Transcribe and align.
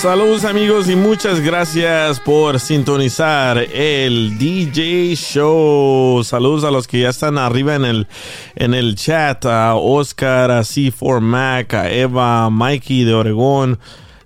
Saludos 0.00 0.44
amigos 0.44 0.88
y 0.88 0.94
muchas 0.94 1.40
gracias 1.40 2.20
por 2.20 2.60
sintonizar 2.60 3.58
el 3.58 4.38
DJ 4.38 5.16
Show. 5.16 6.22
Saludos 6.22 6.62
a 6.62 6.70
los 6.70 6.86
que 6.86 7.00
ya 7.00 7.08
están 7.08 7.36
arriba 7.36 7.74
en 7.74 7.84
el, 7.84 8.06
en 8.54 8.74
el 8.74 8.94
chat. 8.94 9.44
A 9.46 9.74
Oscar, 9.74 10.52
a 10.52 10.60
C4 10.60 11.20
Mac, 11.20 11.74
a 11.74 11.90
Eva, 11.90 12.48
Mikey 12.48 13.02
de 13.02 13.12
Oregón. 13.12 13.80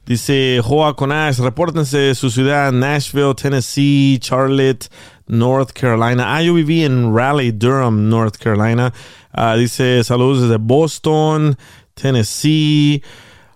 Dice 0.04 0.60
Joa 0.62 0.94
Conash, 0.94 1.38
repórtense 1.38 2.14
su 2.16 2.28
ciudad, 2.28 2.70
Nashville, 2.70 3.34
Tennessee, 3.34 4.18
Charlotte, 4.20 4.90
North 5.26 5.72
Carolina. 5.72 6.36
Ah, 6.36 6.42
en 6.42 7.16
Raleigh, 7.16 7.52
Durham, 7.52 8.10
North 8.10 8.36
Carolina. 8.36 8.92
Ah, 9.32 9.56
dice 9.56 10.04
saludos 10.04 10.42
desde 10.42 10.58
Boston, 10.58 11.56
Tennessee. 11.94 13.02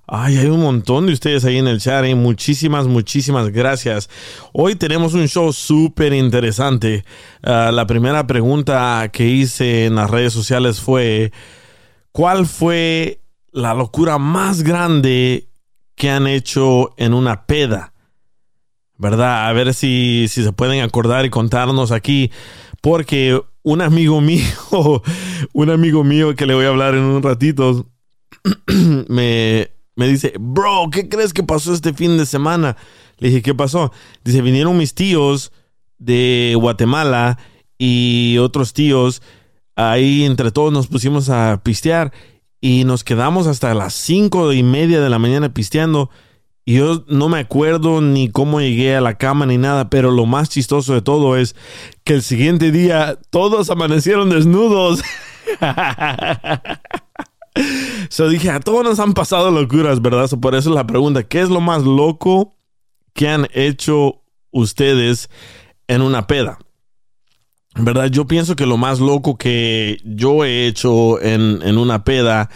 Ay, 0.08 0.36
hay 0.36 0.46
un 0.46 0.60
montón 0.60 1.06
de 1.06 1.12
ustedes 1.12 1.44
ahí 1.44 1.58
en 1.58 1.66
el 1.66 1.80
chat. 1.80 2.04
¿eh? 2.04 2.14
Muchísimas, 2.14 2.86
muchísimas 2.86 3.50
gracias. 3.50 4.08
Hoy 4.52 4.76
tenemos 4.76 5.14
un 5.14 5.26
show 5.26 5.52
súper 5.52 6.12
interesante. 6.12 7.04
Ah, 7.42 7.72
la 7.72 7.88
primera 7.88 8.24
pregunta 8.24 9.08
que 9.12 9.26
hice 9.26 9.86
en 9.86 9.96
las 9.96 10.08
redes 10.08 10.32
sociales 10.32 10.80
fue, 10.80 11.32
¿cuál 12.12 12.46
fue 12.46 13.20
la 13.50 13.74
locura 13.74 14.18
más 14.18 14.62
grande 14.62 15.48
que 15.96 16.10
han 16.10 16.28
hecho 16.28 16.94
en 16.98 17.12
una 17.12 17.46
peda? 17.46 17.92
¿Verdad? 18.98 19.48
A 19.48 19.52
ver 19.52 19.74
si, 19.74 20.26
si 20.28 20.44
se 20.44 20.52
pueden 20.52 20.84
acordar 20.84 21.24
y 21.24 21.30
contarnos 21.30 21.90
aquí. 21.90 22.30
Porque 22.80 23.42
un 23.64 23.82
amigo 23.82 24.20
mío, 24.20 25.02
un 25.52 25.70
amigo 25.70 26.04
mío 26.04 26.36
que 26.36 26.46
le 26.46 26.54
voy 26.54 26.66
a 26.66 26.68
hablar 26.68 26.94
en 26.94 27.02
un 27.02 27.24
ratito, 27.24 27.86
me, 29.08 29.75
me 29.96 30.06
dice, 30.06 30.34
bro, 30.38 30.88
¿qué 30.92 31.08
crees 31.08 31.32
que 31.32 31.42
pasó 31.42 31.72
este 31.72 31.94
fin 31.94 32.18
de 32.18 32.26
semana? 32.26 32.76
Le 33.18 33.28
dije, 33.28 33.42
¿qué 33.42 33.54
pasó? 33.54 33.92
Dice, 34.24 34.42
vinieron 34.42 34.76
mis 34.76 34.94
tíos 34.94 35.52
de 35.98 36.54
Guatemala 36.60 37.38
y 37.78 38.36
otros 38.38 38.74
tíos. 38.74 39.22
Ahí 39.74 40.24
entre 40.24 40.50
todos 40.50 40.72
nos 40.72 40.86
pusimos 40.86 41.30
a 41.30 41.62
pistear 41.64 42.12
y 42.60 42.84
nos 42.84 43.04
quedamos 43.04 43.46
hasta 43.46 43.72
las 43.74 43.94
cinco 43.94 44.52
y 44.52 44.62
media 44.62 45.00
de 45.00 45.08
la 45.08 45.18
mañana 45.18 45.54
pisteando. 45.54 46.10
Y 46.66 46.74
yo 46.74 47.04
no 47.08 47.28
me 47.30 47.38
acuerdo 47.38 48.02
ni 48.02 48.28
cómo 48.28 48.60
llegué 48.60 48.96
a 48.96 49.00
la 49.00 49.16
cama 49.16 49.46
ni 49.46 49.56
nada, 49.56 49.88
pero 49.88 50.10
lo 50.10 50.26
más 50.26 50.50
chistoso 50.50 50.92
de 50.92 51.00
todo 51.00 51.36
es 51.36 51.56
que 52.04 52.14
el 52.14 52.22
siguiente 52.22 52.70
día 52.70 53.18
todos 53.30 53.70
amanecieron 53.70 54.28
desnudos. 54.28 55.00
So 58.08 58.28
dije, 58.28 58.50
a 58.50 58.60
todos 58.60 58.84
nos 58.84 59.00
han 59.00 59.14
pasado 59.14 59.50
locuras, 59.50 60.00
¿verdad? 60.00 60.28
Por 60.40 60.54
eso 60.54 60.72
la 60.72 60.86
pregunta, 60.86 61.24
¿qué 61.24 61.40
es 61.40 61.48
lo 61.48 61.60
más 61.60 61.82
loco 61.82 62.56
que 63.12 63.28
han 63.28 63.48
hecho 63.52 64.22
ustedes 64.50 65.28
en 65.88 66.02
una 66.02 66.26
peda? 66.26 66.58
¿Verdad? 67.74 68.06
Yo 68.06 68.26
pienso 68.26 68.56
que 68.56 68.66
lo 68.66 68.76
más 68.76 69.00
loco 69.00 69.36
que 69.36 69.98
yo 70.04 70.44
he 70.44 70.66
hecho 70.66 71.20
en, 71.20 71.60
en 71.62 71.76
una 71.76 72.04
peda 72.04 72.48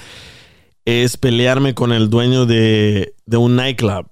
es 0.85 1.17
pelearme 1.17 1.75
con 1.75 1.93
el 1.93 2.09
dueño 2.09 2.47
de, 2.47 3.15
de 3.27 3.37
un 3.37 3.57
nightclub. 3.57 4.07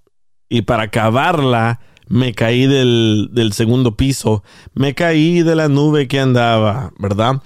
Y 0.50 0.62
para 0.62 0.84
acabarla, 0.84 1.81
me 2.09 2.34
caí 2.34 2.66
del, 2.66 3.31
del 3.32 3.53
segundo 3.53 3.97
piso. 3.97 4.43
Me 4.75 4.94
caí 4.94 5.43
de 5.43 5.54
la 5.54 5.69
nube 5.69 6.09
que 6.09 6.21
andaba, 6.21 6.93
¿verdad? 6.98 7.43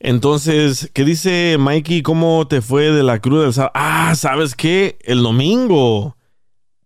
Entonces, 0.00 0.90
¿qué 0.92 1.04
dice 1.04 1.56
Mikey? 1.58 2.02
¿Cómo 2.02 2.46
te 2.46 2.60
fue 2.60 2.90
de 2.90 3.02
la 3.02 3.20
cruz 3.20 3.42
del 3.44 3.52
sábado? 3.52 3.72
Ah, 3.74 4.14
¿sabes 4.16 4.54
qué? 4.54 4.98
El 5.02 5.22
domingo. 5.22 6.16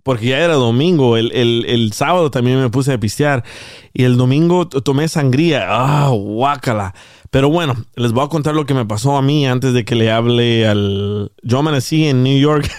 Porque 0.03 0.27
ya 0.29 0.39
era 0.39 0.55
domingo. 0.55 1.17
El, 1.17 1.33
el- 1.33 1.65
el 1.69 1.93
sábado 1.93 2.31
también 2.31 2.61
me 2.61 2.71
puse 2.71 2.93
a 2.93 3.01
pistear. 3.01 3.45
Y 3.93 4.05
el 4.05 4.17
domingo 4.17 4.69
tomé 4.69 5.09
sangría. 5.09 5.67
Ah, 5.69 6.09
guácala. 6.11 6.95
Pero 7.31 7.51
bueno, 7.51 7.75
les 7.95 8.13
voy 8.13 8.25
a 8.25 8.29
contar 8.29 8.55
lo 8.55 8.65
que 8.65 8.73
me 8.73 8.87
pasó 8.87 9.17
a 9.19 9.23
mí 9.23 9.47
antes 9.47 9.75
de 9.75 9.85
que 9.85 9.95
le 9.97 10.11
hable 10.11 10.67
al... 10.67 11.31
Yo 11.43 11.59
amanecí 11.59 12.07
en 12.07 12.23
New 12.23 12.39
York. 12.39 12.71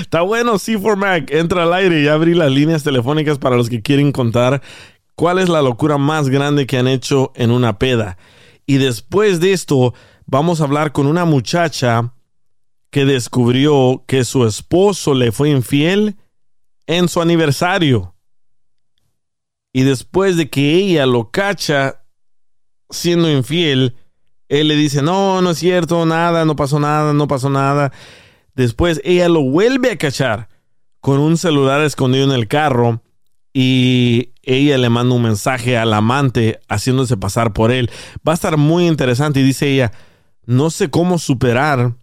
Está 0.00 0.22
bueno, 0.22 0.54
C4 0.54 0.96
Mac. 0.96 1.30
Entra 1.30 1.62
al 1.62 1.72
aire 1.74 2.02
y 2.02 2.08
abrí 2.08 2.34
las 2.34 2.50
líneas 2.50 2.82
telefónicas 2.82 3.38
para 3.38 3.56
los 3.56 3.68
que 3.68 3.82
quieren 3.82 4.10
contar 4.12 4.62
cuál 5.14 5.38
es 5.38 5.48
la 5.48 5.62
locura 5.62 5.96
más 5.98 6.28
grande 6.28 6.66
que 6.66 6.78
han 6.78 6.88
hecho 6.88 7.32
en 7.36 7.50
una 7.52 7.78
peda. 7.78 8.16
Y 8.66 8.78
después 8.78 9.40
de 9.40 9.52
esto, 9.52 9.94
vamos 10.26 10.60
a 10.60 10.64
hablar 10.64 10.92
con 10.92 11.06
una 11.06 11.24
muchacha 11.24 12.12
que 12.90 13.04
descubrió 13.04 14.04
que 14.06 14.24
su 14.24 14.46
esposo 14.46 15.14
le 15.14 15.32
fue 15.32 15.50
infiel 15.50 16.16
en 16.86 17.08
su 17.08 17.20
aniversario. 17.20 18.14
Y 19.72 19.82
después 19.82 20.36
de 20.36 20.48
que 20.48 20.74
ella 20.74 21.06
lo 21.06 21.30
cacha 21.30 22.02
siendo 22.90 23.30
infiel, 23.30 23.96
él 24.48 24.68
le 24.68 24.76
dice, 24.76 25.02
no, 25.02 25.42
no 25.42 25.50
es 25.50 25.58
cierto, 25.58 26.06
nada, 26.06 26.44
no 26.44 26.56
pasó 26.56 26.80
nada, 26.80 27.12
no 27.12 27.28
pasó 27.28 27.50
nada. 27.50 27.92
Después 28.54 29.00
ella 29.04 29.28
lo 29.28 29.42
vuelve 29.42 29.90
a 29.90 29.98
cachar 29.98 30.48
con 31.00 31.20
un 31.20 31.36
celular 31.36 31.82
escondido 31.82 32.24
en 32.24 32.32
el 32.32 32.48
carro 32.48 33.02
y 33.52 34.32
ella 34.46 34.78
le 34.78 34.88
manda 34.88 35.14
un 35.14 35.22
mensaje 35.22 35.76
al 35.76 35.92
amante 35.92 36.60
haciéndose 36.68 37.16
pasar 37.16 37.52
por 37.52 37.72
él. 37.72 37.90
Va 38.26 38.32
a 38.32 38.34
estar 38.34 38.56
muy 38.56 38.86
interesante 38.86 39.40
y 39.40 39.42
dice 39.42 39.68
ella, 39.68 39.92
no 40.46 40.70
sé 40.70 40.88
cómo 40.88 41.18
superar 41.18 41.94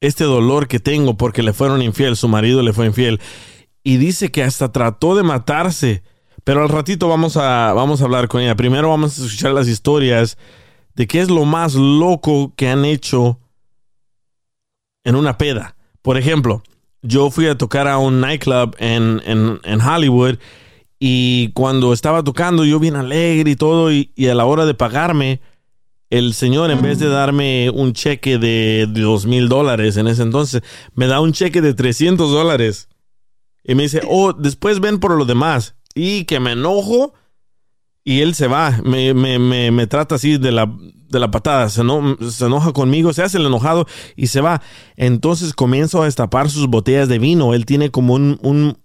este 0.00 0.24
dolor 0.24 0.68
que 0.68 0.78
tengo 0.78 1.16
porque 1.16 1.42
le 1.42 1.54
fueron 1.54 1.82
infiel, 1.82 2.16
su 2.16 2.28
marido 2.28 2.62
le 2.62 2.74
fue 2.74 2.86
infiel. 2.86 3.20
Y 3.82 3.96
dice 3.96 4.30
que 4.30 4.44
hasta 4.44 4.70
trató 4.70 5.16
de 5.16 5.22
matarse. 5.22 6.02
Pero 6.44 6.62
al 6.62 6.68
ratito 6.68 7.08
vamos 7.08 7.36
a, 7.36 7.72
vamos 7.72 8.00
a 8.00 8.04
hablar 8.04 8.28
con 8.28 8.40
ella. 8.40 8.54
Primero 8.54 8.90
vamos 8.90 9.18
a 9.18 9.24
escuchar 9.24 9.52
las 9.52 9.66
historias 9.66 10.36
de 10.94 11.06
qué 11.06 11.20
es 11.20 11.30
lo 11.30 11.44
más 11.44 11.74
loco 11.74 12.52
que 12.56 12.68
han 12.68 12.84
hecho 12.84 13.40
en 15.02 15.16
una 15.16 15.38
peda. 15.38 15.76
Por 16.02 16.18
ejemplo, 16.18 16.62
yo 17.02 17.30
fui 17.30 17.46
a 17.46 17.56
tocar 17.56 17.88
a 17.88 17.98
un 17.98 18.20
nightclub 18.20 18.76
en, 18.78 19.22
en, 19.24 19.60
en 19.62 19.80
Hollywood 19.80 20.36
y 20.98 21.50
cuando 21.52 21.92
estaba 21.92 22.22
tocando 22.24 22.64
yo 22.64 22.78
bien 22.78 22.96
alegre 22.96 23.50
y 23.50 23.56
todo 23.56 23.92
y, 23.92 24.10
a 24.28 24.34
la 24.34 24.46
hora 24.46 24.64
de 24.64 24.74
pagarme, 24.74 25.40
el 26.08 26.34
señor 26.34 26.70
en 26.70 26.80
vez 26.80 26.98
de 26.98 27.08
darme 27.08 27.70
un 27.70 27.92
cheque 27.92 28.38
de 28.38 28.86
dos 28.88 29.26
mil 29.26 29.48
dólares 29.48 29.96
en 29.96 30.06
ese 30.06 30.22
entonces, 30.22 30.62
me 30.94 31.06
da 31.06 31.20
un 31.20 31.32
cheque 31.32 31.60
de 31.60 31.74
300 31.74 32.30
dólares. 32.30 32.88
Y 33.64 33.74
me 33.74 33.82
dice, 33.82 34.02
oh, 34.08 34.32
después 34.32 34.80
ven 34.80 35.00
por 35.00 35.16
lo 35.16 35.24
demás. 35.24 35.74
Y 35.94 36.24
que 36.24 36.38
me 36.38 36.52
enojo 36.52 37.14
y 38.04 38.20
él 38.20 38.34
se 38.34 38.46
va. 38.46 38.80
Me, 38.84 39.12
me, 39.12 39.38
me 39.38 39.86
trata 39.88 40.14
así 40.14 40.38
de 40.38 40.52
la, 40.52 40.72
de 41.08 41.18
la 41.20 41.30
patada, 41.30 41.68
se, 41.68 41.82
no, 41.84 42.16
se 42.30 42.46
enoja 42.46 42.72
conmigo, 42.72 43.12
se 43.12 43.22
hace 43.22 43.38
el 43.38 43.46
enojado 43.46 43.86
y 44.16 44.26
se 44.28 44.40
va. 44.40 44.62
Entonces 44.96 45.52
comienzo 45.54 46.02
a 46.02 46.06
destapar 46.06 46.50
sus 46.50 46.66
botellas 46.68 47.08
de 47.08 47.18
vino. 47.18 47.54
Él 47.54 47.66
tiene 47.66 47.90
como 47.90 48.14
un, 48.14 48.38
un- 48.42 48.78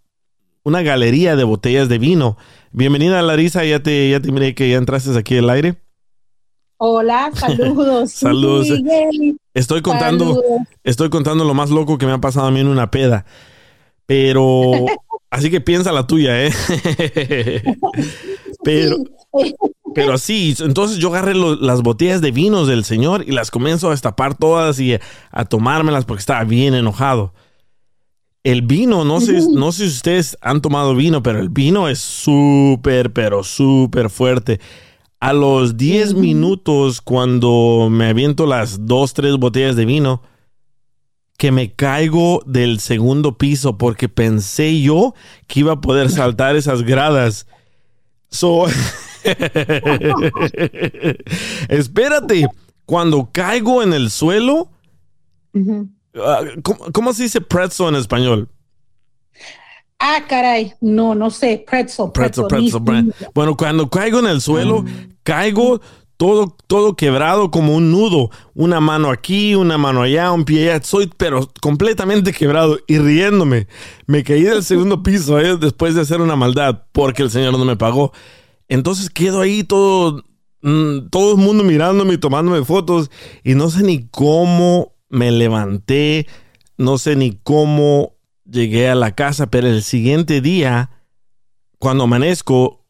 una 0.64 0.82
galería 0.84 1.36
de 1.36 1.44
botellas 1.44 1.90
de 1.90 1.98
vino. 1.98 2.38
Bienvenida 2.72 3.22
Larisa, 3.24 3.66
ya 3.66 3.82
te, 3.82 4.10
ya 4.12 4.20
te 4.20 4.32
miré 4.32 4.54
que 4.54 4.70
ya 4.70 4.78
entraste 4.78 5.18
aquí 5.18 5.38
al 5.38 5.50
aire. 5.50 5.76
Hola, 6.78 7.32
saludos. 7.36 8.12
Saludos. 8.12 8.68
Estoy 9.54 9.82
contando, 9.82 10.26
saludos. 10.36 10.68
estoy 10.84 11.10
contando 11.10 11.44
lo 11.46 11.54
más 11.54 11.70
loco 11.70 11.98
que 11.98 12.06
me 12.06 12.12
ha 12.12 12.18
pasado 12.22 12.48
a 12.48 12.52
mí 12.52 12.60
en 12.60 12.68
una 12.68 12.90
peda. 12.92 13.26
Pero, 14.06 14.72
así 15.30 15.50
que 15.50 15.62
piensa 15.62 15.92
la 15.92 16.06
tuya, 16.08 16.46
¿eh? 16.46 16.52
Pero, 18.64 18.98
Sí. 19.34 19.56
Pero 19.96 20.18
sí, 20.18 20.56
entonces 20.60 20.98
yo 20.98 21.10
agarré 21.10 21.34
lo- 21.36 21.56
las 21.56 21.82
botellas 21.82 22.22
de 22.22 22.32
vinos 22.32 22.68
del 22.68 22.84
señor 22.84 23.24
y 23.28 23.32
las 23.32 23.52
comienzo 23.52 23.88
a 23.88 23.92
destapar 23.92 24.36
todas 24.36 24.80
y 24.80 24.98
a 25.32 25.46
tomármelas 25.46 26.06
porque 26.06 26.22
estaba 26.22 26.44
bien 26.44 26.74
enojado. 26.74 27.34
El 28.44 28.64
vino, 28.64 29.06
no 29.06 29.22
sé, 29.22 29.40
no 29.52 29.72
sé 29.72 29.88
si 29.90 29.96
ustedes 29.98 30.38
han 30.42 30.62
tomado 30.62 30.96
vino, 30.96 31.22
pero 31.22 31.40
el 31.40 31.50
vino 31.50 31.88
es 31.88 32.00
súper, 32.00 33.14
pero 33.14 33.44
súper 33.44 34.10
fuerte. 34.10 34.60
A 35.20 35.34
los 35.34 35.78
10 35.78 36.16
minutos, 36.16 37.02
cuando 37.02 37.90
me 37.92 38.08
aviento 38.08 38.48
las 38.48 38.88
dos, 38.88 39.14
tres 39.14 39.38
botellas 39.38 39.76
de 39.76 39.86
vino, 39.86 40.24
que 41.38 41.52
me 41.52 41.74
caigo 41.74 42.42
del 42.48 42.80
segundo 42.80 43.38
piso 43.38 43.78
porque 43.78 44.10
pensé 44.10 44.82
yo 44.82 45.14
que 45.48 45.60
iba 45.60 45.74
a 45.74 45.82
poder 45.82 46.10
saltar 46.10 46.56
esas 46.56 46.82
gradas. 46.82 47.46
So, 48.30 48.66
espérate, 51.70 52.48
cuando 52.86 53.30
caigo 53.32 53.84
en 53.84 53.94
el 53.94 54.10
suelo, 54.10 54.70
ah, 56.16 56.42
¿cómo, 56.64 56.92
cómo 56.92 57.14
se 57.14 57.24
dice 57.24 57.42
pretzel 57.42 57.88
en 57.88 57.96
español? 57.96 58.50
Ah, 60.04 60.24
caray. 60.28 60.74
No, 60.82 61.14
no 61.14 61.30
sé. 61.30 61.64
Pretzel. 61.70 62.08
Pretzel, 62.12 62.48
Pretzel. 62.48 62.82
Bueno, 63.36 63.56
cuando 63.56 63.88
caigo 63.88 64.18
en 64.18 64.26
el 64.26 64.42
suelo, 64.42 64.84
caigo 65.22 65.80
todo, 66.18 66.58
todo 66.66 66.96
quebrado 66.96 67.52
como 67.52 67.76
un 67.76 67.92
nudo. 67.92 68.32
Una 68.56 68.80
mano 68.80 69.12
aquí, 69.12 69.54
una 69.54 69.78
mano 69.78 70.02
allá, 70.02 70.32
un 70.32 70.44
pie 70.44 70.72
allá. 70.72 70.84
Soy, 70.84 71.12
pero 71.18 71.48
completamente 71.62 72.34
quebrado 72.34 72.80
y 72.88 72.98
riéndome. 72.98 73.68
Me 74.08 74.24
caí 74.24 74.42
del 74.42 74.64
segundo 74.64 75.04
piso 75.04 75.40
eh, 75.40 75.56
después 75.58 75.94
de 75.94 76.02
hacer 76.02 76.20
una 76.20 76.36
maldad 76.36 76.82
porque 76.92 77.22
el 77.22 77.30
señor 77.30 77.60
no 77.60 77.64
me 77.64 77.78
pagó. 77.78 78.12
Entonces 78.72 79.10
quedo 79.10 79.42
ahí 79.42 79.66
todo, 79.66 80.24
mm, 80.62 81.10
todo 81.10 81.34
el 81.34 81.38
mundo 81.38 81.62
mirándome 81.66 82.14
y 82.14 82.18
tomándome 82.18 82.64
fotos 82.64 83.12
y 83.44 83.54
no 83.54 83.70
sé 83.70 83.84
ni 83.84 84.08
cómo 84.08 84.96
me 85.10 85.30
levanté, 85.30 86.26
no 86.78 86.98
sé 86.98 87.18
ni 87.18 87.34
cómo 87.44 88.16
llegué 88.50 88.88
a 88.88 88.96
la 88.96 89.14
casa, 89.14 89.48
pero 89.48 89.68
el 89.68 89.84
siguiente 89.84 90.40
día, 90.40 90.90
cuando 91.80 92.06
amanezco 92.06 92.86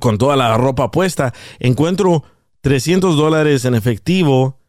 con 0.00 0.18
toda 0.18 0.36
la 0.36 0.54
ropa 0.58 0.90
puesta, 0.90 1.32
encuentro 1.60 2.22
300 2.60 3.16
dólares 3.16 3.64
en 3.64 3.74
efectivo 3.74 4.60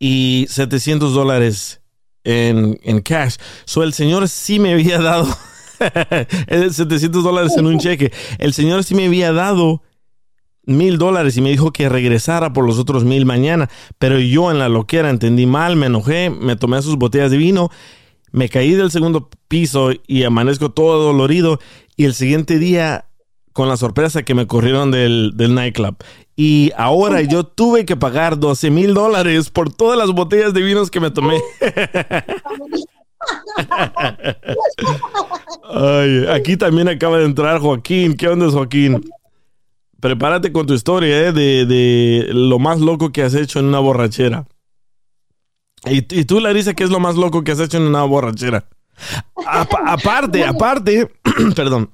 y 0.00 0.46
700 0.48 1.14
dólares 1.14 1.82
en, 2.24 2.80
en 2.82 3.00
cash. 3.00 3.36
So 3.64 3.84
el 3.84 3.92
señor 3.92 4.28
sí 4.28 4.58
me 4.58 4.72
había 4.72 4.98
dado 5.00 5.28
700 6.70 7.24
dólares 7.24 7.52
en 7.56 7.66
un 7.66 7.78
cheque. 7.78 8.12
El 8.38 8.52
señor 8.52 8.84
sí 8.84 8.94
me 8.94 9.06
había 9.06 9.32
dado 9.32 9.82
mil 10.64 10.98
dólares 10.98 11.36
y 11.36 11.40
me 11.40 11.50
dijo 11.50 11.72
que 11.72 11.88
regresara 11.88 12.52
por 12.52 12.66
los 12.66 12.78
otros 12.78 13.04
mil 13.04 13.26
mañana. 13.26 13.68
Pero 13.98 14.18
yo 14.18 14.50
en 14.50 14.58
la 14.58 14.68
loquera 14.68 15.10
entendí 15.10 15.46
mal, 15.46 15.76
me 15.76 15.86
enojé, 15.86 16.30
me 16.30 16.56
tomé 16.56 16.82
sus 16.82 16.96
botellas 16.96 17.30
de 17.30 17.36
vino, 17.36 17.70
me 18.30 18.48
caí 18.48 18.72
del 18.72 18.90
segundo 18.90 19.28
piso 19.48 19.90
y 20.06 20.24
amanezco 20.24 20.70
todo 20.70 21.02
dolorido. 21.02 21.58
Y 21.96 22.04
el 22.04 22.14
siguiente 22.14 22.58
día, 22.58 23.06
con 23.52 23.68
la 23.68 23.76
sorpresa 23.76 24.22
que 24.22 24.34
me 24.34 24.46
corrieron 24.46 24.90
del, 24.90 25.32
del 25.34 25.54
nightclub. 25.54 25.96
Y 26.34 26.72
ahora 26.76 27.20
yo 27.20 27.44
tuve 27.44 27.84
que 27.84 27.96
pagar 27.96 28.38
12 28.38 28.70
mil 28.70 28.94
dólares 28.94 29.50
por 29.50 29.72
todas 29.72 29.98
las 29.98 30.10
botellas 30.10 30.54
de 30.54 30.62
vinos 30.62 30.90
que 30.90 31.00
me 31.00 31.10
tomé. 31.10 31.38
Ay, 35.74 36.26
aquí 36.30 36.56
también 36.56 36.88
acaba 36.88 37.18
de 37.18 37.24
entrar 37.24 37.60
Joaquín. 37.60 38.16
¿Qué 38.16 38.28
onda, 38.28 38.50
Joaquín? 38.50 39.04
Prepárate 40.00 40.52
con 40.52 40.66
tu 40.66 40.74
historia 40.74 41.28
¿eh? 41.28 41.32
de, 41.32 41.64
de 41.64 42.28
lo 42.32 42.58
más 42.58 42.80
loco 42.80 43.12
que 43.12 43.22
has 43.22 43.34
hecho 43.34 43.60
en 43.60 43.66
una 43.66 43.78
borrachera. 43.78 44.46
¿Y, 45.84 45.98
y 46.18 46.24
tú, 46.24 46.40
Larisa, 46.40 46.74
qué 46.74 46.84
es 46.84 46.90
lo 46.90 47.00
más 47.00 47.16
loco 47.16 47.42
que 47.42 47.52
has 47.52 47.60
hecho 47.60 47.76
en 47.78 47.84
una 47.84 48.02
borrachera? 48.04 48.68
Apa- 49.46 49.82
aparte, 49.86 50.44
aparte, 50.44 51.08
perdón, 51.56 51.90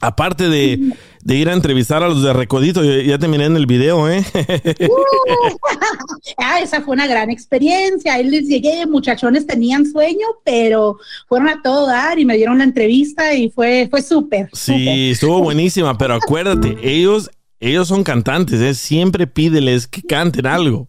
aparte 0.00 0.48
de, 0.48 0.92
de 1.22 1.34
ir 1.36 1.48
a 1.48 1.52
entrevistar 1.54 2.02
a 2.02 2.08
los 2.08 2.22
de 2.22 2.32
Recodito, 2.32 2.84
ya, 2.84 3.02
ya 3.02 3.18
te 3.18 3.28
miré 3.28 3.46
en 3.46 3.56
el 3.56 3.66
video, 3.66 4.08
¿eh? 4.10 4.24
Ah, 6.38 6.60
esa 6.60 6.82
fue 6.82 6.94
una 6.94 7.06
gran 7.06 7.30
experiencia. 7.30 8.14
Ahí 8.14 8.24
les 8.28 8.46
llegué, 8.46 8.86
muchachones 8.86 9.46
tenían 9.46 9.90
sueño, 9.90 10.26
pero 10.44 10.98
fueron 11.28 11.48
a 11.48 11.62
todo 11.62 11.86
dar 11.86 12.18
y 12.18 12.24
me 12.24 12.36
dieron 12.36 12.58
la 12.58 12.64
entrevista 12.64 13.34
y 13.34 13.50
fue, 13.50 13.88
fue 13.90 14.02
súper. 14.02 14.48
Sí, 14.52 15.10
estuvo 15.12 15.40
buenísima, 15.42 15.96
pero 15.98 16.14
acuérdate, 16.14 16.76
ellos, 16.82 17.30
ellos 17.60 17.88
son 17.88 18.04
cantantes, 18.04 18.60
¿eh? 18.60 18.74
Siempre 18.74 19.26
pídeles 19.26 19.86
que 19.86 20.02
canten 20.02 20.46
algo. 20.46 20.88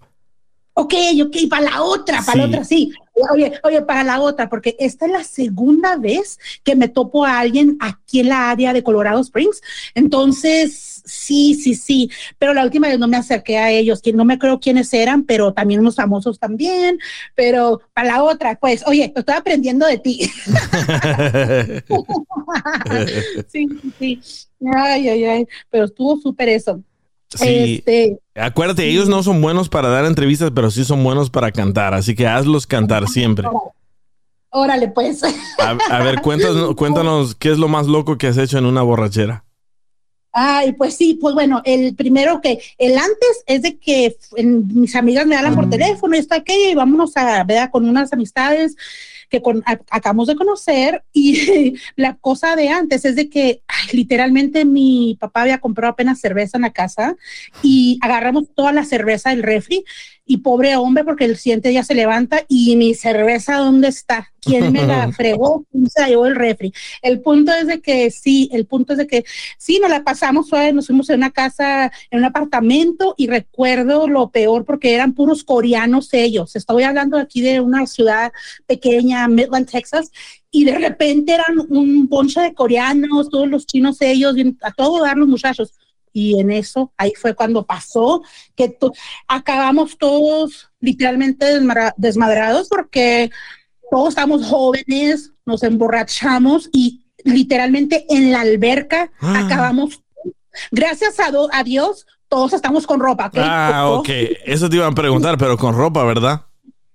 Ok, 0.74 0.94
ok, 1.24 1.36
para 1.50 1.70
la 1.70 1.84
otra, 1.84 2.22
para 2.24 2.40
la 2.40 2.46
otra, 2.48 2.64
sí. 2.64 2.92
Oye, 3.32 3.54
oye, 3.64 3.82
para 3.84 4.04
la 4.04 4.20
otra, 4.22 4.50
porque 4.50 4.76
esta 4.80 5.06
es 5.06 5.12
la 5.12 5.24
segunda 5.24 5.98
vez 5.98 6.40
que 6.64 6.76
me 6.76 6.88
topo 6.88 7.26
a 7.26 7.40
alguien 7.40 7.78
aquí 7.80 8.22
en 8.22 8.30
la 8.30 8.50
área 8.50 8.74
de 8.74 8.82
Colorado 8.82 9.22
Springs. 9.22 9.62
Entonces, 9.94 11.04
sí, 11.06 11.54
sí, 11.54 11.76
sí. 11.76 12.10
Pero 12.40 12.54
la 12.56 12.64
última 12.64 12.88
vez 12.88 12.98
no 12.98 13.08
me 13.08 13.18
acerqué 13.18 13.60
a 13.60 13.70
ellos, 13.70 14.02
que 14.02 14.14
no 14.14 14.26
me 14.26 14.40
creo 14.40 14.60
quiénes 14.60 14.92
eran, 14.94 15.24
pero 15.24 15.54
también 15.54 15.80
unos 15.80 15.96
famosos 15.96 16.40
también. 16.40 16.98
Pero 17.36 17.82
para 17.94 18.08
la 18.08 18.24
otra, 18.24 18.56
pues, 18.60 18.84
oye, 18.88 19.14
estoy 19.16 19.36
aprendiendo 19.36 19.86
de 19.86 19.98
ti. 20.00 20.22
sí, 23.48 23.68
sí, 23.82 23.94
sí. 24.00 24.22
Ay, 24.76 25.10
ay, 25.10 25.26
ay. 25.26 25.48
Pero 25.70 25.86
estuvo 25.86 26.18
súper 26.18 26.50
eso. 26.50 26.82
Sí, 27.38 27.76
Este, 27.86 28.20
acuérdate, 28.36 28.88
ellos 28.88 29.10
no 29.10 29.24
son 29.24 29.42
buenos 29.42 29.70
para 29.70 29.90
dar 29.90 30.06
entrevistas, 30.06 30.52
pero 30.54 30.70
sí 30.72 30.84
son 30.86 31.04
buenos 31.04 31.30
para 31.30 31.52
cantar, 31.52 31.94
así 31.94 32.16
que 32.16 32.28
hazlos 32.28 32.68
cantar 32.68 33.08
siempre. 33.08 33.48
órale, 34.50 34.88
pues. 34.90 35.24
A, 35.24 35.70
a 35.90 36.04
ver, 36.04 36.22
cuéntanos, 36.22 36.76
cuéntanos 36.76 37.36
qué 37.36 37.52
es 37.52 37.58
lo 37.58 37.68
más 37.68 37.88
loco 37.88 38.18
que 38.18 38.28
has 38.28 38.38
hecho 38.38 38.58
en 38.58 38.66
una 38.66 38.82
borrachera. 38.82 39.44
Ay, 40.36 40.72
pues 40.74 40.96
sí, 40.96 41.14
pues 41.22 41.36
bueno, 41.36 41.62
el 41.64 41.96
primero 41.96 42.42
que, 42.42 42.60
el 42.80 42.98
antes 42.98 43.44
es 43.46 43.62
de 43.62 43.78
que 43.78 44.16
en- 44.36 44.68
mis 44.82 44.96
amigas 44.96 45.28
me 45.28 45.36
hablan 45.36 45.54
por 45.56 45.70
teléfono 45.70 46.16
y 46.16 46.20
está 46.20 46.38
aquello 46.38 46.72
y 46.72 46.76
vámonos 46.76 47.16
a 47.18 47.44
ver 47.44 47.70
con 47.70 47.88
unas 47.88 48.12
amistades 48.14 48.76
que 49.34 49.42
con, 49.42 49.64
acabamos 49.66 50.28
de 50.28 50.36
conocer 50.36 51.04
y 51.12 51.74
la 51.96 52.18
cosa 52.18 52.56
de 52.56 52.70
antes 52.70 53.04
es 53.04 53.16
de 53.16 53.32
que 53.32 53.64
literalmente 53.92 54.64
mi 54.64 55.18
papá 55.20 55.42
había 55.42 55.58
comprado 55.58 55.94
apenas 55.94 56.20
cerveza 56.20 56.60
en 56.60 56.62
la 56.62 56.70
casa 56.70 57.16
y 57.64 57.98
agarramos 58.04 58.44
toda 58.54 58.72
la 58.72 58.86
cerveza 58.86 59.32
del 59.32 59.42
refri 59.42 59.86
y 60.24 60.38
pobre 60.38 60.76
hombre 60.76 61.04
porque 61.04 61.26
el 61.26 61.38
siguiente 61.38 61.70
día 61.70 61.84
se 61.84 61.96
levanta 61.96 62.46
y 62.48 62.76
mi 62.76 62.94
cerveza 62.94 63.58
dónde 63.58 63.88
está, 63.88 64.33
quién 64.44 64.72
me 64.72 64.86
la 64.86 65.12
fregó, 65.14 65.66
quién 65.72 65.90
se 65.90 66.02
la 66.02 66.08
llevó 66.10 66.26
el 66.26 66.36
refri. 66.36 66.74
El 67.02 67.22
punto 67.22 67.52
es 67.54 67.68
de 67.68 67.82
que 67.82 68.10
sí, 68.12 68.50
el 68.52 68.66
punto 68.66 68.94
es 68.94 69.00
de 69.00 69.08
que 69.08 69.24
sí, 69.58 69.80
nos 69.80 69.90
la 69.90 70.04
pasamos 70.04 70.48
suave, 70.48 70.74
nos 70.74 70.88
fuimos 70.88 71.10
en 71.10 71.18
una 71.18 71.32
casa, 71.32 71.92
en 72.12 72.20
un 72.20 72.26
apartamento 72.26 73.16
y 73.18 73.28
recuerdo 73.28 74.08
lo 74.08 74.30
peor 74.30 74.66
porque 74.66 74.94
eran 74.94 75.14
puros 75.14 75.44
coreanos 75.44 76.14
ellos. 76.14 76.56
Estoy 76.56 76.84
hablando 76.84 77.18
aquí 77.18 77.42
de 77.42 77.60
una 77.62 77.86
ciudad 77.88 78.32
pequeña, 78.66 79.28
Midland, 79.28 79.70
Texas, 79.70 80.12
y 80.52 80.66
de 80.66 80.78
repente 80.78 81.34
eran 81.34 81.60
un 81.70 82.08
bonche 82.08 82.40
de 82.42 82.54
coreanos, 82.54 83.30
todos 83.30 83.48
los 83.48 83.66
chinos 83.66 84.02
ellos, 84.02 84.36
a 84.62 84.72
todo 84.72 85.02
dar 85.04 85.18
los 85.18 85.28
muchachos. 85.28 85.74
Y 86.16 86.40
en 86.40 86.52
eso, 86.52 86.94
ahí 86.96 87.12
fue 87.20 87.34
cuando 87.34 87.66
pasó 87.66 88.22
que 88.56 88.70
to- 88.70 88.94
acabamos 89.28 89.98
todos 89.98 90.70
literalmente 90.80 91.48
desmadrados 91.98 92.70
porque 92.70 93.32
todos 93.92 94.10
estamos 94.10 94.46
jóvenes, 94.46 95.32
nos 95.46 95.64
emborrachamos 95.64 96.70
y 96.74 97.06
literalmente 97.24 98.06
en 98.10 98.32
la 98.32 98.42
alberca 98.42 99.12
Ah. 99.22 99.44
acabamos. 99.46 100.02
Gracias 100.72 101.20
a, 101.20 101.32
do- 101.32 101.50
a 101.52 101.64
Dios, 101.64 102.06
todos 102.28 102.54
estamos 102.54 102.86
con 102.88 103.00
ropa. 103.00 103.28
¿ok? 103.28 103.38
Ah, 103.38 103.90
ok. 103.92 104.10
Eso 104.46 104.70
te 104.70 104.76
iban 104.78 104.92
a 104.92 104.96
preguntar, 104.96 105.38
pero 105.38 105.58
con 105.58 105.76
ropa, 105.76 106.04
¿verdad? 106.04 106.46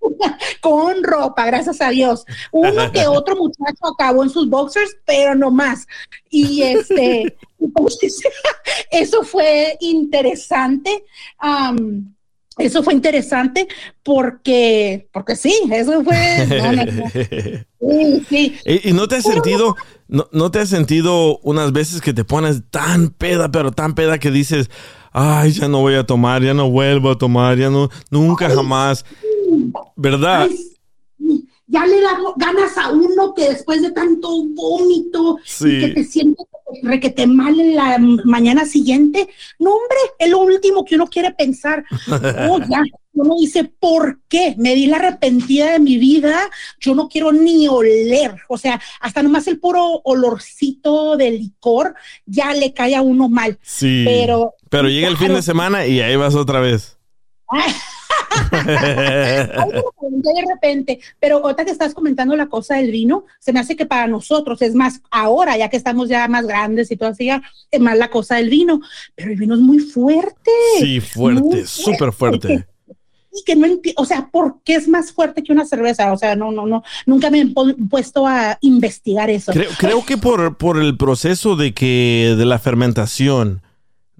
Con 0.61 1.03
ropa, 1.05 1.45
gracias 1.47 1.81
a 1.81 1.91
Dios. 1.91 2.25
Uno 2.51 2.91
que 2.93 3.07
otro 3.09 3.37
muchacho 3.37 3.87
acabó 3.95 4.23
en 4.23 4.31
sus 4.31 4.49
boxers, 4.49 4.97
pero 5.05 5.35
no 5.35 5.51
más. 5.51 5.87
Y 6.31 6.63
este, 6.63 7.37
eso 8.91 9.23
fue 9.23 9.77
interesante. 9.81 11.05
Am, 11.39 12.15
eso 12.59 12.83
fue 12.83 12.95
interesante 12.95 13.69
porque, 14.03 15.09
porque 15.13 15.37
sí, 15.37 15.55
eso 15.71 16.03
fue. 16.03 16.47
no, 16.47 16.73
no, 16.73 16.85
no. 16.85 17.05
Sí, 17.81 18.27
sí. 18.29 18.57
¿Y, 18.67 18.91
y 18.91 18.93
no 18.93 19.07
te 19.07 19.17
has 19.17 19.23
sentido, 19.23 19.77
no, 20.09 20.29
no 20.33 20.51
te 20.51 20.59
has 20.59 20.69
sentido 20.69 21.39
unas 21.39 21.73
veces 21.73 22.01
que 22.01 22.13
te 22.13 22.25
pones 22.25 22.63
tan 22.71 23.11
peda, 23.11 23.51
pero 23.53 23.71
tan 23.71 23.95
peda 23.95 24.19
que 24.19 24.33
dices, 24.33 24.69
ay, 25.13 25.53
ya 25.53 25.69
no 25.69 25.81
voy 25.81 25.95
a 25.95 26.05
tomar, 26.05 26.43
ya 26.43 26.55
no 26.55 26.71
vuelvo 26.71 27.11
a 27.11 27.19
tomar, 27.19 27.57
ya 27.57 27.71
no, 27.71 27.89
nunca 28.11 28.51
jamás, 28.51 29.05
¿verdad? 29.97 30.49
Ay, 30.51 30.57
sí, 31.19 31.49
ya 31.69 31.87
le 31.87 32.01
da 32.01 32.19
ganas 32.37 32.77
a 32.77 32.91
uno 32.91 33.35
que 33.35 33.51
después 33.51 33.83
de 33.83 33.93
tanto 33.93 34.29
vómito 34.49 35.39
Sí. 35.45 35.69
y 35.69 35.81
que 35.81 35.89
te 35.91 36.05
sientes 36.05 36.47
requete 36.83 37.27
mal 37.27 37.59
en 37.59 37.75
la 37.77 37.99
mañana 38.25 38.67
siguiente. 38.67 39.29
No, 39.59 39.71
hombre, 39.71 39.97
es 40.19 40.29
lo 40.31 40.41
último 40.41 40.85
que 40.85 40.97
uno 40.97 41.07
quiere 41.07 41.31
pensar. 41.33 41.85
Oh, 42.51 42.59
ya. 42.69 42.83
Uno 43.15 43.35
dice, 43.41 43.65
¿por 43.65 44.21
qué? 44.29 44.55
Me 44.59 44.75
di 44.77 44.87
la 44.87 44.99
arrepentida 44.99 45.73
de 45.73 45.81
mi 45.81 45.99
vida. 45.99 46.39
Yo 46.79 46.95
no 46.95 47.09
quiero 47.09 47.33
ni 47.33 47.67
oler. 47.67 48.37
O 48.49 48.57
sea, 48.57 48.81
hasta 49.01 49.23
nomás 49.23 49.49
el 49.49 49.59
puro 49.59 50.01
olorcito 50.05 51.17
de 51.17 51.33
licor 51.33 51.95
ya 52.27 52.53
le 52.55 52.73
cae 52.73 52.95
a 52.95 53.03
uno 53.03 53.29
mal. 53.29 53.59
Sí. 53.63 54.05
Pero, 54.07 54.55
Pero 54.71 54.89
llega 54.89 55.09
el 55.09 55.17
fin 55.17 55.35
de 55.35 55.43
semana 55.43 55.87
y 55.87 56.01
ahí 56.01 56.15
vas 56.17 56.35
otra 56.37 56.61
vez. 56.61 56.97
De 60.11 60.45
repente, 60.49 61.01
pero 61.21 61.39
ahorita 61.39 61.65
que 61.65 61.71
estás 61.71 61.95
comentando 61.95 62.37
la 62.37 62.47
cosa 62.47 62.77
del 62.77 62.91
vino, 62.91 63.25
se 63.39 63.53
me 63.53 63.61
hace 63.61 63.77
que 63.77 63.87
para 63.87 64.07
nosotros 64.07 64.61
es 64.63 64.75
más 64.75 65.01
ahora, 65.11 65.57
ya 65.57 65.69
que 65.69 65.77
estamos 65.77 66.09
ya 66.09 66.27
más 66.29 66.47
grandes 66.47 66.91
y 66.91 66.97
todo 66.97 67.11
así, 67.11 67.27
ya 67.27 67.43
es 67.71 67.81
más 67.81 67.97
la 67.97 68.11
cosa 68.11 68.37
del 68.37 68.49
vino, 68.51 68.81
pero 69.15 69.31
el 69.31 69.39
vino 69.39 69.55
es 69.55 69.61
muy 69.61 69.79
fuerte. 69.81 70.51
Sí, 70.81 71.01
fuerte, 71.01 71.67
súper 71.67 72.13
fuerte. 72.13 72.67
Y 73.31 73.45
que 73.45 73.55
no 73.55 73.67
entiendo, 73.67 74.01
o 74.03 74.07
sea, 74.07 74.29
¿por 74.33 74.57
qué 74.65 74.75
es 74.75 74.89
más 74.89 75.13
fuerte 75.13 75.43
que 75.43 75.53
una 75.53 75.67
cerveza? 75.67 76.13
O 76.13 76.17
sea, 76.17 76.35
no, 76.35 76.51
no, 76.51 76.67
no, 76.67 76.83
nunca 77.07 77.31
me 77.31 77.41
he 77.43 77.45
pu- 77.47 77.77
puesto 77.89 78.27
a 78.27 78.57
investigar 78.63 79.29
eso. 79.31 79.53
Creo, 79.53 79.71
creo 79.79 80.05
que 80.05 80.17
por, 80.17 80.57
por 80.57 80.81
el 80.81 80.97
proceso 80.97 81.55
de 81.55 81.73
que 81.75 82.35
de 82.37 82.45
la 82.47 82.59
fermentación. 82.59 83.63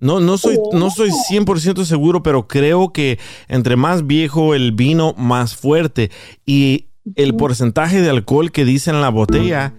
No, 0.01 0.21
no 0.21 0.39
soy, 0.39 0.59
no 0.73 0.91
soy 0.91 1.11
100% 1.11 1.85
seguro, 1.85 2.23
pero 2.23 2.47
creo 2.47 2.93
que 2.93 3.19
entre 3.49 3.77
más 3.77 4.07
viejo 4.07 4.55
el 4.55 4.73
vino, 4.73 5.15
más 5.17 5.57
fuerte. 5.57 6.11
Y 6.47 6.87
el 7.17 7.35
porcentaje 7.35 8.01
de 8.01 8.11
alcohol 8.11 8.53
que 8.53 8.65
dice 8.65 8.91
en 8.91 9.01
la 9.01 9.09
botella 9.09 9.75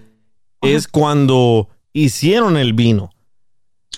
es 0.62 0.88
cuando 0.88 1.70
hicieron 1.94 2.58
el 2.58 2.74
vino. 2.74 3.12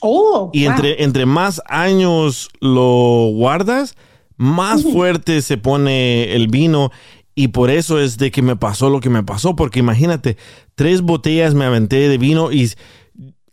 Oh, 0.02 0.50
Y 0.54 0.66
wow. 0.66 0.72
entre, 0.74 1.04
entre 1.04 1.26
más 1.26 1.62
años 1.68 2.50
lo 2.60 3.30
guardas, 3.34 3.96
más 4.36 4.84
fuerte 4.84 5.42
se 5.42 5.58
pone 5.58 6.36
el 6.36 6.48
vino. 6.48 6.92
Y 7.34 7.50
por 7.50 7.70
eso 7.70 8.00
es 8.00 8.18
de 8.18 8.30
que 8.32 8.42
me 8.42 8.56
pasó 8.56 8.90
lo 8.90 9.00
que 9.00 9.10
me 9.10 9.24
pasó. 9.24 9.56
Porque 9.56 9.80
imagínate, 9.80 10.38
tres 10.76 11.02
botellas 11.02 11.54
me 11.54 11.66
aventé 11.66 12.10
de 12.10 12.18
vino 12.18 12.52
y 12.52 12.70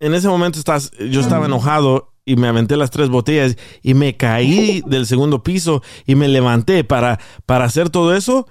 en 0.01 0.15
ese 0.15 0.29
momento 0.29 0.59
estás, 0.59 0.91
yo 1.11 1.21
estaba 1.21 1.47
enojado 1.47 2.13
y 2.29 2.37
me 2.37 2.49
aventé 2.49 2.77
las 2.77 2.91
tres 2.91 3.09
botellas 3.09 3.57
y 3.83 3.95
me 3.95 4.17
caí 4.17 4.83
del 4.87 5.07
segundo 5.07 5.43
piso 5.43 5.83
y 6.07 6.15
me 6.15 6.29
levanté 6.29 6.85
para, 6.85 7.19
para 7.47 7.65
hacer 7.65 7.91
todo 7.91 8.15
eso. 8.15 8.47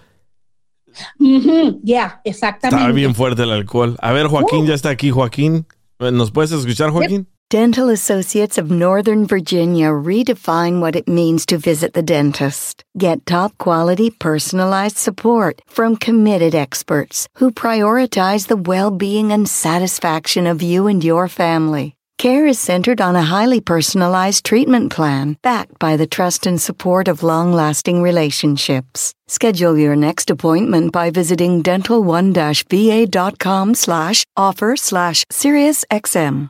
Ujú, 1.19 1.79
Ya, 1.84 2.22
exactamente. 2.24 2.75
Estaba 2.75 2.91
bien 2.91 3.13
fuerte 3.13 3.43
el 3.43 3.51
alcohol. 3.51 3.96
A 4.01 4.12
ver, 4.12 4.27
Joaquín 4.27 4.65
ya 4.65 4.74
está 4.74 4.89
aquí. 4.89 5.12
Joaquín, 5.12 5.67
¿nos 6.00 6.31
puedes 6.31 6.51
escuchar, 6.51 6.89
Joaquín? 6.89 7.27
Dental 7.50 7.89
Associates 7.89 8.57
of 8.57 8.69
Northern 8.69 9.25
Virginia 9.25 9.89
redefine 9.93 10.81
what 10.81 10.98
it 10.98 11.07
means 11.07 11.46
to 11.46 11.57
visit 11.57 11.93
the 11.93 12.01
dentist. 12.01 12.84
Get 12.98 13.25
top 13.25 13.57
quality 13.57 14.10
personalized 14.12 14.98
support 14.98 15.62
from 15.65 15.96
committed 15.96 16.53
experts 16.53 17.25
who 17.39 17.51
prioritize 17.51 18.48
the 18.48 18.57
well 18.57 18.91
being 18.91 19.31
and 19.31 19.48
satisfaction 19.48 20.46
of 20.46 20.62
you 20.62 20.88
and 20.88 21.01
your 21.01 21.29
family. 21.29 21.97
Care 22.17 22.47
is 22.47 22.57
centered 22.57 23.00
on 23.00 23.15
a 23.15 23.21
highly 23.21 23.62
personalized 23.62 24.43
treatment 24.43 24.91
plan 24.91 25.38
backed 25.43 25.77
by 25.77 25.95
the 25.95 26.07
trust 26.07 26.47
and 26.47 26.59
support 26.59 27.07
of 27.07 27.21
long 27.21 27.53
lasting 27.53 28.01
relationships. 28.01 29.13
Schedule 29.27 29.77
your 29.77 29.95
next 29.95 30.31
appointment 30.31 30.91
by 30.91 31.12
visiting 31.12 31.62
dental1-va.com 31.62 33.75
slash 33.75 34.25
offer 34.36 34.75
slash 34.75 35.25
SiriusXM. 35.31 36.50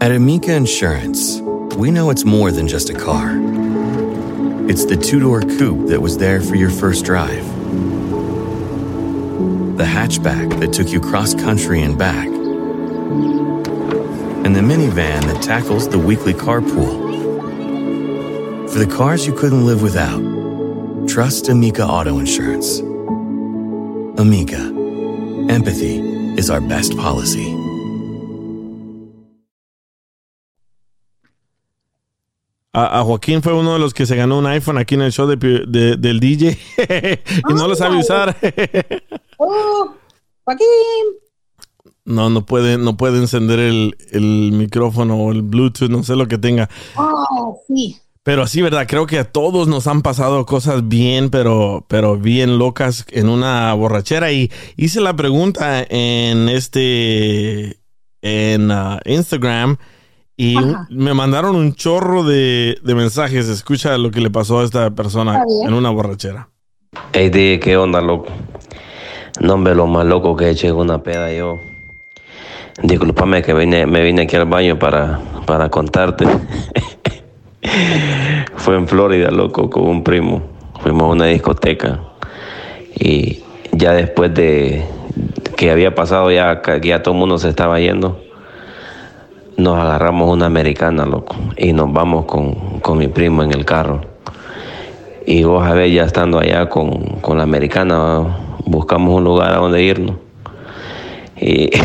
At 0.00 0.10
Amica 0.10 0.54
Insurance, 0.54 1.38
we 1.76 1.92
know 1.92 2.10
it's 2.10 2.24
more 2.24 2.50
than 2.50 2.66
just 2.66 2.90
a 2.90 2.94
car. 2.94 3.36
It's 4.68 4.86
the 4.86 4.96
two 4.96 5.20
door 5.20 5.42
coupe 5.42 5.86
that 5.86 6.00
was 6.00 6.18
there 6.18 6.40
for 6.40 6.56
your 6.56 6.70
first 6.70 7.04
drive, 7.04 7.46
the 9.76 9.84
hatchback 9.84 10.58
that 10.58 10.72
took 10.72 10.88
you 10.88 11.00
cross 11.00 11.32
country 11.32 11.82
and 11.82 11.96
back, 11.96 12.26
and 14.48 14.56
the 14.56 14.62
minivan 14.62 15.20
that 15.26 15.42
tackles 15.42 15.86
the 15.90 15.98
weekly 15.98 16.32
carpool. 16.32 16.96
For 18.70 18.78
the 18.78 18.86
cars 18.86 19.26
you 19.26 19.34
couldn't 19.34 19.66
live 19.66 19.82
without, 19.82 20.22
trust 21.06 21.50
Amica 21.50 21.84
Auto 21.84 22.18
Insurance. 22.18 22.80
Amica, 24.18 24.56
empathy 25.50 25.98
is 26.40 26.48
our 26.48 26.62
best 26.62 26.96
policy. 26.96 27.44
A, 32.72 33.00
a 33.00 33.04
Joaquín 33.04 33.42
fue 33.42 33.52
uno 33.52 33.74
de 33.74 33.78
los 33.80 33.92
que 33.92 34.06
se 34.06 34.16
ganó 34.16 34.38
un 34.38 34.46
iPhone 34.46 34.78
aquí 34.78 34.94
en 34.94 35.02
el 35.02 35.12
show 35.12 35.26
de 35.26 35.36
pi- 35.36 35.64
de- 35.68 35.98
del 35.98 36.20
DJ 36.20 36.56
y 37.50 37.52
no 37.52 37.68
lo 37.68 37.76
sabe 37.76 37.96
ah, 37.96 38.00
usar. 38.00 38.36
Oh, 39.36 39.94
Joaquín. 40.46 41.27
No, 42.08 42.30
no 42.30 42.44
puede, 42.46 42.78
no 42.78 42.96
puede 42.96 43.18
encender 43.18 43.58
el, 43.60 43.96
el 44.10 44.52
micrófono 44.52 45.16
o 45.16 45.30
el 45.30 45.42
Bluetooth, 45.42 45.90
no 45.90 46.02
sé 46.02 46.16
lo 46.16 46.26
que 46.26 46.38
tenga. 46.38 46.68
Oh, 46.96 47.60
sí. 47.68 47.98
Pero 48.22 48.46
sí, 48.46 48.62
¿verdad? 48.62 48.86
Creo 48.88 49.06
que 49.06 49.18
a 49.18 49.30
todos 49.30 49.68
nos 49.68 49.86
han 49.86 50.02
pasado 50.02 50.44
cosas 50.44 50.88
bien, 50.88 51.30
pero, 51.30 51.84
pero 51.88 52.16
bien 52.16 52.58
locas 52.58 53.06
en 53.10 53.28
una 53.28 53.72
borrachera. 53.74 54.32
Y 54.32 54.50
hice 54.76 55.00
la 55.00 55.14
pregunta 55.14 55.82
en 55.88 56.48
este, 56.48 57.78
en 58.22 58.70
ah, 58.70 59.00
Instagram 59.04 59.76
y 60.36 60.56
Ajá. 60.56 60.86
me 60.90 61.14
mandaron 61.14 61.56
un 61.56 61.74
chorro 61.74 62.24
de, 62.24 62.78
de 62.82 62.94
mensajes. 62.94 63.48
Escucha 63.48 63.96
lo 63.98 64.10
que 64.10 64.20
le 64.20 64.30
pasó 64.30 64.60
a 64.60 64.64
esta 64.64 64.90
persona 64.90 65.42
en 65.66 65.74
una 65.74 65.90
borrachera. 65.90 66.48
Ey, 67.12 67.28
di, 67.30 67.58
¿qué 67.60 67.76
onda, 67.76 68.00
loco? 68.00 68.28
No, 69.40 69.54
hombre, 69.54 69.74
lo 69.74 69.86
más 69.86 70.06
loco 70.06 70.36
que 70.36 70.46
he 70.46 70.50
hecho 70.50 70.66
es 70.66 70.72
una 70.72 71.02
peda 71.02 71.32
yo. 71.32 71.54
Disculpame 72.82 73.42
que 73.42 73.54
vine, 73.54 73.86
me 73.86 74.02
vine 74.02 74.22
aquí 74.22 74.36
al 74.36 74.44
baño 74.44 74.78
para, 74.78 75.18
para 75.46 75.68
contarte. 75.68 76.26
Fue 78.56 78.76
en 78.76 78.86
Florida, 78.86 79.32
loco, 79.32 79.68
con 79.68 79.82
un 79.84 80.04
primo. 80.04 80.42
Fuimos 80.80 81.02
a 81.02 81.06
una 81.06 81.26
discoteca. 81.26 81.98
Y 82.94 83.42
ya 83.72 83.92
después 83.92 84.32
de 84.32 84.84
que 85.56 85.72
había 85.72 85.96
pasado, 85.96 86.30
ya 86.30 86.62
que 86.62 86.80
ya 86.80 87.02
todo 87.02 87.14
el 87.14 87.20
mundo 87.20 87.38
se 87.38 87.48
estaba 87.48 87.80
yendo, 87.80 88.20
nos 89.56 89.76
agarramos 89.76 90.32
una 90.32 90.46
americana, 90.46 91.04
loco. 91.04 91.34
Y 91.56 91.72
nos 91.72 91.92
vamos 91.92 92.26
con, 92.26 92.78
con 92.78 92.98
mi 92.98 93.08
primo 93.08 93.42
en 93.42 93.52
el 93.52 93.64
carro. 93.64 94.02
Y 95.26 95.42
vos 95.42 95.66
a 95.66 95.74
ver, 95.74 95.90
ya 95.90 96.04
estando 96.04 96.38
allá 96.38 96.68
con, 96.68 97.00
con 97.22 97.38
la 97.38 97.42
americana, 97.42 98.36
buscamos 98.64 99.16
un 99.16 99.24
lugar 99.24 99.52
a 99.52 99.56
donde 99.56 99.82
irnos. 99.82 100.27
Y. 101.40 101.70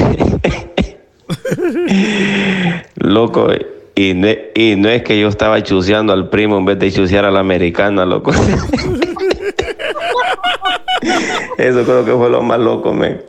loco, 2.96 3.48
y 3.96 4.14
no, 4.14 4.28
y 4.56 4.76
no 4.76 4.90
es 4.90 5.04
que 5.04 5.20
yo 5.20 5.28
estaba 5.28 5.62
chuceando 5.62 6.14
al 6.14 6.30
primo 6.30 6.58
en 6.58 6.66
vez 6.66 6.80
de 6.80 6.92
chucear 6.92 7.26
a 7.26 7.32
la 7.32 7.42
americana, 7.42 8.06
loco. 8.06 8.32
Eso 11.58 11.84
creo 11.84 12.06
que 12.06 12.14
fue 12.14 12.30
lo 12.30 12.42
más 12.42 12.60
loco, 12.60 12.94
me. 12.94 13.20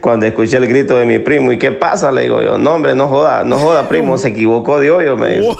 Cuando 0.00 0.26
escuché 0.26 0.56
el 0.56 0.66
grito 0.66 0.98
de 0.98 1.06
mi 1.06 1.20
primo, 1.20 1.52
¿y 1.52 1.58
qué 1.58 1.70
pasa? 1.70 2.10
Le 2.10 2.22
digo 2.22 2.42
yo, 2.42 2.58
no, 2.58 2.74
hombre, 2.74 2.96
no 2.96 3.06
joda, 3.06 3.44
no 3.44 3.58
joda, 3.58 3.88
primo, 3.88 4.18
se 4.18 4.26
equivocó 4.28 4.80
de 4.80 4.90
hoyo, 4.90 5.16
me 5.16 5.38
dice. 5.38 5.48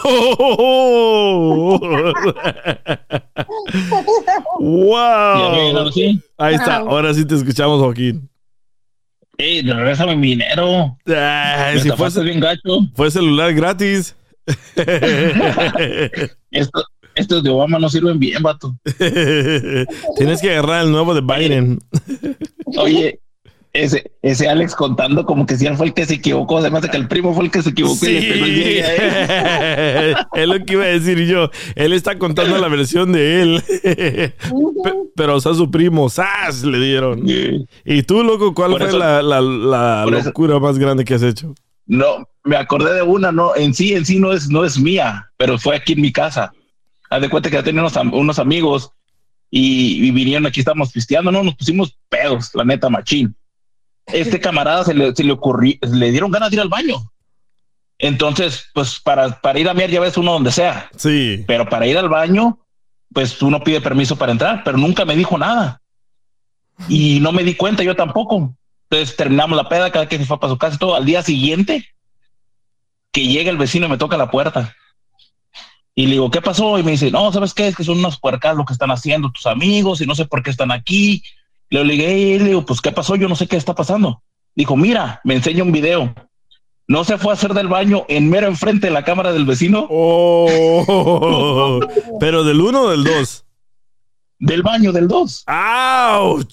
¡Wow! 4.59 5.91
Ahí 6.37 6.57
está, 6.57 6.79
ahora 6.79 7.15
sí 7.15 7.25
te 7.25 7.37
escuchamos, 7.37 7.81
Joaquín. 7.81 8.29
Ey, 9.39 9.63
regrésame 9.63 10.17
mi 10.17 10.29
dinero. 10.29 10.97
Si 11.05 11.13
estafaste 11.79 12.21
fue, 12.21 12.25
bien 12.25 12.41
gacho. 12.41 12.81
fue 12.95 13.11
celular 13.11 13.53
gratis. 13.55 14.17
Esto- 16.51 16.85
estos 17.15 17.43
de 17.43 17.49
Obama 17.51 17.79
no 17.79 17.89
sirven 17.89 18.19
bien, 18.19 18.43
vato. 18.43 18.77
Tienes 20.17 20.41
que 20.43 20.51
agarrar 20.51 20.85
el 20.85 20.91
nuevo 20.93 21.15
de 21.15 21.23
Biden. 21.23 21.79
Oye, 22.77 23.21
ese, 23.85 24.13
ese 24.23 24.49
Alex 24.49 24.75
contando 24.75 25.25
como 25.27 25.47
que 25.47 25.57
si 25.57 25.67
él 25.67 25.77
fue 25.77 25.87
el 25.87 25.95
que 25.95 26.05
se 26.07 26.15
equivocó, 26.15 26.61
se 26.63 26.71
me 26.71 26.79
hace 26.79 26.89
que 26.89 26.97
el 26.97 27.09
primo 27.09 27.35
fue 27.35 27.45
el 27.45 27.51
que 27.51 27.63
se 27.63 27.71
equivocó 27.71 28.07
y 28.07 28.13
le 28.13 28.33
pegó 28.33 28.45
el 28.45 28.63
él. 28.63 30.17
es 30.35 30.49
lo 30.49 30.65
que 30.65 30.73
iba 30.75 30.85
a 30.85 30.89
decir 30.89 31.19
yo. 31.27 31.51
Él 31.75 31.93
está 31.93 32.19
contando 32.19 32.59
la 32.59 32.69
versión 32.69 33.13
de 33.13 33.43
él. 33.43 33.63
Pe- 33.67 34.95
Pero, 35.15 35.37
o 35.37 35.41
sea, 35.41 35.55
su 35.55 35.71
primo, 35.71 36.09
¡zas! 36.09 36.63
Le 36.65 36.79
dieron. 36.79 37.23
¿Y 37.85 38.03
tú, 38.03 38.23
loco, 38.23 38.55
cuál 38.55 38.73
Por 38.73 38.81
fue 38.81 38.89
eso- 38.89 38.99
la, 38.99 39.23
la- 39.23 39.41
la 39.41 40.05
eso- 40.19 40.27
locura 40.29 40.59
más 40.59 40.79
grande 40.79 41.05
que 41.05 41.15
has 41.15 41.23
hecho? 41.23 41.55
No, 41.87 42.29
me 42.45 42.57
acordé 42.57 42.95
de 42.95 43.03
una, 43.03 43.31
no, 43.31 43.55
en 43.55 43.73
sí, 43.73 43.95
en 43.95 44.05
sí 44.05 44.19
no 44.19 44.33
es, 44.33 44.49
no 44.49 44.65
es 44.65 44.79
mía, 44.79 45.31
pero 45.37 45.57
fue 45.59 45.77
aquí 45.77 45.93
en 45.93 46.01
mi 46.01 46.13
casa. 46.13 46.53
Haz 47.09 47.21
de 47.23 47.29
cuenta 47.29 47.49
que 47.49 47.57
ya 47.57 47.63
tenía 47.63 47.81
unos, 47.81 47.97
unos 48.13 48.39
amigos 48.41 48.91
y, 49.51 50.05
y 50.05 50.11
vinieron 50.11 50.47
aquí, 50.47 50.59
estábamos 50.61 50.91
pisteando, 50.91 51.31
no, 51.31 51.45
nos 51.45 51.55
pusimos 51.55 51.97
pedos, 52.09 52.51
la 52.55 52.65
neta, 52.65 52.89
machín. 52.91 53.35
Este 54.07 54.41
camarada 54.41 54.85
se 54.85 54.95
le, 54.95 55.15
se 55.15 55.25
le 55.25 55.33
ocurrió, 55.33 55.75
le 55.83 56.11
dieron 56.11 56.31
ganas 56.31 56.51
de 56.51 56.57
ir 56.57 56.61
al 56.61 56.69
baño. 56.69 57.11
Entonces, 57.99 58.67
pues 58.75 59.01
para, 59.01 59.41
para 59.41 59.59
ir 59.59 59.69
a 59.69 59.75
miar 59.75 59.91
ya 59.91 60.01
ves 60.01 60.17
uno 60.17 60.33
donde 60.33 60.53
sea, 60.53 60.91
Sí. 60.97 61.45
pero 61.47 61.69
para 61.69 61.87
ir 61.87 61.97
al 61.99 62.09
baño, 62.09 62.59
pues 63.13 63.41
uno 63.43 63.63
pide 63.65 63.81
permiso 63.81 64.17
para 64.17 64.33
entrar, 64.33 64.63
pero 64.65 64.77
nunca 64.79 65.05
me 65.05 65.17
dijo 65.17 65.39
nada. 65.39 65.81
Y 66.89 67.21
no 67.21 67.33
me 67.33 67.43
di 67.43 67.55
cuenta, 67.55 67.83
yo 67.83 67.97
tampoco. 67.97 68.55
Entonces 68.91 69.17
terminamos 69.17 69.57
la 69.57 69.69
peda, 69.69 69.91
cada 69.91 70.07
quien 70.07 70.21
se 70.21 70.27
fue 70.27 70.39
para 70.39 70.53
su 70.53 70.59
casa 70.59 70.77
y 70.77 70.79
todo. 70.79 70.95
Al 70.95 71.07
día 71.07 71.23
siguiente, 71.23 71.87
que 73.13 73.27
llega 73.27 73.51
el 73.51 73.57
vecino 73.57 73.87
y 73.87 73.89
me 73.89 73.97
toca 73.99 74.17
la 74.19 74.31
puerta. 74.31 74.77
Y 75.95 76.05
le 76.05 76.13
digo, 76.13 76.31
¿qué 76.31 76.43
pasó? 76.43 76.79
Y 76.79 76.83
me 76.83 76.91
dice, 76.93 77.11
no, 77.11 77.33
¿sabes 77.33 77.55
qué? 77.55 77.69
Es 77.69 77.77
que 77.77 77.83
son 77.85 77.99
unas 77.99 78.19
puercas 78.21 78.55
lo 78.55 78.67
que 78.67 78.75
están 78.75 78.91
haciendo 78.91 79.33
tus 79.33 79.47
amigos 79.47 80.03
y 80.03 80.07
no 80.07 80.15
sé 80.15 80.27
por 80.27 80.43
qué 80.43 80.51
están 80.51 80.71
aquí. 80.71 81.23
Le 81.71 81.83
digo, 81.85 82.05
"Ey", 82.07 82.39
le 82.39 82.45
digo, 82.45 82.65
pues, 82.65 82.81
¿qué 82.81 82.93
pasó? 82.93 83.17
Yo 83.17 83.29
no 83.29 83.37
sé 83.37 83.47
qué 83.47 83.57
está 83.57 83.75
pasando. 83.75 84.23
Dijo, 84.55 84.77
mira, 84.77 85.21
me 85.25 85.35
enseña 85.35 85.63
un 85.65 85.73
video. 85.73 86.15
No 86.89 87.03
se 87.05 87.19
fue 87.19 87.33
a 87.33 87.35
hacer 87.35 87.53
del 87.53 87.67
baño 87.69 88.05
en 88.09 88.31
mero 88.31 88.47
enfrente 88.47 88.87
de 88.87 88.93
la 88.93 89.05
cámara 89.05 89.33
del 89.33 89.45
vecino. 89.45 89.87
Oh, 89.91 91.81
pero 92.21 92.45
del 92.45 92.61
uno 92.61 92.83
o 92.83 92.91
del 92.91 93.03
dos. 93.05 93.45
Del 94.39 94.63
baño 94.63 94.93
del 94.93 95.09
dos. 95.09 95.43
¡Auch! 95.47 96.47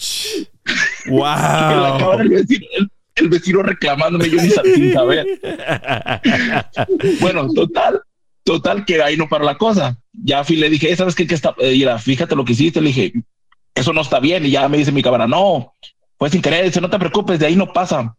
La 1.06 1.12
¡Wow! 1.12 2.00
cámara 2.00 2.18
del 2.18 2.30
vecino, 2.30 2.66
el, 2.78 2.90
el 3.16 3.30
vecino 3.30 3.62
reclamándome 3.64 4.30
yo 4.30 4.42
ni 4.42 4.50
sin 4.50 4.94
saber. 4.94 5.26
Bueno, 7.20 7.48
total, 7.54 8.02
total 8.44 8.86
que 8.86 9.02
ahí 9.04 9.18
no 9.18 9.28
para 9.30 9.44
la 9.46 9.58
cosa. 9.58 9.98
Ya 10.14 10.44
fui, 10.44 10.56
le 10.56 10.70
dije, 10.70 10.92
"Eh, 10.92 10.96
¿sabes 10.96 11.16
qué? 11.16 11.28
qué 11.28 11.36
está? 11.36 11.54
Eh, 11.60 11.72
mira, 11.74 11.98
fíjate 12.00 12.36
lo 12.36 12.46
que 12.46 12.54
hiciste. 12.54 12.82
Le 12.82 12.88
dije, 12.88 13.14
eso 13.76 13.94
no 13.94 14.02
está 14.02 14.20
bien. 14.20 14.46
Y 14.46 14.52
ya 14.52 14.68
me 14.70 14.78
dice 14.78 14.92
mi 14.92 15.02
cámara, 15.02 15.28
no, 15.28 15.74
fue 16.18 16.30
sin 16.30 16.42
querer. 16.42 16.66
Dice, 16.66 16.82
no 16.82 16.90
te 16.90 17.00
preocupes, 17.00 17.40
de 17.40 17.46
ahí 17.48 17.56
no 17.56 17.72
pasa. 17.74 18.16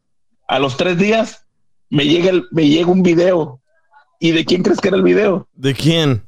A 0.48 0.58
los 0.58 0.76
tres 0.76 0.98
días 0.98 1.46
me 1.90 2.06
llega, 2.06 2.30
el, 2.30 2.44
me 2.50 2.68
llega 2.68 2.90
un 2.90 3.02
video. 3.02 3.60
¿Y 4.20 4.30
de 4.32 4.44
quién 4.44 4.62
crees 4.62 4.80
que 4.80 4.88
era 4.88 4.96
el 4.96 5.02
video? 5.02 5.46
¿De 5.54 5.74
quién? 5.74 6.24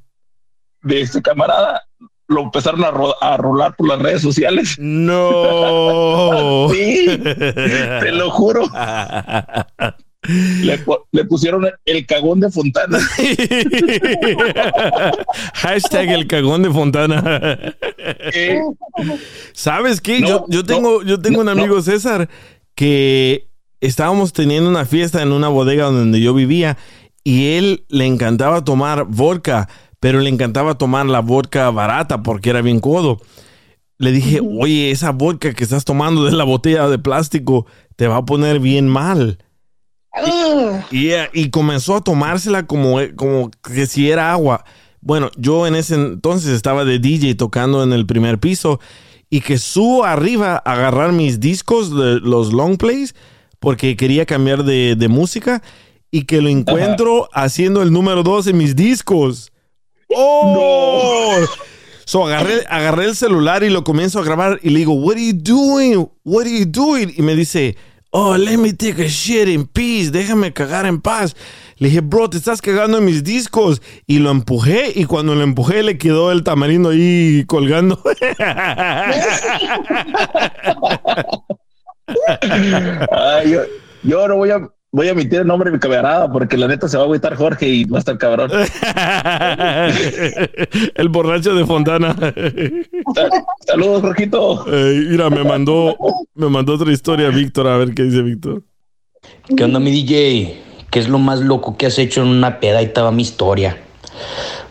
De 0.82 1.00
este 1.00 1.22
camarada. 1.22 1.82
Lo 2.28 2.42
empezaron 2.42 2.84
a, 2.84 2.90
ro- 2.90 3.14
a 3.22 3.36
rolar 3.36 3.76
por 3.76 3.86
las 3.88 4.00
redes 4.00 4.22
sociales. 4.22 4.76
No. 4.78 6.68
Sí, 6.72 7.06
te 7.22 8.10
lo 8.12 8.30
juro. 8.30 8.64
Le, 10.28 10.84
pu- 10.84 11.02
le 11.12 11.24
pusieron 11.24 11.66
el 11.84 12.06
cagón 12.06 12.40
de 12.40 12.50
Fontana. 12.50 12.98
Hashtag 15.54 16.10
el 16.10 16.26
cagón 16.26 16.62
de 16.62 16.70
Fontana. 16.70 17.58
Eh, 17.98 18.60
¿Sabes 19.52 20.00
qué? 20.00 20.20
No, 20.20 20.28
yo, 20.28 20.44
yo 20.48 20.64
tengo, 20.64 21.02
yo 21.02 21.20
tengo 21.20 21.40
un 21.40 21.46
no, 21.46 21.52
amigo 21.52 21.80
César 21.82 22.28
que 22.74 23.48
estábamos 23.80 24.32
teniendo 24.32 24.68
una 24.68 24.84
fiesta 24.84 25.22
en 25.22 25.32
una 25.32 25.48
bodega 25.48 25.86
donde 25.86 26.20
yo 26.20 26.34
vivía 26.34 26.76
y 27.24 27.54
él 27.56 27.84
le 27.88 28.06
encantaba 28.06 28.64
tomar 28.64 29.04
vodka, 29.08 29.68
pero 30.00 30.20
le 30.20 30.30
encantaba 30.30 30.78
tomar 30.78 31.06
la 31.06 31.20
vodka 31.20 31.70
barata 31.70 32.22
porque 32.22 32.50
era 32.50 32.62
bien 32.62 32.80
codo. 32.80 33.18
Le 33.98 34.12
dije, 34.12 34.40
oye, 34.42 34.90
esa 34.90 35.10
vodka 35.10 35.54
que 35.54 35.64
estás 35.64 35.84
tomando 35.86 36.24
de 36.24 36.32
la 36.32 36.44
botella 36.44 36.86
de 36.88 36.98
plástico 36.98 37.66
te 37.96 38.06
va 38.06 38.18
a 38.18 38.24
poner 38.26 38.60
bien 38.60 38.88
mal. 38.88 39.38
Y, 40.90 41.10
y 41.32 41.50
comenzó 41.50 41.96
a 41.96 42.00
tomársela 42.00 42.66
como, 42.66 43.00
eh, 43.00 43.14
como 43.14 43.50
que 43.50 43.86
si 43.86 44.10
era 44.10 44.32
agua. 44.32 44.64
Bueno, 45.00 45.30
yo 45.36 45.66
en 45.66 45.74
ese 45.74 45.94
entonces 45.94 46.50
estaba 46.50 46.84
de 46.84 46.98
DJ 46.98 47.34
tocando 47.34 47.82
en 47.82 47.92
el 47.92 48.06
primer 48.06 48.38
piso 48.38 48.80
y 49.30 49.40
que 49.40 49.58
subo 49.58 50.04
arriba 50.04 50.62
a 50.64 50.72
agarrar 50.72 51.12
mis 51.12 51.40
discos 51.40 51.94
de 51.94 52.20
los 52.20 52.52
long 52.52 52.76
plays 52.76 53.14
porque 53.58 53.96
quería 53.96 54.26
cambiar 54.26 54.64
de, 54.64 54.96
de 54.96 55.08
música 55.08 55.62
y 56.10 56.22
que 56.22 56.40
lo 56.40 56.48
encuentro 56.48 57.28
haciendo 57.32 57.82
el 57.82 57.92
número 57.92 58.22
dos 58.22 58.46
en 58.46 58.56
mis 58.56 58.74
discos. 58.74 59.52
¡Oh! 60.08 61.36
So 62.04 62.24
agarré, 62.24 62.64
agarré 62.68 63.06
el 63.06 63.16
celular 63.16 63.64
y 63.64 63.70
lo 63.70 63.82
comienzo 63.82 64.20
a 64.20 64.24
grabar 64.24 64.60
y 64.62 64.70
le 64.70 64.78
digo, 64.78 64.94
What 64.94 65.16
are 65.16 65.26
you 65.26 65.32
doing? 65.34 66.08
What 66.24 66.42
are 66.42 66.58
you 66.58 66.64
doing? 66.64 67.12
Y 67.16 67.22
me 67.22 67.34
dice, 67.34 67.76
Oh, 68.18 68.34
let 68.34 68.56
me 68.56 68.72
take 68.72 68.98
a 69.00 69.08
shit 69.08 69.46
in 69.46 69.66
peace. 69.66 70.10
Déjame 70.10 70.50
cagar 70.54 70.86
en 70.86 71.02
paz. 71.02 71.36
Le 71.76 71.88
dije, 71.88 72.00
bro, 72.00 72.30
te 72.30 72.38
estás 72.38 72.62
cagando 72.62 72.96
en 72.96 73.04
mis 73.04 73.22
discos. 73.22 73.82
Y 74.06 74.20
lo 74.20 74.30
empujé 74.30 74.90
y 74.94 75.04
cuando 75.04 75.34
lo 75.34 75.42
empujé 75.42 75.82
le 75.82 75.98
quedó 75.98 76.32
el 76.32 76.42
tamarindo 76.42 76.88
ahí 76.88 77.44
colgando. 77.46 78.02
Ay, 83.12 83.50
yo, 83.50 83.60
yo 84.02 84.28
no 84.28 84.36
voy 84.36 84.48
a, 84.48 84.66
voy 84.96 85.08
a 85.08 85.10
emitir 85.10 85.40
el 85.40 85.46
nombre 85.46 85.70
de 85.70 85.76
mi 85.76 85.78
camarada 85.78 86.32
porque 86.32 86.56
la 86.56 86.66
neta 86.66 86.88
se 86.88 86.96
va 86.96 87.02
a 87.02 87.04
agüitar 87.04 87.36
Jorge 87.36 87.68
y 87.68 87.84
va 87.84 87.98
a 87.98 88.00
estar 88.00 88.16
cabrón. 88.16 88.50
el 90.94 91.08
borracho 91.10 91.54
de 91.54 91.66
Fontana. 91.66 92.16
Saludos, 93.66 94.00
Jorgito. 94.00 94.64
Eh, 94.72 95.08
mira, 95.10 95.28
me 95.28 95.44
mandó, 95.44 95.94
me 96.34 96.48
mandó 96.48 96.76
otra 96.76 96.90
historia, 96.90 97.28
Víctor. 97.28 97.66
A 97.66 97.76
ver 97.76 97.92
qué 97.92 98.04
dice 98.04 98.22
Víctor. 98.22 98.62
¿Qué 99.54 99.64
onda, 99.64 99.80
mi 99.80 99.90
DJ? 99.90 100.62
¿Qué 100.90 100.98
es 100.98 101.10
lo 101.10 101.18
más 101.18 101.40
loco 101.40 101.76
que 101.76 101.84
has 101.84 101.98
hecho 101.98 102.22
en 102.22 102.28
una 102.28 102.58
peda? 102.58 102.78
Ahí 102.78 102.86
estaba 102.86 103.12
mi 103.12 103.20
historia. 103.20 103.76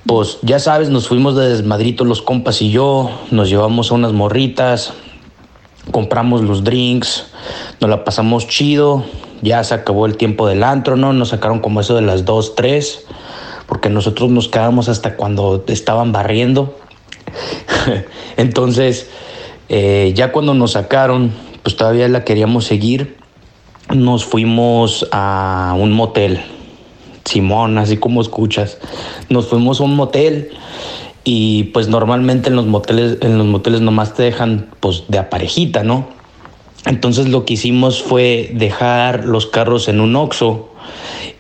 Pues 0.08 0.40
ya 0.42 0.58
sabes, 0.58 0.90
nos 0.90 1.08
fuimos 1.08 1.36
de 1.36 1.50
desmadrito 1.50 2.04
los 2.04 2.24
compas 2.24 2.64
y 2.64 2.72
yo, 2.72 3.12
nos 3.30 3.48
llevamos 3.48 3.92
a 3.92 3.94
unas 3.94 4.12
morritas, 4.12 4.92
compramos 5.92 6.42
los 6.42 6.64
drinks, 6.64 7.28
nos 7.80 7.90
la 7.90 8.04
pasamos 8.04 8.48
chido, 8.48 9.06
ya 9.42 9.64
se 9.64 9.74
acabó 9.74 10.06
el 10.06 10.18
tiempo 10.18 10.48
del 10.48 10.64
antro, 10.64 10.96
¿no? 10.96 11.14
Nos 11.14 11.30
sacaron 11.30 11.60
como 11.60 11.82
eso 11.82 11.96
de 11.96 12.02
las 12.02 12.26
2, 12.26 12.56
3, 12.56 13.06
porque 13.68 13.90
nosotros 13.90 14.30
nos 14.30 14.48
quedamos 14.48 14.90
hasta 14.90 15.16
cuando 15.16 15.64
estaban 15.68 16.12
barriendo. 16.12 16.78
Entonces, 18.38 19.10
eh, 19.70 20.14
ya 20.16 20.32
cuando 20.32 20.54
nos 20.54 20.72
sacaron, 20.72 21.32
pues 21.64 21.76
todavía 21.76 22.08
la 22.08 22.24
queríamos 22.24 22.66
seguir. 22.66 23.18
Nos 23.94 24.26
fuimos 24.26 25.08
a 25.12 25.76
un 25.78 25.92
motel. 25.92 26.42
Simón, 27.26 27.78
así 27.78 27.98
como 27.98 28.22
escuchas. 28.22 28.78
Nos 29.30 29.48
fuimos 29.48 29.80
a 29.80 29.84
un 29.84 29.96
motel 29.96 30.52
y 31.26 31.66
pues 31.66 31.90
normalmente 31.90 32.50
en 32.50 32.56
los 32.56 32.68
moteles, 32.68 33.18
en 33.22 33.38
los 33.38 33.48
moteles 33.48 33.82
nomás 33.82 34.14
te 34.14 34.24
dejan 34.24 34.68
pues 34.80 35.04
de 35.10 35.18
a 35.18 35.30
parejita, 35.30 35.84
¿no? 35.84 36.08
Entonces 36.86 37.28
lo 37.28 37.46
que 37.46 37.56
hicimos 37.56 38.02
fue 38.04 38.52
dejar 38.54 39.26
los 39.26 39.48
carros 39.48 39.90
en 39.90 40.00
un 40.00 40.16
Oxxo 40.16 40.70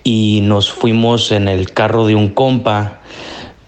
y 0.03 0.41
nos 0.41 0.71
fuimos 0.71 1.31
en 1.31 1.47
el 1.47 1.71
carro 1.71 2.07
de 2.07 2.15
un 2.15 2.29
compa, 2.29 3.01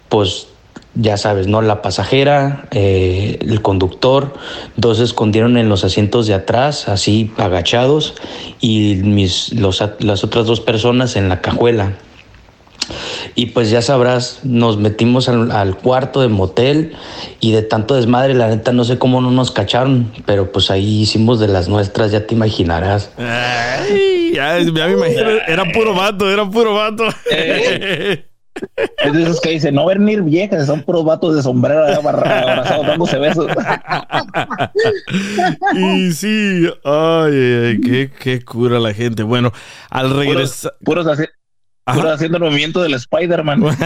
pues 0.10 0.48
ya 0.96 1.18
sabes, 1.18 1.46
¿no? 1.46 1.62
La 1.62 1.84
pasajera, 1.84 2.68
eh, 2.72 3.38
el 3.42 3.62
conductor, 3.62 4.34
dos 4.76 4.98
se 4.98 5.04
escondieron 5.04 5.56
en 5.58 5.70
los 5.70 5.84
asientos 5.84 6.26
de 6.26 6.34
atrás, 6.34 6.90
así 6.90 7.32
agachados, 7.38 8.16
y 8.60 8.96
mis, 9.04 9.54
los, 9.54 9.84
las 10.00 10.24
otras 10.24 10.48
dos 10.48 10.62
personas 10.62 11.16
en 11.16 11.30
la 11.30 11.42
cajuela. 11.42 11.94
Y 13.40 13.46
pues 13.46 13.70
ya 13.70 13.84
sabrás, 13.84 14.40
nos 14.42 14.78
metimos 14.78 15.30
al, 15.30 15.52
al, 15.52 15.78
cuarto 15.78 16.22
de 16.22 16.28
motel 16.28 16.94
y 17.40 17.52
de 17.52 17.62
tanto 17.62 17.94
desmadre, 17.94 18.34
la 18.34 18.48
neta 18.48 18.74
no 18.74 18.84
sé 18.84 18.98
cómo 18.98 19.22
no 19.22 19.30
nos 19.30 19.52
cacharon, 19.52 20.12
pero 20.26 20.52
pues 20.52 20.72
ahí 20.72 21.04
hicimos 21.04 21.40
de 21.40 21.48
las 21.48 21.70
nuestras, 21.70 22.12
ya 22.12 22.26
te 22.26 22.34
imaginarás. 22.34 23.12
Ay, 23.16 24.32
ya, 24.34 24.58
ya 24.58 24.88
me 24.88 24.94
imagino, 24.94 25.30
era 25.48 25.72
puro 25.72 25.94
vato, 25.94 26.28
era 26.28 26.50
puro 26.50 26.74
vato. 26.74 27.04
Eh. 27.30 28.26
Es 28.98 29.14
de 29.14 29.22
esos 29.22 29.40
que 29.40 29.52
dicen, 29.52 29.76
no 29.76 29.86
venir 29.86 30.24
viejas, 30.24 30.66
son 30.66 30.82
puros 30.82 31.06
vatos 31.06 31.36
de 31.36 31.44
sombrero 31.44 31.86
abrazados 31.86 32.88
dándose 32.88 33.20
besos. 33.20 33.52
y 35.76 36.12
sí, 36.12 36.68
ay, 36.84 37.34
ay 37.34 37.82
qué, 37.82 38.12
qué, 38.20 38.44
cura 38.44 38.80
la 38.80 38.96
gente. 38.96 39.22
Bueno, 39.22 39.52
al 39.92 40.16
regresar. 40.16 40.74
Puros, 40.84 41.06
puros, 41.06 41.28
Pura 41.94 42.14
haciendo 42.14 42.38
el 42.38 42.44
movimiento 42.44 42.82
del 42.82 42.94
Spider-Man. 42.96 43.64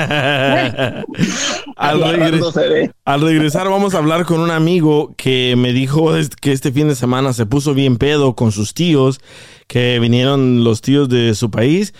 al, 1.77 2.01
regre- 2.01 2.91
al 3.05 3.21
regresar 3.21 3.69
vamos 3.69 3.93
a 3.93 3.97
hablar 3.99 4.25
con 4.25 4.39
un 4.39 4.51
amigo 4.51 5.13
que 5.17 5.55
me 5.57 5.71
dijo 5.73 6.11
que 6.41 6.51
este 6.51 6.71
fin 6.71 6.87
de 6.87 6.95
semana 6.95 7.33
se 7.33 7.45
puso 7.45 7.73
bien 7.73 7.97
pedo 7.97 8.35
con 8.35 8.51
sus 8.51 8.73
tíos, 8.73 9.19
que 9.67 9.99
vinieron 9.99 10.63
los 10.63 10.81
tíos 10.81 11.09
de 11.09 11.35
su 11.35 11.51
país 11.51 11.93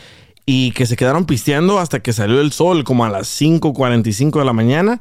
y 0.46 0.72
que 0.72 0.86
se 0.88 0.96
quedaron 0.96 1.26
pisteando 1.26 1.80
hasta 1.80 2.00
que 2.02 2.14
salió 2.14 2.42
el 2.42 2.52
sol 2.52 2.84
como 2.84 3.06
a 3.06 3.10
las 3.10 3.28
5.45 3.42 4.40
de 4.40 4.46
la 4.46 4.54
mañana. 4.54 5.00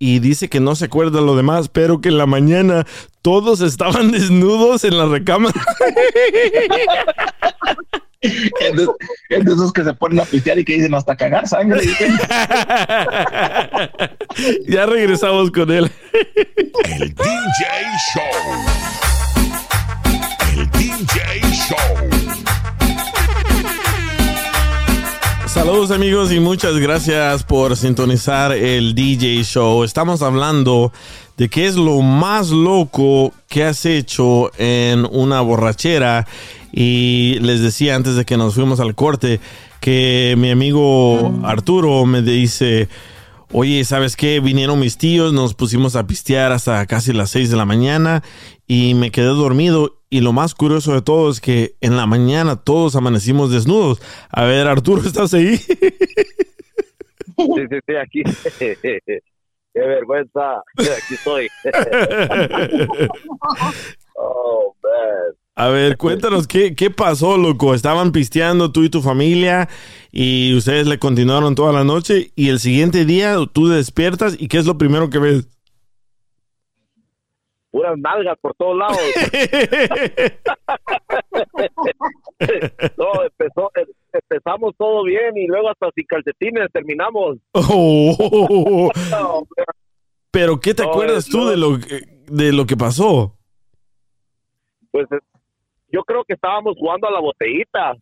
Y 0.00 0.20
dice 0.20 0.48
que 0.48 0.60
no 0.60 0.76
se 0.76 0.84
acuerda 0.84 1.20
lo 1.20 1.34
demás, 1.34 1.68
pero 1.68 2.00
que 2.00 2.08
en 2.08 2.18
la 2.18 2.26
mañana 2.26 2.86
todos 3.20 3.60
estaban 3.60 4.10
desnudos 4.12 4.84
en 4.84 4.96
la 4.96 5.06
recámara. 5.06 5.60
Es 8.20 8.74
de, 8.74 8.88
es 9.28 9.44
de 9.44 9.52
esos 9.52 9.72
que 9.72 9.84
se 9.84 9.94
ponen 9.94 10.18
a 10.18 10.24
pistear 10.24 10.58
y 10.58 10.64
que 10.64 10.74
dicen 10.74 10.92
hasta 10.94 11.16
cagar 11.16 11.46
sangre. 11.46 11.82
ya 14.68 14.86
regresamos 14.86 15.52
con 15.52 15.70
él. 15.70 15.88
El 16.84 17.14
DJ 17.14 17.64
Show. 18.12 18.22
El 20.56 20.68
DJ 20.70 21.40
Show. 21.52 21.76
Saludos 25.46 25.92
amigos 25.92 26.32
y 26.32 26.40
muchas 26.40 26.76
gracias 26.76 27.44
por 27.44 27.76
sintonizar 27.76 28.52
el 28.52 28.96
DJ 28.96 29.44
Show. 29.44 29.84
Estamos 29.84 30.22
hablando 30.22 30.92
de 31.36 31.48
qué 31.48 31.66
es 31.66 31.76
lo 31.76 32.00
más 32.02 32.50
loco 32.50 33.32
que 33.48 33.64
has 33.64 33.86
hecho 33.86 34.50
en 34.58 35.06
una 35.10 35.40
borrachera. 35.40 36.26
Y 36.72 37.38
les 37.40 37.62
decía 37.62 37.96
antes 37.96 38.16
de 38.16 38.24
que 38.24 38.36
nos 38.36 38.54
fuimos 38.54 38.80
al 38.80 38.94
corte 38.94 39.40
que 39.80 40.34
mi 40.38 40.50
amigo 40.50 41.40
Arturo 41.44 42.04
me 42.04 42.22
dice, 42.22 42.88
oye, 43.52 43.84
¿sabes 43.84 44.16
qué? 44.16 44.40
Vinieron 44.40 44.78
mis 44.78 44.98
tíos, 44.98 45.32
nos 45.32 45.54
pusimos 45.54 45.96
a 45.96 46.06
pistear 46.06 46.52
hasta 46.52 46.84
casi 46.86 47.12
las 47.12 47.30
6 47.30 47.50
de 47.50 47.56
la 47.56 47.64
mañana 47.64 48.22
y 48.66 48.94
me 48.94 49.10
quedé 49.10 49.26
dormido. 49.26 49.94
Y 50.10 50.20
lo 50.20 50.32
más 50.32 50.54
curioso 50.54 50.94
de 50.94 51.02
todo 51.02 51.30
es 51.30 51.40
que 51.40 51.74
en 51.80 51.96
la 51.96 52.06
mañana 52.06 52.56
todos 52.56 52.96
amanecimos 52.96 53.50
desnudos. 53.50 54.00
A 54.30 54.44
ver, 54.44 54.66
Arturo, 54.66 55.02
¿estás 55.02 55.34
ahí? 55.34 55.58
Sí, 55.58 55.76
sí, 57.36 57.78
sí, 57.86 57.94
aquí. 57.94 58.22
Qué 59.74 59.74
vergüenza. 59.74 60.62
Aquí 60.78 61.14
estoy. 61.14 61.48
oh, 64.16 64.74
man. 64.82 65.36
A 65.60 65.70
ver, 65.70 65.96
cuéntanos, 65.96 66.46
¿qué, 66.46 66.76
¿qué 66.76 66.88
pasó, 66.88 67.36
loco? 67.36 67.74
Estaban 67.74 68.12
pisteando 68.12 68.70
tú 68.70 68.84
y 68.84 68.90
tu 68.90 69.02
familia 69.02 69.68
y 70.12 70.54
ustedes 70.54 70.86
le 70.86 71.00
continuaron 71.00 71.56
toda 71.56 71.72
la 71.72 71.82
noche 71.82 72.30
y 72.36 72.50
el 72.50 72.60
siguiente 72.60 73.04
día 73.04 73.34
tú 73.52 73.66
despiertas 73.66 74.36
y 74.38 74.46
¿qué 74.46 74.58
es 74.58 74.66
lo 74.66 74.78
primero 74.78 75.10
que 75.10 75.18
ves? 75.18 75.48
Puras 77.72 77.98
nalgas 77.98 78.38
por 78.40 78.54
todos 78.54 78.78
lados. 78.78 78.96
no, 82.96 83.22
empezó, 83.24 83.70
em- 83.74 83.88
empezamos 84.12 84.74
todo 84.78 85.02
bien 85.02 85.36
y 85.36 85.46
luego 85.48 85.70
hasta 85.70 85.90
sin 85.94 86.04
calcetines 86.06 86.70
terminamos. 86.72 87.38
Oh. 87.52 88.90
Pero 90.30 90.60
¿qué 90.60 90.72
te 90.74 90.84
No, 90.84 90.90
acuerdas 90.90 91.26
tú 91.26 91.38
no. 91.38 91.46
de 91.50 91.56
lo, 91.56 91.80
que- 91.80 92.02
de 92.28 92.52
lo 92.52 92.64
que 92.64 92.76
pasó? 92.76 93.34
pues 94.90 95.06
yo 95.90 96.02
creo 96.04 96.22
que 96.24 96.34
estábamos 96.34 96.74
jugando 96.78 97.08
a 97.08 97.10
la 97.10 97.20
botellita. 97.20 97.94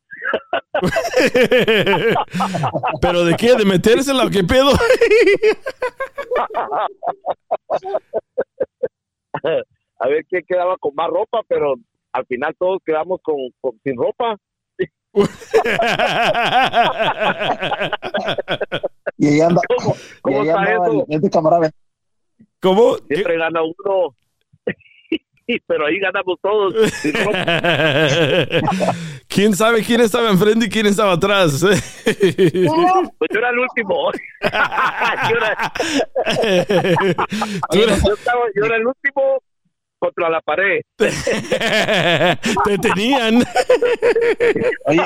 ¿Pero 3.01 3.25
de 3.25 3.35
qué? 3.37 3.55
¿De 3.55 3.64
metérsela 3.64 4.25
o 4.25 4.31
qué 4.31 4.42
pedo? 4.44 4.70
a 9.99 10.09
ver 10.09 10.25
quién 10.29 10.44
quedaba 10.46 10.77
con 10.79 10.94
más 10.94 11.09
ropa, 11.09 11.40
pero 11.49 11.75
al 12.12 12.27
final 12.27 12.55
todos 12.59 12.79
quedamos 12.85 13.20
con, 13.22 13.37
con- 13.61 13.79
sin 13.85 13.96
ropa. 13.96 14.37
Y 19.18 19.27
ahí 19.29 19.40
anda. 19.40 19.61
¿Cómo, 19.68 19.94
Y 19.94 20.20
cómo 20.22 20.40
ahí 20.42 20.49
está 20.49 20.61
andaba 20.61 20.87
eso? 20.88 21.07
el- 21.09 21.31
camarada. 21.31 21.70
¿Cómo? 22.61 22.96
Siempre 23.09 23.38
gana 23.38 23.62
uno. 23.62 24.14
Pero 25.67 25.87
ahí 25.87 25.99
ganamos 26.01 26.39
todos. 26.43 26.75
¿Quién 29.29 29.55
sabe 29.55 29.85
quién 29.85 30.01
estaba 30.01 30.31
enfrente 30.31 30.67
y 30.67 30.69
quién 30.69 30.87
estaba 30.87 31.13
atrás? 31.13 31.65
Pues 33.19 33.31
yo 33.33 33.39
era 33.39 33.51
el 33.51 33.59
último. 33.59 34.11
yo, 37.73 37.77
era, 37.81 37.97
yo 37.99 38.15
estaba- 38.15 38.47
yo 38.55 38.65
era 38.65 38.77
el 38.77 38.87
último 38.87 39.43
contra 39.99 40.31
la 40.31 40.41
pared. 40.41 40.81
Te 40.97 42.79
tenían. 42.79 43.45
Oye, 44.87 45.03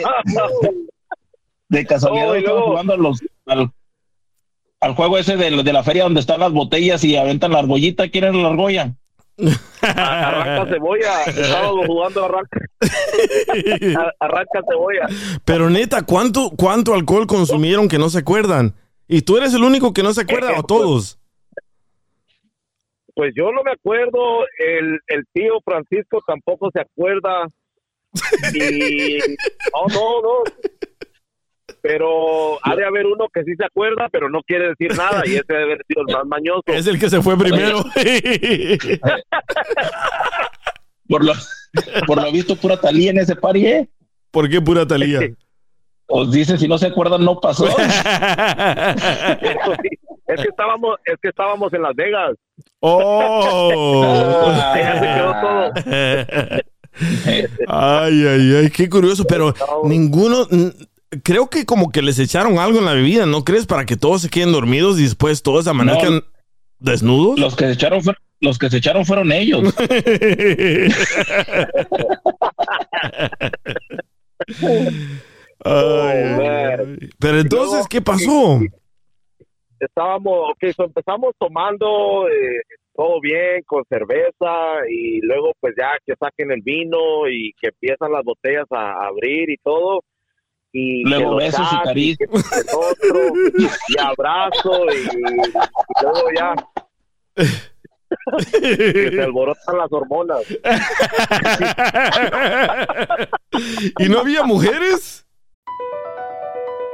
de 1.68 1.86
casualidad 1.86 2.36
estaban 2.36 2.58
luego- 2.58 2.70
jugando 2.72 2.92
a 2.94 2.96
los, 2.96 3.20
al, 3.46 3.70
al 4.80 4.94
juego 4.94 5.18
ese 5.18 5.36
de, 5.36 5.62
de 5.62 5.72
la 5.72 5.82
feria 5.84 6.02
donde 6.04 6.20
están 6.20 6.40
las 6.40 6.52
botellas 6.52 7.04
y 7.04 7.16
aventan 7.16 7.52
la 7.52 7.60
argollita. 7.60 8.08
¿Quién 8.08 8.24
es 8.24 8.34
la 8.34 8.48
argolla? 8.48 8.94
Arranca 9.82 10.66
cebolla. 10.72 11.24
Estábamos 11.24 11.86
jugando 11.86 12.24
arranca, 12.24 12.60
arranca 14.20 14.60
cebolla. 14.68 15.06
Pero 15.44 15.70
neta, 15.70 16.02
¿cuánto, 16.02 16.50
¿cuánto 16.50 16.94
alcohol 16.94 17.26
consumieron 17.26 17.88
que 17.88 17.98
no 17.98 18.08
se 18.08 18.18
acuerdan? 18.18 18.74
¿Y 19.08 19.22
tú 19.22 19.36
eres 19.36 19.54
el 19.54 19.64
único 19.64 19.92
que 19.92 20.02
no 20.02 20.12
se 20.12 20.22
acuerda 20.22 20.58
o 20.58 20.62
todos? 20.62 21.18
Pues 23.14 23.32
yo 23.36 23.50
no 23.52 23.62
me 23.62 23.72
acuerdo. 23.72 24.44
El, 24.58 24.98
el 25.08 25.24
tío 25.32 25.54
Francisco 25.64 26.20
tampoco 26.26 26.70
se 26.72 26.80
acuerda. 26.80 27.46
Y 28.54 29.18
no, 29.72 29.86
no, 29.88 30.22
no. 30.22 30.42
Pero 31.82 32.58
ha 32.62 32.76
de 32.76 32.84
haber 32.84 33.06
uno 33.06 33.26
que 33.32 33.42
sí 33.44 33.54
se 33.56 33.64
acuerda, 33.64 34.08
pero 34.10 34.28
no 34.28 34.42
quiere 34.42 34.68
decir 34.68 34.96
nada. 34.96 35.22
Y 35.26 35.30
ese 35.36 35.44
debe 35.48 35.62
haber 35.64 35.84
sido 35.88 36.02
el 36.06 36.14
más 36.14 36.26
mañoso. 36.26 36.62
Es 36.66 36.86
el 36.86 36.98
que 37.00 37.08
se 37.10 37.22
fue 37.22 37.38
primero. 37.38 37.82
Por 41.08 41.24
lo, 41.24 41.32
por 42.06 42.22
lo 42.22 42.30
visto, 42.30 42.54
pura 42.54 42.80
talía 42.80 43.10
en 43.10 43.18
ese 43.18 43.34
party, 43.34 43.66
¿eh? 43.66 43.88
¿Por 44.30 44.48
qué 44.48 44.60
pura 44.60 44.86
Talía? 44.86 45.18
Os 46.06 46.30
dice, 46.36 46.56
si 46.56 46.68
no 46.68 46.78
se 46.78 46.86
acuerdan, 46.86 47.24
no 47.24 47.40
pasó. 47.40 47.66
Eso 47.68 47.76
sí, 49.82 49.88
es 50.28 50.40
que 50.40 50.48
estábamos, 50.48 50.98
es 51.04 51.16
que 51.20 51.30
estábamos 51.30 51.72
en 51.74 51.82
Las 51.82 51.96
Vegas. 51.96 52.36
¡Oh! 52.78 54.52
Allá 54.72 55.00
se 55.00 55.06
quedó 55.16 55.32
todo. 55.40 55.72
Ay, 57.66 58.26
ay, 58.26 58.54
ay, 58.62 58.70
qué 58.70 58.88
curioso, 58.88 59.24
pero 59.28 59.52
ninguno, 59.84 60.46
n- 60.52 60.72
creo 61.22 61.48
que 61.48 61.64
como 61.66 61.90
que 61.90 62.02
les 62.02 62.18
echaron 62.18 62.58
algo 62.58 62.78
en 62.78 62.84
la 62.84 62.94
bebida, 62.94 63.26
¿no 63.26 63.44
crees? 63.44 63.66
Para 63.66 63.84
que 63.84 63.96
todos 63.96 64.22
se 64.22 64.28
queden 64.30 64.52
dormidos 64.52 64.98
y 64.98 65.02
después 65.04 65.42
todos 65.42 65.66
amanezcan 65.66 66.22
desnudos. 66.78 67.38
Los 67.38 67.56
que 67.56 67.66
se 67.66 67.72
echaron, 67.72 68.02
fueron- 68.02 68.22
los 68.40 68.58
que 68.58 68.70
se 68.70 68.78
echaron 68.78 69.04
fueron 69.04 69.32
ellos. 69.32 69.74
Ay, 75.62 76.18
ay. 76.40 76.98
Pero 77.18 77.38
entonces, 77.40 77.86
¿qué 77.88 78.00
pasó? 78.00 78.60
Estábamos, 79.78 80.50
ok, 80.52 80.72
so 80.74 80.84
empezamos 80.84 81.34
tomando 81.38 82.28
eh, 82.28 82.60
todo 82.94 83.20
bien 83.20 83.62
con 83.66 83.82
cerveza 83.88 84.86
y 84.90 85.20
luego 85.22 85.52
pues 85.60 85.74
ya 85.78 85.90
que 86.04 86.14
saquen 86.18 86.52
el 86.52 86.60
vino 86.62 87.28
y 87.30 87.52
que 87.60 87.68
empiezan 87.68 88.12
las 88.12 88.24
botellas 88.24 88.66
a 88.70 89.06
abrir 89.06 89.50
y 89.50 89.56
todo. 89.62 90.02
Y 90.72 91.04
Luego 91.04 91.18
que 91.18 91.24
los 91.26 91.36
besos 91.38 91.60
y 91.60 91.74
shots 91.74 91.84
caricias. 91.84 92.28
que 92.30 93.68
y 93.88 94.00
abrazo 94.00 94.84
y, 94.92 94.98
y 94.98 95.52
luego 96.02 96.22
ya 96.36 96.54
que 97.36 99.10
se 99.10 99.22
alborotan 99.22 99.78
las 99.78 99.92
hormonas. 99.92 100.42
¿Y 103.98 104.08
no 104.08 104.20
había 104.20 104.42
mujeres? 104.42 105.24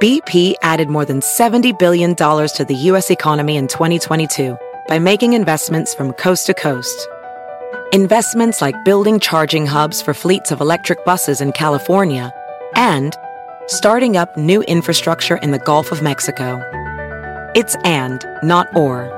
BP 0.00 0.56
added 0.62 0.88
more 0.88 1.06
than 1.06 1.20
$70 1.20 1.78
billion 1.78 2.14
to 2.14 2.64
the 2.68 2.74
U.S. 2.90 3.10
economy 3.10 3.56
in 3.56 3.66
2022 3.66 4.56
by 4.88 4.98
making 4.98 5.32
investments 5.32 5.94
from 5.94 6.12
coast 6.12 6.46
to 6.46 6.54
coast. 6.54 7.08
Investments 7.92 8.60
like 8.60 8.74
building 8.84 9.18
charging 9.18 9.64
hubs 9.64 10.02
for 10.02 10.12
fleets 10.12 10.52
of 10.52 10.60
electric 10.60 11.02
buses 11.06 11.40
in 11.40 11.52
California 11.52 12.30
and 12.74 13.16
starting 13.66 14.16
up 14.16 14.36
new 14.36 14.62
infrastructure 14.62 15.36
in 15.36 15.50
the 15.50 15.58
Gulf 15.58 15.92
of 15.92 16.02
Mexico. 16.02 16.60
It's 17.54 17.76
and, 17.84 18.24
not 18.42 18.74
or. 18.76 19.12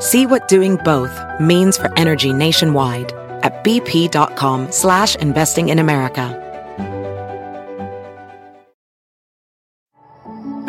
See 0.00 0.26
what 0.26 0.48
doing 0.48 0.76
both 0.76 1.12
means 1.40 1.76
for 1.76 1.92
energy 1.98 2.32
nationwide 2.32 3.12
at 3.42 3.64
bp.com 3.64 4.70
slash 4.70 5.16
investing 5.16 5.68
in 5.68 5.78
America. 5.78 6.38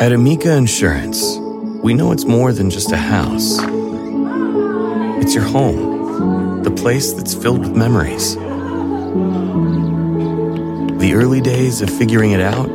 At 0.00 0.12
Amica 0.12 0.56
Insurance, 0.56 1.38
we 1.82 1.94
know 1.94 2.12
it's 2.12 2.24
more 2.24 2.52
than 2.52 2.68
just 2.68 2.90
a 2.92 2.96
house. 2.96 3.58
It's 5.22 5.34
your 5.34 5.44
home, 5.44 6.62
the 6.62 6.70
place 6.70 7.12
that's 7.12 7.34
filled 7.34 7.60
with 7.60 7.76
memories. 7.76 8.36
The 10.98 11.12
early 11.14 11.40
days 11.40 11.82
of 11.82 11.90
figuring 11.90 12.32
it 12.32 12.40
out 12.40 12.74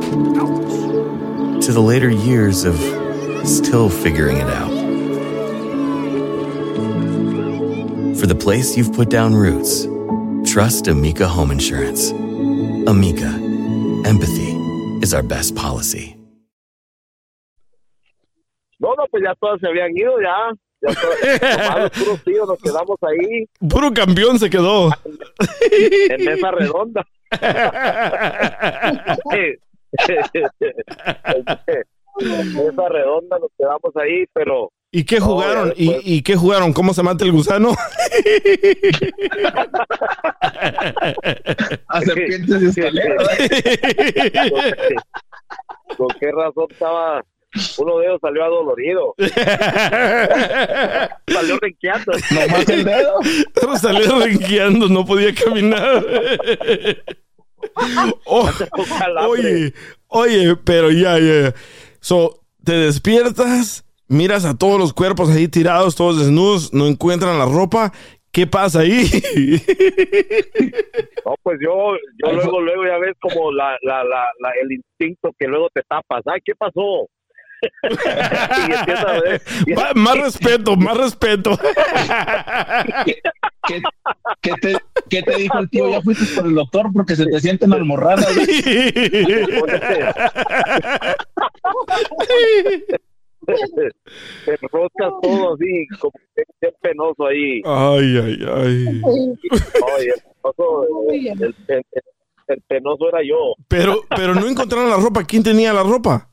to 1.62 1.72
the 1.72 1.80
later 1.80 2.10
years 2.10 2.64
of 2.64 2.76
still 3.46 3.88
figuring 3.88 4.36
it 4.36 4.48
out. 4.48 4.70
For 8.18 8.26
the 8.26 8.34
place 8.34 8.76
you've 8.76 8.92
put 8.92 9.08
down 9.10 9.34
roots, 9.34 9.86
trust 10.50 10.88
Amica 10.88 11.26
Home 11.26 11.50
Insurance. 11.50 12.10
Amica, 12.86 13.30
empathy 14.04 14.52
is 15.02 15.14
our 15.14 15.22
best 15.22 15.54
policy. 15.54 16.16
No, 18.78 18.94
no, 18.96 19.06
pues 19.10 19.22
ya 19.22 19.34
todos 19.40 19.60
se 19.60 19.68
habían 19.68 19.96
ido, 19.96 20.20
ya. 20.20 20.54
Ya 20.82 21.78
los 21.78 21.90
puros 21.90 22.24
tíos 22.24 22.48
nos 22.48 22.58
quedamos 22.58 22.96
ahí 23.02 23.46
Puro 23.68 23.92
campeón 23.92 24.38
se 24.38 24.48
quedó. 24.48 24.90
en 26.10 26.24
mesa 26.24 26.50
redonda. 26.52 27.06
en 32.18 32.54
mesa 32.54 32.88
redonda 32.88 33.38
nos 33.38 33.50
quedamos 33.58 33.96
ahí, 33.96 34.24
pero 34.32 34.70
¿Y 34.92 35.04
qué 35.04 35.20
No, 35.20 35.26
jugaron? 35.26 35.68
ya 35.68 35.74
¿Y, 35.76 36.16
¿Y 36.16 36.22
qué 36.22 36.34
jugaron? 36.34 36.72
¿Cómo 36.72 36.92
se 36.92 37.02
mata 37.04 37.24
el 37.24 37.30
gusano? 37.30 37.70
A 41.88 42.00
serpientes 42.00 42.62
y 42.62 42.66
escaleras. 42.80 43.28
¿Con 45.96 46.08
qué 46.18 46.32
razón 46.32 46.66
estaba? 46.70 47.24
Uno 47.78 47.98
de 47.98 48.06
ellos 48.06 48.18
salió 48.22 48.44
adolorido. 48.44 49.14
salió 51.26 51.58
renqueando. 51.60 52.12
Nomás 52.30 52.68
el 52.68 52.84
dedo. 52.84 53.14
Pero 53.54 53.76
salió 53.76 54.18
renqueando, 54.20 54.88
no 54.88 55.04
podía 55.04 55.34
caminar. 55.34 56.04
Oh, 58.24 58.48
oye, 59.28 59.74
oye, 60.08 60.56
pero 60.64 60.90
ya, 60.90 61.18
ya. 61.18 61.54
So, 62.00 62.40
te 62.64 62.72
despiertas, 62.72 63.84
miras 64.08 64.46
a 64.46 64.56
todos 64.56 64.78
los 64.80 64.94
cuerpos 64.94 65.28
ahí 65.28 65.46
tirados, 65.46 65.94
todos 65.94 66.18
desnudos, 66.18 66.72
no 66.72 66.86
encuentran 66.86 67.38
la 67.38 67.44
ropa. 67.44 67.92
¿Qué 68.32 68.46
pasa 68.46 68.80
ahí? 68.80 69.04
No, 71.26 71.34
pues 71.42 71.58
yo, 71.62 71.92
yo 72.24 72.32
luego, 72.32 72.60
luego 72.62 72.84
ya 72.86 72.96
ves 72.98 73.14
como 73.20 73.52
la, 73.52 73.76
la, 73.82 74.02
la, 74.04 74.24
la- 74.40 74.52
el 74.62 74.72
instinto 74.72 75.30
que 75.38 75.46
luego 75.46 75.68
te 75.72 75.82
tapas. 75.82 76.22
Ay, 76.26 76.40
¿qué 76.42 76.54
pasó? 76.54 77.08
Y 77.82 78.72
empiezas 78.72 79.04
a 79.04 79.20
ver. 79.20 79.42
y- 79.66 79.72
Ma- 79.74 79.92
más 79.94 80.18
respeto, 80.18 80.76
más 80.76 80.96
respeto. 80.96 81.58
¿Qué, 83.06 83.14
qué 84.42 84.52
te, 84.60 84.76
¿Qué 85.08 85.22
te 85.22 85.36
dijo 85.36 85.58
el 85.58 85.70
tío? 85.70 85.90
Ya 85.90 86.00
fuiste 86.02 86.24
por 86.34 86.46
el 86.46 86.54
doctor 86.54 86.86
porque 86.92 87.16
se 87.16 87.26
te 87.26 87.40
sienten 87.40 87.72
almorranas. 87.72 88.26
te 94.44 94.56
roscas 94.70 95.12
todo 95.22 95.54
así, 95.54 95.86
como 95.98 96.12
que 96.34 96.42
es 96.60 96.74
penoso 96.80 97.26
ahí. 97.26 97.60
Ay, 97.64 98.18
ay, 98.18 98.38
ay. 98.54 99.00
Oye, 99.04 100.12
el 100.14 100.22
penoso, 100.22 100.86
el, 101.10 101.26
el- 101.26 101.54
el- 101.68 101.82
el 102.48 102.62
penoso 102.66 103.08
era 103.08 103.20
yo. 103.22 103.54
Pero, 103.68 104.00
pero 104.16 104.34
no 104.34 104.46
encontraron 104.48 104.90
la 104.90 104.96
ropa. 104.96 105.22
¿Quién 105.24 105.42
tenía 105.44 105.72
la 105.72 105.84
ropa? 105.84 106.29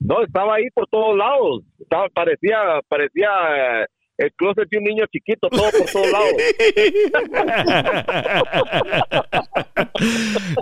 No, 0.00 0.22
estaba 0.22 0.56
ahí 0.56 0.68
por 0.70 0.86
todos 0.88 1.16
lados. 1.16 1.62
Estaba, 1.80 2.08
parecía, 2.08 2.80
parecía 2.88 3.28
eh, 3.56 3.86
el 4.18 4.30
closet 4.32 4.68
de 4.68 4.78
un 4.78 4.84
niño 4.84 5.04
chiquito, 5.12 5.48
todo 5.48 5.70
por 5.70 5.86
todos 5.90 6.10
lados. 6.10 6.28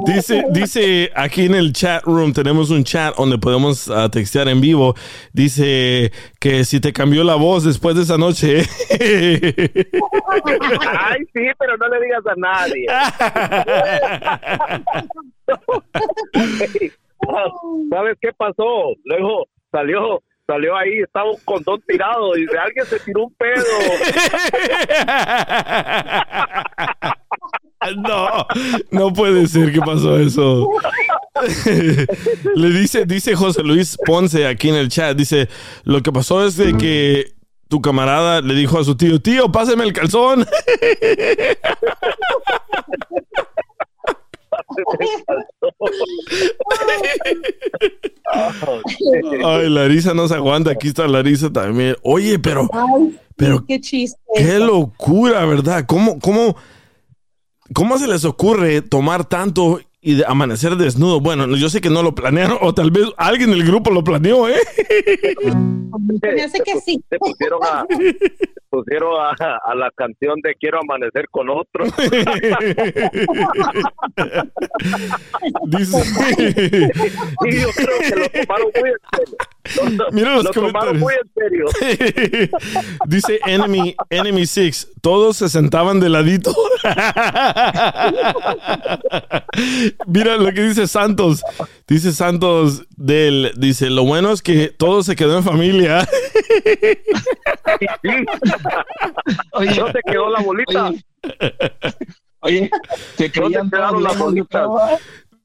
Dice, 0.06 0.44
dice 0.50 1.10
aquí 1.14 1.44
en 1.46 1.54
el 1.54 1.72
chat 1.72 2.02
room, 2.04 2.32
tenemos 2.32 2.70
un 2.70 2.84
chat 2.84 3.16
donde 3.16 3.38
podemos 3.38 3.90
ah, 3.90 4.08
textear 4.10 4.48
en 4.48 4.60
vivo. 4.60 4.94
Dice 5.32 6.12
que 6.40 6.64
si 6.64 6.80
te 6.80 6.92
cambió 6.92 7.24
la 7.24 7.34
voz 7.34 7.64
después 7.64 7.96
de 7.96 8.02
esa 8.02 8.18
noche. 8.18 8.58
Ay, 8.90 9.54
sí, 11.34 11.42
pero 11.58 11.76
no 11.76 11.88
le 11.88 12.00
digas 12.00 12.24
a 12.26 12.34
nadie. 12.36 12.86
¿Sabes 17.90 18.16
qué 18.20 18.32
pasó? 18.36 18.94
Luego 19.04 19.46
salió, 19.70 20.22
salió 20.46 20.76
ahí, 20.76 20.98
estaba 20.98 21.30
un 21.30 21.40
condón 21.44 21.82
tirado 21.86 22.36
y 22.36 22.46
de 22.46 22.58
alguien 22.58 22.86
se 22.86 23.00
tiró 23.00 23.24
un 23.24 23.34
pedo. 23.34 23.64
no, 27.96 28.46
no 28.90 29.12
puede 29.12 29.46
ser 29.46 29.72
que 29.72 29.80
pasó 29.80 30.18
eso. 30.18 30.68
Le 32.54 32.70
dice, 32.70 33.04
dice 33.04 33.34
José 33.34 33.62
Luis 33.62 33.98
Ponce 34.04 34.46
aquí 34.46 34.68
en 34.70 34.76
el 34.76 34.88
chat, 34.88 35.16
dice, 35.16 35.48
lo 35.84 36.02
que 36.02 36.12
pasó 36.12 36.44
es 36.44 36.56
de 36.56 36.76
que 36.76 37.36
tu 37.68 37.82
camarada 37.82 38.40
le 38.40 38.54
dijo 38.54 38.78
a 38.78 38.84
su 38.84 38.96
tío, 38.96 39.20
tío, 39.20 39.50
páseme 39.50 39.84
el 39.84 39.92
calzón. 39.92 40.46
Ay, 49.44 49.68
Larisa 49.70 50.14
no 50.14 50.28
se 50.28 50.34
aguanta, 50.34 50.70
aquí 50.72 50.88
está 50.88 51.06
Larisa 51.06 51.50
también. 51.52 51.96
Oye, 52.02 52.38
pero, 52.38 52.68
pero 53.36 53.64
Qué 53.66 53.80
chiste. 53.80 54.18
Qué 54.34 54.58
locura, 54.58 55.44
¿verdad? 55.46 55.84
¿Cómo, 55.86 56.18
cómo, 56.18 56.56
cómo 57.74 57.98
se 57.98 58.06
les 58.06 58.24
ocurre 58.24 58.82
tomar 58.82 59.24
tanto 59.24 59.80
y 60.00 60.14
de- 60.16 60.24
amanecer 60.26 60.76
desnudo? 60.76 61.20
Bueno, 61.20 61.46
yo 61.56 61.68
sé 61.68 61.80
que 61.80 61.90
no 61.90 62.02
lo 62.02 62.14
planearon, 62.14 62.58
o 62.60 62.74
tal 62.74 62.90
vez 62.90 63.06
alguien 63.16 63.50
del 63.50 63.64
grupo 63.64 63.90
lo 63.90 64.02
planeó, 64.04 64.48
¿eh? 64.48 64.56
Me 66.22 66.42
hace 66.42 66.60
que 66.60 66.80
sí. 66.80 67.02
Se 67.08 67.18
pusieron 67.18 67.60
a, 67.64 67.86
pusieron 68.68 69.12
a, 69.20 69.30
a 69.64 69.74
la 69.74 69.90
canción 69.92 70.40
de 70.42 70.54
Quiero 70.54 70.78
amanecer 70.80 71.28
con 71.30 71.48
otro. 71.50 71.84
Dice. 75.66 76.90
Y 77.46 77.60
yo 77.60 77.68
creo 77.74 77.98
que 78.00 78.16
lo 78.16 78.28
tomaron 78.28 78.70
muy 78.80 78.90
en 78.90 78.96
serio. 79.10 79.36
Lo, 79.96 80.06
Mira 80.12 80.34
los 80.36 80.44
lo 80.44 80.50
tomaron 80.50 81.00
comentarios. 81.00 81.00
muy 81.00 81.14
en 81.14 81.30
serio. 81.34 81.64
Dice 83.06 83.40
Enemy, 83.46 83.96
Enemy 84.10 84.46
Six, 84.46 84.88
todos 85.00 85.36
se 85.38 85.48
sentaban 85.48 85.98
de 86.00 86.08
ladito. 86.08 86.54
Mira 90.06 90.36
lo 90.36 90.52
que 90.52 90.62
dice 90.62 90.86
Santos. 90.86 91.42
Dice 91.86 92.12
Santos 92.12 92.84
del, 92.96 93.52
dice, 93.56 93.90
lo 93.90 94.04
bueno 94.04 94.32
es 94.32 94.42
que 94.42 94.68
todo 94.68 95.02
se 95.02 95.16
quedó 95.16 95.38
en 95.38 95.44
familia. 95.44 96.06
Oye, 99.52 99.80
¿No 99.80 99.92
te 99.92 100.00
quedó 100.06 100.30
la 100.30 100.40
bolita? 100.40 100.92
Oye, 102.40 102.70
quedaron 103.30 104.02
las 104.02 104.18
bolitas? 104.18 104.62
yo 104.62 104.76
creo, 104.76 104.98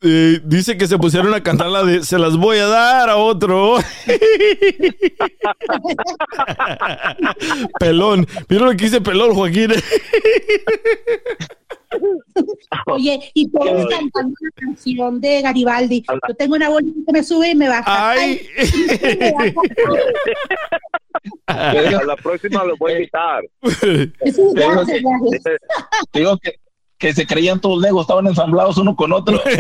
Eh, 0.04 0.40
dice 0.44 0.78
que 0.78 0.88
se 0.88 0.98
pusieron 0.98 1.32
a 1.36 1.44
cantar 1.44 1.68
la 1.68 1.84
de 1.84 2.04
Se 2.04 2.18
las 2.18 2.36
voy 2.36 2.58
a 2.58 2.66
dar 2.66 3.08
a 3.10 3.18
otro. 3.18 3.76
pelón. 7.80 8.26
Mira 8.50 8.66
lo 8.66 8.72
que 8.72 8.86
dice 8.86 9.00
Pelón, 9.00 9.36
Joaquín. 9.36 9.72
Oye, 12.88 13.32
y 13.34 13.50
todos 13.50 13.88
cantando 13.90 14.36
la 14.42 14.52
canción 14.56 15.22
de 15.22 15.42
Garibaldi. 15.42 16.04
Yo 16.28 16.36
tengo 16.36 16.56
una 16.56 16.70
bolita 16.70 17.00
que 17.06 17.14
me 17.14 17.24
sube 17.24 17.50
y 17.50 17.56
me 17.56 17.68
baja. 17.68 18.12
Ay. 18.12 18.48
A 21.48 21.74
la 22.06 22.16
próxima 22.16 22.64
los 22.64 22.78
voy 22.80 22.94
a 22.94 22.96
invitar. 22.96 23.44
Digo 26.14 26.38
que, 26.38 26.56
que 27.02 27.14
se 27.14 27.26
creían 27.26 27.60
todos 27.60 27.82
legos, 27.82 28.02
estaban 28.04 28.28
ensamblados 28.28 28.78
uno 28.78 28.96
con 28.96 29.12
otro. 29.12 29.42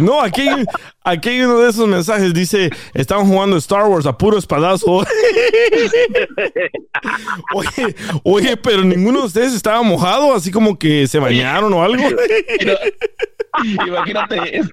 No, 0.00 0.20
aquí, 0.20 0.48
hay- 0.48 0.64
aquí 1.02 1.28
hay 1.30 1.40
uno 1.42 1.58
de 1.58 1.70
esos 1.70 1.88
mensajes. 1.88 2.32
Dice, 2.32 2.70
estaban 2.94 3.26
jugando 3.26 3.56
Star 3.56 3.86
Wars 3.86 4.06
a 4.06 4.16
puro 4.16 4.38
espadazo. 4.38 5.04
Oye, 7.54 7.94
oye, 8.22 8.56
pero 8.56 8.82
ninguno 8.84 9.20
de 9.20 9.26
ustedes 9.26 9.52
estaba 9.54 9.82
mojado, 9.82 10.34
así 10.34 10.50
como 10.50 10.78
que 10.78 11.06
se 11.06 11.18
bañaron 11.18 11.72
o 11.72 11.82
algo. 11.82 12.02
Imagínate, 13.86 14.58
es 14.58 14.66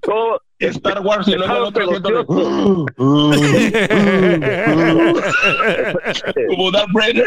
Star 0.75 1.01
Wars 1.01 1.27
y 1.27 1.33
luego 1.33 1.55
el 1.55 1.63
otro 1.63 1.89
haciéndole- 1.89 2.25
Como 6.49 6.71
Darth 6.71 6.89
Vader. 6.93 7.25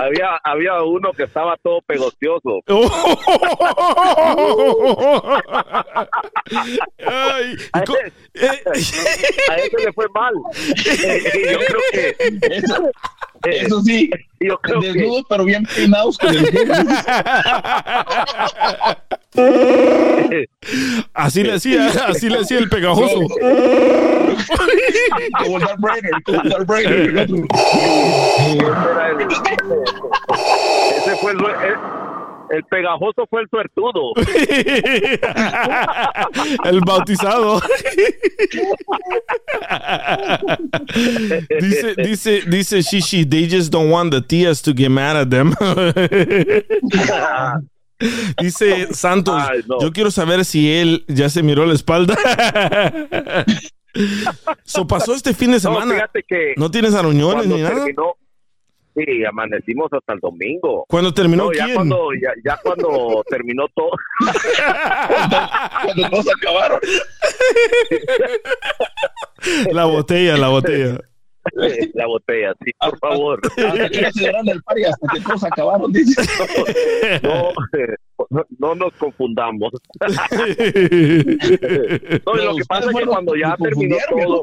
Había, 0.00 0.40
había 0.42 0.82
uno 0.82 1.12
que 1.12 1.24
estaba 1.24 1.56
todo 1.62 1.80
pegocioso. 1.82 2.60
Ay, 7.06 7.54
y 7.54 7.58
A 7.72 7.82
ese, 7.82 8.12
eh, 8.34 8.62
a 9.50 9.56
ese 9.56 9.76
le 9.84 9.92
fue 9.92 10.06
mal. 10.14 10.34
Y 10.66 11.52
yo 11.52 11.58
creo 11.66 11.80
que 11.92 12.16
Eso, 12.56 12.90
eh, 13.44 13.58
eso 13.62 13.82
sí, 13.82 14.10
yo 14.40 14.58
creo 14.58 14.80
que 14.80 14.86
desnudos 14.88 15.24
pero 15.28 15.44
bien 15.44 15.64
peinados 15.64 16.18
con 16.18 16.34
el 16.34 16.44
así 21.14 21.42
le 21.42 21.54
hacía, 21.54 21.88
así 22.06 22.28
le 22.28 22.38
hacía 22.40 22.58
el 22.58 22.68
pegajoso. 22.68 23.20
Como 25.42 25.58
el 25.58 25.64
Darth 25.64 25.80
Vader, 25.80 26.10
como 26.24 26.42
el 26.42 26.48
Darth 26.48 26.66
Vader, 26.66 27.12
era 28.60 29.10
el- 29.10 29.20
ese 30.96 31.16
fue 31.16 31.32
el, 31.32 31.38
el, 31.38 31.44
el 32.50 32.64
pegajoso 32.64 33.26
fue 33.30 33.40
el 33.42 33.48
suertudo. 33.48 34.12
el 36.64 36.80
bautizado. 36.80 37.60
dice, 41.60 41.94
dice, 41.96 42.42
dice 42.46 42.82
Shishi, 42.82 43.24
they 43.24 43.48
just 43.48 43.72
don't 43.72 43.90
want 43.90 44.12
the 44.12 44.20
tías 44.20 44.60
to 44.62 44.72
get 44.74 44.90
mad 44.90 45.16
at 45.16 45.28
them. 45.30 45.54
dice 48.40 48.92
Santos, 48.94 49.42
Ay, 49.48 49.60
no. 49.66 49.80
yo 49.80 49.92
quiero 49.92 50.10
saber 50.10 50.44
si 50.44 50.72
él 50.72 51.04
ya 51.08 51.28
se 51.28 51.42
miró 51.42 51.66
la 51.66 51.74
espalda. 51.74 52.14
so 54.64 54.86
pasó 54.86 55.14
este 55.14 55.34
fin 55.34 55.48
de 55.50 55.56
No, 55.56 55.60
semana. 55.60 55.94
fíjate 55.94 56.24
que 56.26 56.54
¿No 56.56 56.70
tienes 56.70 56.94
aruñones 56.94 57.46
ni 57.46 57.60
nada? 57.60 57.84
terminó, 57.84 58.14
sí, 58.94 59.24
amanecimos 59.24 59.92
hasta 59.92 60.12
el 60.14 60.20
domingo. 60.20 60.84
Cuando 60.88 61.12
terminó, 61.12 61.44
No, 61.44 61.52
ya 61.52 61.64
¿quién? 61.64 61.76
cuando, 61.76 62.08
ya, 62.20 62.32
ya 62.44 62.58
cuando 62.62 63.22
terminó 63.28 63.66
todo, 63.74 63.90
Cuando 65.84 66.10
todos 66.10 66.26
acabaron. 66.36 66.80
La 69.72 69.84
botella, 69.86 70.36
la 70.36 70.48
botella. 70.48 70.98
la 71.94 72.06
botella, 72.06 72.54
sí, 72.64 72.70
por 72.78 72.98
favor. 72.98 73.40
Dieron 74.14 74.48
el 74.48 74.62
party, 74.62 74.84
hasta 74.84 75.08
que 75.12 75.20
todos 75.20 75.44
acabaron, 75.44 75.92
dice. 75.92 76.22
No, 77.22 77.52
no, 78.30 78.46
no 78.58 78.74
nos 78.76 78.92
confundamos. 78.94 79.72
No, 82.24 82.34
lo 82.34 82.54
que 82.56 82.64
pasa 82.68 82.90
es 82.90 82.96
que 82.96 83.06
cuando 83.06 83.34
ya 83.34 83.56
terminó 83.56 83.96
todo, 84.08 84.42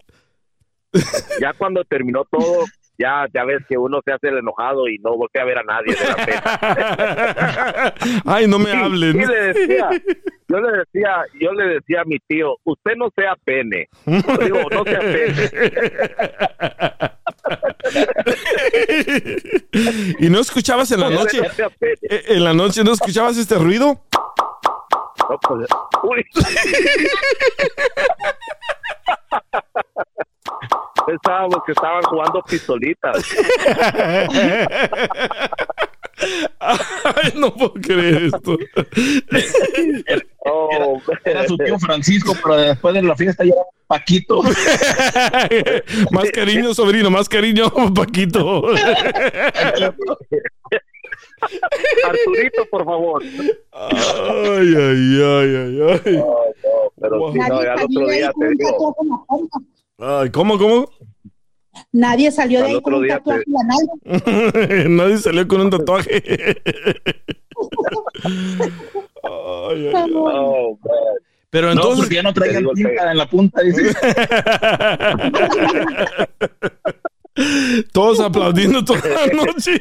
ya 1.40 1.54
cuando 1.54 1.84
terminó 1.86 2.26
todo, 2.30 2.66
ya, 3.00 3.26
ya 3.34 3.46
ves 3.46 3.60
que 3.68 3.78
uno 3.78 4.00
se 4.06 4.12
hace 4.12 4.28
el 4.28 4.38
enojado 4.40 4.88
y 4.90 4.98
no 5.00 5.16
voltea 5.16 5.42
a 5.44 5.46
ver 5.46 5.58
a 5.60 5.64
nadie 5.64 5.96
de 5.96 6.06
la 6.06 6.16
pena. 6.26 7.94
Ay, 8.26 8.46
no 8.48 8.60
me 8.60 8.70
Y- 8.72 8.74
hablen. 8.74 9.22
y 9.22 9.26
le 9.26 9.36
decía, 9.54 9.90
yo 10.50 10.60
le 10.60 10.78
decía, 10.80 11.24
yo 11.40 11.54
le 11.54 11.66
decía 11.76 12.02
a 12.02 12.06
mi 12.06 12.20
tío, 12.28 12.58
usted 12.66 12.92
no 12.98 13.10
sea 13.16 13.36
pene. 13.46 13.88
Digo, 14.06 14.60
no 14.72 14.84
sea 14.84 15.00
pene. 15.00 15.50
¿Y 20.20 20.30
no 20.30 20.40
escuchabas 20.40 20.92
en 20.92 21.00
la 21.00 21.10
noche? 21.10 21.42
Eh, 21.82 22.24
En 22.28 22.44
la 22.44 22.54
noche 22.54 22.84
no 22.84 22.92
escuchabas 22.92 23.38
este 23.38 23.56
ruido? 23.56 24.02
No, 25.30 25.38
pues, 25.48 25.68
uy. 26.04 26.26
Pensábamos 31.06 31.64
que 31.66 31.72
estaban 31.72 32.04
jugando 32.04 32.42
pistolitas. 32.44 33.36
Ay, 36.60 37.32
no 37.36 37.54
puedo 37.54 37.74
creer 37.74 38.24
esto. 38.24 38.58
Oh, 40.46 41.02
Era 41.24 41.48
su 41.48 41.58
tío 41.58 41.80
Francisco, 41.80 42.36
pero 42.44 42.58
después 42.58 42.94
de 42.94 43.02
la 43.04 43.16
fiesta 43.16 43.44
ya 43.46 43.54
Paquito. 43.88 44.42
más 46.12 46.30
cariño, 46.32 46.74
sobrino, 46.74 47.10
más 47.10 47.28
cariño, 47.28 47.72
Paquito. 47.96 48.68
Arturito, 52.06 52.66
por 52.70 52.86
favor. 52.86 53.24
Ay, 53.24 54.76
ay, 54.76 55.22
ay, 55.24 55.56
ay, 55.56 55.82
ay. 56.06 56.24
Pero 57.02 57.32
sí, 57.32 57.40
no, 57.40 57.64
ya 57.64 57.74
el 57.74 57.84
otro 57.84 58.08
día 58.08 58.32
te 58.38 58.50
digo. 58.50 58.96
Ay, 60.00 60.30
¿cómo, 60.32 60.58
cómo? 60.58 60.90
Nadie 61.92 62.32
salió 62.32 62.62
de 62.62 62.68
ahí 62.68 62.82
con 62.82 62.94
un 62.94 63.08
tatuaje 63.08 63.44
te-. 63.44 64.90
Nadie 64.90 65.18
salió 65.18 65.48
con 65.48 65.62
un 65.62 65.70
tatuaje. 65.70 66.24
Ay, 69.24 69.88
ay, 69.88 69.94
ay. 69.96 70.12
Oh, 70.16 70.78
man. 70.82 70.94
Pero 71.50 71.68
No, 71.68 71.74
entonces, 71.74 72.00
porque 72.00 72.16
ya 72.16 72.24
no 72.24 72.34
traigan 72.34 72.66
tinta 72.76 73.12
en 73.12 73.18
la 73.18 73.28
punta, 73.28 73.62
dice. 73.62 73.92
todos 77.94 78.20
aplaudiendo 78.20 78.84
toda 78.84 79.02
la 79.08 79.28
noche. 79.46 79.80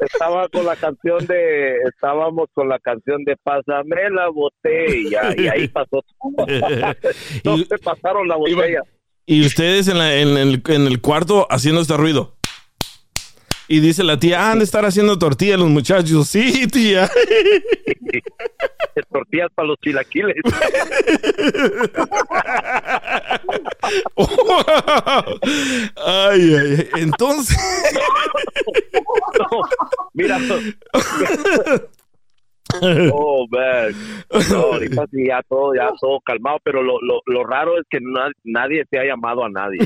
Estaba 0.00 0.48
con 0.48 0.64
la 0.66 0.76
canción 0.76 1.24
de, 1.26 1.76
estábamos 1.88 2.48
con 2.54 2.68
la 2.68 2.78
canción 2.78 3.24
de 3.24 3.36
Pásame 3.42 4.10
la 4.10 4.28
botella 4.28 5.34
y 5.36 5.46
ahí 5.48 5.68
pasó. 5.68 6.04
no 7.44 7.56
Y- 7.56 7.64
se 7.64 7.78
pasaron 7.78 8.28
la 8.28 8.36
botella. 8.36 8.82
Y 9.28 9.44
ustedes 9.44 9.88
en, 9.88 9.98
la- 9.98 10.14
en 10.16 10.36
el, 10.36 10.62
en 10.68 10.86
el 10.86 11.00
cuarto 11.00 11.46
haciendo 11.50 11.80
este 11.80 11.96
ruido. 11.96 12.35
Y 13.68 13.80
dice 13.80 14.04
la 14.04 14.18
tía, 14.18 14.40
ah, 14.46 14.52
han 14.52 14.58
de 14.58 14.64
estar 14.64 14.84
haciendo 14.84 15.18
tortilla 15.18 15.56
los 15.56 15.68
muchachos. 15.68 16.28
Sí, 16.28 16.66
tía. 16.68 17.10
Tortillas 19.12 19.48
para 19.54 19.68
los 19.68 19.78
chilaquiles. 19.80 20.36
ay, 25.96 26.54
ay, 26.54 26.88
ay. 26.94 27.02
Entonces, 27.02 27.56
No, 29.38 29.60
mira. 30.14 30.38
Oh, 33.12 33.46
man. 33.48 33.94
No, 34.50 34.56
ahorita 34.56 35.04
sí, 35.12 35.26
ya 35.28 35.40
todo, 35.48 35.72
ya 35.74 35.88
todo 36.00 36.18
calmado, 36.26 36.58
pero 36.64 36.82
lo, 36.82 37.00
lo, 37.00 37.20
lo 37.24 37.44
raro 37.44 37.78
es 37.78 37.84
que 37.88 37.98
na- 38.02 38.32
nadie 38.42 38.84
te 38.90 38.98
ha 38.98 39.04
llamado 39.04 39.44
a 39.44 39.48
nadie. 39.48 39.78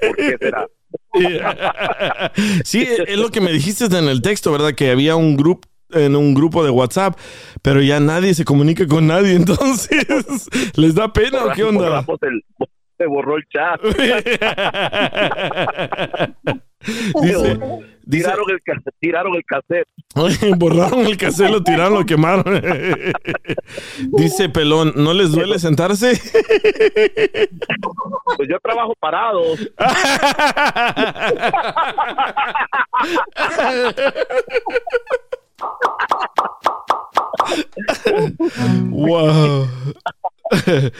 ¿Por 0.00 0.16
qué 0.16 0.36
será? 0.40 0.66
sí, 2.64 2.86
es 3.06 3.18
lo 3.18 3.30
que 3.30 3.40
me 3.40 3.52
dijiste 3.52 3.86
en 3.86 4.08
el 4.08 4.22
texto, 4.22 4.52
¿verdad? 4.52 4.74
Que 4.74 4.90
había 4.90 5.16
un 5.16 5.36
grupo 5.36 5.68
en 5.90 6.16
un 6.16 6.34
grupo 6.34 6.64
de 6.64 6.70
WhatsApp, 6.70 7.16
pero 7.62 7.80
ya 7.80 8.00
nadie 8.00 8.34
se 8.34 8.44
comunica 8.44 8.86
con 8.86 9.06
nadie, 9.06 9.34
entonces, 9.36 10.48
¿les 10.74 10.94
da 10.94 11.12
pena 11.12 11.44
o 11.44 11.52
qué 11.52 11.64
onda? 11.64 11.84
Borramos 11.84 12.18
el, 12.22 12.44
se 12.98 13.06
borró 13.06 13.36
el 13.36 13.44
chat. 13.48 13.80
dice, 17.22 17.58
dice, 18.06 18.24
Tiraron 18.24 18.50
el, 18.50 18.58
tiraron 19.00 19.34
el 19.34 19.44
cassette. 19.44 19.88
borraron 20.58 21.06
el 21.06 21.16
cassette, 21.16 21.50
lo 21.50 21.62
tiraron, 21.62 21.94
lo 21.94 22.06
quemaron. 22.06 22.60
dice 24.12 24.48
Pelón, 24.48 24.92
¿no 24.96 25.12
les 25.14 25.32
duele 25.32 25.58
sentarse? 25.58 26.20
Pues 28.36 28.48
yo 28.48 28.58
trabajo 28.60 28.94
parado. 29.00 29.42
wow. 38.90 39.66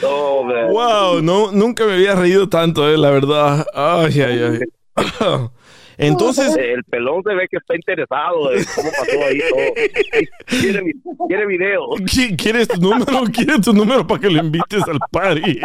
No. 0.03 0.69
Wow, 0.71 1.23
no, 1.23 1.53
nunca 1.53 1.85
me 1.85 1.95
había 1.95 2.14
reído 2.14 2.49
tanto, 2.49 2.88
eh, 2.88 2.97
la 2.97 3.11
verdad. 3.11 3.67
Ay, 3.75 4.21
ay, 4.21 4.40
ay. 4.43 4.61
Entonces, 5.98 6.57
El 6.57 6.83
pelón 6.85 7.22
se 7.22 7.35
ve 7.35 7.46
que 7.50 7.57
está 7.59 7.74
interesado 7.74 8.52
en 8.52 8.64
cómo 8.74 8.90
pasó 8.90 9.24
ahí 9.28 9.38
todo. 9.48 9.61
Quiere, 10.61 10.83
quiere 11.28 11.46
video. 11.46 11.80
¿qui- 12.00 12.37
¿quieres 12.37 12.68
tu 12.68 12.80
número? 12.80 13.22
¿Quieres 13.33 13.61
tu 13.61 13.72
número 13.72 14.07
para 14.07 14.20
que 14.20 14.30
lo 14.30 14.40
invites 14.42 14.83
al 14.88 14.98
party? 15.11 15.59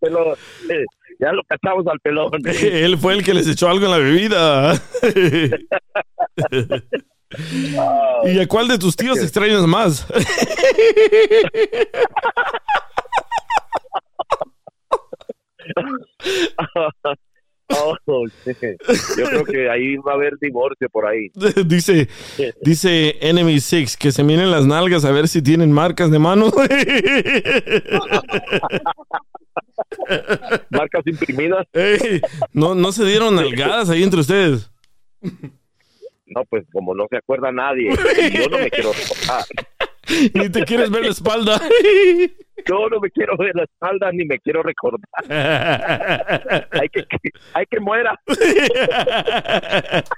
Pelón, 0.00 0.34
eh, 0.70 0.84
ya 1.20 1.32
lo 1.32 1.42
cachamos 1.44 1.86
al 1.86 1.98
pelón. 2.00 2.30
Él 2.62 2.98
fue 2.98 3.14
el 3.14 3.24
que 3.24 3.34
les 3.34 3.48
echó 3.48 3.68
algo 3.68 3.84
en 3.86 3.90
la 3.90 3.98
bebida. 3.98 4.74
¿Y 8.24 8.38
a 8.40 8.46
cuál 8.46 8.68
de 8.68 8.78
tus 8.78 8.94
tíos 8.96 9.18
extrañas 9.18 9.66
más? 9.66 10.06
Oh, 17.68 17.96
yo 18.06 19.24
creo 19.24 19.44
que 19.44 19.70
ahí 19.70 19.96
va 19.96 20.12
a 20.12 20.14
haber 20.16 20.38
divorcio 20.38 20.88
por 20.90 21.06
ahí. 21.06 21.30
dice, 21.66 22.08
dice 22.60 23.16
Enemy 23.20 23.58
Six 23.58 23.96
que 23.96 24.12
se 24.12 24.22
miren 24.22 24.50
las 24.50 24.66
nalgas 24.66 25.06
a 25.06 25.10
ver 25.10 25.28
si 25.28 25.40
tienen 25.40 25.72
marcas 25.72 26.10
de 26.10 26.18
mano. 26.18 26.50
Marcas 30.70 31.06
imprimidas. 31.06 31.66
Ey, 31.72 32.20
no, 32.52 32.74
no 32.74 32.92
se 32.92 33.06
dieron 33.06 33.34
nalgadas 33.34 33.88
ahí 33.88 34.02
entre 34.02 34.20
ustedes. 34.20 34.70
No, 36.26 36.44
pues 36.48 36.64
como 36.72 36.94
no 36.94 37.06
se 37.08 37.16
acuerda 37.16 37.50
nadie, 37.52 37.90
yo 38.32 38.48
no 38.48 38.58
me 38.58 38.70
quiero 38.70 38.92
recordar. 38.92 39.44
Ni 40.34 40.48
te 40.50 40.64
quieres 40.64 40.90
ver 40.90 41.04
la 41.04 41.10
espalda. 41.10 41.60
Yo 42.66 42.88
no 42.88 43.00
me 43.00 43.10
quiero 43.10 43.36
ver 43.36 43.54
la 43.54 43.64
espalda 43.64 44.10
ni 44.12 44.24
me 44.24 44.38
quiero 44.38 44.62
recordar. 44.62 45.08
hay 46.70 46.88
que, 46.88 47.04
hay 47.52 47.66
que 47.66 47.80
muera. 47.80 48.18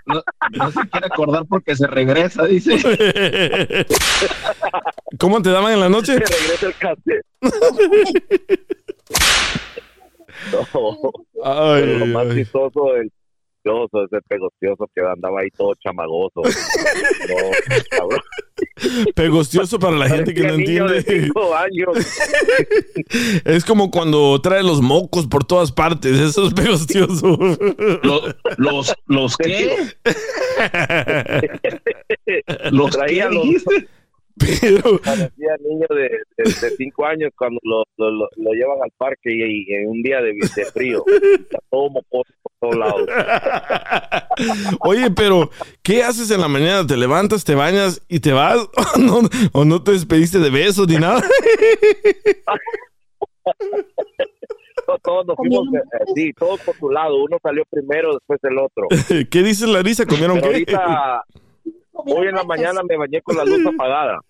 No, 0.04 0.22
no 0.52 0.70
se 0.70 0.88
quiere 0.90 1.06
acordar 1.06 1.44
porque 1.48 1.74
se 1.74 1.86
regresa, 1.86 2.44
dice. 2.44 2.76
¿Cómo 5.18 5.42
te 5.42 5.50
daban 5.50 5.72
en 5.72 5.80
la 5.80 5.88
noche? 5.88 6.18
Que 6.18 6.24
regrese 6.26 6.66
el 6.66 6.74
cassette. 6.74 7.26
No. 10.52 11.00
Ay, 11.42 11.82
Pero 11.82 11.98
lo 11.98 12.06
más 12.06 12.26
ay. 12.28 12.36
chistoso 12.36 12.92
del 12.92 13.10
pegostioso, 13.66 14.04
ese 14.04 14.22
pegostioso 14.28 14.90
que 14.94 15.00
andaba 15.02 15.40
ahí 15.40 15.50
todo 15.50 15.74
chamagoso. 15.74 16.42
No, 17.28 17.34
cabrón. 17.90 18.20
Pegostioso 19.14 19.78
para 19.78 19.96
la 19.96 20.08
gente 20.08 20.32
que 20.32 20.42
no 20.42 20.54
entiende. 20.54 21.04
años. 21.56 21.96
Es 23.44 23.64
como 23.64 23.90
cuando 23.90 24.40
trae 24.40 24.62
los 24.62 24.80
mocos 24.80 25.26
por 25.26 25.44
todas 25.44 25.72
partes. 25.72 26.18
Eso 26.18 26.46
es 26.46 26.54
pegostioso. 26.54 27.36
Los, 28.02 28.36
los, 28.56 28.94
los 29.06 29.36
qué? 29.36 29.76
Los 32.56 32.72
¿Los 32.72 32.90
traía 32.90 33.28
qué 33.28 33.34
los, 33.34 33.44
dijiste? 33.44 33.88
Pero, 34.38 34.98
parecía 35.02 35.56
niño 35.66 35.86
de, 35.88 36.10
cinco 36.76 37.06
años 37.06 37.30
cuando 37.38 37.58
lo, 37.62 37.84
lo, 37.96 38.10
lo- 38.10 38.28
lo 38.36 38.52
llevan 38.52 38.78
al 38.84 38.90
parque 38.98 39.30
y, 39.32 39.64
y 39.66 39.74
en 39.74 39.88
un 39.88 40.02
día 40.02 40.20
de, 40.20 40.32
de 40.34 40.64
frío. 40.66 41.02
Está 41.40 41.58
todo 41.70 41.88
mocoso 41.88 42.32
por 42.42 42.52
todos 42.60 42.76
lados. 42.76 43.08
oye, 44.80 45.10
pero 45.10 45.50
¿qué 45.82 46.02
haces 46.02 46.30
en 46.30 46.40
la 46.42 46.48
mañana? 46.48 46.86
¿Te 46.86 46.96
levantas, 46.98 47.44
te 47.44 47.54
bañas 47.54 48.02
y 48.08 48.20
te 48.20 48.32
vas? 48.32 48.58
¿O 48.94 48.98
no, 48.98 49.20
o 49.52 49.64
no 49.64 49.82
te 49.82 49.92
despediste 49.92 50.38
de 50.38 50.50
besos 50.50 50.86
ni 50.88 50.96
nada? 50.96 51.22
Todos, 54.86 55.00
todos 55.02 55.26
nos 55.26 55.36
fuimos, 55.36 55.66
eh, 55.74 56.04
sí, 56.14 56.32
todos 56.34 56.60
por 56.60 56.76
su 56.76 56.90
lado. 56.90 57.16
Uno 57.24 57.38
salió 57.42 57.64
primero, 57.70 58.12
después 58.12 58.38
el 58.44 58.58
otro. 58.58 58.86
¿Qué 59.30 59.42
dice 59.42 59.66
Larisa? 59.66 60.06
¿Comieron 60.06 60.36
Pero 60.40 60.50
qué? 60.50 60.54
ahorita, 60.74 61.22
hoy 62.04 62.28
en 62.28 62.34
la 62.34 62.44
mañana 62.44 62.82
me 62.88 62.96
bañé 62.96 63.22
con 63.22 63.36
la 63.36 63.44
luz 63.44 63.64
apagada. 63.74 64.20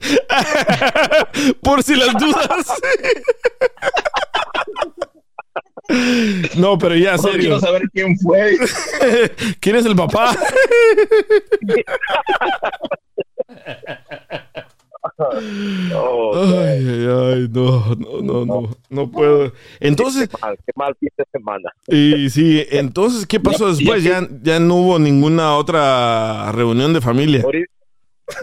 Por 1.62 1.82
si 1.82 1.94
las 1.96 2.14
dudas. 2.14 2.66
No, 6.56 6.78
pero 6.78 6.94
ya, 6.94 7.18
serio. 7.18 7.40
quiero 7.40 7.60
saber 7.60 7.82
quién 7.92 8.16
fue. 8.18 8.56
¿Quién 9.60 9.76
es 9.76 9.86
el 9.86 9.96
papá? 9.96 10.36
Ay, 15.32 16.86
ay, 16.88 17.06
ay, 17.08 17.48
no, 17.50 17.94
no, 17.96 18.22
no, 18.22 18.46
no, 18.46 18.70
no 18.88 19.10
puedo. 19.10 19.52
Entonces, 19.80 20.28
qué 20.28 20.36
mal, 20.40 20.56
qué 20.66 20.72
mal 20.76 20.94
fin 20.98 21.08
de 21.16 21.24
semana. 21.32 21.70
y 21.88 22.30
sí, 22.30 22.64
entonces, 22.70 23.26
¿qué 23.26 23.38
pasó 23.40 23.74
después? 23.74 24.02
ya 24.02 24.26
Ya, 24.42 24.58
no 24.60 24.76
hubo 24.76 24.98
ninguna 24.98 25.56
otra 25.56 26.50
reunión 26.52 26.92
de 26.92 27.00
familia. 27.00 27.42
Ahorita, 27.44 27.72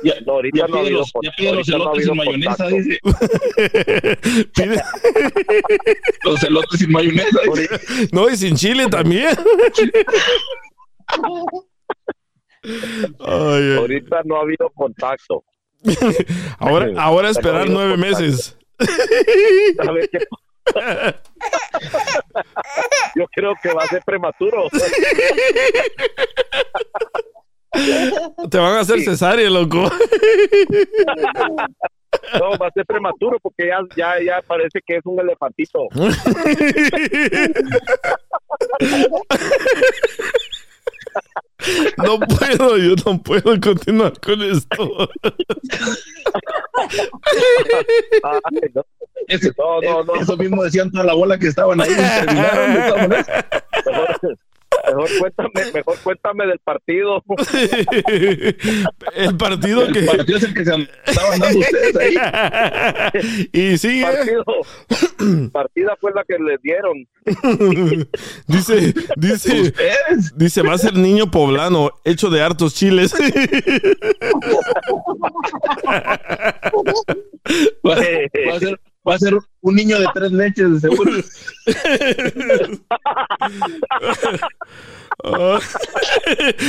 Ya, 0.03 0.13
no, 0.25 0.33
ahorita 0.33 0.57
ya 0.59 0.67
no 0.67 0.75
ha 0.75 0.79
pide 0.81 0.87
habido 0.87 0.99
los, 0.99 1.11
ya 1.23 1.31
pide 1.37 1.53
los 1.53 1.67
no 1.69 1.95
sin 1.95 2.15
mayonesa, 2.17 2.55
contacto. 2.65 2.75
dice. 2.75 2.99
Pide- 4.55 4.81
Los 6.25 6.43
elotes 6.43 6.79
sin 6.79 6.91
mayonesa. 6.91 7.39
dice. 7.55 8.09
no, 8.11 8.29
y 8.29 8.35
sin 8.37 8.55
chile 8.55 8.87
también. 8.89 9.29
Ay, 13.19 13.63
ay. 13.63 13.77
Ahorita 13.77 14.21
no 14.25 14.37
ha 14.37 14.41
habido 14.41 14.69
contacto. 14.75 15.43
Ahora, 16.59 16.87
ahora 17.01 17.29
esperar 17.29 17.69
nueve 17.69 17.97
meses. 17.97 18.57
A 19.79 19.91
ver 19.91 20.09
qué- 20.09 20.19
Yo 23.15 23.25
creo 23.33 23.53
que 23.61 23.73
va 23.73 23.83
a 23.83 23.87
ser 23.87 24.01
prematuro. 24.05 24.67
Te 28.49 28.57
van 28.57 28.73
a 28.75 28.79
hacer 28.81 28.99
Sí. 28.99 29.05
cesárea, 29.05 29.49
loco. 29.49 29.89
No, 32.39 32.57
va 32.57 32.67
a 32.67 32.71
ser 32.71 32.85
prematuro 32.85 33.37
porque 33.39 33.67
ya, 33.67 33.79
ya, 33.95 34.19
ya 34.23 34.41
parece 34.41 34.79
que 34.85 34.97
es 34.97 35.05
un 35.05 35.19
elefantito. 35.19 35.87
No 41.97 42.19
puedo, 42.19 42.77
yo 42.77 42.95
no 43.05 43.21
puedo 43.21 43.59
continuar 43.59 44.19
con 44.19 44.41
esto. 44.41 45.09
No. 48.23 48.39
Eso, 49.27 49.49
No, 49.57 50.03
no, 50.03 50.15
eso 50.15 50.37
mismo 50.37 50.63
decían 50.63 50.91
toda 50.91 51.03
la 51.03 51.13
bola 51.13 51.37
que 51.37 51.47
estaban 51.47 51.81
ahí. 51.81 51.89
Terminaron. 51.95 53.17
Mejor, 54.87 55.09
cuéntame, 55.19 55.71
mejor 55.73 55.97
cuéntame 56.03 56.47
del 56.47 56.59
partido. 56.59 57.23
El 59.15 59.37
partido 59.37 59.85
El 59.85 59.93
que. 59.93 60.01
partido 60.03 60.37
es 60.37 60.43
el 60.43 60.53
que 60.53 60.65
se 60.65 60.87
estaban 61.05 61.39
dando 61.39 61.59
ustedes 61.59 61.95
ahí. 61.97 62.15
y 63.53 63.77
sigue. 63.77 64.03
Partido, 64.03 64.43
partida 65.51 65.97
fue 65.99 66.11
la 66.13 66.23
que 66.23 66.37
les 66.39 66.61
dieron. 66.61 67.07
dice, 68.47 68.93
dice, 69.17 69.61
Ustedes. 69.61 70.37
dice, 70.37 70.61
va 70.61 70.73
a 70.73 70.77
ser 70.77 70.93
niño 70.93 71.29
poblano, 71.31 71.91
hecho 72.05 72.29
de 72.29 72.41
hartos 72.41 72.73
chiles. 72.75 73.13
Va, 77.85 77.95
va 77.95 77.95
a 77.95 78.59
ser, 78.59 78.79
va 79.07 79.15
a 79.15 79.19
ser 79.19 79.33
un 79.61 79.75
niño 79.75 79.99
de 79.99 80.07
tres 80.13 80.31
leches, 80.31 80.73
de 80.73 80.79
seguro. 80.79 81.11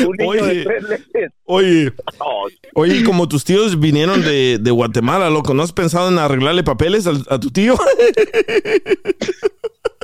Un 0.07 0.17
niño 0.17 0.33
de 0.33 0.51
oye, 0.51 0.65
tres 0.65 0.89
leches. 0.89 1.33
oye, 2.75 3.05
como 3.05 3.29
tus 3.29 3.45
tíos 3.45 3.79
vinieron 3.79 4.23
de, 4.23 4.59
de 4.61 4.71
Guatemala, 4.71 5.31
loco, 5.31 5.53
¿no 5.55 5.63
has 5.63 5.73
pensado 5.73 6.09
en 6.09 6.19
arreglarle 6.19 6.63
papeles 6.63 7.07
a, 7.07 7.39
tu 7.39 7.51
tío? 7.51 7.75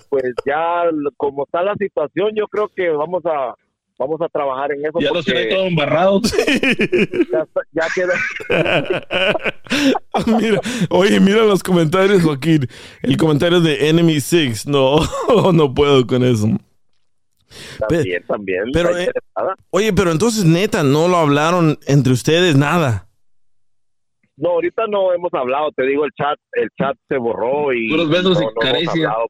pues 0.09 0.35
ya 0.47 0.85
como 1.17 1.45
está 1.45 1.63
la 1.63 1.75
situación, 1.77 2.33
yo 2.37 2.47
creo 2.49 2.69
que 2.69 2.91
vamos 2.91 3.25
a 3.27 3.55
vamos 3.99 4.21
a 4.21 4.29
trabajar 4.29 4.73
en 4.73 4.85
eso 4.85 4.99
Ya 5.01 5.11
los 5.13 5.25
tiene 5.25 5.41
porque 5.43 5.55
todos 5.55 5.69
embarrados. 5.69 6.23
ya, 7.73 7.87
queda 7.95 8.15
mira, 10.41 10.61
oye, 10.91 11.21
mira 11.21 11.45
los 11.45 11.63
comentarios, 11.63 12.23
Joaquín. 12.23 12.67
El 13.03 13.17
comentario 13.17 13.61
de 13.61 13.89
Enemy 13.89 14.21
Six. 14.21 14.67
No, 14.67 14.97
no 15.53 15.75
puedo 15.75 16.07
con 16.07 16.23
eso. 16.25 16.49
también, 17.89 18.25
también. 18.27 18.65
pero, 18.73 18.97
eh. 18.99 19.11
Oye, 19.71 19.93
pero 19.93 20.11
entonces, 20.11 20.45
neta, 20.45 20.83
no 20.83 21.09
lo 21.09 21.17
hablaron 21.17 21.79
entre 21.87 22.13
ustedes, 22.13 22.57
nada. 22.57 23.09
No, 24.37 24.51
ahorita 24.51 24.87
no 24.89 25.13
hemos 25.13 25.33
hablado, 25.33 25.71
te 25.77 25.87
digo, 25.87 26.05
el 26.05 26.11
chat, 26.13 26.37
el 26.55 26.69
chat 26.77 26.97
se 27.09 27.17
borró 27.19 27.73
y 27.73 27.89
Puros 27.89 28.11
besos 28.11 28.33
no, 28.35 28.43
y 28.43 28.45
no 28.47 28.51
hemos 28.51 28.65
caricias. 28.65 28.97
hablado. 28.97 29.27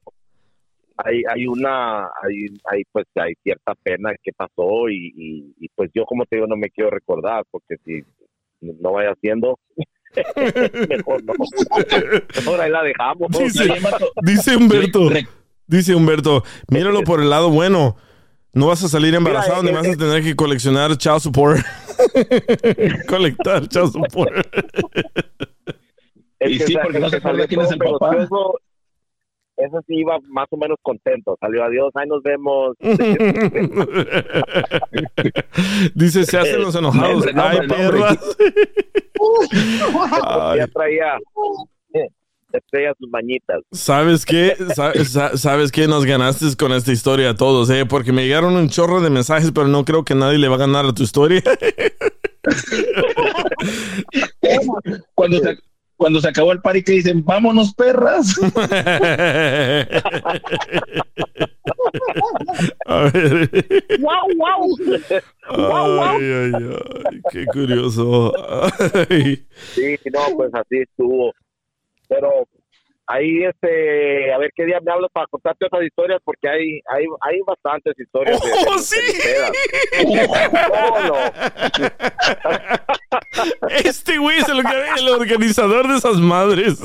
Hay, 0.97 1.23
hay 1.29 1.47
una, 1.47 2.05
hay, 2.05 2.47
hay, 2.71 2.83
pues, 2.93 3.07
hay 3.17 3.35
cierta 3.43 3.75
pena 3.83 4.13
que 4.23 4.33
pasó 4.33 4.89
y, 4.89 5.13
y, 5.17 5.55
y, 5.59 5.69
pues 5.75 5.91
yo 5.93 6.05
como 6.05 6.25
te 6.25 6.37
digo 6.37 6.47
no 6.47 6.57
me 6.57 6.71
quiero 6.71 6.91
recordar 6.91 7.45
porque 7.51 7.77
si 7.85 8.05
no 8.61 8.93
vaya 8.93 9.11
haciendo, 9.11 9.59
mejor 10.89 11.25
no, 11.25 11.33
mejor 12.37 12.61
ahí 12.61 12.71
la 12.71 12.83
dejamos. 12.83 13.29
Dice, 14.23 14.57
Humberto, 14.57 15.11
dice 15.67 15.95
Humberto, 15.95 16.45
míralo 16.69 17.03
por 17.03 17.21
el 17.21 17.31
lado 17.31 17.51
bueno. 17.51 17.97
No 18.53 18.69
vas 18.69 18.85
a 18.85 18.89
salir 18.89 19.13
embarazado 19.17 19.65
Mira, 19.65 19.73
ni 19.73 19.79
eh, 19.79 19.81
vas 19.81 19.89
a 19.89 19.93
eh. 19.93 19.97
tener 19.97 20.23
que 20.23 20.37
coleccionar 20.37 20.97
child 20.97 21.19
support. 21.19 21.61
Colectar 23.09 23.67
child 23.67 23.91
support. 23.91 24.47
Y 26.39 26.61
sí, 26.61 26.77
porque 26.81 27.01
no 27.01 27.11
se 27.11 27.21
salió 27.21 27.49
quién 27.49 27.63
es 27.63 27.73
el 27.73 27.79
papá. 27.79 28.29
Ese 29.65 29.77
sí 29.87 29.95
iba 29.97 30.19
más 30.29 30.47
o 30.51 30.59
menos 30.59 30.77
contento. 30.83 31.39
Salió 31.41 31.65
adiós, 31.65 31.91
ahí 31.95 32.07
nos 32.07 32.23
vemos. 32.23 32.77
Dice, 35.95 36.25
se 36.25 36.39
hacen 36.39 36.61
los 36.61 36.75
enojados. 36.75 37.25
Nombre, 37.27 37.43
Ay, 37.43 37.69
perras. 37.69 38.19
Ay. 40.27 40.59
ya 40.59 40.67
traía. 40.69 41.17
estrella 42.53 42.93
sus 42.99 43.09
mañitas. 43.11 43.63
¿Sabes 43.73 44.25
qué? 44.27 44.55
Sa- 44.77 44.93
sa- 45.05 45.37
¿Sabes 45.37 45.73
qué? 45.73 45.89
Nos 45.89 46.05
ganaste 46.05 46.47
con 46.59 46.73
esta 46.73 46.93
historia 46.93 47.31
a 47.31 47.35
todos, 47.35 47.69
¿eh? 47.71 47.85
Porque 47.87 48.13
me 48.13 48.25
llegaron 48.27 48.55
un 48.57 48.69
chorro 48.69 49.01
de 49.01 49.11
mensajes, 49.11 49.51
pero 49.53 49.67
no 49.67 49.85
creo 49.85 50.05
que 50.05 50.15
nadie 50.15 50.39
le 50.39 50.49
va 50.49 50.57
a 50.57 50.59
ganar 50.59 50.85
a 50.87 50.93
tu 50.93 51.03
historia. 51.03 51.43
Cuando 55.15 55.39
se, 55.41 55.57
cuando 55.97 56.21
se 56.21 56.29
acabó 56.29 56.53
el 56.53 56.61
party 56.61 56.83
que 56.83 56.93
dicen, 56.93 57.25
vámonos 57.25 57.75
perras. 57.75 58.35
A 62.87 63.11
ver. 63.13 63.51
¡Wow, 64.01 64.29
wow! 64.37 64.77
Ay, 66.01 66.23
ay, 66.23 66.53
ay, 67.11 67.21
qué 67.31 67.47
curioso. 67.47 68.33
Ay. 69.11 69.47
Sí, 69.75 69.97
no, 70.13 70.37
pues 70.37 70.55
así 70.55 70.79
estuvo. 70.79 71.35
Pero 72.09 72.47
ahí, 73.07 73.45
este, 73.45 74.33
a 74.33 74.39
ver 74.39 74.51
qué 74.55 74.65
día 74.65 74.79
me 74.83 74.91
hablas 74.93 75.11
para 75.13 75.27
contarte 75.27 75.67
otras 75.67 75.83
historias, 75.85 76.21
porque 76.25 76.49
hay, 76.49 76.81
hay, 76.89 77.05
hay 77.21 77.41
bastantes 77.47 77.95
historias. 77.99 78.41
¡Oh, 78.43 78.73
de- 78.75 78.79
sí! 78.81 78.97
de. 80.05 80.29
No. 81.09 81.17
Este 83.85 84.17
güey 84.19 84.39
es 84.39 84.49
el, 84.49 84.63
el 84.99 85.09
organizador 85.09 85.87
de 85.89 85.97
esas 85.99 86.17
madres. 86.17 86.79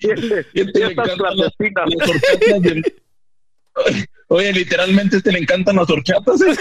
Este 0.00 0.54
le 0.54 0.94
Oye, 4.30 4.52
literalmente 4.52 5.16
este 5.16 5.32
le 5.32 5.38
encantan 5.38 5.76
las 5.76 5.88
horchatas. 5.88 6.40
¿eh? 6.42 6.54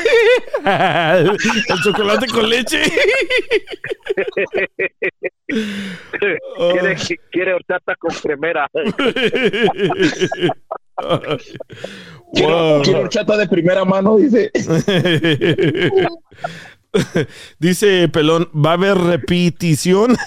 el 1.70 1.82
chocolate 1.84 2.28
con 2.28 2.50
leche. 2.50 2.82
quiere, 6.18 6.96
quiere 7.32 7.54
horchata 7.54 7.96
con 7.98 8.14
cremera. 8.16 8.70
Quiero, 12.34 12.58
Wow. 12.58 12.82
quiero 12.84 13.00
horchata 13.02 13.38
de 13.38 13.48
primera 13.48 13.86
mano, 13.86 14.18
dice. 14.18 14.50
Dice 17.60 18.10
Pelón, 18.10 18.50
¿va 18.54 18.72
a 18.72 18.74
haber 18.74 18.98
repetición? 18.98 20.18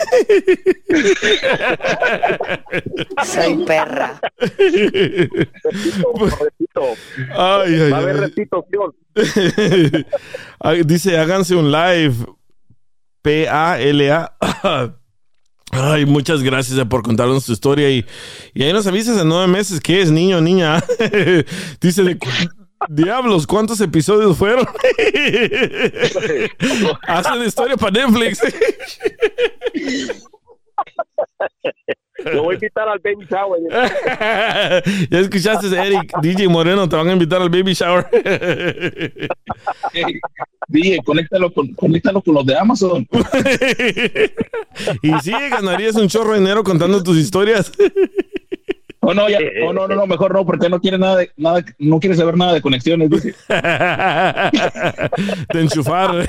Soy 3.25 3.65
perra. 3.65 4.21
Repito, 4.41 5.43
Ay, 7.37 7.75
ay, 7.75 7.91
va 7.91 7.99
a 7.99 8.01
haber 8.01 8.17
repetición. 8.19 8.95
Ay, 10.61 10.83
Dice, 10.85 11.19
háganse 11.19 11.55
un 11.55 11.71
live. 11.71 12.15
P-A-L-A. 13.23 14.37
Ay, 15.73 16.05
muchas 16.07 16.43
gracias 16.43 16.85
por 16.89 17.03
contarnos 17.03 17.47
tu 17.47 17.53
historia 17.53 17.91
y, 17.91 18.05
y 18.55 18.63
ahí 18.65 18.73
nos 18.73 18.87
avisas 18.87 19.21
en 19.21 19.29
nueve 19.29 19.47
meses 19.47 19.79
qué 19.81 20.01
es, 20.03 20.11
niño 20.11 20.39
o 20.39 20.41
niña. 20.41 20.83
Dice, 21.81 22.03
de, 22.03 22.19
cu- 22.19 22.29
diablos, 22.89 23.47
¿cuántos 23.47 23.81
episodios 23.81 24.37
fueron? 24.37 24.67
Hacen 27.07 27.43
historia 27.43 27.77
para 27.77 27.93
Netflix. 27.93 28.41
Lo 32.25 32.45
voy 32.45 32.53
a 32.53 32.55
invitar 32.55 32.89
al 32.89 32.99
baby 32.99 33.27
shower. 33.31 33.61
ya 35.11 35.19
escuchaste, 35.19 35.67
Eric, 35.69 36.13
DJ 36.21 36.49
Moreno, 36.49 36.89
te 36.89 36.97
van 36.97 37.09
a 37.09 37.13
invitar 37.13 37.41
al 37.41 37.49
baby 37.49 37.73
shower. 37.73 38.07
Dije, 40.69 40.99
conéctalo 41.05 41.53
con, 41.53 41.75
conéctalo 41.75 42.23
con 42.23 42.35
los 42.35 42.47
de 42.47 42.57
Amazon. 42.57 43.07
y 45.03 45.13
sí, 45.21 45.33
ganarías 45.33 45.97
un 45.97 46.09
chorro 46.09 46.33
de 46.33 46.39
dinero 46.39 46.63
contando 46.63 47.03
tus 47.03 47.17
historias. 47.17 47.73
Oh, 49.11 49.15
no, 49.15 49.29
ya, 49.29 49.39
oh, 49.67 49.73
no, 49.73 49.89
no, 49.89 49.97
no, 49.97 50.07
mejor 50.07 50.33
no, 50.33 50.47
porque 50.47 50.69
no 50.69 50.81
quiere 50.81 50.97
nada 50.97 51.17
de, 51.17 51.33
nada, 51.37 51.65
no 51.79 51.99
quiere 51.99 52.15
saber 52.15 52.37
nada 52.37 52.53
de 52.53 52.63
conexiones, 52.63 53.11
dice. 53.11 53.35
de 55.53 55.61
enchufar. 55.61 56.15
No, 56.15 56.25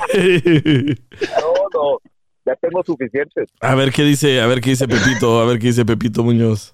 no. 1.72 2.00
Ya 2.44 2.56
tengo 2.56 2.82
suficientes. 2.82 3.50
A 3.60 3.76
ver 3.76 3.92
qué 3.92 4.02
dice, 4.02 4.40
a 4.40 4.48
ver 4.48 4.60
qué 4.60 4.70
dice 4.70 4.88
Pepito, 4.88 5.40
a 5.40 5.44
ver 5.44 5.60
qué 5.60 5.68
dice 5.68 5.84
Pepito 5.84 6.24
Muñoz. 6.24 6.72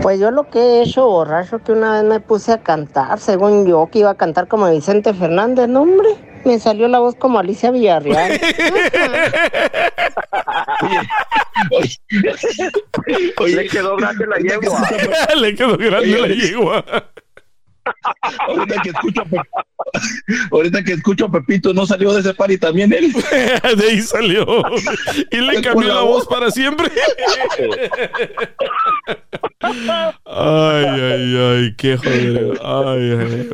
Pues 0.00 0.18
yo 0.18 0.30
lo 0.30 0.48
que 0.48 0.58
he 0.58 0.82
hecho 0.84 1.06
borracho 1.06 1.58
que 1.58 1.72
una 1.72 2.00
vez 2.00 2.04
me 2.04 2.20
puse 2.20 2.52
a 2.52 2.62
cantar, 2.62 3.20
según 3.20 3.66
yo 3.66 3.90
que 3.92 3.98
iba 3.98 4.10
a 4.10 4.14
cantar 4.14 4.48
como 4.48 4.70
Vicente 4.70 5.12
Fernández, 5.12 5.68
no 5.68 5.82
hombre, 5.82 6.08
me 6.44 6.58
salió 6.58 6.88
la 6.88 6.98
voz 6.98 7.14
como 7.14 7.38
Alicia 7.38 7.70
Villarreal. 7.70 8.40
Le 13.46 13.68
quedó 13.68 13.96
grande 13.96 14.26
la 14.26 14.36
yegua. 14.38 14.88
Le 15.40 15.54
quedó 15.54 15.76
grande 15.76 16.18
la 16.18 16.28
yegua. 16.28 16.84
Ahorita 18.48 18.82
que 18.82 18.90
escucho 18.90 19.22
ahorita 20.50 20.84
que 20.84 20.92
escucho 20.92 21.26
a 21.26 21.30
Pepito, 21.30 21.74
no 21.74 21.86
salió 21.86 22.12
de 22.12 22.20
ese 22.20 22.34
party 22.34 22.58
también 22.58 22.92
él. 22.92 23.12
De 23.76 23.84
ahí 23.84 24.00
salió. 24.00 24.46
Y 25.30 25.36
le 25.38 25.60
cambió 25.60 25.92
la 25.92 26.02
voz 26.02 26.26
para 26.26 26.50
siempre. 26.50 26.88
Ay, 30.24 30.84
ay, 30.86 31.36
ay, 31.36 31.74
qué 31.76 31.96
joder. 31.96 32.60
Ay, 32.62 33.10
ay. 33.18 33.50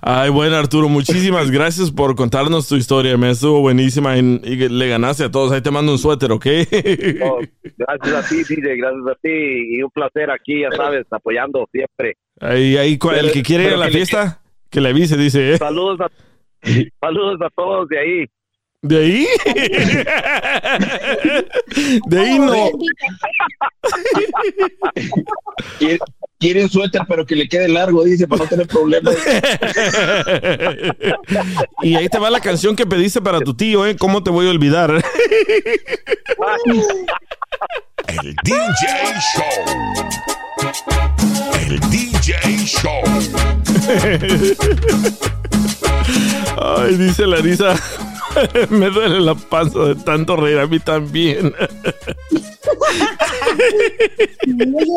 Ay, 0.00 0.30
bueno, 0.30 0.56
Arturo, 0.56 0.88
muchísimas 0.88 1.50
gracias 1.50 1.90
por 1.90 2.14
contarnos 2.14 2.68
tu 2.68 2.76
historia. 2.76 3.16
Me 3.16 3.30
estuvo 3.30 3.60
buenísima 3.60 4.16
y, 4.16 4.40
y 4.44 4.68
le 4.68 4.88
ganaste 4.88 5.24
a 5.24 5.30
todos. 5.30 5.52
Ahí 5.52 5.60
te 5.60 5.70
mando 5.70 5.92
un 5.92 5.98
suéter, 5.98 6.32
¿ok? 6.32 6.46
No, 6.46 7.38
gracias 7.76 8.14
a 8.14 8.28
ti, 8.28 8.36
DJ, 8.36 8.76
gracias 8.76 9.06
a 9.06 9.14
ti. 9.22 9.76
Y 9.76 9.82
un 9.82 9.90
placer 9.90 10.30
aquí, 10.30 10.60
ya 10.60 10.70
sabes, 10.76 11.06
apoyando 11.10 11.68
siempre. 11.72 12.16
Ahí, 12.40 12.76
ahí, 12.76 12.98
el 13.18 13.32
que 13.32 13.42
quiere 13.42 13.64
ir 13.64 13.74
a 13.74 13.76
la 13.76 13.86
que 13.86 13.92
le- 13.92 13.96
fiesta, 13.98 14.40
que 14.70 14.80
le 14.80 14.88
avise, 14.90 15.16
dice. 15.16 15.54
¿eh? 15.54 15.58
Saludos 15.58 16.00
a, 16.00 16.10
saludos 17.00 17.40
a 17.42 17.50
todos 17.50 17.88
de 17.88 17.98
ahí. 17.98 18.24
¿De 18.82 18.98
ahí? 18.98 19.26
De 22.06 22.20
ahí 22.20 22.38
no. 22.38 22.52
Quiere, 25.78 25.98
quiere 26.38 26.62
un 26.62 26.68
suéter, 26.68 27.00
pero 27.08 27.26
que 27.26 27.34
le 27.34 27.48
quede 27.48 27.68
largo, 27.68 28.04
dice, 28.04 28.28
para 28.28 28.44
no 28.44 28.48
tener 28.50 28.66
problemas. 28.68 29.16
Y 31.82 31.96
ahí 31.96 32.08
te 32.08 32.18
va 32.18 32.30
la 32.30 32.40
canción 32.40 32.76
que 32.76 32.86
pediste 32.86 33.20
para 33.20 33.40
tu 33.40 33.54
tío, 33.54 33.84
¿eh? 33.86 33.96
¿Cómo 33.96 34.22
te 34.22 34.30
voy 34.30 34.46
a 34.46 34.50
olvidar? 34.50 35.02
El 38.08 38.34
DJ 38.44 38.86
Show. 39.34 39.64
El 41.60 41.80
DJ 41.90 42.32
Show. 42.64 43.02
Ay, 46.62 46.94
dice 46.96 47.26
Larisa, 47.26 47.74
me 48.70 48.90
duele 48.90 49.20
la 49.20 49.34
panza 49.34 49.80
de 49.80 49.94
tanto 49.96 50.36
reír, 50.36 50.58
a 50.58 50.66
mí 50.66 50.78
también. 50.78 51.52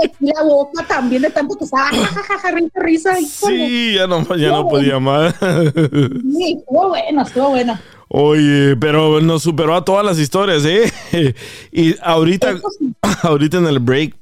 Aquí 0.04 0.26
la 0.36 0.44
boca 0.44 0.86
también 0.88 1.22
de 1.24 1.30
tanto 1.30 1.56
que 1.58 1.66
estaba 1.66 1.86
jajaja, 1.88 2.52
risa, 2.76 3.14
risa. 3.16 3.48
Sí, 3.48 3.96
ya 3.96 4.08
no, 4.08 4.24
ya 4.36 4.50
no 4.50 4.68
podía 4.68 5.00
más. 5.00 5.34
Sí, 5.40 6.58
estuvo 6.60 6.90
bueno, 6.90 7.22
estuvo 7.24 7.50
bueno. 7.50 7.80
Oye, 8.12 8.76
pero 8.78 9.22
nos 9.22 9.44
superó 9.44 9.76
a 9.76 9.86
todas 9.86 10.04
las 10.04 10.18
historias, 10.18 10.66
¿eh? 10.66 10.92
Y 11.72 11.96
ahorita, 12.02 12.56
ahorita 13.22 13.58
en 13.58 13.68
el 13.68 13.80
break 13.80 14.16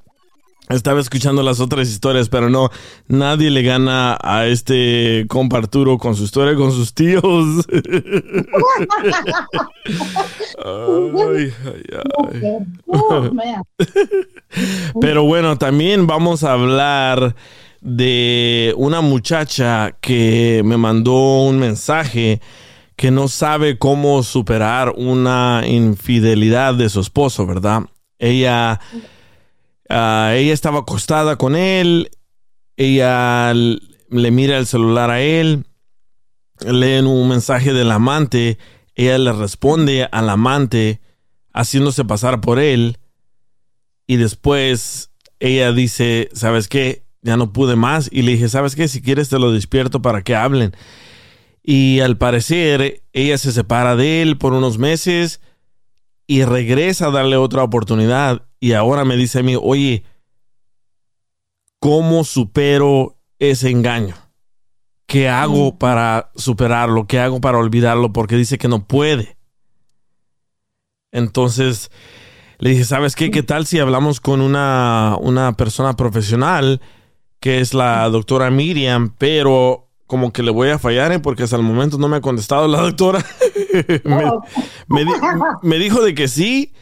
estaba 0.67 0.99
escuchando 0.99 1.41
las 1.41 1.61
otras 1.61 1.87
historias, 1.87 2.27
pero 2.27 2.49
no, 2.49 2.69
nadie 3.07 3.49
le 3.49 3.63
gana 3.63 4.17
a 4.21 4.45
este 4.47 5.25
compa 5.29 5.59
Arturo 5.59 5.97
con 5.97 6.15
su 6.15 6.25
historia 6.25 6.55
con 6.55 6.73
sus 6.73 6.93
tíos. 6.93 7.23
Ay, 10.65 11.53
ay, 11.65 11.83
ay. 12.17 13.31
Man. 13.31 13.63
Pero 14.99 15.23
bueno, 15.23 15.57
también 15.57 16.07
vamos 16.07 16.43
a 16.43 16.53
hablar 16.53 17.35
de 17.79 18.73
una 18.75 18.99
muchacha 19.01 19.95
que 20.01 20.61
me 20.65 20.75
mandó 20.75 21.43
un 21.43 21.59
mensaje 21.59 22.41
que 22.97 23.11
no 23.11 23.27
sabe 23.27 23.77
cómo 23.77 24.23
superar 24.23 24.91
una 24.97 25.61
infidelidad 25.65 26.73
de 26.73 26.89
su 26.89 26.99
esposo, 26.99 27.45
¿verdad? 27.45 27.83
Ella, 28.17 28.81
ah, 29.87 30.33
ella 30.35 30.51
estaba 30.51 30.79
acostada 30.79 31.37
con 31.37 31.55
él, 31.55 32.09
ella 32.75 33.53
le 33.53 34.31
mira 34.31 34.57
el 34.57 34.65
celular 34.65 35.11
a 35.11 35.21
él, 35.21 35.67
leen 36.65 37.05
un 37.05 37.29
mensaje 37.29 37.71
del 37.71 37.91
amante, 37.91 38.57
ella 38.95 39.19
le 39.19 39.31
responde 39.31 40.09
al 40.11 40.27
amante 40.27 40.99
haciéndose 41.53 42.03
pasar 42.03 42.41
por 42.41 42.57
él 42.57 42.97
y 44.07 44.15
después 44.15 45.11
ella 45.39 45.71
dice, 45.71 46.29
¿sabes 46.33 46.67
qué? 46.67 47.03
Ya 47.21 47.37
no 47.37 47.53
pude 47.53 47.75
más 47.75 48.09
y 48.11 48.23
le 48.23 48.31
dije, 48.31 48.49
¿sabes 48.49 48.75
qué? 48.75 48.87
Si 48.87 49.03
quieres 49.03 49.29
te 49.29 49.37
lo 49.37 49.51
despierto 49.51 50.01
para 50.01 50.23
que 50.23 50.35
hablen. 50.35 50.73
Y 51.69 51.99
al 51.99 52.17
parecer 52.17 53.03
ella 53.11 53.37
se 53.37 53.51
separa 53.51 53.97
de 53.97 54.21
él 54.21 54.37
por 54.37 54.53
unos 54.53 54.77
meses 54.77 55.41
y 56.25 56.45
regresa 56.45 57.07
a 57.07 57.11
darle 57.11 57.35
otra 57.35 57.61
oportunidad 57.61 58.47
y 58.61 58.71
ahora 58.71 59.03
me 59.03 59.17
dice 59.17 59.39
a 59.39 59.43
mí, 59.43 59.57
oye, 59.61 60.05
¿cómo 61.79 62.23
supero 62.23 63.17
ese 63.37 63.69
engaño? 63.69 64.15
¿Qué 65.07 65.27
hago 65.27 65.77
para 65.77 66.31
superarlo? 66.35 67.05
¿Qué 67.05 67.19
hago 67.19 67.41
para 67.41 67.57
olvidarlo? 67.57 68.13
Porque 68.13 68.37
dice 68.37 68.57
que 68.57 68.69
no 68.69 68.87
puede. 68.87 69.37
Entonces 71.11 71.91
le 72.59 72.69
dije, 72.69 72.85
¿sabes 72.85 73.13
qué? 73.13 73.29
¿Qué 73.29 73.43
tal 73.43 73.67
si 73.67 73.79
hablamos 73.79 74.21
con 74.21 74.39
una, 74.39 75.17
una 75.19 75.51
persona 75.57 75.97
profesional 75.97 76.79
que 77.41 77.59
es 77.59 77.73
la 77.73 78.07
doctora 78.07 78.49
Miriam, 78.51 79.13
pero 79.17 79.86
como 80.07 80.31
que 80.33 80.41
le 80.43 80.51
voy 80.51 80.69
a 80.69 80.79
fallar 80.79 81.11
¿eh? 81.11 81.19
porque 81.19 81.43
hasta 81.43 81.55
el 81.57 81.63
momento 81.63 81.97
no 81.97 82.07
me 82.07 82.17
ha 82.17 82.21
contestado 82.21 82.67
la 82.67 82.81
doctora. 82.81 83.23
me, 84.03 84.23
me 84.87 85.05
di- 85.05 85.11
me 85.63 85.77
dijo 85.77 86.01
de 86.01 86.15
que 86.15 86.27
sí 86.27 86.73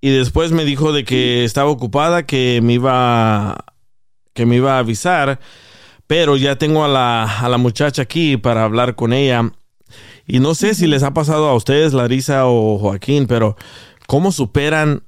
y 0.00 0.10
después 0.10 0.52
me 0.52 0.64
dijo 0.64 0.92
de 0.92 1.04
que 1.04 1.44
estaba 1.44 1.70
ocupada, 1.70 2.26
que 2.26 2.60
me 2.62 2.74
iba, 2.74 3.64
que 4.34 4.46
me 4.46 4.56
iba 4.56 4.76
a 4.76 4.80
avisar, 4.80 5.40
pero 6.06 6.36
ya 6.36 6.56
tengo 6.58 6.84
a 6.84 6.88
la, 6.88 7.38
a 7.40 7.48
la 7.48 7.56
muchacha 7.58 8.02
aquí 8.02 8.36
para 8.36 8.64
hablar 8.64 8.94
con 8.94 9.12
ella. 9.12 9.50
Y 10.26 10.40
no 10.40 10.54
sé 10.54 10.74
si 10.74 10.86
les 10.86 11.02
ha 11.04 11.14
pasado 11.14 11.48
a 11.48 11.54
ustedes, 11.54 11.92
Larisa 11.92 12.46
o 12.46 12.78
Joaquín, 12.78 13.26
pero 13.26 13.56
¿cómo 14.06 14.32
superan 14.32 15.04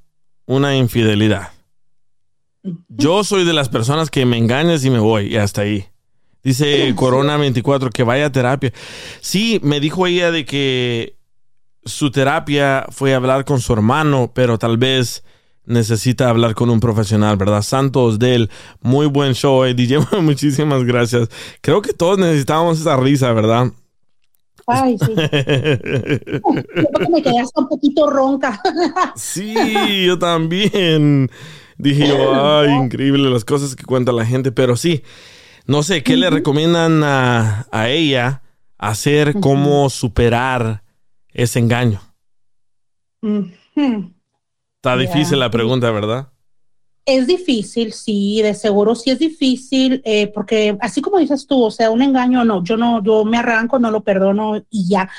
una 0.46 0.76
infidelidad? 0.76 1.50
Yo 2.88 3.24
soy 3.24 3.44
de 3.44 3.52
las 3.52 3.68
personas 3.68 4.11
que 4.11 4.24
me 4.26 4.38
engañas 4.38 4.84
y 4.84 4.90
me 4.90 4.98
voy 5.00 5.26
y 5.26 5.36
hasta 5.36 5.62
ahí. 5.62 5.86
Dice 6.43 6.93
Corona 6.97 7.36
24 7.36 7.91
que 7.91 8.03
vaya 8.03 8.26
a 8.26 8.32
terapia. 8.32 8.72
Sí, 9.20 9.61
me 9.62 9.80
dijo 9.80 10.07
ella 10.07 10.30
de 10.30 10.45
que 10.45 11.16
su 11.84 12.11
terapia 12.11 12.86
fue 12.91 13.14
hablar 13.14 13.45
con 13.45 13.61
su 13.61 13.72
hermano, 13.72 14.30
pero 14.34 14.59
tal 14.59 14.76
vez 14.78 15.24
necesita 15.64 16.30
hablar 16.30 16.55
con 16.55 16.70
un 16.70 16.80
profesional, 16.80 17.36
¿verdad? 17.36 17.62
Santos 17.62 18.18
del 18.18 18.51
muy 18.80 19.07
buen 19.07 19.34
show, 19.34 19.64
eh, 19.64 19.74
DJ. 19.74 20.01
Muchísimas 20.20 20.84
gracias. 20.84 21.28
Creo 21.61 21.82
que 21.82 21.93
todos 21.93 22.18
necesitábamos 22.18 22.80
esa 22.80 22.97
risa, 22.97 23.32
¿verdad? 23.32 23.70
Ay, 24.66 24.99
sí. 24.99 25.14
Creo 25.14 26.43
que 26.43 27.09
me 27.11 27.22
quedé 27.22 27.39
hasta 27.41 27.61
un 27.61 27.68
poquito 27.68 28.09
ronca. 28.11 28.61
Sí, 29.16 29.55
yo 30.07 30.18
también. 30.18 31.30
Dije 31.78 32.09
yo, 32.09 32.34
ay, 32.34 32.70
increíble 32.72 33.30
las 33.30 33.45
cosas 33.45 33.76
que 33.76 33.84
cuenta 33.84 34.12
la 34.12 34.26
gente, 34.26 34.51
pero 34.51 34.76
sí, 34.76 35.03
no 35.69 35.83
sé, 35.83 36.03
¿qué 36.03 36.16
le 36.16 36.31
recomiendan 36.31 37.05
a, 37.05 37.69
a 37.71 37.91
ella 37.91 38.43
hacer, 38.79 39.39
cómo 39.39 39.91
superar 39.91 40.83
ese 41.29 41.59
engaño? 41.59 42.01
Está 44.77 44.97
difícil 44.97 45.39
la 45.39 45.51
pregunta, 45.51 45.91
¿verdad? 45.91 46.29
Es 47.05 47.27
difícil, 47.27 47.93
sí, 47.93 48.41
de 48.41 48.55
seguro 48.55 48.95
sí 48.95 49.11
es 49.11 49.19
difícil, 49.19 50.01
eh, 50.07 50.29
porque 50.29 50.77
así 50.81 51.03
como 51.03 51.19
dices 51.19 51.47
tú, 51.47 51.62
o 51.62 51.71
sea, 51.71 51.91
un 51.91 52.01
engaño, 52.01 52.45
no, 52.45 52.64
yo 52.64 52.79
no, 52.79 53.03
yo 53.03 53.27
me 53.27 53.37
arranco, 53.37 53.79
no 53.79 53.91
lo 53.91 54.03
perdono 54.03 54.64
y 54.71 54.89
ya. 54.89 55.11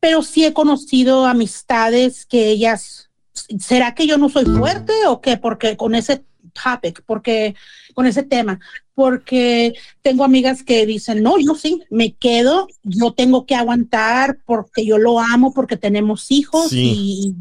Pero 0.00 0.22
sí 0.22 0.44
he 0.44 0.52
conocido 0.52 1.24
amistades 1.24 2.26
que 2.26 2.50
ellas, 2.50 3.10
¿será 3.58 3.94
que 3.94 4.06
yo 4.06 4.18
no 4.18 4.28
soy 4.28 4.44
fuerte 4.44 4.92
o 5.06 5.22
qué? 5.22 5.38
Porque 5.38 5.78
con 5.78 5.94
ese 5.94 6.24
topic, 6.52 7.02
porque 7.06 7.54
con 7.94 8.06
ese 8.06 8.22
tema, 8.22 8.60
porque 8.98 9.74
tengo 10.02 10.24
amigas 10.24 10.64
que 10.64 10.84
dicen, 10.84 11.22
no, 11.22 11.38
yo 11.38 11.54
sí, 11.54 11.84
me 11.88 12.14
quedo, 12.14 12.66
yo 12.82 13.12
tengo 13.12 13.46
que 13.46 13.54
aguantar 13.54 14.38
porque 14.44 14.84
yo 14.84 14.98
lo 14.98 15.20
amo, 15.20 15.54
porque 15.54 15.76
tenemos 15.76 16.32
hijos 16.32 16.70
Sí. 16.70 16.94
y... 16.96 17.34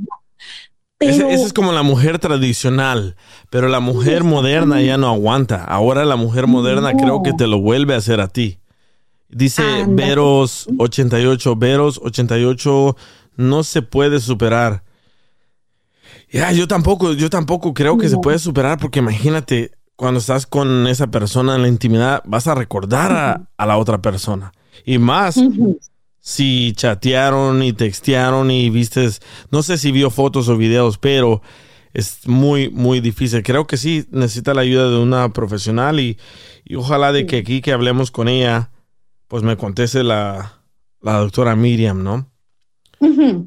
Pero, 1.00 1.30
Esa 1.30 1.46
es 1.48 1.54
como 1.54 1.72
la 1.72 1.82
mujer 1.82 2.20
tradicional, 2.20 3.16
pero 3.50 3.70
la 3.70 3.80
mujer 3.80 4.24
moderna 4.24 4.84
ya 4.84 5.00
no 5.00 5.08
aguanta. 5.08 5.64
Ahora 5.64 6.06
la 6.06 6.16
mujer 6.16 6.46
moderna 6.46 6.94
creo 6.94 7.24
que 7.24 7.34
te 7.34 7.48
lo 7.48 7.60
vuelve 7.60 7.96
a 7.96 7.98
hacer 7.98 8.22
a 8.22 8.28
ti. 8.28 8.60
Dice 9.28 9.64
Ándale. 9.64 10.10
Veros 10.10 10.68
88, 10.78 11.56
Veros 11.56 12.00
88 12.04 12.96
no 13.36 13.64
se 13.64 13.82
puede 13.82 14.20
superar. 14.20 14.84
Ya, 16.32 16.52
yo 16.52 16.68
tampoco, 16.68 17.14
yo 17.14 17.32
tampoco 17.32 17.74
creo 17.74 17.98
que 17.98 18.10
se 18.10 18.18
puede 18.18 18.38
superar 18.38 18.78
porque 18.78 19.00
imagínate, 19.00 19.72
cuando 19.98 20.20
estás 20.20 20.46
con 20.46 20.88
esa 20.88 21.08
persona 21.08 21.56
en 21.56 21.64
la 21.64 21.68
intimidad, 21.68 22.24
vas 22.26 22.48
a 22.48 22.56
recordar 22.56 23.12
a, 23.12 23.50
a 23.58 23.66
la 23.66 23.78
otra 23.78 24.02
persona. 24.02 24.54
Y 24.86 25.00
más 25.00 25.38
si 26.20 26.74
chatearon 26.74 27.64
y 27.64 27.74
textearon 27.74 28.52
y 28.52 28.70
vistes, 28.70 29.22
no 29.52 29.64
sé 29.64 29.78
si 29.78 29.92
vio 29.92 30.10
fotos 30.10 30.50
o 30.50 30.56
videos, 30.56 30.98
pero 30.98 31.42
es 31.94 32.28
muy, 32.28 32.70
muy 32.70 33.00
difícil. 33.00 33.42
Creo 33.42 33.66
que 33.66 33.76
sí 33.76 34.06
necesita 34.12 34.54
la 34.54 34.62
ayuda 34.62 34.90
de 34.90 35.00
una 35.00 35.34
profesional 35.34 36.00
y, 36.00 36.18
y 36.64 36.76
ojalá 36.76 37.12
de 37.12 37.26
que 37.26 37.38
aquí 37.38 37.62
que 37.62 37.72
hablemos 37.72 38.12
con 38.12 38.28
ella, 38.28 38.70
pues 39.28 39.42
me 39.42 39.58
conteste 39.58 40.04
la, 40.04 40.62
la 41.02 41.14
doctora 41.14 41.56
Miriam, 41.56 42.04
¿no? 42.04 42.30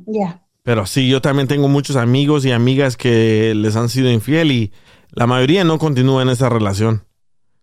Ya. 0.07 0.43
Pero 0.65 0.85
sí, 0.87 1.09
yo 1.09 1.21
también 1.21 1.47
tengo 1.47 1.69
muchos 1.69 1.97
amigos 1.97 2.45
y 2.45 2.51
amigas 2.51 2.97
que 2.97 3.55
les 3.55 3.77
han 3.77 3.89
sido 3.89 4.11
infiel 4.11 4.51
y 4.53 4.73
la 5.13 5.27
mayoría 5.27 5.65
no 5.65 5.79
continúa 5.79 6.23
en 6.23 6.29
esa 6.29 6.49
relación. 6.49 7.05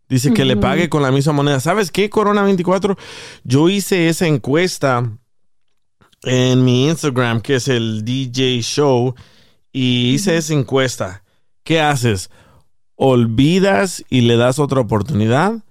Dice 0.10 0.34
que 0.34 0.46
le 0.46 0.56
pague 0.56 0.88
con 0.88 1.02
la 1.02 1.12
misma 1.12 1.34
moneda. 1.34 1.60
¿Sabes 1.60 1.92
qué, 1.92 2.10
Corona 2.10 2.44
24? 2.44 2.98
Yo 3.44 3.68
hice 3.68 4.08
esa 4.08 4.26
encuesta 4.26 5.04
en 6.24 6.64
mi 6.64 6.88
Instagram, 6.88 7.42
que 7.42 7.56
es 7.56 7.68
el 7.68 8.06
DJ 8.06 8.62
Show, 8.62 9.16
y 9.74 10.14
hice 10.14 10.38
esa 10.38 10.54
encuesta. 10.54 11.24
¿Qué 11.64 11.82
haces? 11.82 12.30
¿Olvidas 12.96 14.06
y 14.10 14.22
le 14.22 14.38
das 14.38 14.60
otra 14.60 14.80
oportunidad? 14.80 15.64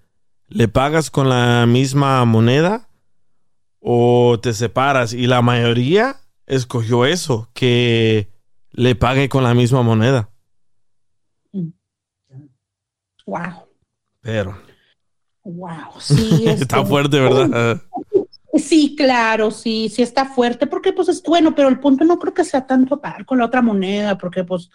¿Le 0.49 0.68
pagas 0.68 1.11
con 1.11 1.31
la 1.31 1.64
misma 1.66 2.24
moneda? 2.27 2.89
¿O 3.81 4.39
te 4.41 4.53
separas? 4.53 5.14
Y 5.14 5.27
la 5.27 5.41
mayoría 5.41 6.16
escogió 6.47 7.07
eso, 7.07 7.49
que 7.55 8.29
le 8.70 8.95
pague 8.95 9.31
con 9.31 9.45
la 9.45 9.55
misma 9.55 9.83
moneda. 9.83 10.29
Wow. 13.27 13.66
Pero 14.22 14.57
Wow. 15.47 15.93
Sí, 16.01 16.45
está 16.47 16.79
este, 16.79 16.89
fuerte, 16.89 17.20
¿verdad? 17.20 17.81
Sí, 18.55 18.97
claro, 18.97 19.51
sí, 19.51 19.91
sí 19.91 20.03
está 20.03 20.24
fuerte, 20.24 20.66
porque 20.66 20.93
pues 20.93 21.09
es 21.09 21.22
bueno, 21.22 21.55
pero 21.55 21.68
el 21.68 21.79
punto 21.79 22.05
no 22.05 22.18
creo 22.18 22.33
que 22.33 22.45
sea 22.45 22.66
tanto 22.66 23.01
pagar 23.01 23.27
con 23.27 23.39
la 23.39 23.45
otra 23.45 23.61
moneda, 23.61 24.16
porque 24.16 24.45
pues 24.45 24.70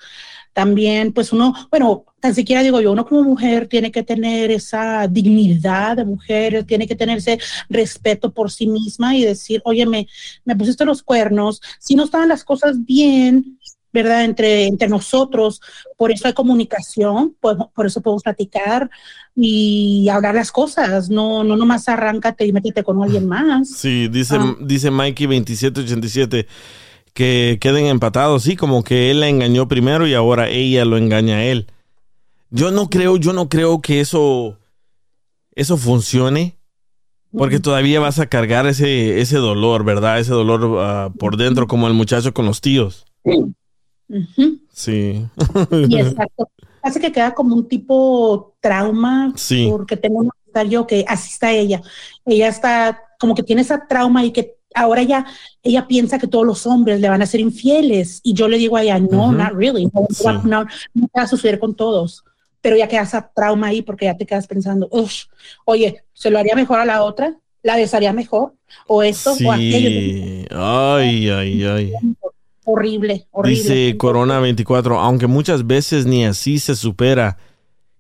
también, 0.53 1.13
pues 1.13 1.33
uno, 1.33 1.53
bueno, 1.71 2.05
tan 2.19 2.35
siquiera 2.35 2.61
digo 2.61 2.79
yo, 2.79 2.91
uno 2.91 3.05
como 3.05 3.23
mujer 3.23 3.67
tiene 3.67 3.91
que 3.91 4.03
tener 4.03 4.51
esa 4.51 5.07
dignidad 5.07 5.97
de 5.97 6.05
mujer, 6.05 6.63
tiene 6.65 6.87
que 6.87 6.95
tener 6.95 7.17
ese 7.17 7.39
respeto 7.69 8.31
por 8.31 8.51
sí 8.51 8.67
misma 8.67 9.15
y 9.15 9.25
decir, 9.25 9.61
oye, 9.65 9.85
me, 9.85 10.07
me 10.45 10.55
pusiste 10.55 10.85
los 10.85 11.01
cuernos, 11.01 11.61
si 11.79 11.95
no 11.95 12.03
estaban 12.03 12.29
las 12.29 12.43
cosas 12.43 12.85
bien, 12.85 13.57
¿verdad? 13.93 14.23
Entre, 14.23 14.65
entre 14.67 14.87
nosotros, 14.87 15.61
por 15.97 16.11
eso 16.11 16.27
hay 16.27 16.33
comunicación, 16.33 17.35
pues, 17.39 17.57
por 17.73 17.85
eso 17.85 18.01
podemos 18.01 18.23
platicar 18.23 18.89
y 19.35 20.07
hablar 20.09 20.35
las 20.35 20.51
cosas, 20.51 21.09
no, 21.09 21.43
no 21.43 21.55
nomás 21.55 21.87
arráncate 21.89 22.45
y 22.45 22.51
métete 22.53 22.83
con 22.83 23.01
alguien 23.01 23.27
más. 23.27 23.69
Sí, 23.69 24.07
dice, 24.07 24.37
Ah. 24.39 24.55
dice 24.59 24.91
Mikey 24.91 25.27
2787 25.27 26.47
que 27.13 27.57
queden 27.59 27.87
empatados. 27.87 28.43
Sí, 28.43 28.55
como 28.55 28.83
que 28.83 29.11
él 29.11 29.19
la 29.19 29.27
engañó 29.27 29.67
primero 29.67 30.07
y 30.07 30.13
ahora 30.13 30.49
ella 30.49 30.85
lo 30.85 30.97
engaña 30.97 31.37
a 31.37 31.43
él. 31.43 31.67
Yo 32.49 32.71
no 32.71 32.89
creo, 32.89 33.17
yo 33.17 33.33
no 33.33 33.49
creo 33.49 33.81
que 33.81 33.99
eso, 33.99 34.57
eso 35.55 35.77
funcione. 35.77 36.57
Porque 37.33 37.61
todavía 37.61 38.01
vas 38.01 38.19
a 38.19 38.25
cargar 38.25 38.67
ese, 38.67 39.21
ese 39.21 39.37
dolor, 39.37 39.85
¿verdad? 39.85 40.19
Ese 40.19 40.33
dolor 40.33 40.79
ah, 40.81 41.11
por 41.17 41.37
dentro, 41.37 41.65
como 41.65 41.87
el 41.87 41.93
muchacho 41.93 42.33
con 42.33 42.45
los 42.45 42.59
tíos. 42.59 43.05
Sí. 44.71 45.25
Y 45.71 45.97
exacto. 45.99 46.49
Hace 46.83 46.99
que 46.99 47.11
queda 47.11 47.33
como 47.33 47.55
un 47.55 47.67
tipo 47.67 48.55
trauma, 48.59 49.33
Sí. 49.35 49.67
porque 49.69 49.97
tengo 49.97 50.19
una 50.19 50.31
amistad 50.43 50.65
yo 50.71 50.87
que 50.87 51.05
así 51.07 51.29
está 51.31 51.51
ella. 51.51 51.81
Ella 52.25 52.47
está 52.47 53.01
como 53.19 53.35
que 53.35 53.43
tiene 53.43 53.61
esa 53.61 53.85
trauma 53.87 54.25
y 54.25 54.31
que 54.31 54.55
ahora 54.73 55.03
ya 55.03 55.25
ella 55.61 55.87
piensa 55.87 56.17
que 56.17 56.27
todos 56.27 56.45
los 56.45 56.65
hombres 56.65 56.99
le 56.99 57.09
van 57.09 57.21
a 57.21 57.25
ser 57.27 57.39
infieles. 57.39 58.19
Y 58.23 58.33
yo 58.33 58.47
le 58.47 58.57
digo 58.57 58.77
a 58.77 58.83
ella, 58.83 58.99
no, 58.99 59.31
not 59.31 59.53
really. 59.53 59.85
No, 59.93 60.07
Sí. 60.09 60.23
no, 60.25 60.33
no, 60.43 60.65
no 60.93 61.07
va 61.15 61.23
a 61.23 61.27
suceder 61.27 61.59
con 61.59 61.75
todos. 61.75 62.23
Pero 62.61 62.75
ya 62.77 62.87
queda 62.87 63.01
esa 63.01 63.31
trauma 63.35 63.67
ahí 63.67 63.81
porque 63.81 64.05
ya 64.05 64.15
te 64.17 64.25
quedas 64.25 64.47
pensando, 64.47 64.87
"Ush, 64.91 65.25
oye, 65.65 66.03
¿se 66.13 66.29
lo 66.29 66.39
haría 66.39 66.55
mejor 66.55 66.79
a 66.79 66.85
la 66.85 67.03
otra? 67.03 67.35
¿La 67.63 67.75
besaría 67.75 68.11
mejor? 68.13 68.53
¿O 68.87 69.03
esto 69.03 69.33
o 69.45 69.51
aquello? 69.51 69.89
Sí. 69.89 70.45
Ay, 70.51 71.29
ay, 71.29 71.63
ay. 71.63 71.93
Horrible, 72.73 73.27
horrible. 73.31 73.61
Dice 73.61 73.97
Corona 73.97 74.39
24, 74.39 74.99
aunque 74.99 75.27
muchas 75.27 75.67
veces 75.67 76.05
ni 76.05 76.25
así 76.25 76.59
se 76.59 76.75
supera. 76.75 77.37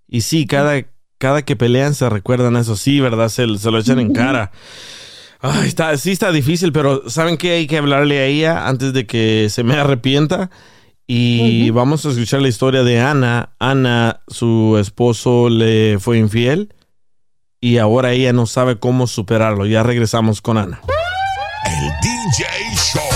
Y 0.07 0.21
sí, 0.21 0.47
cada, 0.47 0.85
cada 1.17 1.43
que 1.43 1.55
pelean 1.55 1.93
se 1.93 2.09
recuerdan 2.09 2.55
eso. 2.55 2.75
Sí, 2.75 2.99
¿verdad? 2.99 3.29
Se, 3.29 3.57
se 3.57 3.71
lo 3.71 3.79
echan 3.79 3.99
en 3.99 4.13
cara. 4.13 4.51
Ay, 5.41 5.67
está, 5.67 5.97
sí 5.97 6.11
está 6.11 6.31
difícil, 6.31 6.71
pero 6.71 7.09
¿saben 7.09 7.35
qué? 7.35 7.53
Hay 7.53 7.67
que 7.67 7.79
hablarle 7.79 8.19
a 8.19 8.25
ella 8.25 8.67
antes 8.67 8.93
de 8.93 9.07
que 9.07 9.47
se 9.49 9.63
me 9.63 9.73
arrepienta 9.73 10.51
Y 11.07 11.71
vamos 11.71 12.05
a 12.05 12.09
escuchar 12.09 12.41
la 12.41 12.47
historia 12.47 12.83
de 12.83 12.99
Ana. 12.99 13.49
Ana, 13.59 14.21
su 14.27 14.77
esposo 14.79 15.49
le 15.49 15.97
fue 15.99 16.17
infiel 16.17 16.73
y 17.59 17.77
ahora 17.77 18.13
ella 18.13 18.33
no 18.33 18.45
sabe 18.45 18.77
cómo 18.79 19.07
superarlo. 19.07 19.65
Ya 19.65 19.83
regresamos 19.83 20.41
con 20.41 20.57
Ana. 20.57 20.79
El 21.65 21.91
DJ 22.01 22.45
Show. 22.75 23.10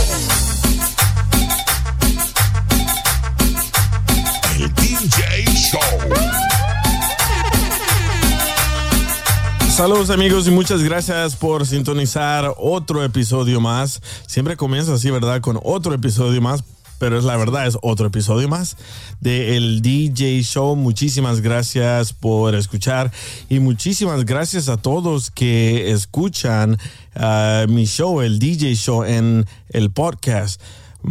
Saludos 9.75 10.09
amigos 10.09 10.47
y 10.47 10.51
muchas 10.51 10.81
gracias 10.81 11.35
por 11.35 11.67
sintonizar 11.67 12.55
otro 12.57 13.03
episodio 13.03 13.59
más. 13.59 14.01
Siempre 14.25 14.55
comienza 14.55 14.93
así, 14.93 15.11
¿verdad? 15.11 15.41
Con 15.41 15.59
otro 15.61 15.93
episodio 15.93 16.41
más, 16.41 16.63
pero 16.97 17.19
es 17.19 17.25
la 17.25 17.35
verdad, 17.35 17.67
es 17.67 17.77
otro 17.81 18.07
episodio 18.07 18.47
más 18.47 18.77
de 19.19 19.57
el 19.57 19.81
DJ 19.81 20.41
Show. 20.43 20.77
Muchísimas 20.77 21.41
gracias 21.41 22.13
por 22.13 22.55
escuchar 22.55 23.11
y 23.49 23.59
muchísimas 23.59 24.23
gracias 24.23 24.69
a 24.69 24.77
todos 24.77 25.29
que 25.29 25.91
escuchan 25.91 26.77
uh, 27.17 27.69
mi 27.69 27.83
show, 27.85 28.21
el 28.21 28.39
DJ 28.39 28.75
Show 28.75 29.03
en 29.03 29.45
el 29.67 29.91
podcast. 29.91 30.61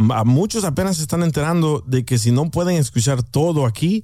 A 0.09 0.23
muchos 0.23 0.63
apenas 0.63 0.97
se 0.97 1.03
están 1.03 1.21
enterando 1.21 1.83
de 1.85 2.03
que 2.03 2.17
si 2.17 2.31
no 2.31 2.49
pueden 2.49 2.77
escuchar 2.77 3.21
todo 3.21 3.67
aquí, 3.67 4.03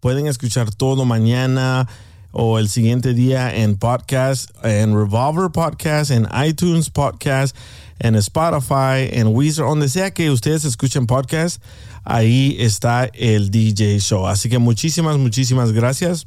pueden 0.00 0.26
escuchar 0.26 0.74
todo 0.74 1.04
mañana 1.04 1.86
o 2.32 2.58
el 2.58 2.68
siguiente 2.68 3.14
día 3.14 3.54
en 3.54 3.76
podcast, 3.76 4.50
en 4.64 4.94
Revolver 4.94 5.50
Podcast, 5.50 6.10
en 6.10 6.28
iTunes 6.46 6.90
Podcast, 6.90 7.56
en 7.98 8.14
Spotify, 8.16 9.08
en 9.12 9.28
Weezer, 9.28 9.64
donde 9.64 9.88
sea 9.88 10.12
que 10.12 10.30
ustedes 10.30 10.64
escuchen 10.64 11.06
podcast, 11.06 11.62
ahí 12.04 12.56
está 12.58 13.10
el 13.12 13.50
DJ 13.50 14.00
Show. 14.00 14.26
Así 14.26 14.48
que 14.48 14.58
muchísimas, 14.58 15.18
muchísimas 15.18 15.72
gracias. 15.72 16.26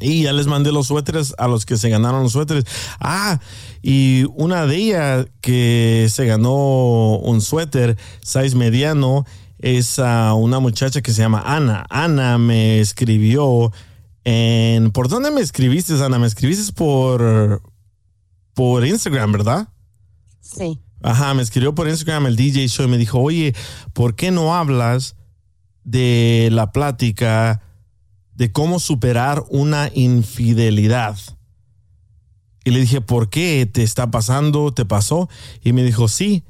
Y 0.00 0.22
ya 0.22 0.32
les 0.32 0.46
mandé 0.46 0.72
los 0.72 0.86
suéteres 0.86 1.34
a 1.38 1.48
los 1.48 1.66
que 1.66 1.76
se 1.76 1.88
ganaron 1.90 2.22
los 2.22 2.32
suéteres. 2.32 2.64
Ah, 2.98 3.40
y 3.82 4.24
una 4.34 4.66
de 4.66 4.76
ellas 4.76 5.26
que 5.40 6.08
se 6.10 6.26
ganó 6.26 7.16
un 7.18 7.40
suéter 7.40 7.96
size 8.22 8.56
mediano 8.56 9.26
es 9.58 9.98
uh, 9.98 10.34
una 10.34 10.58
muchacha 10.60 11.02
que 11.02 11.12
se 11.12 11.22
llama 11.22 11.42
Ana. 11.44 11.86
Ana 11.88 12.38
me 12.38 12.80
escribió 12.80 13.70
en... 14.24 14.90
¿Por 14.90 15.08
dónde 15.08 15.30
me 15.30 15.40
escribiste, 15.40 15.94
Ana? 15.94 16.18
Me 16.18 16.26
escribiste 16.26 16.72
por, 16.72 17.62
por 18.54 18.86
Instagram, 18.86 19.32
¿verdad? 19.32 19.68
Sí. 20.40 20.80
Ajá, 21.02 21.34
me 21.34 21.42
escribió 21.42 21.74
por 21.74 21.88
Instagram 21.88 22.26
el 22.26 22.36
DJ 22.36 22.68
Show 22.68 22.86
y 22.86 22.90
me 22.90 22.98
dijo, 22.98 23.18
oye, 23.18 23.54
¿por 23.92 24.14
qué 24.14 24.30
no 24.30 24.54
hablas 24.54 25.16
de 25.84 26.48
la 26.52 26.70
plática 26.70 27.60
de 28.34 28.52
cómo 28.52 28.78
superar 28.78 29.44
una 29.48 29.90
infidelidad? 29.94 31.16
Y 32.64 32.70
le 32.70 32.80
dije, 32.80 33.00
¿por 33.00 33.28
qué 33.28 33.68
te 33.70 33.82
está 33.82 34.10
pasando? 34.10 34.72
¿Te 34.72 34.84
pasó? 34.84 35.28
Y 35.62 35.72
me 35.72 35.82
dijo, 35.82 36.06
sí, 36.06 36.44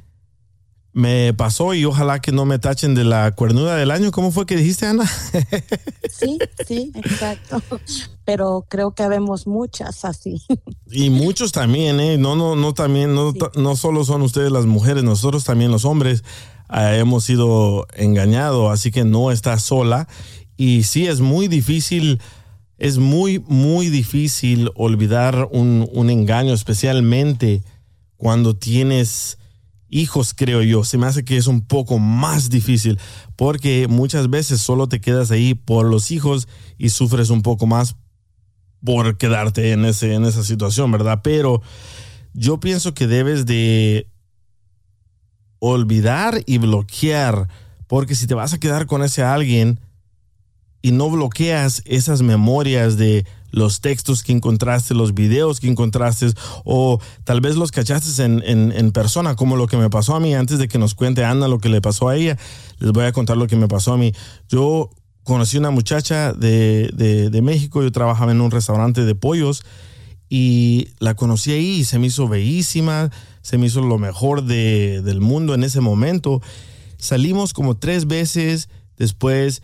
me 0.92 1.32
pasó 1.32 1.72
y 1.72 1.84
ojalá 1.86 2.20
que 2.20 2.32
no 2.32 2.44
me 2.44 2.58
tachen 2.58 2.94
de 2.94 3.04
la 3.04 3.32
cuernuda 3.32 3.76
del 3.76 3.90
año. 3.90 4.10
¿Cómo 4.10 4.30
fue 4.30 4.46
que 4.46 4.56
dijiste, 4.56 4.86
Ana? 4.86 5.10
Sí, 6.10 6.38
sí, 6.68 6.92
exacto. 6.94 7.62
Pero 8.24 8.66
creo 8.68 8.94
que 8.94 9.08
vemos 9.08 9.46
muchas 9.46 10.04
así. 10.04 10.42
Y 10.90 11.08
muchos 11.08 11.52
también, 11.52 12.00
¿eh? 12.00 12.18
No, 12.18 12.36
no, 12.36 12.54
no, 12.54 12.74
también, 12.74 13.14
no, 13.14 13.32
no 13.56 13.76
solo 13.76 14.04
son 14.04 14.20
ustedes 14.20 14.52
las 14.52 14.66
mujeres, 14.66 15.02
nosotros 15.02 15.42
también 15.42 15.70
los 15.70 15.86
hombres 15.86 16.22
eh, 16.70 16.98
hemos 17.00 17.24
sido 17.24 17.86
engañados, 17.94 18.70
así 18.70 18.90
que 18.90 19.04
no 19.04 19.30
estás 19.30 19.62
sola. 19.62 20.06
Y 20.58 20.82
sí, 20.82 21.06
es 21.06 21.20
muy 21.20 21.48
difícil, 21.48 22.20
es 22.76 22.98
muy, 22.98 23.42
muy 23.46 23.88
difícil 23.88 24.70
olvidar 24.74 25.48
un, 25.50 25.88
un 25.90 26.10
engaño, 26.10 26.52
especialmente 26.52 27.62
cuando 28.18 28.54
tienes 28.54 29.38
hijos, 29.92 30.34
creo 30.34 30.62
yo. 30.62 30.82
Se 30.82 30.98
me 30.98 31.06
hace 31.06 31.24
que 31.24 31.36
es 31.36 31.46
un 31.46 31.60
poco 31.60 32.00
más 32.00 32.50
difícil 32.50 32.98
porque 33.36 33.86
muchas 33.88 34.28
veces 34.28 34.60
solo 34.60 34.88
te 34.88 35.00
quedas 35.00 35.30
ahí 35.30 35.54
por 35.54 35.86
los 35.86 36.10
hijos 36.10 36.48
y 36.78 36.88
sufres 36.88 37.30
un 37.30 37.42
poco 37.42 37.66
más 37.68 37.94
por 38.84 39.16
quedarte 39.16 39.70
en, 39.70 39.84
ese, 39.84 40.14
en 40.14 40.24
esa 40.24 40.42
situación, 40.42 40.90
¿verdad? 40.90 41.20
Pero 41.22 41.62
yo 42.32 42.58
pienso 42.58 42.94
que 42.94 43.06
debes 43.06 43.46
de 43.46 44.08
olvidar 45.60 46.42
y 46.46 46.58
bloquear, 46.58 47.48
porque 47.86 48.16
si 48.16 48.26
te 48.26 48.34
vas 48.34 48.52
a 48.52 48.58
quedar 48.58 48.86
con 48.86 49.04
ese 49.04 49.22
alguien 49.22 49.78
y 50.80 50.90
no 50.90 51.08
bloqueas 51.10 51.82
esas 51.84 52.22
memorias 52.22 52.96
de 52.96 53.24
los 53.52 53.80
textos 53.80 54.22
que 54.22 54.32
encontraste, 54.32 54.94
los 54.94 55.14
videos 55.14 55.60
que 55.60 55.68
encontraste, 55.68 56.32
o 56.64 57.00
tal 57.24 57.40
vez 57.40 57.54
los 57.56 57.70
cachaste 57.70 58.22
en, 58.24 58.42
en, 58.44 58.92
persona, 58.92 59.36
como 59.36 59.56
lo 59.56 59.68
que 59.68 59.76
me 59.76 59.90
pasó 59.90 60.16
a 60.16 60.20
mí. 60.20 60.34
Antes 60.34 60.58
de 60.58 60.68
que 60.68 60.78
nos 60.78 60.94
cuente 60.94 61.24
Ana 61.24 61.46
lo 61.46 61.58
que 61.58 61.68
le 61.68 61.80
pasó 61.80 62.08
a 62.08 62.16
ella, 62.16 62.36
les 62.78 62.92
voy 62.92 63.04
a 63.04 63.12
contar 63.12 63.36
lo 63.36 63.46
que 63.46 63.56
me 63.56 63.68
pasó 63.68 63.92
a 63.92 63.98
mí. 63.98 64.12
Yo 64.48 64.90
conocí 65.22 65.58
una 65.58 65.70
muchacha 65.70 66.32
de, 66.32 66.90
de, 67.30 67.42
México, 67.42 67.82
yo 67.82 67.92
trabajaba 67.92 68.32
en 68.32 68.40
un 68.40 68.50
restaurante 68.50 69.04
de 69.04 69.14
pollos 69.14 69.62
y 70.28 70.88
la 70.98 71.14
conocí 71.14 71.52
ahí 71.52 71.84
se 71.84 71.98
me 71.98 72.06
hizo 72.06 72.26
bellísima, 72.26 73.10
se 73.42 73.58
me 73.58 73.66
hizo 73.66 73.82
lo 73.82 73.98
mejor 73.98 74.44
de, 74.44 75.02
del 75.02 75.20
mundo 75.20 75.54
en 75.54 75.62
ese 75.62 75.80
momento. 75.80 76.40
Salimos 76.96 77.52
como 77.52 77.76
tres 77.76 78.06
veces, 78.06 78.68
después 78.96 79.62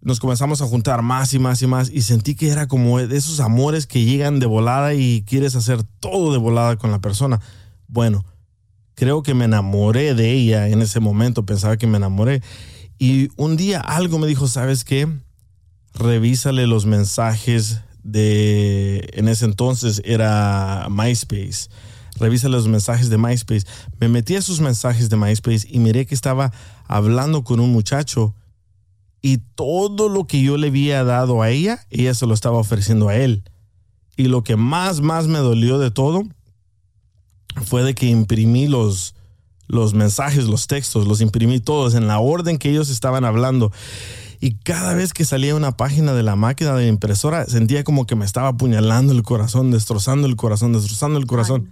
nos 0.00 0.20
comenzamos 0.20 0.62
a 0.62 0.66
juntar 0.66 1.02
más 1.02 1.34
y 1.34 1.38
más 1.38 1.60
y 1.62 1.66
más 1.66 1.90
y 1.90 2.02
sentí 2.02 2.34
que 2.34 2.48
era 2.48 2.68
como 2.68 2.98
de 2.98 3.16
esos 3.16 3.40
amores 3.40 3.86
que 3.86 4.04
llegan 4.04 4.38
de 4.38 4.46
volada 4.46 4.94
y 4.94 5.22
quieres 5.22 5.56
hacer 5.56 5.82
todo 5.82 6.32
de 6.32 6.38
volada 6.38 6.76
con 6.76 6.90
la 6.90 7.00
persona. 7.00 7.40
Bueno, 7.88 8.24
creo 8.94 9.22
que 9.22 9.34
me 9.34 9.44
enamoré 9.44 10.14
de 10.14 10.32
ella 10.32 10.68
en 10.68 10.82
ese 10.82 11.00
momento, 11.00 11.44
pensaba 11.44 11.76
que 11.76 11.86
me 11.86 11.96
enamoré. 11.96 12.42
Y 12.98 13.28
un 13.36 13.56
día 13.56 13.80
algo 13.80 14.18
me 14.18 14.26
dijo, 14.26 14.48
¿sabes 14.48 14.84
qué? 14.84 15.08
Revísale 15.94 16.66
los 16.66 16.84
mensajes 16.86 17.80
de, 18.02 19.08
en 19.12 19.28
ese 19.28 19.44
entonces 19.44 20.02
era 20.04 20.86
MySpace. 20.90 21.68
Revísale 22.18 22.56
los 22.56 22.66
mensajes 22.66 23.10
de 23.10 23.18
MySpace. 23.18 23.66
Me 24.00 24.08
metí 24.08 24.34
a 24.36 24.42
sus 24.42 24.60
mensajes 24.60 25.08
de 25.08 25.16
MySpace 25.16 25.66
y 25.70 25.78
miré 25.78 26.06
que 26.06 26.14
estaba 26.14 26.52
hablando 26.86 27.44
con 27.44 27.60
un 27.60 27.70
muchacho 27.70 28.34
y 29.20 29.38
todo 29.38 30.08
lo 30.08 30.26
que 30.26 30.42
yo 30.42 30.56
le 30.56 30.68
había 30.68 31.04
dado 31.04 31.42
a 31.42 31.50
ella, 31.50 31.86
ella 31.90 32.14
se 32.14 32.26
lo 32.26 32.34
estaba 32.34 32.58
ofreciendo 32.58 33.08
a 33.08 33.16
él. 33.16 33.42
Y 34.16 34.24
lo 34.24 34.42
que 34.42 34.56
más, 34.56 35.00
más 35.00 35.26
me 35.26 35.38
dolió 35.38 35.78
de 35.78 35.90
todo 35.90 36.22
fue 37.64 37.82
de 37.82 37.94
que 37.94 38.06
imprimí 38.06 38.68
los, 38.68 39.14
los 39.66 39.94
mensajes, 39.94 40.44
los 40.44 40.66
textos, 40.66 41.06
los 41.06 41.20
imprimí 41.20 41.60
todos 41.60 41.94
en 41.94 42.06
la 42.06 42.18
orden 42.18 42.58
que 42.58 42.70
ellos 42.70 42.90
estaban 42.90 43.24
hablando. 43.24 43.72
Y 44.40 44.54
cada 44.54 44.94
vez 44.94 45.12
que 45.12 45.24
salía 45.24 45.56
una 45.56 45.76
página 45.76 46.14
de 46.14 46.22
la 46.22 46.36
máquina 46.36 46.74
de 46.74 46.86
impresora, 46.86 47.44
sentía 47.46 47.82
como 47.82 48.06
que 48.06 48.14
me 48.14 48.24
estaba 48.24 48.48
apuñalando 48.48 49.12
el 49.12 49.22
corazón, 49.22 49.70
destrozando 49.70 50.28
el 50.28 50.36
corazón, 50.36 50.72
destrozando 50.72 51.18
el 51.18 51.26
corazón. 51.26 51.70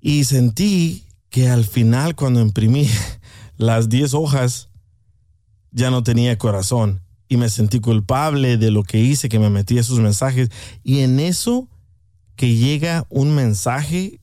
Y 0.00 0.24
sentí 0.24 1.04
que 1.30 1.48
al 1.48 1.64
final, 1.64 2.14
cuando 2.14 2.40
imprimí 2.40 2.88
las 3.56 3.88
10 3.88 4.14
hojas, 4.14 4.68
ya 5.76 5.90
no 5.90 6.02
tenía 6.02 6.38
corazón 6.38 7.02
y 7.28 7.36
me 7.36 7.50
sentí 7.50 7.80
culpable 7.80 8.56
de 8.56 8.70
lo 8.70 8.82
que 8.82 8.98
hice, 8.98 9.28
que 9.28 9.38
me 9.38 9.50
metí 9.50 9.76
esos 9.76 9.98
mensajes. 10.00 10.48
Y 10.82 11.00
en 11.00 11.20
eso 11.20 11.68
que 12.34 12.54
llega 12.54 13.04
un 13.10 13.34
mensaje 13.34 14.20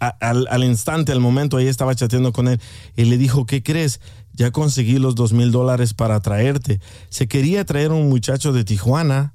al, 0.00 0.48
al, 0.50 0.64
instante, 0.64 1.12
al 1.12 1.20
momento, 1.20 1.56
ahí 1.56 1.68
estaba 1.68 1.94
chateando 1.94 2.32
con 2.32 2.48
él 2.48 2.60
y 2.96 3.04
le 3.04 3.16
dijo, 3.16 3.46
¿qué 3.46 3.62
crees? 3.62 4.00
Ya 4.32 4.50
conseguí 4.50 4.98
los 4.98 5.14
dos 5.14 5.32
mil 5.32 5.52
dólares 5.52 5.94
para 5.94 6.18
traerte. 6.20 6.80
Se 7.10 7.28
quería 7.28 7.64
traer 7.64 7.92
un 7.92 8.08
muchacho 8.08 8.52
de 8.52 8.64
Tijuana 8.64 9.34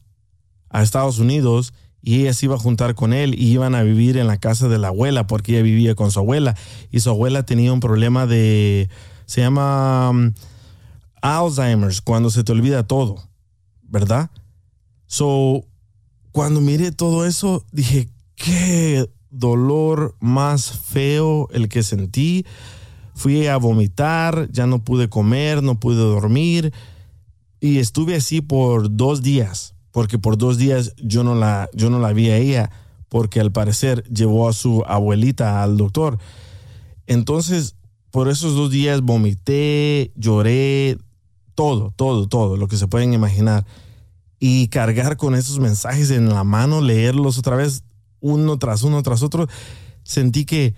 a 0.69 0.83
Estados 0.83 1.17
Unidos 1.17 1.73
y 2.01 2.21
ella 2.21 2.33
se 2.33 2.47
iba 2.47 2.55
a 2.55 2.59
juntar 2.59 2.93
con 2.93 3.13
él 3.13 3.35
y 3.39 3.47
iban 3.47 3.73
a 3.73 3.83
vivir 3.83 4.17
en 4.17 4.27
la 4.27 4.37
casa 4.37 4.67
de 4.67 4.77
la 4.77 4.89
abuela 4.89 5.27
porque 5.27 5.53
ella 5.53 5.63
vivía 5.63 5.95
con 5.95 6.11
su 6.11 6.19
abuela 6.19 6.57
y 6.91 6.99
su 6.99 7.09
abuela 7.09 7.43
tenía 7.43 7.71
un 7.71 7.79
problema 7.79 8.27
de, 8.27 8.89
se 9.25 9.41
llama 9.41 10.09
um, 10.09 10.33
Alzheimer's, 11.21 12.01
cuando 12.01 12.29
se 12.29 12.43
te 12.43 12.51
olvida 12.51 12.83
todo, 12.83 13.29
¿verdad? 13.83 14.29
So, 15.07 15.65
cuando 16.31 16.61
miré 16.61 16.91
todo 16.91 17.25
eso, 17.25 17.65
dije, 17.71 18.09
qué 18.35 19.09
dolor 19.29 20.15
más 20.19 20.71
feo 20.71 21.47
el 21.51 21.69
que 21.69 21.83
sentí. 21.83 22.45
Fui 23.13 23.47
a 23.47 23.57
vomitar, 23.57 24.49
ya 24.51 24.65
no 24.67 24.83
pude 24.83 25.09
comer, 25.09 25.61
no 25.61 25.79
pude 25.79 25.97
dormir 25.97 26.73
y 27.61 27.77
estuve 27.77 28.15
así 28.15 28.41
por 28.41 28.93
dos 28.95 29.21
días, 29.21 29.75
porque 29.91 30.17
por 30.17 30.37
dos 30.37 30.57
días 30.57 30.93
yo 30.97 31.23
no 31.23 31.35
la, 31.35 31.69
yo 31.73 31.89
no 31.91 31.99
la 31.99 32.11
vi 32.11 32.29
a 32.29 32.37
ella, 32.37 32.71
porque 33.07 33.39
al 33.39 33.51
parecer 33.51 34.03
llevó 34.05 34.49
a 34.49 34.53
su 34.53 34.83
abuelita 34.87 35.61
al 35.61 35.77
doctor. 35.77 36.17
Entonces, 37.05 37.75
por 38.09 38.29
esos 38.29 38.55
dos 38.55 38.71
días 38.71 39.01
vomité, 39.01 40.11
lloré, 40.15 40.97
todo, 41.61 41.93
todo, 41.95 42.27
todo, 42.27 42.57
lo 42.57 42.67
que 42.67 42.75
se 42.75 42.87
pueden 42.87 43.13
imaginar. 43.13 43.67
Y 44.39 44.69
cargar 44.69 45.15
con 45.15 45.35
esos 45.35 45.59
mensajes 45.59 46.09
en 46.09 46.27
la 46.29 46.43
mano, 46.43 46.81
leerlos 46.81 47.37
otra 47.37 47.55
vez, 47.55 47.83
uno 48.19 48.57
tras 48.57 48.81
uno 48.81 49.03
tras 49.03 49.21
otro, 49.21 49.47
sentí 50.01 50.43
que 50.43 50.73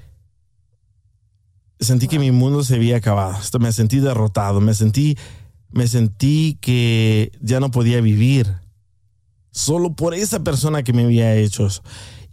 sentí 1.80 2.10
que 2.10 2.20
mi 2.20 2.32
mundo 2.32 2.66
se 2.66 2.76
había 2.76 2.98
acabado. 2.98 3.38
Me 3.62 3.72
sentí 3.72 4.00
derrotado, 4.00 4.60
me 4.60 4.74
sentí 4.74 5.18
me 5.72 5.88
sentí 5.88 6.58
que 6.60 7.32
ya 7.42 7.62
no 7.62 7.72
podía 7.72 8.02
vivir 8.02 8.54
solo 9.52 9.94
por 9.94 10.14
esa 10.14 10.44
persona 10.44 10.84
que 10.84 10.92
me 10.92 11.06
había 11.06 11.34
hecho. 11.38 11.70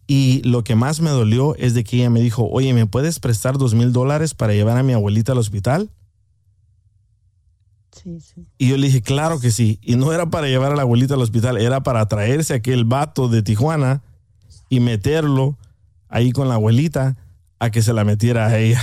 Y 0.08 0.42
lo 0.42 0.64
que 0.64 0.74
más 0.74 1.00
me 1.00 1.10
dolió 1.10 1.54
es 1.54 1.74
de 1.74 1.84
que 1.84 1.98
ella 1.98 2.10
me 2.10 2.20
dijo, 2.20 2.48
oye, 2.50 2.74
¿me 2.74 2.86
puedes 2.86 3.20
prestar 3.20 3.58
dos 3.58 3.74
mil 3.74 3.92
dólares 3.92 4.34
para 4.34 4.54
llevar 4.54 4.76
a 4.76 4.82
mi 4.82 4.92
abuelita 4.92 5.30
al 5.30 5.38
hospital? 5.38 5.88
Sí, 7.92 8.20
sí. 8.20 8.46
Y 8.58 8.68
yo 8.68 8.76
le 8.76 8.86
dije, 8.86 9.02
claro 9.02 9.40
que 9.40 9.50
sí. 9.50 9.78
Y 9.82 9.96
no 9.96 10.12
era 10.12 10.30
para 10.30 10.46
llevar 10.46 10.72
a 10.72 10.76
la 10.76 10.82
abuelita 10.82 11.14
al 11.14 11.22
hospital, 11.22 11.58
era 11.58 11.82
para 11.82 12.06
traerse 12.06 12.54
aquel 12.54 12.84
vato 12.84 13.28
de 13.28 13.42
Tijuana 13.42 14.02
y 14.68 14.80
meterlo 14.80 15.58
ahí 16.08 16.32
con 16.32 16.48
la 16.48 16.54
abuelita 16.54 17.16
a 17.58 17.70
que 17.70 17.82
se 17.82 17.92
la 17.92 18.04
metiera 18.04 18.46
a 18.46 18.58
ella. 18.58 18.82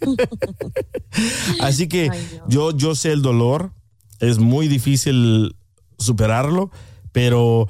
Así 1.60 1.88
que 1.88 2.10
yo, 2.48 2.76
yo 2.76 2.94
sé 2.94 3.12
el 3.12 3.22
dolor, 3.22 3.72
es 4.20 4.38
muy 4.38 4.68
difícil 4.68 5.56
superarlo, 5.98 6.70
pero 7.12 7.68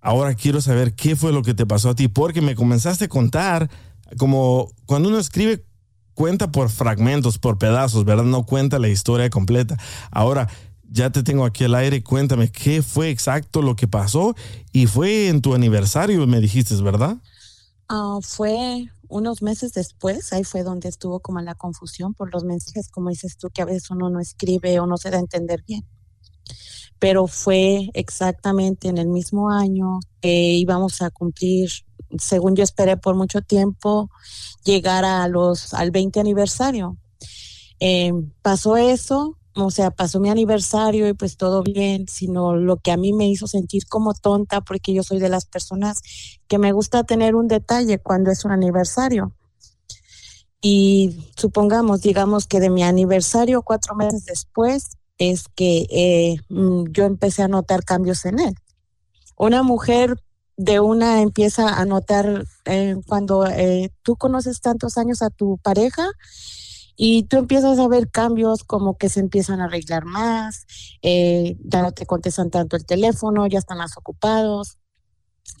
ahora 0.00 0.34
quiero 0.34 0.60
saber 0.60 0.94
qué 0.94 1.16
fue 1.16 1.32
lo 1.32 1.42
que 1.42 1.54
te 1.54 1.66
pasó 1.66 1.90
a 1.90 1.94
ti, 1.94 2.08
porque 2.08 2.40
me 2.40 2.54
comenzaste 2.54 3.06
a 3.06 3.08
contar, 3.08 3.70
como 4.16 4.70
cuando 4.86 5.08
uno 5.08 5.18
escribe, 5.18 5.64
cuenta 6.18 6.50
por 6.50 6.68
fragmentos, 6.68 7.38
por 7.38 7.58
pedazos, 7.58 8.04
¿verdad? 8.04 8.24
No 8.24 8.44
cuenta 8.44 8.80
la 8.80 8.88
historia 8.88 9.30
completa. 9.30 9.76
Ahora, 10.10 10.48
ya 10.90 11.10
te 11.10 11.22
tengo 11.22 11.44
aquí 11.44 11.62
al 11.62 11.76
aire, 11.76 12.02
cuéntame 12.02 12.50
qué 12.50 12.82
fue 12.82 13.10
exacto 13.10 13.62
lo 13.62 13.76
que 13.76 13.86
pasó 13.86 14.34
y 14.72 14.88
fue 14.88 15.28
en 15.28 15.40
tu 15.40 15.54
aniversario, 15.54 16.26
me 16.26 16.40
dijiste, 16.40 16.74
¿verdad? 16.82 17.18
Ah, 17.88 18.18
fue 18.20 18.88
unos 19.06 19.42
meses 19.42 19.72
después, 19.74 20.32
ahí 20.32 20.42
fue 20.42 20.64
donde 20.64 20.88
estuvo 20.88 21.20
como 21.20 21.40
la 21.40 21.54
confusión 21.54 22.14
por 22.14 22.32
los 22.32 22.42
mensajes, 22.42 22.88
como 22.88 23.10
dices 23.10 23.36
tú, 23.36 23.48
que 23.50 23.62
a 23.62 23.66
veces 23.66 23.88
uno 23.88 24.10
no 24.10 24.18
escribe 24.18 24.80
o 24.80 24.88
no 24.88 24.96
se 24.96 25.10
da 25.10 25.18
a 25.18 25.20
entender 25.20 25.62
bien. 25.68 25.86
Pero 26.98 27.28
fue 27.28 27.90
exactamente 27.94 28.88
en 28.88 28.98
el 28.98 29.06
mismo 29.06 29.52
año 29.52 30.00
que 30.20 30.54
íbamos 30.54 31.00
a 31.00 31.10
cumplir, 31.10 31.70
según 32.18 32.56
yo 32.56 32.64
esperé 32.64 32.96
por 32.96 33.14
mucho 33.14 33.42
tiempo, 33.42 34.10
llegar 34.64 35.04
a 35.04 35.26
los, 35.28 35.74
al 35.74 35.90
20 35.90 36.20
aniversario. 36.20 36.96
Eh, 37.80 38.12
pasó 38.42 38.76
eso, 38.76 39.38
o 39.54 39.70
sea, 39.70 39.90
pasó 39.90 40.20
mi 40.20 40.30
aniversario 40.30 41.08
y 41.08 41.14
pues 41.14 41.36
todo 41.36 41.62
bien, 41.62 42.06
sino 42.08 42.56
lo 42.56 42.76
que 42.76 42.92
a 42.92 42.96
mí 42.96 43.12
me 43.12 43.28
hizo 43.28 43.46
sentir 43.46 43.86
como 43.86 44.14
tonta, 44.14 44.60
porque 44.60 44.92
yo 44.92 45.02
soy 45.02 45.18
de 45.18 45.28
las 45.28 45.46
personas 45.46 46.00
que 46.46 46.58
me 46.58 46.72
gusta 46.72 47.04
tener 47.04 47.34
un 47.34 47.48
detalle 47.48 47.98
cuando 47.98 48.30
es 48.30 48.44
un 48.44 48.52
aniversario. 48.52 49.32
Y 50.60 51.16
supongamos, 51.36 52.02
digamos 52.02 52.46
que 52.46 52.60
de 52.60 52.70
mi 52.70 52.82
aniversario, 52.82 53.62
cuatro 53.62 53.94
meses 53.94 54.24
después, 54.24 54.96
es 55.18 55.48
que 55.48 55.86
eh, 55.90 56.36
mm, 56.48 56.90
yo 56.90 57.04
empecé 57.04 57.42
a 57.42 57.48
notar 57.48 57.84
cambios 57.84 58.24
en 58.24 58.40
él. 58.40 58.54
Una 59.36 59.62
mujer 59.62 60.20
de 60.58 60.80
una 60.80 61.22
empieza 61.22 61.80
a 61.80 61.86
notar 61.86 62.44
eh, 62.66 62.96
cuando 63.06 63.46
eh, 63.46 63.90
tú 64.02 64.16
conoces 64.16 64.60
tantos 64.60 64.98
años 64.98 65.22
a 65.22 65.30
tu 65.30 65.56
pareja, 65.58 66.10
y 67.00 67.22
tú 67.22 67.36
empiezas 67.36 67.78
a 67.78 67.86
ver 67.86 68.10
cambios 68.10 68.64
como 68.64 68.98
que 68.98 69.08
se 69.08 69.20
empiezan 69.20 69.60
a 69.60 69.66
arreglar 69.66 70.04
más, 70.04 70.66
eh, 71.00 71.56
ya 71.60 71.80
no 71.80 71.92
te 71.92 72.06
contestan 72.06 72.50
tanto 72.50 72.74
el 72.76 72.84
teléfono, 72.84 73.46
ya 73.46 73.60
están 73.60 73.78
más 73.78 73.96
ocupados. 73.96 74.78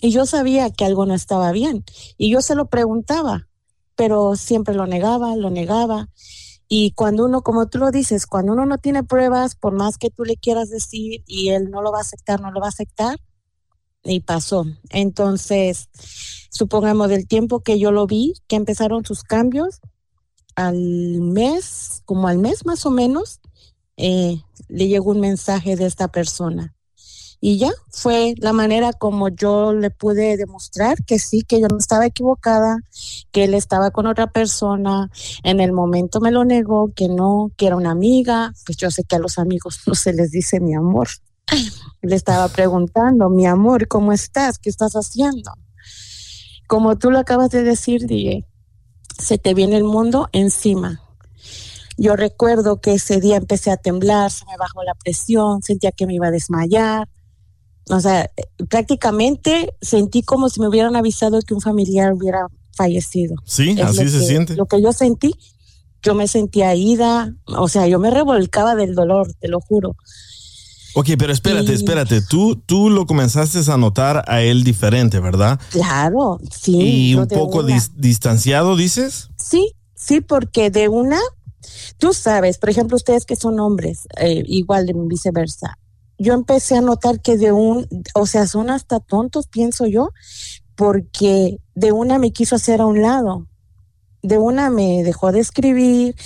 Y 0.00 0.10
yo 0.10 0.26
sabía 0.26 0.70
que 0.70 0.84
algo 0.84 1.06
no 1.06 1.14
estaba 1.14 1.52
bien 1.52 1.84
y 2.18 2.30
yo 2.30 2.42
se 2.42 2.56
lo 2.56 2.66
preguntaba, 2.66 3.48
pero 3.94 4.34
siempre 4.34 4.74
lo 4.74 4.88
negaba, 4.88 5.36
lo 5.36 5.50
negaba. 5.50 6.08
Y 6.68 6.90
cuando 6.92 7.24
uno, 7.24 7.42
como 7.42 7.68
tú 7.68 7.78
lo 7.78 7.92
dices, 7.92 8.26
cuando 8.26 8.52
uno 8.52 8.66
no 8.66 8.78
tiene 8.78 9.04
pruebas, 9.04 9.54
por 9.54 9.72
más 9.72 9.96
que 9.96 10.10
tú 10.10 10.24
le 10.24 10.36
quieras 10.36 10.70
decir 10.70 11.22
y 11.26 11.50
él 11.50 11.70
no 11.70 11.82
lo 11.82 11.92
va 11.92 11.98
a 11.98 12.02
aceptar, 12.02 12.40
no 12.40 12.50
lo 12.50 12.60
va 12.60 12.66
a 12.66 12.70
aceptar, 12.70 13.16
y 14.08 14.20
pasó. 14.20 14.66
Entonces, 14.90 15.88
supongamos 16.50 17.08
del 17.08 17.26
tiempo 17.26 17.60
que 17.60 17.78
yo 17.78 17.92
lo 17.92 18.06
vi, 18.06 18.34
que 18.46 18.56
empezaron 18.56 19.04
sus 19.04 19.22
cambios, 19.22 19.80
al 20.54 20.76
mes, 21.20 22.02
como 22.04 22.26
al 22.26 22.38
mes 22.38 22.66
más 22.66 22.84
o 22.84 22.90
menos, 22.90 23.40
eh, 23.96 24.42
le 24.68 24.88
llegó 24.88 25.12
un 25.12 25.20
mensaje 25.20 25.76
de 25.76 25.86
esta 25.86 26.08
persona. 26.08 26.74
Y 27.40 27.58
ya 27.58 27.70
fue 27.90 28.34
la 28.38 28.52
manera 28.52 28.92
como 28.92 29.28
yo 29.28 29.72
le 29.72 29.90
pude 29.90 30.36
demostrar 30.36 31.04
que 31.04 31.20
sí, 31.20 31.42
que 31.42 31.60
yo 31.60 31.68
no 31.68 31.78
estaba 31.78 32.06
equivocada, 32.06 32.78
que 33.30 33.44
él 33.44 33.54
estaba 33.54 33.92
con 33.92 34.06
otra 34.06 34.26
persona. 34.26 35.08
En 35.44 35.60
el 35.60 35.72
momento 35.72 36.20
me 36.20 36.32
lo 36.32 36.44
negó, 36.44 36.92
que 36.94 37.08
no, 37.08 37.52
que 37.56 37.68
era 37.68 37.76
una 37.76 37.92
amiga. 37.92 38.52
Pues 38.66 38.76
yo 38.76 38.90
sé 38.90 39.04
que 39.04 39.14
a 39.14 39.20
los 39.20 39.38
amigos 39.38 39.80
no 39.86 39.94
se 39.94 40.12
les 40.12 40.32
dice 40.32 40.58
mi 40.58 40.74
amor. 40.74 41.08
Le 42.02 42.14
estaba 42.14 42.48
preguntando, 42.48 43.28
mi 43.28 43.46
amor, 43.46 43.88
¿cómo 43.88 44.12
estás? 44.12 44.58
¿Qué 44.58 44.70
estás 44.70 44.92
haciendo? 44.94 45.52
Como 46.66 46.96
tú 46.98 47.10
lo 47.10 47.18
acabas 47.18 47.50
de 47.50 47.62
decir, 47.62 48.06
DJ, 48.06 48.44
se 49.18 49.38
te 49.38 49.54
viene 49.54 49.76
el 49.76 49.84
mundo 49.84 50.28
encima. 50.32 51.00
Yo 51.96 52.14
recuerdo 52.14 52.80
que 52.80 52.94
ese 52.94 53.20
día 53.20 53.36
empecé 53.36 53.70
a 53.72 53.76
temblar, 53.76 54.30
se 54.30 54.44
me 54.46 54.56
bajó 54.56 54.82
la 54.84 54.94
presión, 54.94 55.62
sentía 55.62 55.90
que 55.90 56.06
me 56.06 56.14
iba 56.14 56.28
a 56.28 56.30
desmayar. 56.30 57.08
O 57.90 58.00
sea, 58.00 58.30
prácticamente 58.68 59.74
sentí 59.80 60.22
como 60.22 60.48
si 60.50 60.60
me 60.60 60.68
hubieran 60.68 60.94
avisado 60.94 61.40
que 61.40 61.54
un 61.54 61.60
familiar 61.60 62.12
hubiera 62.12 62.46
fallecido. 62.76 63.34
Sí, 63.44 63.70
Es 63.76 63.80
así 63.84 64.08
se 64.08 64.18
que- 64.20 64.24
siente. 64.26 64.54
Lo 64.54 64.66
que 64.66 64.80
yo 64.80 64.92
sentí, 64.92 65.34
yo 66.02 66.14
me 66.14 66.28
sentía 66.28 66.74
ida, 66.76 67.34
o 67.46 67.66
sea, 67.66 67.88
yo 67.88 67.98
me 67.98 68.10
revolcaba 68.10 68.76
del 68.76 68.94
dolor, 68.94 69.32
te 69.40 69.48
lo 69.48 69.58
juro. 69.60 69.96
Ok, 70.94 71.10
pero 71.18 71.32
espérate, 71.32 71.72
Y- 71.72 71.74
espérate. 71.74 72.22
Tú, 72.22 72.56
tú 72.56 72.90
lo 72.90 73.06
comenzaste 73.06 73.58
a 73.70 73.76
notar 73.76 74.24
a 74.26 74.40
él 74.42 74.64
diferente, 74.64 75.20
¿verdad? 75.20 75.60
Claro, 75.70 76.38
sí. 76.50 77.10
y 77.10 77.14
un 77.14 77.26
poco 77.28 77.62
dis- 77.62 77.92
distanciado, 77.94 78.76
dices. 78.76 79.28
Sí, 79.36 79.72
sí, 79.94 80.20
porque 80.20 80.70
de 80.70 80.88
una, 80.88 81.18
tú 81.98 82.12
sabes, 82.12 82.58
por 82.58 82.70
ejemplo, 82.70 82.96
ustedes 82.96 83.24
que 83.26 83.36
son 83.36 83.60
hombres, 83.60 84.08
eh, 84.18 84.42
igual 84.46 84.86
de 84.86 84.94
viceversa. 84.96 85.78
Yo 86.18 86.34
empecé 86.34 86.76
a 86.76 86.80
notar 86.80 87.20
que 87.20 87.36
de 87.36 87.52
un, 87.52 87.86
o 88.14 88.26
sea, 88.26 88.46
son 88.48 88.70
hasta 88.70 88.98
tontos, 88.98 89.46
pienso 89.46 89.86
yo, 89.86 90.10
porque 90.74 91.58
de 91.74 91.92
una 91.92 92.18
me 92.18 92.32
quiso 92.32 92.56
hacer 92.56 92.80
a 92.80 92.86
un 92.86 93.02
lado. 93.02 93.46
De 94.22 94.36
una 94.36 94.68
me 94.68 95.04
dejó 95.04 95.30
de 95.30 95.38
escribir, 95.40 96.16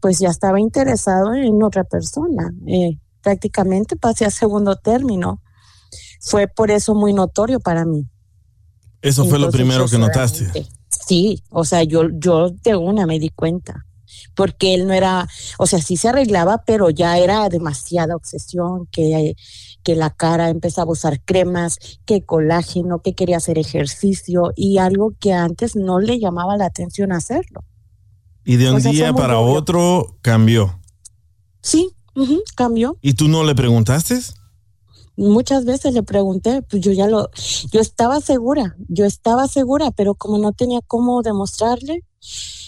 pues 0.00 0.18
ya 0.20 0.28
estaba 0.28 0.58
interesado 0.58 1.34
en 1.34 1.62
otra 1.62 1.84
persona. 1.84 2.50
Eh, 2.66 2.98
prácticamente 3.22 3.96
pasé 3.96 4.24
a 4.24 4.30
segundo 4.30 4.76
término. 4.76 5.40
Fue 6.20 6.46
por 6.48 6.70
eso 6.70 6.94
muy 6.94 7.12
notorio 7.12 7.60
para 7.60 7.84
mí. 7.84 8.06
Eso 9.00 9.24
fue 9.24 9.38
lo 9.38 9.50
primero 9.50 9.88
que 9.88 9.98
notaste. 9.98 10.68
Sí, 10.88 11.42
o 11.50 11.64
sea, 11.64 11.82
yo, 11.82 12.08
yo 12.12 12.50
de 12.50 12.76
una 12.76 13.06
me 13.06 13.18
di 13.18 13.30
cuenta, 13.30 13.86
porque 14.36 14.74
él 14.74 14.86
no 14.86 14.92
era, 14.94 15.28
o 15.58 15.66
sea, 15.66 15.80
sí 15.80 15.96
se 15.96 16.08
arreglaba, 16.08 16.62
pero 16.64 16.90
ya 16.90 17.18
era 17.18 17.48
demasiada 17.48 18.14
obsesión, 18.14 18.86
que, 18.92 19.34
que 19.82 19.96
la 19.96 20.10
cara 20.10 20.48
empezaba 20.50 20.90
a 20.90 20.92
usar 20.92 21.20
cremas, 21.24 21.78
que 22.04 22.22
colágeno, 22.24 23.00
que 23.02 23.14
quería 23.14 23.38
hacer 23.38 23.58
ejercicio 23.58 24.52
y 24.54 24.78
algo 24.78 25.14
que 25.18 25.32
antes 25.32 25.74
no 25.74 25.98
le 25.98 26.20
llamaba 26.20 26.56
la 26.56 26.66
atención 26.66 27.10
hacerlo. 27.10 27.64
Y 28.44 28.56
de 28.56 28.70
un 28.70 28.76
O 28.76 28.80
sea, 28.80 28.92
día 28.92 29.12
para 29.12 29.38
obvio. 29.38 29.54
otro 29.54 30.18
cambió. 30.22 30.78
Sí, 31.60 31.90
ujú, 32.14 32.42
cambió. 32.54 32.96
¿Y 33.00 33.14
tú 33.14 33.28
no 33.28 33.44
le 33.44 33.54
preguntaste? 33.54 34.20
Muchas 35.16 35.64
veces 35.64 35.92
le 35.92 36.02
pregunté, 36.02 36.62
pues 36.62 36.82
yo 36.82 36.92
ya 36.92 37.06
lo, 37.06 37.30
yo 37.70 37.80
estaba 37.80 38.20
segura, 38.20 38.76
yo 38.88 39.04
estaba 39.04 39.46
segura, 39.46 39.90
pero 39.90 40.14
como 40.14 40.38
no 40.38 40.52
tenía 40.52 40.80
cómo 40.86 41.22
demostrarle 41.22 42.04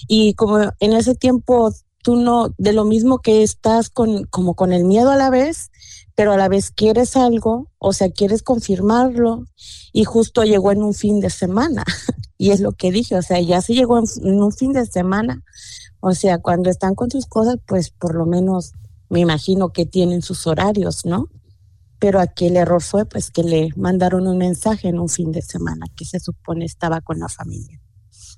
y 0.08 0.34
como 0.34 0.58
en 0.60 0.92
ese 0.92 1.14
tiempo 1.14 1.72
tú 2.02 2.16
no, 2.16 2.54
de 2.58 2.74
lo 2.74 2.84
mismo 2.84 3.20
que 3.20 3.42
estás 3.42 3.88
con, 3.88 4.24
como 4.24 4.54
con 4.54 4.74
el 4.74 4.84
miedo 4.84 5.10
a 5.10 5.16
la 5.16 5.30
vez, 5.30 5.70
pero 6.14 6.32
a 6.32 6.36
la 6.36 6.48
vez 6.48 6.70
quieres 6.70 7.16
algo, 7.16 7.70
o 7.78 7.94
sea, 7.94 8.10
quieres 8.10 8.42
confirmarlo 8.42 9.46
y 9.92 10.04
justo 10.04 10.44
llegó 10.44 10.70
en 10.70 10.82
un 10.82 10.92
fin 10.92 11.20
de 11.20 11.30
semana 11.30 11.82
y 12.36 12.50
es 12.50 12.60
lo 12.60 12.72
que 12.72 12.92
dije, 12.92 13.16
o 13.16 13.22
sea, 13.22 13.40
ya 13.40 13.62
se 13.62 13.72
llegó 13.72 13.98
en, 13.98 14.04
en 14.22 14.42
un 14.42 14.52
fin 14.52 14.72
de 14.72 14.84
semana, 14.84 15.42
o 16.00 16.12
sea, 16.12 16.38
cuando 16.38 16.68
están 16.68 16.94
con 16.94 17.10
sus 17.10 17.24
cosas, 17.24 17.56
pues 17.66 17.88
por 17.88 18.14
lo 18.14 18.26
menos 18.26 18.72
me 19.08 19.20
imagino 19.20 19.72
que 19.72 19.86
tienen 19.86 20.22
sus 20.22 20.46
horarios, 20.46 21.04
¿no? 21.04 21.28
pero 22.04 22.20
aquí 22.20 22.48
el 22.48 22.58
error 22.58 22.82
fue 22.82 23.06
pues 23.06 23.30
que 23.30 23.42
le 23.42 23.70
mandaron 23.76 24.26
un 24.26 24.36
mensaje 24.36 24.88
en 24.88 24.98
un 24.98 25.08
fin 25.08 25.32
de 25.32 25.40
semana 25.40 25.86
que 25.96 26.04
se 26.04 26.20
supone 26.20 26.66
estaba 26.66 27.00
con 27.00 27.18
la 27.18 27.30
familia. 27.30 27.80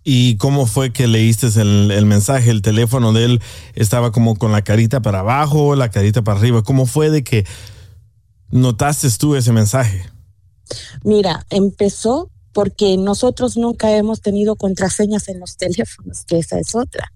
¿Y 0.05 0.37
cómo 0.37 0.67
fue 0.67 0.93
que 0.93 1.09
leíste 1.09 1.49
el, 1.61 1.91
el 1.91 2.07
mensaje? 2.07 2.53
El 2.53 2.63
teléfono 2.63 3.13
de 3.13 3.25
él 3.25 3.43
estaba 3.75 4.13
como 4.13 4.37
con 4.37 4.53
la 4.53 4.63
carita 4.63 5.03
para 5.03 5.19
abajo, 5.19 5.75
la 5.75 5.91
carita 5.91 6.23
para 6.23 6.39
arriba. 6.39 6.63
¿Cómo 6.63 6.87
fue 6.87 7.11
de 7.11 7.25
que 7.25 7.45
notaste 8.51 9.09
tú 9.19 9.35
ese 9.35 9.51
mensaje? 9.51 10.05
Mira, 11.03 11.45
empezó 11.51 12.31
porque 12.53 12.97
nosotros 12.97 13.57
nunca 13.57 13.97
hemos 13.97 14.21
tenido 14.21 14.55
contraseñas 14.55 15.27
en 15.27 15.41
los 15.41 15.57
teléfonos, 15.57 16.25
que 16.25 16.39
esa 16.39 16.61
es 16.61 16.77
otra. 16.77 17.11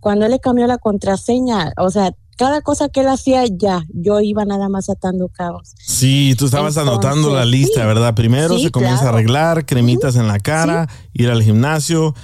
Cuando 0.00 0.24
él 0.24 0.30
le 0.32 0.40
cambió 0.40 0.66
la 0.66 0.78
contraseña, 0.78 1.74
o 1.76 1.90
sea, 1.90 2.14
cada 2.36 2.60
cosa 2.60 2.88
que 2.88 3.00
él 3.00 3.08
hacía 3.08 3.44
ya, 3.46 3.84
yo 3.92 4.20
iba 4.20 4.44
nada 4.44 4.68
más 4.68 4.90
atando 4.90 5.28
cabos. 5.28 5.74
Sí, 5.78 6.34
tú 6.38 6.46
estabas 6.46 6.76
anotando 6.76 7.34
la 7.34 7.44
lista, 7.44 7.80
sí. 7.80 7.86
¿verdad? 7.86 8.14
Primero 8.14 8.56
Sí, 8.56 8.64
se 8.64 8.70
comienza 8.70 9.00
claro. 9.02 9.16
a 9.16 9.18
arreglar, 9.18 9.66
cremitas 9.66 10.16
en 10.16 10.28
la 10.28 10.38
cara, 10.38 10.88
ir 11.12 11.30
al 11.30 11.42
gimnasio, 11.42 12.14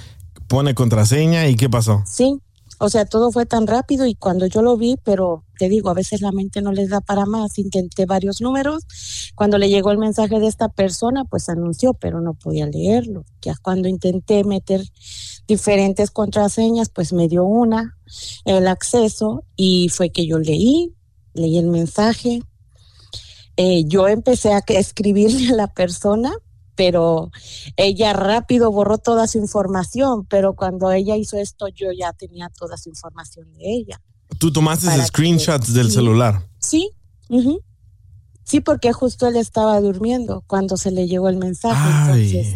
pone 0.47 0.75
contraseña 0.75 1.47
y 1.47 1.55
¿qué 1.55 1.69
pasó? 1.69 2.03
Sí, 2.05 2.39
o 2.83 2.89
sea, 2.89 3.05
todo 3.05 3.31
fue 3.31 3.45
tan 3.45 3.67
rápido 3.67 4.07
y 4.07 4.15
cuando 4.15 4.47
yo 4.47 4.63
lo 4.63 4.75
vi, 4.75 4.97
pero 5.03 5.43
te 5.59 5.69
digo, 5.69 5.91
a 5.91 5.93
veces 5.93 6.21
la 6.21 6.31
mente 6.31 6.63
no 6.63 6.71
les 6.71 6.89
da 6.89 6.99
para 6.99 7.27
más, 7.27 7.59
intenté 7.59 8.07
varios 8.07 8.41
números. 8.41 8.87
Cuando 9.35 9.59
le 9.59 9.69
llegó 9.69 9.91
el 9.91 9.99
mensaje 9.99 10.39
de 10.39 10.47
esta 10.47 10.67
persona, 10.67 11.23
pues 11.25 11.47
anunció, 11.47 11.93
pero 11.93 12.21
no 12.21 12.33
podía 12.33 12.65
leerlo. 12.65 13.23
Ya 13.43 13.53
cuando 13.61 13.87
intenté 13.87 14.43
meter 14.43 14.81
diferentes 15.47 16.09
contraseñas, 16.09 16.89
pues 16.89 17.13
me 17.13 17.27
dio 17.27 17.43
una, 17.43 17.97
el 18.45 18.67
acceso, 18.67 19.43
y 19.55 19.89
fue 19.89 20.11
que 20.11 20.25
yo 20.25 20.39
leí, 20.39 20.95
leí 21.33 21.57
el 21.57 21.67
mensaje. 21.67 22.41
Eh, 23.57 23.83
yo 23.85 24.07
empecé 24.07 24.53
a 24.53 24.63
escribirle 24.67 25.49
a 25.49 25.55
la 25.55 25.67
persona, 25.67 26.31
pero 26.75 27.31
ella 27.77 28.13
rápido 28.13 28.71
borró 28.71 28.97
toda 28.97 29.27
su 29.27 29.37
información, 29.37 30.25
pero 30.25 30.55
cuando 30.55 30.91
ella 30.91 31.15
hizo 31.15 31.37
esto 31.37 31.67
yo 31.67 31.91
ya 31.91 32.13
tenía 32.13 32.49
toda 32.49 32.77
su 32.77 32.89
información 32.89 33.51
de 33.53 33.71
ella. 33.71 34.01
Tú 34.39 34.51
tomaste 34.51 34.87
screenshots 35.05 35.73
del 35.73 35.87
sí. 35.87 35.93
celular. 35.93 36.47
Sí, 36.59 36.91
sí, 38.43 38.61
porque 38.61 38.93
justo 38.93 39.27
él 39.27 39.35
estaba 39.35 39.79
durmiendo 39.81 40.43
cuando 40.47 40.77
se 40.77 40.91
le 40.91 41.07
llegó 41.07 41.29
el 41.29 41.37
mensaje. 41.37 42.11
Entonces, 42.13 42.55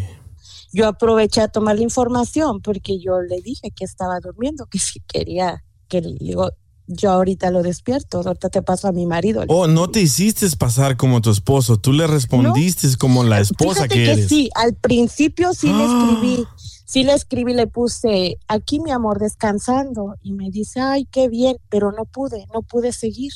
yo 0.76 0.86
aproveché 0.86 1.40
a 1.40 1.48
tomar 1.48 1.76
la 1.76 1.82
información 1.82 2.60
porque 2.60 2.98
yo 3.00 3.22
le 3.22 3.40
dije 3.40 3.70
que 3.70 3.86
estaba 3.86 4.20
durmiendo, 4.20 4.66
que 4.66 4.78
si 4.78 5.00
quería, 5.00 5.64
que 5.88 6.02
le 6.02 6.18
digo, 6.18 6.50
yo 6.86 7.12
ahorita 7.12 7.50
lo 7.50 7.62
despierto, 7.62 8.18
ahorita 8.18 8.50
te 8.50 8.60
paso 8.60 8.86
a 8.86 8.92
mi 8.92 9.06
marido. 9.06 9.42
Oh, 9.48 9.68
no 9.68 9.88
te 9.88 10.02
hiciste 10.02 10.46
pasar 10.58 10.98
como 10.98 11.22
tu 11.22 11.30
esposo, 11.30 11.78
tú 11.78 11.94
le 11.94 12.06
respondiste 12.06 12.88
como 12.98 13.24
la 13.24 13.40
esposa 13.40 13.84
Fíjate 13.84 13.94
que 13.94 14.04
que, 14.04 14.12
eres. 14.12 14.28
sí, 14.28 14.50
al 14.54 14.74
principio 14.74 15.54
sí 15.54 15.72
le 15.72 15.84
escribí, 15.86 16.44
sí 16.84 17.04
le 17.04 17.14
escribí, 17.14 17.54
le 17.54 17.66
puse 17.68 18.36
aquí 18.46 18.78
mi 18.78 18.90
amor 18.90 19.18
descansando 19.18 20.16
y 20.20 20.34
me 20.34 20.50
dice, 20.50 20.80
ay, 20.80 21.06
qué 21.06 21.30
bien, 21.30 21.56
pero 21.70 21.90
no 21.90 22.04
pude, 22.04 22.44
no 22.52 22.60
pude 22.60 22.92
seguir, 22.92 23.32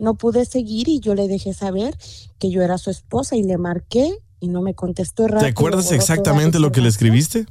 no 0.00 0.16
pude 0.16 0.44
seguir 0.44 0.88
y 0.88 0.98
yo 0.98 1.14
le 1.14 1.28
dejé 1.28 1.54
saber 1.54 1.96
que 2.40 2.50
yo 2.50 2.60
era 2.62 2.76
su 2.76 2.90
esposa 2.90 3.36
y 3.36 3.44
le 3.44 3.56
marqué 3.56 4.18
y 4.40 4.48
no 4.48 4.62
me 4.62 4.74
contestó 4.74 5.24
¿Te 5.24 5.32
rápido. 5.32 5.50
acuerdas 5.50 5.84
borró 5.86 5.88
toda 5.90 5.96
exactamente 5.96 6.58
lo 6.58 6.72
que 6.72 6.80
le 6.80 6.88
escribiste? 6.88 7.46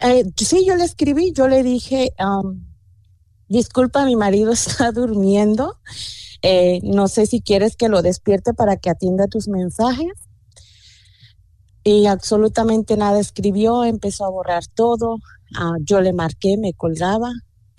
Eh, 0.00 0.24
sí, 0.36 0.64
yo 0.66 0.76
le 0.76 0.84
escribí, 0.84 1.32
yo 1.32 1.48
le 1.48 1.62
dije, 1.62 2.12
um, 2.18 2.64
disculpa, 3.48 4.04
mi 4.04 4.16
marido 4.16 4.52
está 4.52 4.92
durmiendo, 4.92 5.78
eh, 6.42 6.80
no 6.82 7.08
sé 7.08 7.26
si 7.26 7.40
quieres 7.40 7.76
que 7.76 7.88
lo 7.88 8.02
despierte 8.02 8.54
para 8.54 8.76
que 8.76 8.90
atienda 8.90 9.26
tus 9.26 9.48
mensajes. 9.48 10.12
Y 11.84 12.06
absolutamente 12.06 12.96
nada 12.96 13.18
escribió, 13.18 13.84
empezó 13.84 14.26
a 14.26 14.30
borrar 14.30 14.66
todo, 14.66 15.18
ah, 15.56 15.76
yo 15.80 16.00
le 16.00 16.12
marqué, 16.12 16.56
me 16.58 16.74
colgaba, 16.74 17.30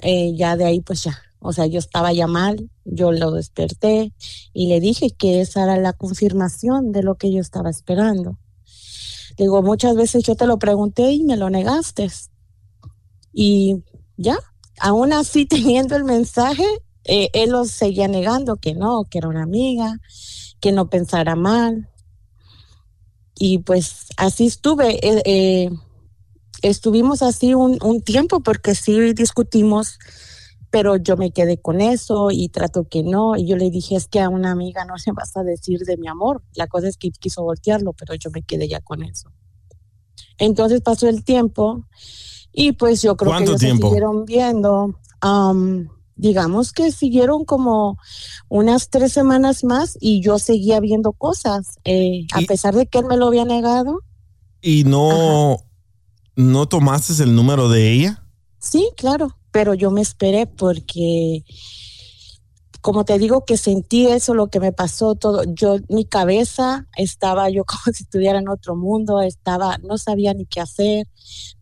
eh, 0.02 0.34
ya 0.36 0.56
de 0.58 0.66
ahí 0.66 0.82
pues 0.82 1.04
ya, 1.04 1.22
o 1.40 1.54
sea, 1.54 1.66
yo 1.66 1.80
estaba 1.80 2.12
ya 2.14 2.28
mal, 2.28 2.70
yo 2.86 3.12
lo 3.12 3.32
desperté 3.32 4.14
y 4.54 4.68
le 4.68 4.80
dije 4.80 5.12
que 5.12 5.42
esa 5.42 5.64
era 5.64 5.78
la 5.78 5.94
confirmación 5.94 6.92
de 6.92 7.04
lo 7.04 7.16
que 7.16 7.32
yo 7.32 7.40
estaba 7.40 7.70
esperando. 7.70 8.38
Digo, 9.38 9.62
muchas 9.64 9.96
veces 9.96 10.24
yo 10.24 10.36
te 10.36 10.46
lo 10.48 10.60
pregunté 10.60 11.12
y 11.12 11.24
me 11.24 11.38
lo 11.38 11.50
negaste. 11.50 12.10
Y 13.32 13.84
ya, 14.18 14.38
aún 14.80 15.14
así 15.14 15.46
teniendo 15.48 15.96
el 15.96 16.04
mensaje, 16.04 16.66
eh, 17.06 17.30
él 17.34 17.52
lo 17.52 17.66
seguía 17.66 18.08
negando, 18.08 18.58
que 18.58 18.74
no, 18.74 19.06
que 19.06 19.20
era 19.20 19.30
una 19.30 19.44
amiga, 19.44 20.00
que 20.60 20.72
no 20.74 20.90
pensara 20.90 21.36
mal. 21.36 21.90
Y 23.36 23.60
pues 23.60 24.08
así 24.18 24.48
estuve. 24.48 25.00
eh, 25.08 25.22
eh, 25.26 25.70
estuvimos 26.62 27.22
así 27.22 27.54
un, 27.54 27.78
un 27.82 28.02
tiempo 28.02 28.42
porque 28.42 28.76
sí 28.76 29.14
discutimos, 29.14 30.00
pero 30.72 30.96
yo 30.98 31.18
me 31.18 31.32
quedé 31.32 31.60
con 31.60 31.82
eso 31.82 32.30
y 32.32 32.50
trato 32.50 32.88
que 32.88 33.04
no. 33.04 33.36
Y 33.36 33.46
yo 33.48 33.56
le 33.58 33.70
dije, 33.70 33.96
es 33.96 34.08
que 34.08 34.20
a 34.20 34.30
una 34.30 34.52
amiga 34.52 34.86
no 34.86 34.98
se 34.98 35.12
vas 35.12 35.36
a 35.38 35.44
decir 35.44 35.80
de 35.82 35.98
mi 35.98 36.08
amor. 36.08 36.44
La 36.54 36.68
cosa 36.68 36.88
es 36.88 36.98
que 36.98 37.10
quiso 37.12 37.44
voltearlo, 37.44 37.94
pero 37.94 38.14
yo 38.16 38.30
me 38.32 38.42
quedé 38.44 38.68
ya 38.68 38.80
con 38.82 39.04
eso. 39.04 39.30
Entonces 40.38 40.82
pasó 40.82 41.08
el 41.10 41.24
tiempo 41.24 41.86
y 42.52 42.72
pues 42.74 43.02
yo 43.02 43.16
creo 43.18 43.32
que 43.32 43.36
¿Cuánto 43.36 43.52
ellos 43.52 43.62
tiempo? 43.62 43.82
se 43.82 43.88
siguieron 43.90 44.26
viendo. 44.26 45.00
am, 45.22 45.90
digamos 46.16 46.74
que 46.74 46.92
siguieron 46.92 47.46
como 47.46 47.98
unas 48.50 48.90
tres 48.90 49.14
semanas 49.14 49.64
más 49.64 49.98
y 50.02 50.22
yo 50.22 50.38
seguía 50.40 50.80
viendo 50.82 51.14
cosas. 51.14 51.78
eh, 51.86 52.26
a 52.34 52.42
pesar 52.42 52.76
de 52.76 52.88
que 52.88 53.00
él 53.00 53.06
me 53.06 53.18
lo 53.18 53.28
había 53.28 53.46
negado, 53.46 54.00
¿Y 54.62 54.84
no, 54.84 55.58
no 56.36 56.68
tomaste 56.68 57.24
el 57.24 57.34
número 57.34 57.70
de 57.70 57.94
ella? 57.94 58.26
Sí, 58.60 58.90
claro, 58.98 59.38
pero 59.52 59.74
yo 59.74 59.92
me 59.92 60.02
esperé 60.02 60.48
porque, 60.48 61.44
como 62.82 63.06
te 63.06 63.18
digo, 63.18 63.46
que 63.46 63.58
sentí 63.58 64.08
eso, 64.08 64.34
lo 64.34 64.48
que 64.48 64.60
me 64.60 64.72
pasó, 64.72 65.16
todo. 65.16 65.44
Yo, 65.54 65.78
mi 65.90 66.06
cabeza 66.06 66.88
estaba 66.98 67.50
yo 67.50 67.64
como 67.66 67.94
si 67.94 68.04
estuviera 68.04 68.40
en 68.40 68.50
otro 68.50 68.76
mundo, 68.76 69.22
estaba, 69.22 69.78
no 69.80 69.98
sabía 69.98 70.34
ni 70.34 70.46
qué 70.46 70.62
hacer, 70.62 71.08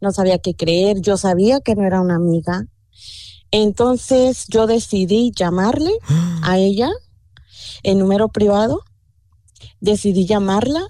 no 0.01 0.11
sabía 0.11 0.39
qué 0.39 0.55
creer, 0.55 1.01
yo 1.01 1.17
sabía 1.17 1.59
que 1.59 1.75
no 1.75 1.85
era 1.85 2.01
una 2.01 2.15
amiga. 2.15 2.65
Entonces 3.51 4.45
yo 4.49 4.67
decidí 4.67 5.31
llamarle 5.33 5.91
a 6.43 6.57
ella 6.59 6.91
en 7.83 7.99
número 7.99 8.29
privado, 8.29 8.81
decidí 9.79 10.25
llamarla 10.25 10.85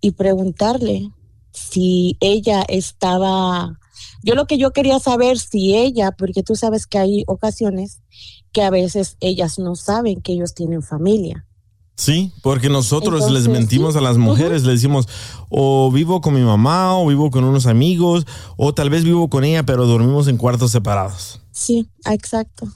y 0.00 0.12
preguntarle 0.12 1.10
si 1.52 2.16
ella 2.20 2.64
estaba 2.68 3.78
yo 4.26 4.34
lo 4.34 4.46
que 4.46 4.58
yo 4.58 4.72
quería 4.72 4.98
saber 4.98 5.38
si 5.38 5.76
ella, 5.76 6.10
porque 6.10 6.42
tú 6.42 6.56
sabes 6.56 6.88
que 6.88 6.98
hay 6.98 7.22
ocasiones 7.28 8.02
que 8.50 8.62
a 8.62 8.70
veces 8.70 9.16
ellas 9.20 9.60
no 9.60 9.76
saben 9.76 10.20
que 10.20 10.32
ellos 10.32 10.52
tienen 10.52 10.82
familia. 10.82 11.46
Sí, 11.94 12.32
porque 12.42 12.68
nosotros 12.68 13.30
les 13.30 13.46
mentimos 13.46 13.92
sí, 13.92 13.98
a 14.00 14.02
las 14.02 14.18
mujeres, 14.18 14.64
les 14.64 14.80
decimos, 14.80 15.06
o 15.48 15.92
vivo 15.92 16.20
con 16.20 16.34
mi 16.34 16.40
mamá, 16.40 16.98
o 16.98 17.06
vivo 17.06 17.30
con 17.30 17.44
unos 17.44 17.66
amigos, 17.66 18.26
o 18.56 18.74
tal 18.74 18.90
vez 18.90 19.04
vivo 19.04 19.30
con 19.30 19.44
ella, 19.44 19.62
pero 19.62 19.86
dormimos 19.86 20.26
en 20.26 20.38
cuartos 20.38 20.72
separados. 20.72 21.40
Sí, 21.52 21.86
exacto. 22.04 22.66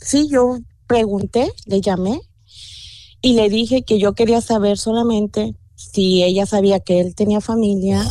Sí, 0.00 0.28
yo 0.30 0.58
pregunté, 0.86 1.52
le 1.66 1.80
llamé 1.80 2.20
y 3.20 3.34
le 3.34 3.50
dije 3.50 3.82
que 3.82 3.98
yo 3.98 4.14
quería 4.14 4.40
saber 4.40 4.78
solamente 4.78 5.56
si 5.74 6.22
ella 6.22 6.46
sabía 6.46 6.78
que 6.78 7.00
él 7.00 7.16
tenía 7.16 7.40
familia 7.40 8.08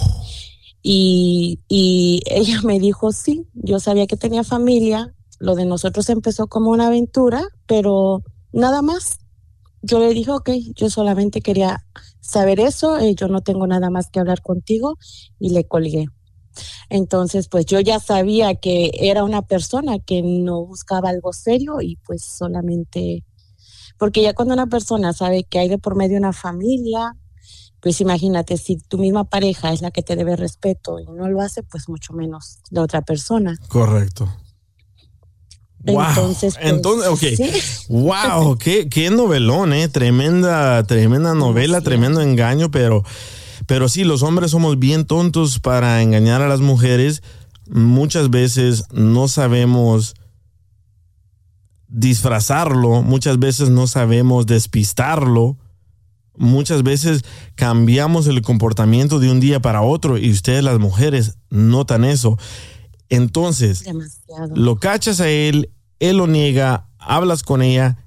y, 0.87 1.61
y 1.67 2.21
ella 2.27 2.61
me 2.63 2.79
dijo 2.79 3.11
sí, 3.11 3.47
yo 3.55 3.79
sabía 3.79 4.05
que 4.05 4.17
tenía 4.17 4.43
familia, 4.43 5.15
lo 5.39 5.55
de 5.55 5.65
nosotros 5.65 6.07
empezó 6.09 6.45
como 6.45 6.69
una 6.69 6.87
aventura, 6.87 7.43
pero 7.65 8.21
nada 8.53 8.83
más. 8.83 9.17
Yo 9.81 9.97
le 9.97 10.13
dije, 10.13 10.29
ok, 10.29 10.51
yo 10.75 10.91
solamente 10.91 11.41
quería 11.41 11.83
saber 12.19 12.59
eso, 12.59 12.99
eh, 12.99 13.15
yo 13.15 13.27
no 13.29 13.41
tengo 13.41 13.65
nada 13.65 13.89
más 13.89 14.11
que 14.11 14.19
hablar 14.19 14.43
contigo 14.43 14.97
y 15.39 15.49
le 15.49 15.67
colgué. 15.67 16.05
Entonces, 16.89 17.47
pues 17.49 17.65
yo 17.65 17.79
ya 17.79 17.99
sabía 17.99 18.53
que 18.53 18.91
era 18.93 19.23
una 19.23 19.41
persona 19.41 19.97
que 19.97 20.21
no 20.21 20.67
buscaba 20.67 21.09
algo 21.09 21.33
serio 21.33 21.81
y 21.81 21.95
pues 22.05 22.23
solamente, 22.23 23.23
porque 23.97 24.21
ya 24.21 24.33
cuando 24.33 24.53
una 24.53 24.67
persona 24.67 25.13
sabe 25.13 25.45
que 25.45 25.57
hay 25.57 25.67
de 25.67 25.79
por 25.79 25.95
medio 25.95 26.19
una 26.19 26.33
familia, 26.33 27.15
pues 27.85 28.01
imagínate, 28.01 28.57
si 28.57 28.77
tu 28.77 28.97
misma 28.97 29.25
pareja 29.25 29.71
es 29.71 29.83
la 29.83 29.91
que 29.91 30.01
te 30.01 30.15
debe 30.15 30.35
respeto 30.35 30.99
y 30.99 31.05
no 31.05 31.29
lo 31.29 31.39
hace, 31.39 31.61
pues 31.61 31.87
mucho 31.87 32.13
menos 32.13 32.57
la 32.71 32.81
otra 32.81 33.03
persona. 33.03 33.55
Correcto. 33.67 34.27
Wow. 35.83 36.01
Entonces, 36.01 36.55
pues, 36.55 36.73
Entonces, 36.73 37.07
ok. 37.07 37.19
sí. 37.37 37.85
Wow, 37.89 38.57
qué, 38.59 38.89
qué 38.89 39.11
novelón, 39.11 39.71
eh. 39.71 39.87
Tremenda, 39.87 40.83
tremenda 40.87 41.35
novela, 41.35 41.81
tremendo 41.81 42.21
engaño, 42.21 42.71
pero, 42.71 43.03
pero 43.67 43.87
sí, 43.87 44.03
los 44.03 44.23
hombres 44.23 44.49
somos 44.49 44.79
bien 44.79 45.05
tontos 45.05 45.59
para 45.59 46.01
engañar 46.01 46.41
a 46.41 46.47
las 46.47 46.61
mujeres. 46.61 47.21
Muchas 47.67 48.31
veces 48.31 48.85
no 48.93 49.27
sabemos 49.27 50.15
disfrazarlo, 51.87 53.03
muchas 53.03 53.37
veces 53.37 53.69
no 53.69 53.85
sabemos 53.85 54.47
despistarlo. 54.47 55.59
Muchas 56.37 56.83
veces 56.83 57.23
cambiamos 57.55 58.27
el 58.27 58.41
comportamiento 58.41 59.19
de 59.19 59.29
un 59.31 59.39
día 59.39 59.61
para 59.61 59.81
otro 59.81 60.17
y 60.17 60.31
ustedes 60.31 60.63
las 60.63 60.79
mujeres 60.79 61.37
notan 61.49 62.03
eso. 62.05 62.37
Entonces, 63.09 63.83
Demasiado. 63.83 64.55
lo 64.55 64.79
cachas 64.79 65.21
a 65.21 65.29
él, 65.29 65.69
él 65.99 66.17
lo 66.17 66.27
niega, 66.27 66.87
hablas 66.97 67.43
con 67.43 67.61
ella. 67.61 67.97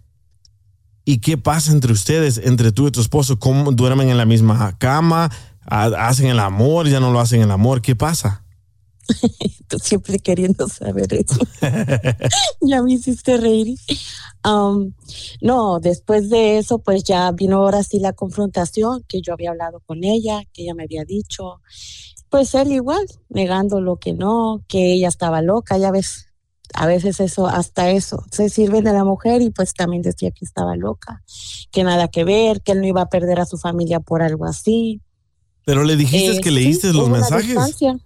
¿Y 1.05 1.19
qué 1.19 1.39
pasa 1.39 1.73
entre 1.73 1.93
ustedes, 1.93 2.39
entre 2.39 2.71
tú 2.73 2.87
y 2.89 2.91
tu 2.91 3.01
esposo? 3.01 3.39
¿Cómo 3.39 3.73
duermen 3.73 4.11
en 4.11 4.19
la 4.19 4.27
misma 4.27 4.77
cama? 4.79 5.31
¿Ha- 5.63 6.09
¿Hacen 6.09 6.27
el 6.27 6.39
amor? 6.39 6.87
¿Ya 6.89 7.01
no 7.01 7.11
lo 7.13 7.21
hacen 7.21 7.41
el 7.41 7.51
amor? 7.51 7.81
¿Qué 7.81 7.97
pasa? 7.97 8.45
Tú 9.69 9.79
siempre 9.79 10.19
queriendo 10.19 10.69
saber 10.69 11.15
eso. 11.15 11.39
ya 12.61 12.83
me 12.83 12.93
hiciste 12.93 13.39
reír. 13.39 13.79
Um, 14.45 14.93
no, 15.41 15.81
después 15.81 16.31
de 16.31 16.59
eso, 16.59 16.79
pues 16.79 17.03
ya 17.05 17.31
vino 17.33 17.57
ahora 17.59 17.83
sí 17.83 17.99
la 17.99 18.13
confrontación, 18.13 19.05
que 19.09 19.21
yo 19.21 19.33
había 19.33 19.51
hablado 19.51 19.81
con 19.85 20.05
ella, 20.05 20.43
que 20.53 20.63
ella 20.63 20.75
me 20.75 20.85
había 20.85 21.05
dicho. 21.05 21.61
Pues 22.31 22.55
él 22.55 22.73
igual, 22.73 23.07
negando 23.29 23.81
lo 23.81 23.97
que 23.97 24.13
no, 24.13 24.63
que 24.69 24.93
ella 24.93 25.09
estaba 25.09 25.43
loca, 25.43 25.77
ya 25.79 25.91
ves. 25.91 26.27
A 26.75 26.87
veces 26.87 27.19
eso, 27.21 27.47
hasta 27.47 27.91
eso, 27.91 28.23
se 28.31 28.51
sirve 28.51 28.83
de 28.83 28.93
la 28.93 29.03
mujer 29.03 29.41
y 29.41 29.49
pues 29.49 29.73
también 29.73 30.03
decía 30.03 30.31
que 30.31 30.45
estaba 30.45 30.77
loca, 30.77 31.23
que 31.71 31.83
nada 31.83 32.09
que 32.09 32.25
ver, 32.25 32.61
que 32.61 32.73
él 32.73 32.83
no 32.83 32.87
iba 32.87 33.01
a 33.01 33.09
perder 33.09 33.41
a 33.41 33.47
su 33.47 33.57
familia 33.57 34.01
por 34.01 34.21
algo 34.23 34.45
así. 34.45 35.01
Pero 35.65 35.83
le 35.83 35.97
dijiste 35.97 36.37
Eh, 36.37 36.41
que 36.43 36.51
sí, 36.51 36.55
leíste 36.55 36.87
los 36.89 36.97
hubo 36.97 37.05
una 37.07 37.19
mensajes. 37.21 37.47
distancia. 37.49 37.99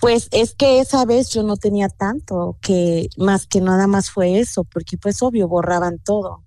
Pues 0.00 0.28
es 0.30 0.54
que 0.54 0.80
esa 0.80 1.04
vez 1.04 1.30
yo 1.30 1.42
no 1.42 1.56
tenía 1.56 1.88
tanto, 1.88 2.56
que 2.62 3.08
más 3.16 3.46
que 3.46 3.60
nada 3.60 3.86
más 3.86 4.10
fue 4.10 4.38
eso, 4.38 4.64
porque 4.64 4.96
pues 4.98 5.22
obvio 5.22 5.48
borraban 5.48 5.98
todo. 5.98 6.44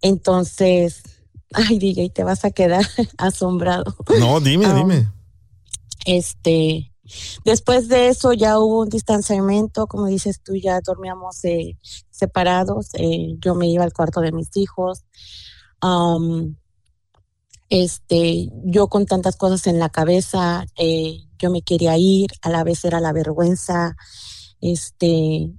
Entonces, 0.00 1.02
ay, 1.52 1.78
DJ, 1.78 2.10
te 2.10 2.24
vas 2.24 2.44
a 2.44 2.50
quedar 2.50 2.86
asombrado. 3.18 3.96
No, 4.18 4.40
dime, 4.40 4.66
Ah, 4.66 4.74
dime. 4.74 5.12
Este, 6.06 6.92
después 7.44 7.88
de 7.88 8.08
eso 8.08 8.32
ya 8.32 8.58
hubo 8.58 8.80
un 8.80 8.88
distanciamiento, 8.88 9.86
como 9.86 10.06
dices 10.06 10.40
tú, 10.42 10.54
ya 10.56 10.80
dormíamos 10.80 11.44
eh, 11.44 11.76
separados. 12.10 12.90
eh, 12.94 13.34
yo 13.40 13.54
me 13.54 13.68
iba 13.68 13.84
al 13.84 13.92
cuarto 13.92 14.20
de 14.20 14.32
mis 14.32 14.56
hijos. 14.56 15.04
Este, 17.70 18.48
yo 18.64 18.88
con 18.88 19.04
tantas 19.04 19.36
cosas 19.36 19.66
en 19.66 19.78
la 19.78 19.90
cabeza, 19.90 20.64
eh, 20.78 21.18
yo 21.38 21.50
me 21.50 21.62
quería 21.62 21.96
ir, 21.96 22.30
a 22.42 22.50
la 22.50 22.64
vez 22.64 22.84
era 22.84 23.00
la 23.00 23.12
vergüenza, 23.12 23.96
este, 24.60 25.52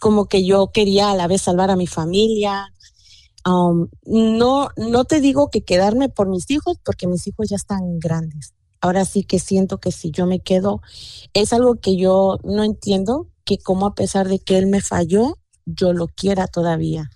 como 0.00 0.26
que 0.26 0.44
yo 0.44 0.70
quería 0.72 1.10
a 1.10 1.16
la 1.16 1.26
vez 1.26 1.42
salvar 1.42 1.70
a 1.70 1.76
mi 1.76 1.86
familia. 1.86 2.72
Am, 3.44 3.88
no, 4.04 4.68
no 4.76 5.04
te 5.04 5.20
digo 5.20 5.50
que 5.50 5.64
quedarme 5.64 6.08
por 6.08 6.28
mis 6.28 6.50
hijos, 6.50 6.78
porque 6.84 7.06
mis 7.06 7.26
hijos 7.26 7.48
ya 7.48 7.56
están 7.56 7.98
grandes. 7.98 8.54
Ahora 8.80 9.04
sí 9.04 9.24
que 9.24 9.38
siento 9.38 9.78
que 9.78 9.92
si 9.92 10.10
yo 10.10 10.26
me 10.26 10.40
quedo, 10.40 10.80
es 11.32 11.52
algo 11.52 11.76
que 11.76 11.96
yo 11.96 12.38
no 12.44 12.62
entiendo, 12.62 13.28
que 13.44 13.58
como 13.58 13.86
a 13.86 13.94
pesar 13.94 14.28
de 14.28 14.38
que 14.38 14.58
él 14.58 14.66
me 14.66 14.80
falló, 14.80 15.38
yo 15.64 15.92
lo 15.92 16.08
quiera 16.08 16.46
todavía. 16.46 17.10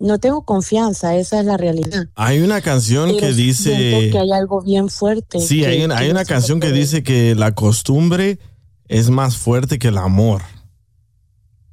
No 0.00 0.18
tengo 0.18 0.42
confianza, 0.44 1.16
esa 1.16 1.40
es 1.40 1.46
la 1.46 1.56
realidad. 1.56 2.06
Hay 2.14 2.40
una 2.40 2.60
canción 2.60 3.08
Pero 3.08 3.18
que 3.20 3.32
dice... 3.32 4.10
que 4.12 4.18
hay 4.18 4.30
algo 4.32 4.60
bien 4.62 4.88
fuerte. 4.88 5.40
Sí, 5.40 5.60
que- 5.60 5.66
hay, 5.66 5.84
una- 5.84 5.98
hay 5.98 6.12
canción 6.24 6.60
que 6.60 6.70
dice 6.70 7.02
que 7.02 7.34
la 7.34 7.52
costumbre 7.54 8.38
es 8.86 9.10
más 9.10 9.36
fuerte 9.36 9.78
que 9.78 9.88
el 9.88 9.98
amor. 9.98 10.42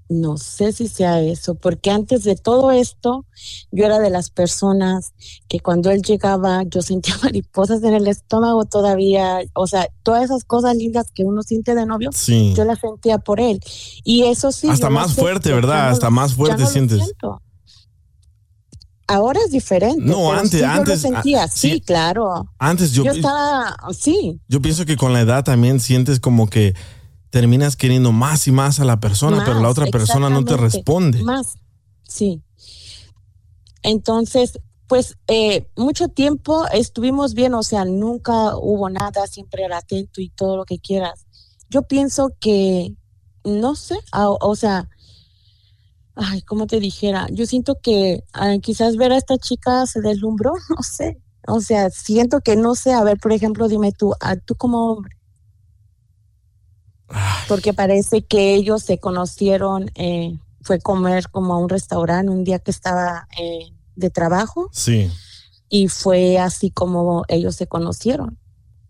No 0.08 0.38
sé 0.38 0.72
si 0.72 0.88
sea 0.88 1.20
eso, 1.20 1.56
porque 1.56 1.90
antes 1.90 2.24
de 2.24 2.36
todo 2.36 2.72
esto, 2.72 3.26
yo 3.72 3.86
era 3.86 3.98
de 3.98 4.12
las 4.12 4.30
personas 4.30 5.14
que 5.48 5.60
cuando 5.60 5.90
él 5.90 6.04
llegaba, 6.04 6.62
yo 6.64 6.84
sentía 6.84 7.16
mariposas 7.24 7.82
en 7.84 7.96
el 7.96 8.06
estómago 8.08 8.66
todavía, 8.66 9.40
o 9.56 9.66
sea, 9.66 9.88
todas 10.04 10.26
esas 10.26 10.44
cosas 10.44 10.76
lindas 10.76 11.08
que 11.12 11.24
uno 11.24 11.42
siente 11.42 11.74
de 11.74 11.88
novio, 11.88 12.10
Sí. 12.14 12.54
yo 12.56 12.66
las 12.66 12.80
sentía 12.80 13.18
por 13.18 13.40
él. 13.40 13.60
Y 14.04 14.24
eso 14.26 14.52
sí. 14.52 14.68
Hasta 14.70 14.92
más 14.92 15.14
fuerte, 15.16 15.52
¿verdad? 15.52 15.90
Hasta 15.90 16.08
lo- 16.08 16.12
más 16.12 16.36
fuerte 16.36 16.62
no 16.64 16.70
sientes. 16.70 17.02
Ahora 19.08 19.40
es 19.46 19.52
diferente. 19.52 20.02
No, 20.04 20.32
antes- 20.34 20.52
sí 20.52 20.58
yo 20.60 20.66
lo 20.68 20.72
antes, 20.74 21.06
ah, 21.06 21.12
sentía, 21.14 21.48
sí, 21.48 21.72
sí. 21.74 21.82
claro. 21.82 22.50
Antes 22.58 22.92
yo, 22.92 23.04
Yo 23.04 23.12
estaba, 23.12 23.78
sí, 23.98 24.40
yo 24.48 24.62
pienso 24.62 24.86
que 24.86 24.98
con 24.98 25.14
la 25.14 25.22
edad 25.22 25.44
también 25.44 25.80
sientes 25.80 26.20
como 26.20 26.48
que 26.48 26.74
terminas 27.30 27.76
queriendo 27.76 28.12
más 28.12 28.48
y 28.48 28.52
más 28.52 28.80
a 28.80 28.86
la 28.86 29.00
persona, 29.00 29.44
pero 29.46 29.60
la 29.62 29.70
otra 29.70 29.86
persona 29.88 30.30
no 30.30 30.44
te 30.44 30.58
responde. 30.58 31.22
Más, 31.22 31.56
sí. 32.08 32.42
Entonces, 33.84 34.60
pues 34.88 35.18
eh, 35.28 35.68
mucho 35.76 36.08
tiempo 36.08 36.66
estuvimos 36.74 37.34
bien, 37.34 37.54
o 37.54 37.64
sea, 37.64 37.86
nunca 37.86 38.56
hubo 38.58 38.90
nada, 38.90 39.28
siempre 39.28 39.64
era 39.64 39.78
atento 39.78 40.22
y 40.22 40.30
todo 40.30 40.58
lo 40.58 40.66
que 40.66 40.80
quieras. 40.80 41.26
Yo 41.70 41.84
pienso 41.84 42.32
que, 42.40 42.94
no 43.44 43.76
sé, 43.76 43.96
a- 44.12 44.30
o 44.30 44.56
sea, 44.56 44.90
ay, 46.16 46.42
como 46.42 46.68
te 46.68 46.80
dijera, 46.80 47.28
yo 47.32 47.46
siento 47.46 47.80
que 47.82 48.24
ah, 48.34 48.56
quizás 48.62 48.96
ver 48.98 49.12
a 49.12 49.18
esta 49.18 49.38
chica 49.38 49.86
se 49.86 50.02
deslumbró, 50.02 50.54
no 50.76 50.84
sé. 50.84 51.22
O 51.48 51.62
sea, 51.62 51.90
siento 51.92 52.42
que 52.42 52.56
no 52.56 52.74
sé, 52.76 52.94
a 52.94 53.04
ver, 53.04 53.18
por 53.20 53.32
ejemplo, 53.32 53.68
dime 53.68 53.92
tú, 53.92 54.14
a 54.20 54.36
tú 54.36 54.56
como 54.56 54.92
hombre. 54.92 55.16
Porque 57.48 57.74
parece 57.74 58.24
que 58.24 58.56
ellos 58.56 58.82
se 58.82 58.98
conocieron, 59.00 59.92
eh, 59.96 60.40
fue 60.62 60.80
comer 60.80 61.30
como 61.30 61.54
a 61.54 61.60
un 61.60 61.70
restaurante 61.70 62.32
un 62.32 62.44
día 62.44 62.58
que 62.58 62.72
estaba 62.72 63.28
eh, 63.40 63.72
de 63.96 64.10
trabajo 64.10 64.70
Sí. 64.72 65.12
y 65.70 65.88
fue 65.88 66.40
así 66.40 66.72
como 66.72 67.24
ellos 67.28 67.56
se 67.56 67.68
conocieron. 67.68 68.40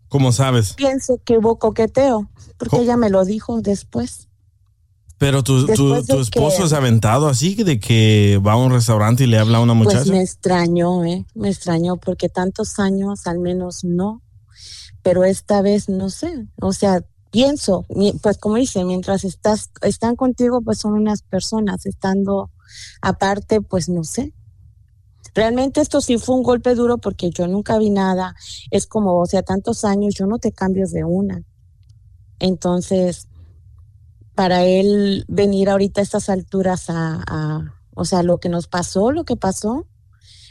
¿Cómo 0.08 0.32
sabes? 0.32 0.72
Pienso 0.72 1.20
que 1.24 1.36
hubo 1.36 1.58
coqueteo, 1.58 2.30
porque 2.56 2.78
ella 2.78 2.96
me 2.96 3.10
lo 3.10 3.24
dijo 3.26 3.60
después. 3.60 4.25
Pero 5.18 5.42
tu, 5.42 5.64
tu, 5.66 5.72
esposo 6.20 6.58
que- 6.58 6.64
es 6.64 6.72
aventado 6.72 7.28
así 7.28 7.54
de 7.54 7.80
que 7.80 8.40
va 8.46 8.52
a 8.52 8.56
un 8.56 8.70
restaurante 8.70 9.24
y 9.24 9.26
le 9.26 9.38
habla 9.38 9.58
a 9.58 9.60
una 9.62 9.72
muchacha. 9.74 9.98
Pues 10.00 10.10
me 10.10 10.22
extrañó, 10.22 11.04
¿eh? 11.04 11.24
Me 11.34 11.48
extrañó 11.48 11.96
porque 11.96 12.28
tantos 12.28 12.78
años 12.78 13.26
al 13.26 13.38
menos 13.38 13.82
no, 13.82 14.22
pero 15.02 15.24
esta 15.24 15.62
vez 15.62 15.88
no 15.88 16.10
sé, 16.10 16.46
o 16.60 16.72
sea, 16.72 17.02
pienso, 17.30 17.86
pues 18.22 18.38
como 18.38 18.56
dice, 18.56 18.84
mientras 18.84 19.24
estás, 19.24 19.70
están 19.82 20.16
contigo, 20.16 20.60
pues 20.62 20.78
son 20.78 20.94
unas 20.94 21.22
personas, 21.22 21.86
estando 21.86 22.50
aparte, 23.00 23.60
pues 23.62 23.88
no 23.88 24.04
sé. 24.04 24.34
Realmente 25.34 25.80
esto 25.82 26.00
sí 26.00 26.16
fue 26.18 26.34
un 26.36 26.42
golpe 26.42 26.74
duro 26.74 26.96
porque 26.98 27.30
yo 27.30 27.46
nunca 27.46 27.78
vi 27.78 27.90
nada, 27.90 28.34
es 28.70 28.86
como, 28.86 29.18
o 29.20 29.26
sea, 29.26 29.42
tantos 29.42 29.84
años, 29.84 30.14
yo 30.14 30.26
no 30.26 30.38
te 30.38 30.52
cambio 30.52 30.86
de 30.88 31.04
una. 31.04 31.42
Entonces, 32.38 33.28
para 34.36 34.64
él 34.64 35.24
venir 35.26 35.68
ahorita 35.68 36.00
a 36.00 36.04
estas 36.04 36.28
alturas 36.28 36.88
a, 36.90 37.24
a- 37.26 37.74
o 37.94 38.04
sea, 38.04 38.22
lo 38.22 38.38
que 38.38 38.50
nos 38.50 38.68
pasó, 38.68 39.10
lo 39.10 39.24
que 39.24 39.36
pasó, 39.36 39.86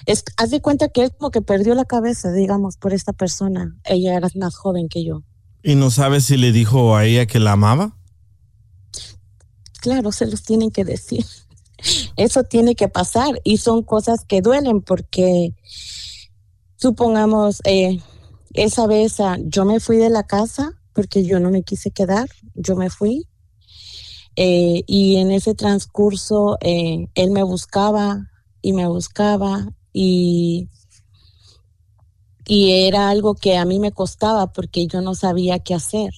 es, 0.08 0.24
haz 0.38 0.50
de 0.50 0.62
cuenta 0.62 0.90
que 0.90 1.04
él 1.04 1.12
como 1.18 1.30
que 1.32 1.42
perdió 1.42 1.76
la 1.76 1.86
cabeza, 1.86 2.32
digamos, 2.32 2.76
por 2.78 2.92
esta 2.94 3.14
persona. 3.14 3.78
Ella 3.86 4.16
era 4.18 4.28
más 4.36 4.56
joven 4.56 4.90
que 4.90 5.06
yo. 5.06 5.22
¿Y 5.64 5.76
no 5.76 5.92
sabes 5.92 6.26
si 6.26 6.38
le 6.38 6.52
dijo 6.52 6.96
a 6.96 7.06
ella 7.06 7.28
que 7.28 7.40
la 7.40 7.54
amaba? 7.54 7.96
Claro, 9.82 10.12
se 10.12 10.26
los 10.26 10.42
tienen 10.44 10.72
que 10.72 10.84
decir. 10.84 11.24
Eso 12.18 12.44
tiene 12.44 12.76
que 12.76 12.88
pasar 12.88 13.40
y 13.44 13.58
son 13.58 13.84
cosas 13.84 14.26
que 14.26 14.42
duelen 14.42 14.82
porque, 14.82 15.54
supongamos, 16.78 17.62
eh, 17.66 18.00
esa 18.54 18.88
vez 18.88 19.20
ah, 19.20 19.38
yo 19.44 19.66
me 19.66 19.80
fui 19.80 19.98
de 19.98 20.10
la 20.10 20.24
casa 20.24 20.74
porque 20.94 21.26
yo 21.26 21.40
no 21.40 21.52
me 21.52 21.62
quise 21.64 21.92
quedar, 21.92 22.28
yo 22.56 22.76
me 22.76 22.90
fui. 22.90 23.28
Eh, 24.36 24.84
y 24.86 25.16
en 25.18 25.32
ese 25.32 25.56
transcurso 25.56 26.58
eh, 26.62 27.08
él 27.16 27.32
me 27.32 27.44
buscaba 27.44 28.32
y 28.62 28.74
me 28.74 28.86
buscaba 28.88 29.68
y, 29.94 30.68
y 32.46 32.72
era 32.88 33.10
algo 33.10 33.36
que 33.36 33.58
a 33.58 33.64
mí 33.64 33.80
me 33.80 33.94
costaba 33.94 34.52
porque 34.52 34.88
yo 34.88 35.02
no 35.02 35.16
sabía 35.16 35.60
qué 35.60 35.74
hacer, 35.74 36.12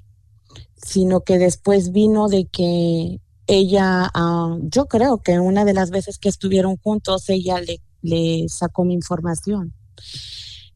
sino 0.76 1.22
que 1.22 1.38
después 1.38 1.92
vino 1.92 2.28
de 2.28 2.46
que 2.46 3.22
ella, 3.48 4.10
ah, 4.14 4.58
yo 4.62 4.88
creo 4.88 5.22
que 5.22 5.40
una 5.40 5.64
de 5.64 5.74
las 5.74 5.90
veces 5.90 6.18
que 6.18 6.30
estuvieron 6.30 6.78
juntos, 6.78 7.30
ella 7.30 7.62
le, 7.62 7.82
le 8.02 8.50
sacó 8.50 8.84
mi 8.84 8.94
información. 8.94 9.74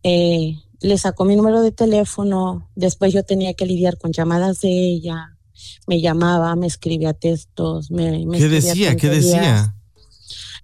Eh, 0.04 0.56
le 0.80 0.98
sacó 0.98 1.26
mi 1.26 1.36
número 1.36 1.62
de 1.62 1.72
teléfono, 1.72 2.70
después 2.76 3.14
yo 3.14 3.24
tenía 3.24 3.54
que 3.54 3.66
lidiar 3.66 3.98
con 3.98 4.12
llamadas 4.12 4.62
de 4.62 4.70
ella, 4.70 5.38
me 5.88 6.02
llamaba, 6.02 6.56
me 6.56 6.68
escribía 6.68 7.14
textos, 7.14 7.92
me, 7.92 8.26
me 8.26 8.38
¿Qué 8.38 8.48
decía? 8.48 8.96
¿Qué 8.96 9.10
decía? 9.10 9.76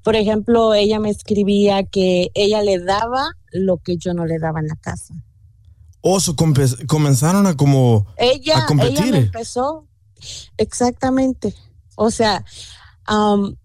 Por 0.04 0.16
ejemplo, 0.16 0.74
ella 0.74 1.00
me 1.00 1.10
escribía 1.10 1.84
que 1.84 2.30
ella 2.34 2.62
le 2.62 2.80
daba 2.80 3.32
lo 3.52 3.78
que 3.78 3.98
yo 3.98 4.14
no 4.14 4.26
le 4.26 4.40
daba 4.40 4.60
en 4.62 4.68
la 4.68 4.76
casa. 4.78 5.14
Oso, 6.02 6.36
compe- 6.36 6.86
comenzaron 6.88 7.48
a 7.48 7.58
como 7.58 8.06
Ella, 8.18 8.60
a 8.60 8.66
competir. 8.68 9.00
ella 9.00 9.12
me 9.12 9.18
empezó, 9.18 9.86
exactamente. 10.58 11.54
O 11.96 12.12
sea, 12.12 12.46
am, 13.06 13.58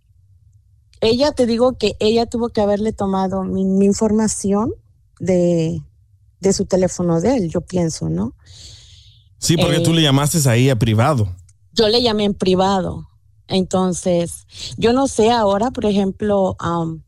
ella 1.01 1.33
te 1.33 1.47
digo 1.47 1.77
que 1.79 1.97
ella 2.01 2.27
tuvo 2.27 2.49
que 2.49 2.61
haberle 2.61 2.93
tomado 2.93 3.45
mi, 3.45 3.65
mi 3.65 3.87
información 3.87 4.73
de, 5.21 5.81
de 6.41 6.53
su 6.53 6.65
teléfono 6.65 7.21
de 7.21 7.37
él, 7.37 7.51
yo 7.51 7.61
pienso, 7.61 8.09
¿no? 8.09 8.35
Sí, 9.43 9.57
porque 9.57 9.81
tú 9.81 9.91
Eh, 9.91 9.95
le 9.97 10.03
llamaste 10.03 10.49
ahí 10.49 10.71
a 10.71 10.77
privado. 10.79 11.29
Yo 11.73 11.89
le 11.89 12.01
llamé 12.01 12.25
en 12.25 12.35
privado. 12.35 13.09
Entonces, 13.49 14.47
yo 14.79 14.93
no 14.93 15.09
sé 15.09 15.31
ahora, 15.31 15.71
por 15.73 15.85
ejemplo, 15.85 16.57
am, 16.59 17.03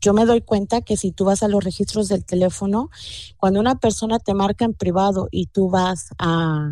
yo 0.00 0.14
me 0.14 0.24
doy 0.24 0.40
cuenta 0.40 0.80
que 0.82 0.96
si 0.96 1.12
tú 1.12 1.24
vas 1.24 1.42
a 1.42 1.48
los 1.48 1.62
registros 1.64 2.08
del 2.08 2.24
teléfono, 2.24 2.90
cuando 3.36 3.60
una 3.60 3.78
persona 3.78 4.18
te 4.18 4.34
marca 4.34 4.64
en 4.64 4.74
privado 4.74 5.28
y 5.30 5.46
tú 5.46 5.68
vas 5.70 6.08
a, 6.18 6.70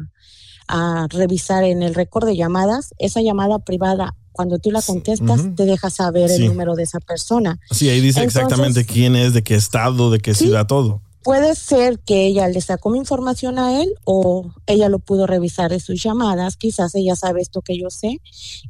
a 0.68 1.06
revisar 1.10 1.64
en 1.64 1.82
el 1.82 1.94
récord 1.94 2.26
de 2.26 2.36
llamadas, 2.36 2.94
esa 2.98 3.20
llamada 3.22 3.58
privada, 3.58 4.14
cuando 4.32 4.58
tú 4.58 4.70
la 4.70 4.80
contestas, 4.80 5.42
te 5.56 5.64
deja 5.66 5.90
saber 5.90 6.30
Sí. 6.30 6.42
el 6.42 6.48
número 6.48 6.74
de 6.74 6.84
esa 6.84 7.00
persona. 7.00 7.58
Sí, 7.70 7.88
ahí 7.90 8.00
dice 8.00 8.20
Entonces, 8.22 8.42
exactamente 8.42 8.86
quién 8.86 9.14
es, 9.16 9.34
de 9.34 9.42
qué 9.42 9.56
estado, 9.56 10.10
de 10.10 10.20
qué 10.20 10.32
ciudad, 10.34 10.66
todo. 10.66 11.02
Puede 11.22 11.54
ser 11.54 12.00
que 12.00 12.26
ella 12.26 12.48
le 12.48 12.60
sacó 12.60 12.90
mi 12.90 12.98
información 12.98 13.58
a 13.58 13.80
él 13.80 13.94
o 14.04 14.52
ella 14.66 14.88
lo 14.88 14.98
pudo 14.98 15.26
revisar 15.26 15.70
de 15.70 15.78
sus 15.78 16.02
llamadas. 16.02 16.56
Quizás 16.56 16.94
ella 16.94 17.14
sabe 17.14 17.40
esto 17.40 17.62
que 17.62 17.78
yo 17.78 17.90
sé 17.90 18.20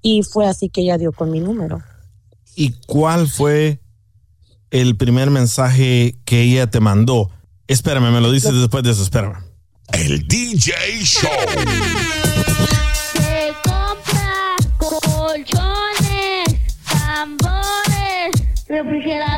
y 0.02 0.22
fue 0.22 0.46
así 0.46 0.68
que 0.68 0.82
ella 0.82 0.98
dio 0.98 1.12
con 1.12 1.30
mi 1.30 1.40
número. 1.40 1.82
¿Y 2.54 2.72
cuál 2.86 3.28
fue 3.28 3.80
el 4.70 4.96
primer 4.96 5.30
mensaje 5.30 6.16
que 6.26 6.42
ella 6.42 6.68
te 6.68 6.80
mandó? 6.80 7.30
Espérame, 7.68 8.12
me 8.12 8.20
lo 8.20 8.30
dices 8.30 8.52
después 8.52 8.82
de 8.82 8.90
eso, 8.90 9.02
espérame. 9.02 9.42
El 9.92 10.26
DJ 10.28 10.72
Show. 11.02 11.30
Se 13.12 13.52
compra 13.62 14.56
colchones, 14.78 16.48
tambores, 16.84 18.42
refrigeradores, 18.68 19.31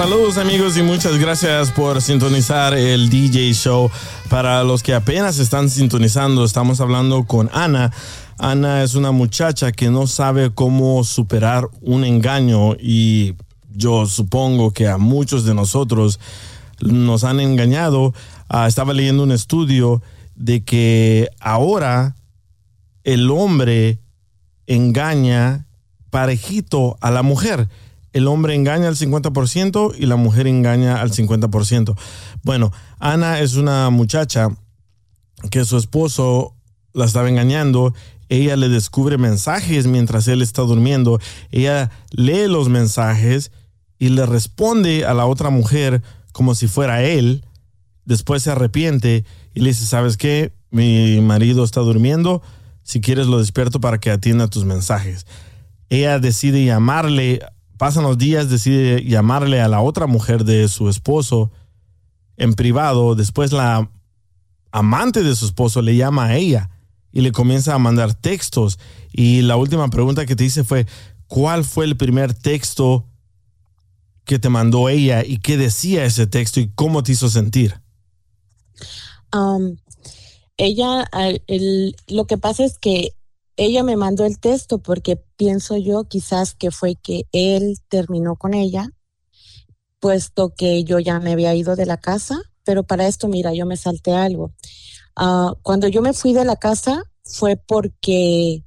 Saludos 0.00 0.38
amigos 0.38 0.78
y 0.78 0.82
muchas 0.82 1.18
gracias 1.18 1.70
por 1.72 2.00
sintonizar 2.00 2.72
el 2.72 3.10
DJ 3.10 3.52
Show. 3.52 3.90
Para 4.30 4.64
los 4.64 4.82
que 4.82 4.94
apenas 4.94 5.38
están 5.38 5.68
sintonizando, 5.68 6.42
estamos 6.42 6.80
hablando 6.80 7.24
con 7.24 7.50
Ana. 7.52 7.92
Ana 8.38 8.82
es 8.82 8.94
una 8.94 9.12
muchacha 9.12 9.72
que 9.72 9.90
no 9.90 10.06
sabe 10.06 10.54
cómo 10.54 11.04
superar 11.04 11.68
un 11.82 12.04
engaño 12.04 12.76
y 12.80 13.34
yo 13.74 14.06
supongo 14.06 14.70
que 14.70 14.88
a 14.88 14.96
muchos 14.96 15.44
de 15.44 15.52
nosotros 15.52 16.18
nos 16.80 17.22
han 17.22 17.38
engañado. 17.38 18.14
Ah, 18.48 18.66
estaba 18.68 18.94
leyendo 18.94 19.22
un 19.22 19.32
estudio 19.32 20.00
de 20.34 20.64
que 20.64 21.28
ahora 21.40 22.16
el 23.04 23.30
hombre 23.30 23.98
engaña 24.66 25.66
parejito 26.08 26.96
a 27.02 27.10
la 27.10 27.22
mujer. 27.22 27.68
El 28.12 28.26
hombre 28.26 28.54
engaña 28.54 28.88
al 28.88 28.96
50% 28.96 29.94
y 29.98 30.06
la 30.06 30.16
mujer 30.16 30.46
engaña 30.46 31.00
al 31.00 31.12
50%. 31.12 31.96
Bueno, 32.42 32.72
Ana 32.98 33.40
es 33.40 33.54
una 33.54 33.90
muchacha 33.90 34.48
que 35.50 35.64
su 35.64 35.76
esposo 35.76 36.54
la 36.92 37.04
estaba 37.04 37.28
engañando. 37.28 37.94
Ella 38.28 38.56
le 38.56 38.68
descubre 38.68 39.18
mensajes 39.18 39.86
mientras 39.86 40.26
él 40.28 40.42
está 40.42 40.62
durmiendo. 40.62 41.20
Ella 41.50 41.90
lee 42.10 42.46
los 42.48 42.68
mensajes 42.68 43.52
y 43.98 44.08
le 44.08 44.26
responde 44.26 45.04
a 45.04 45.14
la 45.14 45.26
otra 45.26 45.50
mujer 45.50 46.02
como 46.32 46.54
si 46.54 46.66
fuera 46.66 47.02
él. 47.02 47.44
Después 48.04 48.42
se 48.42 48.50
arrepiente 48.50 49.24
y 49.54 49.60
le 49.60 49.70
dice, 49.70 49.86
¿sabes 49.86 50.16
qué? 50.16 50.52
Mi 50.70 51.20
marido 51.20 51.64
está 51.64 51.80
durmiendo. 51.80 52.42
Si 52.82 53.00
quieres 53.00 53.26
lo 53.26 53.38
despierto 53.38 53.80
para 53.80 53.98
que 53.98 54.10
atienda 54.10 54.48
tus 54.48 54.64
mensajes. 54.64 55.26
Ella 55.90 56.18
decide 56.18 56.64
llamarle, 56.64 57.40
pasan 57.80 58.02
los 58.02 58.18
días, 58.18 58.50
decide 58.50 59.02
llamarle 59.04 59.62
a 59.62 59.66
la 59.66 59.80
otra 59.80 60.06
mujer 60.06 60.44
de 60.44 60.68
su 60.68 60.90
esposo 60.90 61.50
en 62.36 62.52
privado. 62.52 63.14
Después 63.14 63.52
la 63.52 63.90
amante 64.70 65.22
de 65.22 65.34
su 65.34 65.46
esposo 65.46 65.80
le 65.80 65.96
llama 65.96 66.26
a 66.26 66.36
ella 66.36 66.68
y 67.10 67.22
le 67.22 67.32
comienza 67.32 67.74
a 67.74 67.78
mandar 67.78 68.12
textos. 68.12 68.78
Y 69.14 69.40
la 69.40 69.56
última 69.56 69.88
pregunta 69.88 70.26
que 70.26 70.36
te 70.36 70.44
hice 70.44 70.62
fue, 70.62 70.84
¿cuál 71.26 71.64
fue 71.64 71.86
el 71.86 71.96
primer 71.96 72.34
texto 72.34 73.06
que 74.26 74.38
te 74.38 74.50
mandó 74.50 74.90
ella 74.90 75.24
y 75.24 75.38
qué 75.38 75.56
decía 75.56 76.04
ese 76.04 76.26
texto 76.26 76.60
y 76.60 76.68
cómo 76.74 77.02
te 77.02 77.12
hizo 77.12 77.30
sentir? 77.30 77.80
Am, 79.30 79.78
ella, 80.58 81.08
lo 82.08 82.26
que 82.26 82.36
pasa 82.36 82.62
es 82.62 82.76
que 82.78 83.14
ella 83.60 83.82
me 83.82 83.94
mandó 83.94 84.24
el 84.24 84.38
texto 84.38 84.78
porque 84.78 85.22
pienso 85.36 85.76
yo 85.76 86.04
quizás 86.04 86.54
que 86.54 86.70
fue 86.70 86.94
que 86.94 87.26
él 87.32 87.76
terminó 87.88 88.36
con 88.36 88.54
ella, 88.54 88.88
puesto 89.98 90.54
que 90.54 90.82
yo 90.82 90.98
ya 90.98 91.20
me 91.20 91.32
había 91.32 91.54
ido 91.54 91.76
de 91.76 91.84
la 91.84 91.98
casa, 91.98 92.40
pero 92.64 92.84
para 92.84 93.06
esto, 93.06 93.28
mira, 93.28 93.52
yo 93.52 93.66
me 93.66 93.76
salté 93.76 94.14
algo. 94.14 94.54
Ah, 95.14 95.52
cuando 95.60 95.88
yo 95.88 96.00
me 96.00 96.14
fui 96.14 96.32
de 96.32 96.46
la 96.46 96.56
casa 96.56 97.02
fue 97.22 97.58
porque 97.58 98.64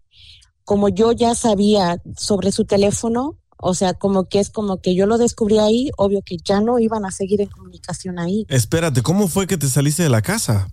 como 0.64 0.90
yo 0.90 1.11
ya 1.11 1.34
sabía 1.34 1.99
sobre 2.15 2.52
su 2.52 2.65
teléfono, 2.65 3.40
o 3.57 3.74
sea, 3.74 3.95
como 3.95 4.30
que 4.30 4.40
es 4.40 4.52
como 4.52 4.80
que 4.80 4.94
yo 4.94 5.07
lo 5.07 5.18
descubrí 5.18 5.57
ahí, 5.57 5.90
obvio 5.98 6.22
que 6.24 6.38
ya 6.38 6.61
no 6.61 6.78
iban 6.78 7.03
a 7.03 7.10
seguir 7.10 7.41
en 7.41 7.49
comunicación 7.49 8.20
ahí. 8.20 8.45
Espérate, 8.48 9.02
¿cómo 9.02 9.28
fue 9.28 9.48
que 9.48 9.57
te 9.57 9.70
saliste 9.70 10.03
de 10.03 10.10
la 10.10 10.22
casa? 10.22 10.68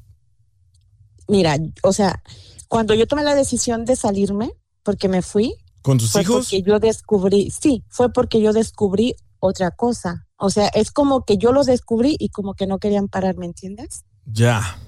Mira, 1.27 1.57
o 1.83 1.95
sea, 1.95 2.23
cuando 2.71 2.95
yo 2.95 3.09
tomé 3.09 3.25
la 3.25 3.35
decisión 3.35 3.85
de 3.85 3.97
salirme, 3.97 4.53
porque 4.85 5.09
me 5.09 5.23
fui, 5.23 5.57
¿Con 5.83 5.99
tus 5.99 6.13
fue 6.13 6.23
hijos? 6.23 6.47
porque 6.47 6.63
yo 6.63 6.79
descubrí, 6.79 7.51
sí, 7.51 7.85
fue 7.89 8.13
porque 8.13 8.41
yo 8.41 8.53
descubrí 8.53 9.17
otra 9.41 9.73
cosa. 9.73 10.29
O 10.37 10.51
sea, 10.51 10.69
es 10.69 10.93
como 10.93 11.25
que 11.25 11.37
yo 11.37 11.51
los 11.51 11.67
descubrí 11.67 12.15
y 12.17 12.29
como 12.29 12.55
que 12.55 12.69
no 12.69 12.79
querían 12.79 13.09
parar, 13.09 13.37
¿me 13.37 13.47
entiendes? 13.47 14.05
Ya. 14.25 14.79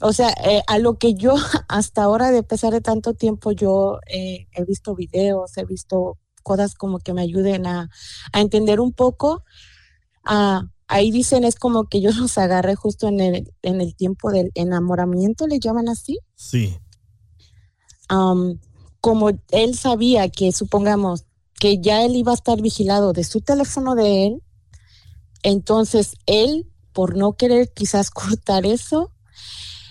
O 0.00 0.14
sea, 0.14 0.30
eh, 0.30 0.62
a 0.66 0.78
lo 0.78 0.96
que 0.96 1.12
yo 1.12 1.34
hasta 1.68 2.04
ahora, 2.04 2.30
de 2.30 2.42
pesar 2.42 2.72
de 2.72 2.80
tanto 2.80 3.12
tiempo, 3.12 3.52
yo 3.52 3.98
eh, 4.06 4.48
he 4.52 4.64
visto 4.64 4.94
videos, 4.94 5.58
he 5.58 5.66
visto 5.66 6.16
cosas 6.42 6.74
como 6.74 7.00
que 7.00 7.12
me 7.12 7.20
ayuden 7.20 7.66
a, 7.66 7.90
a 8.32 8.40
entender 8.40 8.80
un 8.80 8.94
poco. 8.94 9.44
Ah, 10.24 10.62
ahí 10.88 11.10
dicen, 11.10 11.44
es 11.44 11.56
como 11.56 11.84
que 11.84 12.00
yo 12.00 12.10
los 12.18 12.38
agarré 12.38 12.76
justo 12.76 13.08
en 13.08 13.20
el, 13.20 13.52
en 13.60 13.82
el 13.82 13.94
tiempo 13.94 14.30
del 14.30 14.50
enamoramiento, 14.54 15.46
le 15.46 15.60
llaman 15.60 15.90
así. 15.90 16.18
Sí. 16.34 16.78
Am, 18.08 18.58
como 19.00 19.30
él 19.50 19.76
sabía 19.76 20.28
que, 20.28 20.52
supongamos, 20.52 21.24
que 21.58 21.78
ya 21.78 22.02
él 22.04 22.16
iba 22.16 22.32
a 22.32 22.34
estar 22.34 22.60
vigilado 22.60 23.12
de 23.12 23.24
su 23.24 23.40
teléfono 23.40 23.94
de 23.94 24.26
él, 24.26 24.42
entonces 25.42 26.16
él, 26.26 26.66
por 26.92 27.16
no 27.16 27.34
querer 27.34 27.72
quizás 27.72 28.10
cortar 28.10 28.66
eso, 28.66 29.10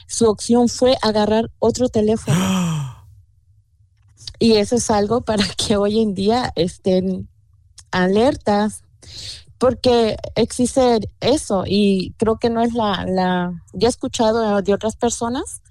su 0.07 0.29
opción 0.29 0.69
fue 0.69 0.97
agarrar 1.01 1.51
otro 1.59 1.89
teléfono. 1.89 2.37
Y 4.39 4.57
eso 4.57 4.75
es 4.75 4.91
algo 4.91 5.21
para 5.21 5.45
que 5.55 5.77
hoy 5.77 6.01
en 6.01 6.15
día 6.15 6.51
estén 6.55 7.29
alertas, 7.91 8.83
porque 9.57 10.17
existe 10.35 10.99
eso 11.21 11.63
y 11.65 12.13
creo 12.17 12.37
que 12.39 12.49
no 12.49 12.61
es 12.61 12.73
la, 12.73 13.05
la, 13.07 13.63
ya 13.71 13.87
he 13.87 13.89
escuchado 13.89 14.61
de 14.61 14.73
otras 14.73 14.97
personas, 14.97 15.61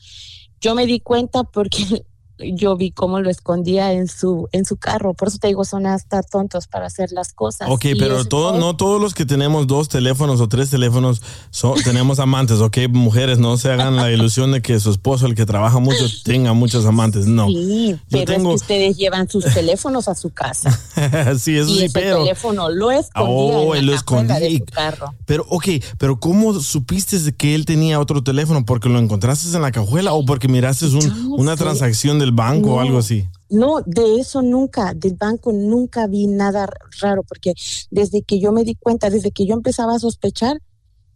yo 0.62 0.74
me 0.74 0.86
di 0.86 1.00
cuenta 1.00 1.42
porque 1.44 2.06
yo 2.38 2.76
vi 2.76 2.90
cómo 2.90 3.20
lo 3.20 3.30
escondía 3.30 3.92
en 3.92 4.08
su, 4.08 4.48
en 4.52 4.64
su 4.64 4.76
carro, 4.76 5.14
por 5.14 5.28
eso 5.28 5.38
te 5.38 5.48
digo, 5.48 5.64
son 5.64 5.86
hasta 5.86 6.22
tontos 6.22 6.66
para 6.66 6.86
hacer 6.86 7.12
las 7.12 7.32
cosas. 7.32 7.68
Ok, 7.70 7.84
Y 7.86 7.94
pero 7.94 8.24
todo, 8.24 8.58
no 8.58 8.74
todos 8.76 9.00
los 9.00 9.14
que 9.14 9.24
tenemos 9.26 9.66
dos 9.66 9.88
teléfonos 9.88 10.40
o 10.40 10.48
tres 10.48 10.70
teléfonos 10.70 11.22
son, 11.50 11.80
tenemos 11.82 12.18
amantes, 12.18 12.58
ok, 12.60 12.78
mujeres, 12.90 13.38
no 13.38 13.56
se 13.56 13.70
hagan 13.70 13.96
la 13.96 14.10
ilusión 14.10 14.52
de 14.52 14.62
que 14.62 14.80
su 14.80 14.90
esposo, 14.90 15.26
el 15.26 15.34
que 15.34 15.46
trabaja 15.46 15.78
mucho, 15.78 16.04
tenga 16.24 16.52
muchos 16.52 16.84
amantes, 16.86 17.26
no. 17.26 17.46
Sí, 17.48 17.96
pero 18.10 18.24
tengo- 18.24 18.54
es 18.54 18.62
que 18.62 18.64
ustedes 18.64 18.96
llevan 18.96 19.28
sus 19.28 19.44
teléfonos 19.44 20.08
a 20.08 20.14
su 20.14 20.30
casa. 20.30 20.70
sí, 21.38 21.56
eso 21.56 21.70
y 21.70 21.78
sí, 21.78 21.84
ese 21.84 21.92
pero... 21.92 22.18
teléfono 22.18 22.68
lo 22.70 22.90
escondía 22.90 23.32
Oh, 23.34 23.74
en 23.74 23.86
la 23.86 23.92
lo 23.92 23.96
escondía. 23.96 24.40
de 24.40 24.58
su 24.58 24.64
carro. 24.64 25.14
Pero, 25.26 25.46
ok, 25.48 25.66
pero 25.98 26.18
¿cómo 26.18 26.58
supiste 26.60 27.32
que 27.36 27.54
él 27.54 27.66
tenía 27.66 28.00
otro 28.00 28.22
teléfono? 28.22 28.64
¿Porque 28.64 28.88
lo 28.88 28.98
encontraste 28.98 29.54
en 29.54 29.62
la 29.62 29.70
cajuela 29.72 30.12
o 30.12 30.24
porque 30.24 30.48
miraste 30.48 30.86
un- 30.86 31.34
una 31.38 31.52
sé. 31.56 31.62
transacción 31.62 32.18
del 32.22 32.32
banco 32.32 32.70
o 32.70 32.76
No. 32.76 32.80
algo 32.80 32.98
así? 32.98 33.28
No, 33.50 33.80
de 33.84 34.18
eso 34.18 34.40
nunca, 34.40 34.94
del 34.94 35.14
banco 35.14 35.52
nunca 35.52 36.06
vi 36.06 36.26
nada 36.26 36.66
raro, 37.00 37.22
porque 37.22 37.52
desde 37.90 38.22
que 38.22 38.40
yo 38.40 38.50
me 38.50 38.64
di 38.64 38.74
cuenta, 38.74 39.10
desde 39.10 39.30
que 39.30 39.44
yo 39.46 39.54
empezaba 39.54 39.94
a 39.94 39.98
sospechar, 39.98 40.56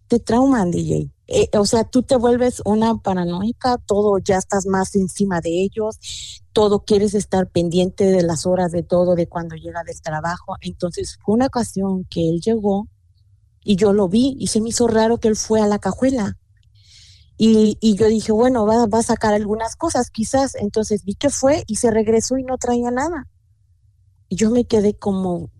te 0.08 0.20
trauman, 0.20 0.70
DJ. 0.70 1.10
Eh, 1.28 1.48
o 1.58 1.64
sea, 1.66 1.84
tú 1.84 2.02
te 2.02 2.14
vuelves 2.16 2.62
una 2.64 2.94
paranoica, 2.98 3.78
todo 3.86 4.18
ya 4.18 4.36
estás 4.36 4.66
más 4.66 4.94
encima 4.94 5.40
de 5.40 5.62
ellos, 5.62 5.98
todo 6.52 6.84
quieres 6.84 7.14
estar 7.14 7.48
pendiente 7.48 8.04
de 8.04 8.22
las 8.22 8.46
horas 8.46 8.70
de 8.70 8.82
todo, 8.82 9.14
de 9.16 9.26
cuando 9.26 9.56
llega 9.56 9.82
del 9.82 10.00
trabajo. 10.02 10.54
Entonces 10.60 11.18
fue 11.24 11.34
una 11.34 11.46
ocasión 11.46 12.04
que 12.08 12.28
él 12.28 12.40
llegó 12.40 12.86
y 13.64 13.74
yo 13.76 13.92
lo 13.92 14.08
vi 14.08 14.36
y 14.38 14.46
se 14.48 14.60
me 14.60 14.68
hizo 14.68 14.86
raro 14.86 15.18
que 15.18 15.26
él 15.28 15.36
fue 15.36 15.60
a 15.60 15.66
la 15.66 15.78
cajuela. 15.80 16.36
Y, 17.38 17.76
y 17.80 17.96
yo 17.96 18.06
dije, 18.08 18.32
bueno, 18.32 18.66
va, 18.66 18.86
va 18.86 18.98
a 18.98 19.02
sacar 19.02 19.34
algunas 19.34 19.76
cosas, 19.76 20.10
quizás. 20.10 20.54
Entonces 20.54 21.04
vi 21.04 21.14
que 21.14 21.30
fue 21.30 21.64
y 21.66 21.76
se 21.76 21.90
regresó 21.90 22.38
y 22.38 22.44
no 22.44 22.58
traía 22.58 22.90
nada. 22.90 23.28
Y 24.28 24.36
yo 24.36 24.50
me 24.50 24.64
quedé 24.64 24.98
como, 24.98 25.50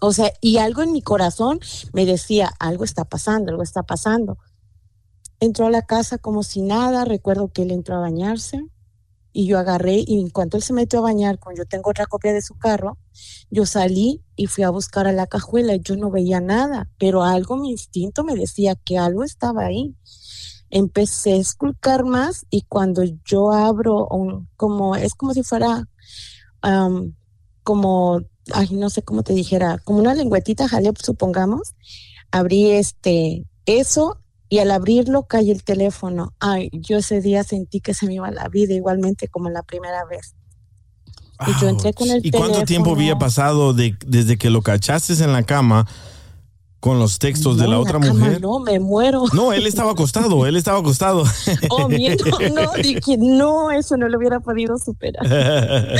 o 0.00 0.12
sea, 0.12 0.32
y 0.40 0.58
algo 0.58 0.82
en 0.82 0.92
mi 0.92 1.02
corazón 1.02 1.60
me 1.92 2.04
decía, 2.04 2.52
algo 2.58 2.84
está 2.84 3.04
pasando, 3.04 3.50
algo 3.50 3.62
está 3.62 3.82
pasando. 3.82 4.38
Entró 5.40 5.66
a 5.66 5.70
la 5.70 5.82
casa 5.82 6.18
como 6.18 6.42
si 6.42 6.62
nada, 6.62 7.04
recuerdo 7.04 7.48
que 7.52 7.62
él 7.62 7.70
entró 7.70 7.96
a 7.96 8.00
bañarse 8.00 8.62
y 9.32 9.46
yo 9.46 9.58
agarré 9.58 10.02
y 10.06 10.18
en 10.20 10.30
cuanto 10.30 10.56
él 10.56 10.62
se 10.62 10.72
metió 10.72 11.00
a 11.00 11.02
bañar, 11.02 11.38
cuando 11.38 11.62
yo 11.62 11.66
tengo 11.66 11.90
otra 11.90 12.06
copia 12.06 12.32
de 12.32 12.40
su 12.40 12.56
carro, 12.56 12.96
yo 13.50 13.66
salí 13.66 14.22
y 14.34 14.46
fui 14.46 14.64
a 14.64 14.70
buscar 14.70 15.06
a 15.06 15.12
la 15.12 15.26
cajuela 15.26 15.74
y 15.74 15.80
yo 15.80 15.94
no 15.96 16.10
veía 16.10 16.40
nada, 16.40 16.88
pero 16.98 17.22
algo, 17.22 17.56
mi 17.58 17.70
instinto 17.70 18.24
me 18.24 18.34
decía 18.34 18.76
que 18.76 18.96
algo 18.96 19.24
estaba 19.24 19.66
ahí. 19.66 19.94
Empecé 20.70 21.34
a 21.34 21.36
esculcar 21.36 22.04
más 22.04 22.46
y 22.50 22.62
cuando 22.62 23.02
yo 23.24 23.52
abro, 23.52 24.06
un, 24.08 24.48
como 24.56 24.96
es 24.96 25.14
como 25.14 25.32
si 25.32 25.42
fuera 25.42 25.88
am, 26.62 27.14
como, 27.62 28.20
ay, 28.52 28.68
no 28.72 28.90
sé 28.90 29.02
cómo 29.02 29.22
te 29.22 29.32
dijera, 29.32 29.78
como 29.84 29.98
una 29.98 30.14
lengüetita 30.14 30.68
jaleo, 30.68 30.92
supongamos, 31.02 31.74
abrí 32.30 32.70
este, 32.70 33.44
eso 33.66 34.20
y 34.48 34.58
al 34.58 34.70
abrirlo 34.70 35.24
cae 35.24 35.50
el 35.50 35.64
teléfono. 35.64 36.34
Ay, 36.38 36.70
yo 36.72 36.98
ese 36.98 37.20
día 37.20 37.42
sentí 37.44 37.80
que 37.80 37.94
se 37.94 38.06
me 38.06 38.14
iba 38.14 38.30
la 38.30 38.48
vida 38.48 38.74
igualmente 38.74 39.28
como 39.28 39.50
la 39.50 39.62
primera 39.62 40.04
vez. 40.04 40.34
Y 41.46 41.60
yo 41.60 41.68
entré 41.68 41.92
con 41.92 42.10
el 42.10 42.24
¿Y 42.24 42.30
cuánto 42.30 42.64
tiempo 42.64 42.90
teléfono. 42.90 42.92
había 42.94 43.18
pasado 43.18 43.74
de, 43.74 43.96
desde 44.06 44.38
que 44.38 44.48
lo 44.48 44.62
cachaste 44.62 45.12
en 45.22 45.32
la 45.32 45.42
cama 45.42 45.86
con 46.86 47.00
los 47.00 47.18
textos 47.18 47.56
de 47.56 47.64
No, 47.64 47.70
la 47.70 47.76
en 47.78 47.82
otra 47.82 47.98
mujer? 47.98 48.40
No, 48.40 48.60
me 48.60 48.78
muero. 48.78 49.24
No, 49.32 49.52
él 49.52 49.66
estaba 49.66 49.90
acostado, 49.90 50.46
él 50.46 50.54
estaba 50.54 50.78
acostado. 50.78 51.24
Oh, 51.68 51.88
miedo, 51.88 52.24
no, 52.54 52.80
dije, 52.80 53.16
no, 53.18 53.72
eso 53.72 53.96
no 53.96 54.08
lo 54.08 54.16
hubiera 54.18 54.38
podido 54.38 54.78
superar. 54.78 55.26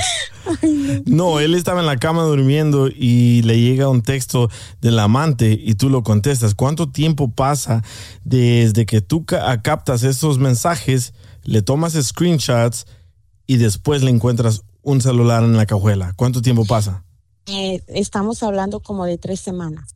No, 1.06 1.40
él 1.40 1.54
estaba 1.54 1.80
en 1.80 1.86
la 1.86 1.96
cama 1.96 2.22
durmiendo 2.22 2.86
y 2.86 3.42
le 3.42 3.60
llega 3.60 3.88
un 3.88 4.02
texto 4.02 4.48
del 4.80 5.00
amante 5.00 5.58
y 5.60 5.74
tú 5.74 5.90
lo 5.90 6.04
contestas. 6.04 6.54
¿Cuánto 6.54 6.88
tiempo 6.88 7.32
pasa 7.32 7.82
desde 8.24 8.86
que 8.86 9.00
tú 9.00 9.24
ca- 9.24 9.60
captas 9.62 10.04
esos 10.04 10.38
mensajes, 10.38 11.14
le 11.42 11.62
tomas 11.62 11.94
screenshots 11.94 12.86
y 13.48 13.56
después 13.56 14.04
le 14.04 14.10
encuentras 14.10 14.62
un 14.82 15.00
celular 15.00 15.42
en 15.42 15.56
la 15.56 15.66
cajuela? 15.66 16.12
¿Cuánto 16.14 16.42
tiempo 16.42 16.64
pasa? 16.64 17.02
Eh, 17.46 17.82
estamos 17.88 18.44
hablando 18.44 18.78
como 18.78 19.04
de 19.04 19.18
tres 19.18 19.40
semanas. 19.40 19.95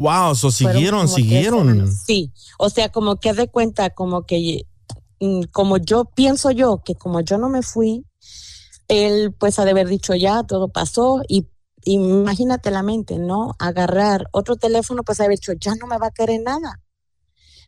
Wow, 0.00 0.34
so 0.34 0.50
siguieron, 0.50 1.08
siguieron. 1.08 1.94
Sí, 1.94 2.32
o 2.58 2.70
sea, 2.70 2.88
como 2.88 3.16
que 3.16 3.34
de 3.34 3.48
cuenta, 3.48 3.90
como 3.90 4.24
que, 4.24 4.66
mm, 5.20 5.42
como 5.52 5.76
yo 5.76 6.06
pienso 6.06 6.50
yo, 6.50 6.80
que 6.82 6.94
como 6.94 7.20
yo 7.20 7.36
no 7.36 7.50
me 7.50 7.60
fui, 7.60 8.06
él 8.88 9.34
pues 9.38 9.58
ha 9.58 9.66
de 9.66 9.72
haber 9.72 9.88
dicho 9.88 10.14
ya, 10.14 10.42
todo 10.42 10.68
pasó 10.68 11.20
y 11.28 11.46
imagínate 11.84 12.70
la 12.70 12.82
mente, 12.82 13.18
¿no? 13.18 13.54
Agarrar 13.58 14.26
otro 14.32 14.56
teléfono, 14.56 15.02
pues 15.02 15.20
haber 15.20 15.32
dicho, 15.32 15.52
ya 15.52 15.74
no 15.74 15.86
me 15.86 15.98
va 15.98 16.06
a 16.06 16.12
querer 16.12 16.40
nada. 16.40 16.80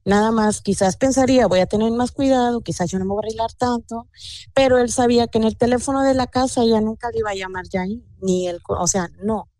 Nada 0.06 0.30
más, 0.30 0.62
quizás 0.62 0.96
pensaría, 0.96 1.46
voy 1.46 1.60
a 1.60 1.66
tener 1.66 1.92
más 1.92 2.12
cuidado, 2.12 2.62
quizás 2.62 2.90
yo 2.90 2.98
no 2.98 3.04
me 3.04 3.10
voy 3.10 3.24
a 3.24 3.26
arreglar 3.26 3.52
tanto, 3.52 4.08
pero 4.54 4.78
él 4.78 4.90
sabía 4.90 5.26
que 5.26 5.36
en 5.36 5.44
el 5.44 5.58
teléfono 5.58 6.00
de 6.02 6.14
la 6.14 6.28
casa 6.28 6.64
ya 6.64 6.80
nunca 6.80 7.10
le 7.10 7.18
iba 7.18 7.30
a 7.30 7.34
llamar 7.34 7.68
ya 7.70 7.82
ahí, 7.82 8.02
ni 8.22 8.48
él, 8.48 8.58
o 8.66 8.86
sea, 8.86 9.10
no. 9.22 9.50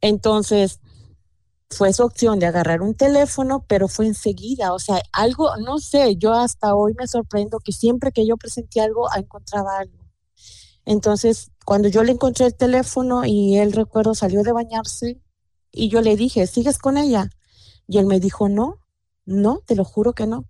Entonces, 0.00 0.78
fue 1.74 1.92
su 1.92 2.04
opción 2.04 2.38
de 2.38 2.46
agarrar 2.46 2.82
un 2.82 2.94
teléfono, 2.94 3.64
pero 3.66 3.88
fue 3.88 4.06
enseguida, 4.06 4.72
o 4.72 4.78
sea, 4.78 5.02
algo, 5.12 5.56
no 5.56 5.78
sé, 5.78 6.16
yo 6.16 6.32
hasta 6.32 6.74
hoy 6.74 6.94
me 6.98 7.06
sorprendo 7.06 7.58
que 7.58 7.72
siempre 7.72 8.12
que 8.12 8.26
yo 8.26 8.36
presenté 8.36 8.80
algo, 8.80 9.08
encontraba 9.14 9.78
algo. 9.78 10.04
Entonces, 10.86 11.50
cuando 11.64 11.88
yo 11.88 12.04
le 12.04 12.12
encontré 12.12 12.46
el 12.46 12.54
teléfono 12.54 13.24
y 13.24 13.56
él 13.56 13.72
recuerdo 13.72 14.14
salió 14.14 14.42
de 14.42 14.52
bañarse 14.52 15.20
y 15.72 15.88
yo 15.88 16.00
le 16.00 16.16
dije, 16.16 16.46
¿sigues 16.46 16.78
con 16.78 16.98
ella? 16.98 17.30
Y 17.88 17.98
él 17.98 18.06
me 18.06 18.20
dijo, 18.20 18.48
no, 18.48 18.78
no, 19.24 19.60
te 19.66 19.74
lo 19.74 19.84
juro 19.84 20.12
que 20.12 20.26
no. 20.26 20.44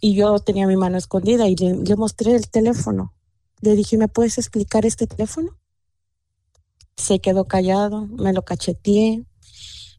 Y 0.00 0.14
yo 0.14 0.38
tenía 0.40 0.66
mi 0.66 0.76
mano 0.76 0.98
escondida 0.98 1.46
y 1.48 1.56
le, 1.56 1.74
le 1.74 1.96
mostré 1.96 2.34
el 2.34 2.48
teléfono. 2.48 3.14
Le 3.60 3.76
dije, 3.76 3.96
¿me 3.96 4.08
puedes 4.08 4.38
explicar 4.38 4.84
este 4.86 5.06
teléfono? 5.06 5.58
Se 6.96 7.20
quedó 7.20 7.44
callado, 7.44 8.06
me 8.06 8.32
lo 8.32 8.42
cacheteé. 8.42 9.24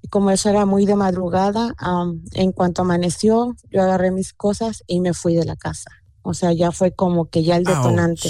Y 0.03 0.09
como 0.09 0.29
eso 0.29 0.49
era 0.49 0.65
muy 0.67 0.85
de 0.85 0.95
madrugada, 0.95 1.73
am, 1.79 2.21
en 2.33 2.51
cuanto 2.51 2.83
amaneció, 2.83 3.55
yo 3.71 3.81
agarré 3.81 4.11
mis 4.11 4.33
cosas 4.33 4.83
y 4.85 4.99
me 4.99 5.13
fui 5.15 5.33
de 5.33 5.45
la 5.45 5.55
casa. 5.55 5.89
O 6.21 6.33
sea, 6.35 6.53
ya 6.53 6.71
fue 6.71 6.91
como 6.91 7.29
que 7.29 7.43
ya 7.43 7.55
el 7.57 7.63
detonante. 7.63 8.29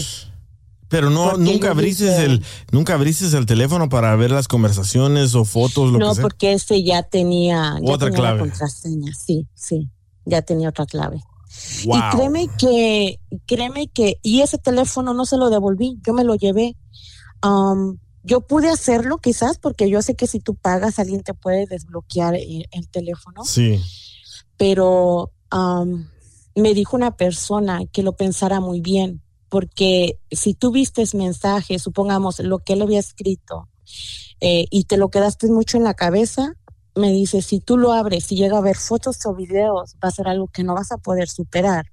Pero 0.88 1.10
no, 1.10 1.32
Porque 1.32 1.44
nunca 1.44 1.72
abriste 1.72 2.06
dije- 2.06 2.26
el, 2.26 2.46
nunca 2.72 2.94
abriste 2.94 3.26
el 3.36 3.46
teléfono 3.48 3.90
para 3.90 4.16
ver 4.16 4.30
las 4.32 4.48
conversaciones 4.48 5.34
o 5.34 5.44
fotos, 5.44 5.92
lo 5.92 5.98
No, 5.98 6.10
que 6.10 6.16
sea. 6.16 6.22
porque 6.22 6.54
ese 6.54 6.84
ya 6.84 7.02
tenía, 7.04 7.78
ya 7.82 7.92
Otra 7.94 8.08
tenía 8.10 8.20
clave. 8.20 8.38
la 8.38 8.44
contraseña. 8.44 9.12
Sí, 9.16 9.48
sí, 9.56 9.90
ya 10.26 10.44
tenía 10.44 10.70
otra 10.70 10.86
clave. 10.86 11.22
Wow. 11.86 11.98
Y 11.98 12.16
créeme 12.16 12.48
que, 12.60 13.20
créeme 13.48 13.88
que, 13.88 14.20
y 14.22 14.42
ese 14.42 14.60
teléfono 14.60 15.14
no 15.16 15.26
se 15.26 15.38
lo 15.38 15.50
devolví, 15.50 16.00
yo 16.06 16.14
me 16.14 16.24
lo 16.24 16.36
llevé. 16.36 16.78
Yo 18.24 18.42
pude 18.42 18.70
hacerlo 18.70 19.18
quizás 19.20 19.58
porque 19.58 19.90
yo 19.90 20.02
sé 20.02 20.16
que 20.16 20.28
si 20.28 20.40
tú 20.40 20.56
pagas 20.56 20.98
alguien 21.00 21.22
te 21.24 21.34
puede 21.34 21.66
desbloquear 21.66 22.36
el, 22.36 22.66
el 22.72 22.90
teléfono, 22.90 23.44
Sí. 23.44 23.82
pero 24.58 25.32
am, 25.50 26.10
me 26.56 26.74
dijo 26.74 26.96
una 26.96 27.16
persona 27.18 27.82
que 27.92 28.04
lo 28.04 28.14
pensara 28.16 28.60
muy 28.60 28.80
bien, 28.82 29.22
porque 29.50 30.20
si 30.32 30.54
tú 30.54 30.72
vistes 30.72 31.14
mensajes, 31.16 31.82
supongamos 31.82 32.40
lo 32.40 32.60
que 32.60 32.74
él 32.74 32.82
había 32.82 33.00
escrito, 33.00 33.70
eh, 34.40 34.66
y 34.72 34.86
te 34.86 34.98
lo 34.98 35.10
quedaste 35.10 35.48
mucho 35.48 35.78
en 35.78 35.84
la 35.84 35.94
cabeza, 35.94 36.54
me 36.96 37.12
dice, 37.12 37.42
si 37.42 37.60
tú 37.60 37.78
lo 37.78 37.92
abres 37.92 38.32
y 38.32 38.36
llega 38.36 38.58
a 38.58 38.62
ver 38.62 38.78
fotos 38.78 39.18
o 39.26 39.34
videos, 39.34 39.96
va 40.04 40.10
a 40.10 40.12
ser 40.12 40.28
algo 40.28 40.48
que 40.48 40.64
no 40.64 40.76
vas 40.76 40.92
a 40.92 40.98
poder 40.98 41.28
superar. 41.28 41.88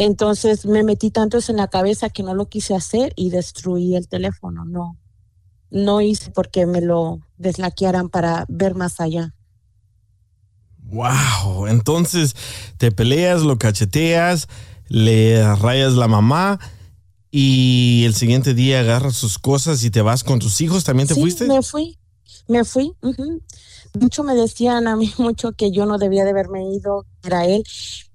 Entonces 0.00 0.64
me 0.64 0.82
metí 0.82 1.10
tanto 1.10 1.36
eso 1.36 1.52
en 1.52 1.58
la 1.58 1.68
cabeza 1.68 2.08
que 2.08 2.22
no 2.22 2.34
lo 2.34 2.48
quise 2.48 2.74
hacer 2.74 3.12
y 3.16 3.28
destruí 3.28 3.96
el 3.96 4.08
teléfono. 4.08 4.64
No, 4.64 4.96
no 5.70 6.00
hice 6.00 6.30
porque 6.30 6.64
me 6.64 6.80
lo 6.80 7.20
deslaquearan 7.36 8.08
para 8.08 8.46
ver 8.48 8.74
más 8.74 8.98
allá. 8.98 9.34
Wow. 10.84 11.66
Entonces 11.66 12.34
te 12.78 12.92
peleas, 12.92 13.42
lo 13.42 13.58
cacheteas, 13.58 14.48
le 14.88 15.54
rayas 15.56 15.92
la 15.92 16.08
mamá 16.08 16.58
y 17.30 18.04
el 18.06 18.14
siguiente 18.14 18.54
día 18.54 18.80
agarras 18.80 19.16
sus 19.16 19.38
cosas 19.38 19.84
y 19.84 19.90
te 19.90 20.00
vas 20.00 20.24
con 20.24 20.38
tus 20.38 20.62
hijos. 20.62 20.82
¿También 20.82 21.08
te 21.08 21.14
Sí, 21.14 21.20
fuiste? 21.20 21.44
Me 21.44 21.62
fui, 21.62 21.98
me 22.48 22.64
fui. 22.64 22.94
Mucho 23.98 24.22
me 24.22 24.34
decían 24.34 24.86
a 24.88 24.96
mí 24.96 25.12
mucho 25.18 25.52
que 25.52 25.70
yo 25.70 25.86
no 25.86 25.98
debía 25.98 26.24
de 26.24 26.30
haberme 26.30 26.64
ido, 26.72 27.06
era 27.24 27.44
él, 27.46 27.64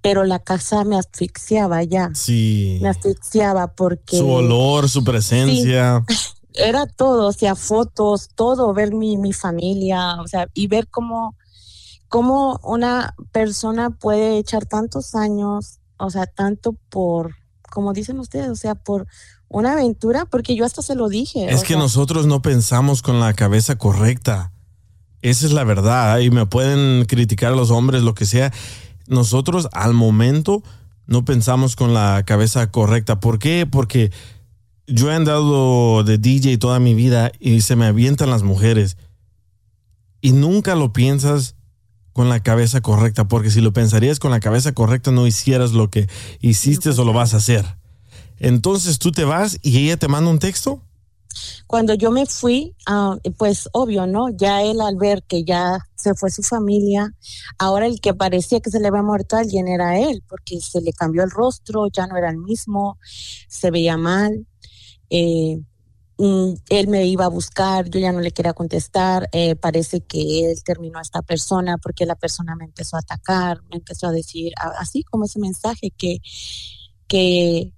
pero 0.02 0.24
la 0.24 0.40
casa 0.40 0.84
me 0.84 0.98
asfixiaba 0.98 1.84
ya. 1.84 2.12
Sí. 2.14 2.80
Me 2.82 2.90
asfixiaba 2.90 3.68
porque 3.68 4.18
Su 4.18 4.30
olor, 4.30 4.90
su 4.90 5.04
presencia. 5.04 6.04
era 6.54 6.86
todo, 6.86 7.28
o 7.28 7.34
sea, 7.34 7.56
fotos, 7.56 8.30
todo, 8.36 8.74
ver 8.74 8.94
mi, 8.94 9.18
mi 9.18 9.34
familia, 9.34 10.22
o 10.22 10.28
sea, 10.28 10.48
y 10.54 10.68
ver 10.68 10.88
cómo, 10.88 11.36
cómo 12.08 12.60
una 12.64 13.16
persona 13.32 13.90
puede 13.90 14.38
echar 14.38 14.66
tantos 14.66 15.16
años, 15.16 15.80
o 15.98 16.10
sea, 16.10 16.26
tanto 16.26 16.76
por, 16.90 17.36
como 17.70 17.94
dicen 17.94 18.20
ustedes, 18.20 18.50
o 18.50 18.56
sea, 18.56 18.76
por 18.76 19.08
una 19.48 19.74
aventura, 19.74 20.26
porque 20.26 20.56
yo 20.56 20.66
hasta 20.66 20.82
se 20.82 20.96
lo 20.96 21.08
dije. 21.10 21.52
Es 21.52 21.62
que 21.62 21.74
sea, 21.74 21.78
nosotros 21.78 22.26
no 22.26 22.42
pensamos 22.42 23.02
con 23.02 23.20
la 23.20 23.34
cabeza 23.34 23.78
correcta. 23.78 24.52
Esa 25.26 25.48
es 25.48 25.54
la 25.54 25.64
verdad. 25.64 26.20
Y 26.20 26.30
me 26.30 26.46
pueden 26.46 27.06
criticar 27.06 27.54
los 27.54 27.72
hombres, 27.72 28.04
lo 28.04 28.14
que 28.14 28.28
sea. 28.28 28.54
Nosotros 29.08 29.68
al 29.72 29.96
momento 29.96 30.62
no 31.08 31.26
pensamos 31.26 31.76
con 31.76 31.96
la 31.96 32.22
cabeza 32.28 32.70
correcta. 32.70 33.20
¿Por 33.20 33.40
qué? 33.40 33.66
Porque 33.66 34.12
yo 34.86 35.10
he 35.10 35.16
andado 35.16 36.04
de 36.04 36.20
DJ 36.20 36.60
toda 36.60 36.80
mi 36.80 36.94
vida 36.94 37.32
y 37.40 37.62
se 37.62 37.76
me 37.76 37.88
avientan 37.88 38.30
las 38.30 38.44
mujeres. 38.44 38.98
Y 40.22 40.32
nunca 40.32 40.76
lo 40.76 40.94
piensas 40.94 41.56
con 42.14 42.30
la 42.30 42.42
cabeza 42.42 42.82
correcta, 42.82 43.28
porque 43.28 43.50
si 43.50 43.62
lo 43.62 43.74
pensarías 43.74 44.20
con 44.20 44.30
la 44.30 44.40
cabeza 44.40 44.74
correcta 44.74 45.10
no 45.10 45.26
hicieras 45.26 45.72
lo 45.72 45.90
que 45.90 46.08
hiciste 46.40 46.92
o 46.92 47.04
lo 47.04 47.14
vas 47.14 47.34
a 47.34 47.38
hacer. 47.38 47.66
Entonces 48.38 49.00
tú 49.00 49.12
te 49.12 49.24
vas 49.24 49.58
y 49.64 49.80
ella 49.80 49.98
te 49.98 50.08
manda 50.08 50.30
un 50.30 50.38
texto. 50.38 50.84
Cuando 51.68 51.94
yo 51.94 52.12
me 52.12 52.26
fui, 52.26 52.76
ah, 52.88 53.18
pues 53.38 53.70
obvio, 53.74 54.08
¿no? 54.08 54.30
Ya 54.30 54.62
él 54.64 54.82
al 54.82 54.98
ver 54.98 55.24
que 55.24 55.44
ya 55.44 55.80
se 55.96 56.14
fue 56.16 56.30
su 56.32 56.44
familia, 56.44 57.14
ahora 57.58 57.88
el 57.88 58.00
que 58.02 58.14
parecía 58.14 58.60
que 58.60 58.70
se 58.72 58.80
le 58.80 58.88
había 58.88 59.02
muerto 59.04 59.36
a 59.36 59.40
alguien 59.40 59.68
era 59.68 59.98
él, 60.00 60.24
porque 60.28 60.60
se 60.62 60.82
le 60.82 60.94
cambió 60.94 61.24
el 61.24 61.32
rostro, 61.32 61.88
ya 61.88 62.08
no 62.08 62.18
era 62.18 62.30
el 62.30 62.38
mismo, 62.38 62.98
se 63.48 63.72
veía 63.72 63.98
mal. 63.98 64.46
eh, 65.10 65.60
mm, 66.18 66.54
él 66.70 66.88
me 66.88 67.06
iba 67.08 67.26
a 67.26 67.30
buscar, 67.30 67.90
yo 67.90 68.00
ya 68.00 68.12
no 68.12 68.22
le 68.22 68.32
quería 68.32 68.54
contestar, 68.54 69.30
eh, 69.34 69.56
parece 69.56 70.02
que 70.02 70.52
él 70.52 70.64
terminó 70.64 71.00
a 71.00 71.02
esta 71.02 71.22
persona 71.22 71.78
porque 71.78 72.06
la 72.06 72.16
persona 72.16 72.56
me 72.56 72.66
empezó 72.66 72.98
a 72.98 73.00
atacar, 73.00 73.62
me 73.70 73.78
empezó 73.78 74.08
a 74.08 74.12
decir, 74.12 74.54
así 74.80 75.04
como 75.04 75.26
ese 75.26 75.40
mensaje 75.40 75.92
que, 75.98 76.20
que 77.08 77.72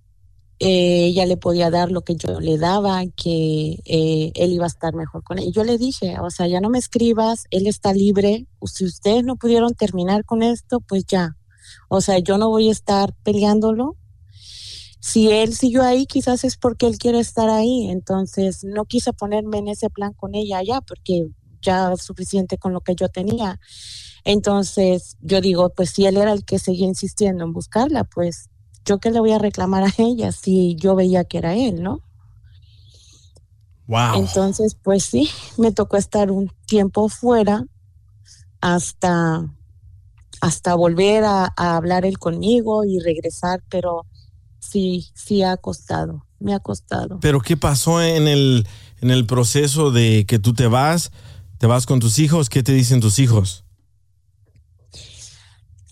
eh, 0.59 1.05
ella 1.05 1.25
le 1.25 1.37
podía 1.37 1.69
dar 1.69 1.91
lo 1.91 2.01
que 2.01 2.15
yo 2.15 2.39
le 2.39 2.57
daba, 2.57 3.03
que 3.15 3.79
eh, 3.85 4.31
él 4.33 4.53
iba 4.53 4.65
a 4.65 4.67
estar 4.67 4.95
mejor 4.95 5.23
con 5.23 5.37
él. 5.37 5.45
Y 5.45 5.51
yo 5.51 5.63
le 5.63 5.77
dije, 5.77 6.19
o 6.19 6.29
sea, 6.31 6.47
ya 6.47 6.59
no 6.61 6.69
me 6.69 6.79
escribas, 6.79 7.45
él 7.51 7.67
está 7.67 7.93
libre, 7.93 8.47
si 8.65 8.85
ustedes 8.85 9.23
no 9.23 9.35
pudieron 9.35 9.75
terminar 9.75 10.25
con 10.25 10.41
esto, 10.41 10.79
pues 10.79 11.05
ya. 11.05 11.37
O 11.89 12.01
sea, 12.01 12.17
yo 12.19 12.37
no 12.37 12.49
voy 12.49 12.69
a 12.69 12.71
estar 12.71 13.13
peleándolo. 13.23 13.97
Si 14.99 15.31
él 15.31 15.53
siguió 15.53 15.83
ahí, 15.83 16.05
quizás 16.05 16.43
es 16.43 16.57
porque 16.57 16.87
él 16.87 16.97
quiere 16.97 17.19
estar 17.19 17.49
ahí. 17.49 17.89
Entonces, 17.89 18.63
no 18.63 18.85
quise 18.85 19.13
ponerme 19.13 19.59
en 19.59 19.67
ese 19.67 19.89
plan 19.89 20.13
con 20.13 20.33
ella 20.33 20.61
ya, 20.63 20.81
porque 20.81 21.27
ya 21.61 21.95
suficiente 21.97 22.57
con 22.57 22.73
lo 22.73 22.81
que 22.81 22.95
yo 22.95 23.09
tenía. 23.09 23.59
Entonces, 24.23 25.17
yo 25.21 25.39
digo, 25.39 25.69
pues 25.69 25.91
si 25.91 26.05
él 26.05 26.17
era 26.17 26.33
el 26.33 26.43
que 26.43 26.59
seguía 26.59 26.87
insistiendo 26.87 27.45
en 27.45 27.53
buscarla, 27.53 28.03
pues 28.03 28.49
yo 28.87 28.99
qué 28.99 29.11
le 29.11 29.19
voy 29.19 29.33
a 29.33 29.37
reclamar 29.39 29.83
a 29.83 29.93
ella 29.97 30.31
si 30.31 30.75
yo 30.77 30.95
veía 30.95 31.25
que 31.25 31.37
era 31.37 31.53
él, 31.53 31.83
¿no? 31.83 32.01
Wow. 33.87 34.15
Entonces, 34.15 34.75
pues 34.81 35.03
sí, 35.03 35.29
me 35.57 35.71
tocó 35.71 35.97
estar 35.97 36.31
un 36.31 36.51
tiempo 36.65 37.07
fuera 37.09 37.63
hasta, 38.61 39.45
hasta 40.41 40.75
volver 40.75 41.23
a, 41.23 41.53
a 41.55 41.75
hablar 41.77 42.05
él 42.05 42.17
conmigo 42.17 42.83
y 42.85 42.99
regresar, 42.99 43.63
pero 43.69 44.05
sí, 44.59 45.07
sí 45.15 45.43
ha 45.43 45.55
costado, 45.57 46.25
me 46.39 46.53
ha 46.53 46.59
costado. 46.59 47.19
Pero 47.21 47.39
¿qué 47.41 47.55
pasó 47.55 48.01
en 48.01 48.27
el, 48.27 48.67
en 49.01 49.11
el 49.11 49.25
proceso 49.25 49.91
de 49.91 50.25
que 50.27 50.39
tú 50.39 50.53
te 50.53 50.67
vas, 50.67 51.11
te 51.57 51.67
vas 51.67 51.85
con 51.85 51.99
tus 51.99 52.19
hijos? 52.19 52.49
¿Qué 52.49 52.63
te 52.63 52.73
dicen 52.73 52.99
tus 52.99 53.19
hijos? 53.19 53.63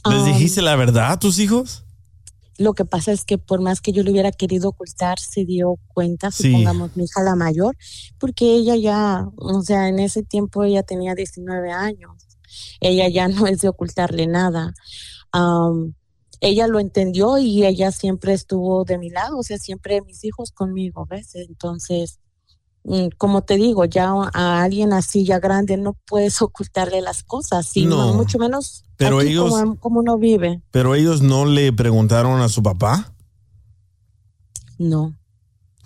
¿Les 0.08 0.22
Um, 0.22 0.26
dijiste 0.26 0.62
la 0.62 0.76
verdad 0.76 1.14
a 1.14 1.20
tus 1.20 1.40
hijos? 1.40 1.85
Lo 2.58 2.74
que 2.74 2.86
pasa 2.86 3.12
es 3.12 3.26
que 3.26 3.38
por 3.38 3.60
más 3.62 3.82
que 3.82 3.92
yo 3.92 4.02
le 4.04 4.12
hubiera 4.12 4.32
querido 4.32 4.70
ocultar, 4.70 5.20
se 5.20 5.44
dio 5.46 5.78
cuenta, 5.94 6.32
Sí. 6.32 6.44
supongamos 6.52 6.96
mi 6.96 7.04
hija 7.04 7.22
la 7.22 7.36
mayor, 7.36 7.76
porque 8.18 8.56
ella 8.56 8.76
ya, 8.76 9.28
o 9.36 9.62
sea, 9.62 9.90
en 9.90 10.00
ese 10.00 10.24
tiempo 10.24 10.64
ella 10.64 10.84
tenía 10.84 11.16
19 11.16 11.72
años. 11.72 12.12
Ella 12.80 13.10
ya 13.10 13.28
no 13.28 13.48
es 13.48 13.60
de 13.62 13.68
ocultarle 13.68 14.28
nada. 14.28 14.74
Am, 15.32 15.94
ella 16.42 16.68
lo 16.68 16.80
entendió 16.80 17.38
y 17.38 17.66
ella 17.66 17.92
siempre 17.92 18.34
estuvo 18.34 18.84
de 18.86 18.98
mi 18.98 19.10
lado, 19.10 19.38
o 19.38 19.44
sea, 19.44 19.58
siempre 19.58 20.02
mis 20.02 20.24
hijos 20.24 20.52
conmigo, 20.52 21.06
¿ves? 21.10 21.36
Entonces, 21.36 22.20
como 23.18 23.42
te 23.42 23.56
digo, 23.56 23.86
ya 23.86 24.12
a 24.34 24.62
alguien 24.64 24.94
así 24.94 25.26
ya 25.26 25.40
grande 25.40 25.78
no 25.78 25.94
puedes 26.06 26.42
ocultarle 26.42 27.02
las 27.02 27.24
cosas, 27.24 27.76
y 27.76 27.86
No. 27.86 28.14
mucho 28.14 28.38
menos 28.40 28.84
Pero 28.98 29.20
aquí 29.20 29.30
ellos- 29.30 29.50
como, 29.50 29.76
como 29.80 30.00
uno 30.02 30.18
vive. 30.18 30.62
Pero 30.72 30.96
ellos 30.96 31.22
no 31.22 31.46
le 31.46 31.74
preguntaron 31.74 32.42
a 32.42 32.50
su 32.50 32.62
papá. 32.64 33.12
No. 34.78 35.14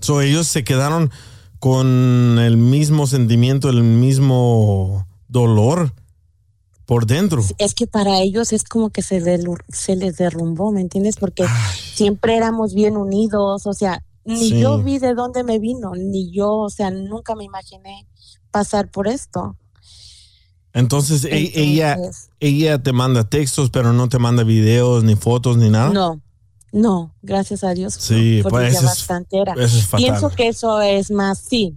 So, 0.01 0.21
ellos 0.21 0.47
se 0.47 0.63
quedaron 0.63 1.11
con 1.59 2.37
el 2.39 2.57
mismo 2.57 3.05
sentimiento, 3.05 3.69
el 3.69 3.83
mismo 3.83 5.05
dolor 5.27 5.93
por 6.85 7.05
dentro. 7.05 7.43
Es 7.57 7.73
que 7.75 7.85
para 7.85 8.19
ellos 8.21 8.51
es 8.53 8.63
como 8.63 8.89
que 8.89 9.01
se 9.03 9.19
les 9.95 10.17
derrumbó, 10.17 10.71
¿me 10.71 10.81
entiendes? 10.81 11.17
Porque 11.17 11.45
siempre 11.93 12.35
éramos 12.37 12.73
bien 12.73 12.97
unidos, 12.97 13.67
o 13.67 13.73
sea, 13.73 14.01
ni 14.29 14.49
Sí. 14.49 14.59
yo 14.59 14.81
vi 14.81 14.99
de 14.99 15.13
dónde 15.15 15.43
me 15.43 15.59
vino, 15.59 15.91
ni 15.95 16.31
yo, 16.31 16.51
o 16.53 16.69
sea, 16.69 16.91
nunca 16.91 17.35
me 17.35 17.43
imaginé 17.43 18.07
pasar 18.51 18.89
por 18.91 19.07
esto. 19.07 19.57
Entonces, 20.73 21.23
e- 21.25 21.29
Entonces- 21.29 21.55
ella, 21.57 21.97
ella 22.39 22.83
te 22.83 22.93
manda 22.93 23.27
textos, 23.27 23.69
pero 23.71 23.91
no 23.93 24.07
te 24.07 24.19
manda 24.19 24.43
videos, 24.43 25.03
ni 25.03 25.15
fotos, 25.15 25.57
ni 25.57 25.69
nada. 25.69 25.89
No, 25.89 26.21
no, 26.71 27.15
gracias 27.23 27.63
a 27.63 27.73
Dios. 27.73 27.95
Sí, 27.95 28.41
porque 28.43 28.51
pues 28.53 28.73
ya 28.73 28.79
eso 28.79 28.87
es- 28.87 28.91
bastante 28.99 29.39
era. 29.41 29.53
eso 29.53 29.77
es 29.77 29.85
fatal. 29.87 30.05
Pienso 30.05 30.29
que 30.29 30.47
eso 30.47 30.81
es 30.81 31.09
más, 31.11 31.39
sí, 31.39 31.75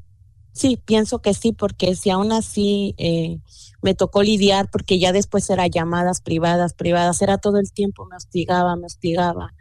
sí, 0.52 0.76
pienso 0.84 1.20
que 1.20 1.34
sí, 1.34 1.52
porque 1.52 1.96
si 1.96 2.10
aún 2.10 2.32
así 2.32 2.94
eh, 2.98 3.40
me 3.82 3.94
tocó 3.94 4.22
lidiar, 4.22 4.70
porque 4.70 4.98
ya 4.98 5.12
después 5.12 5.48
era 5.50 5.66
llamadas 5.66 6.20
privadas, 6.20 6.74
privadas, 6.74 7.20
era 7.22 7.38
todo 7.38 7.58
el 7.58 7.72
tiempo, 7.72 8.06
me 8.06 8.16
hostigaba, 8.16 8.76
me 8.76 8.86
hostigaba. 8.86 9.54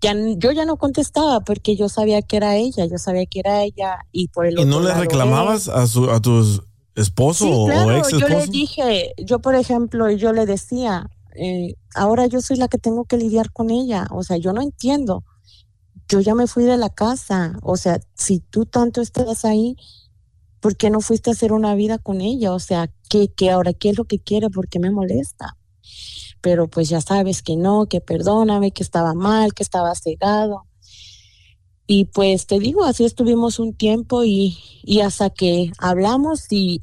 Ya, 0.00 0.14
yo 0.36 0.52
ya 0.52 0.64
no 0.66 0.76
contestaba 0.76 1.40
porque 1.40 1.74
yo 1.76 1.88
sabía 1.88 2.20
que 2.22 2.36
era 2.36 2.56
ella, 2.56 2.84
yo 2.86 2.98
sabía 2.98 3.26
que 3.26 3.40
era 3.40 3.62
ella 3.64 3.98
y 4.12 4.28
por 4.28 4.46
el 4.46 4.58
¿Y 4.58 4.64
no 4.64 4.76
otro 4.76 4.80
le 4.80 4.88
lado 4.88 5.00
reclamabas 5.02 5.68
a, 5.68 5.86
su, 5.86 6.10
a 6.10 6.20
tu 6.20 6.62
esposo 6.94 7.46
Sí, 7.46 7.50
o 7.52 7.68
ex 7.92 8.10
yo 8.10 8.28
le 8.28 8.34
esposo? 8.34 8.52
dije, 8.52 9.14
yo 9.18 9.38
por 9.40 9.54
ejemplo, 9.54 10.10
yo 10.10 10.32
le 10.32 10.44
decía, 10.46 11.08
eh, 11.34 11.74
ahora 11.94 12.26
yo 12.26 12.40
soy 12.40 12.56
la 12.58 12.68
que 12.68 12.78
tengo 12.78 13.04
que 13.04 13.16
lidiar 13.16 13.52
con 13.52 13.70
ella, 13.70 14.06
o 14.10 14.22
sea, 14.22 14.36
yo 14.36 14.52
no 14.52 14.60
entiendo, 14.62 15.24
yo 16.08 16.20
ya 16.20 16.34
me 16.34 16.46
fui 16.46 16.64
de 16.64 16.76
la 16.76 16.90
casa, 16.90 17.58
o 17.62 17.76
sea, 17.76 18.00
si 18.14 18.40
tú 18.40 18.66
tanto 18.66 19.00
estás 19.00 19.44
ahí, 19.44 19.76
¿por 20.60 20.76
qué 20.76 20.90
no 20.90 21.00
fuiste 21.00 21.30
a 21.30 21.32
hacer 21.32 21.52
una 21.52 21.74
vida 21.74 21.98
con 21.98 22.20
ella? 22.20 22.52
O 22.52 22.58
sea, 22.58 22.90
¿qué, 23.08 23.28
qué 23.28 23.50
ahora 23.50 23.72
qué 23.72 23.90
es 23.90 23.98
lo 23.98 24.04
que 24.04 24.18
quiere? 24.18 24.50
¿Por 24.50 24.68
qué 24.68 24.78
me 24.78 24.90
molesta? 24.90 25.56
Pero 26.40 26.68
pues 26.68 26.88
ya 26.88 27.00
sabes 27.00 27.42
que 27.42 27.56
no, 27.56 27.86
que 27.86 28.00
perdóname, 28.00 28.70
que 28.72 28.82
estaba 28.82 29.14
mal, 29.14 29.54
que 29.54 29.62
estaba 29.62 29.94
cegado. 29.94 30.66
Y 31.86 32.06
pues 32.06 32.46
te 32.46 32.58
digo, 32.58 32.84
así 32.84 33.04
estuvimos 33.04 33.58
un 33.58 33.74
tiempo 33.74 34.24
y, 34.24 34.58
y 34.82 35.00
hasta 35.00 35.30
que 35.30 35.70
hablamos 35.78 36.50
y 36.50 36.82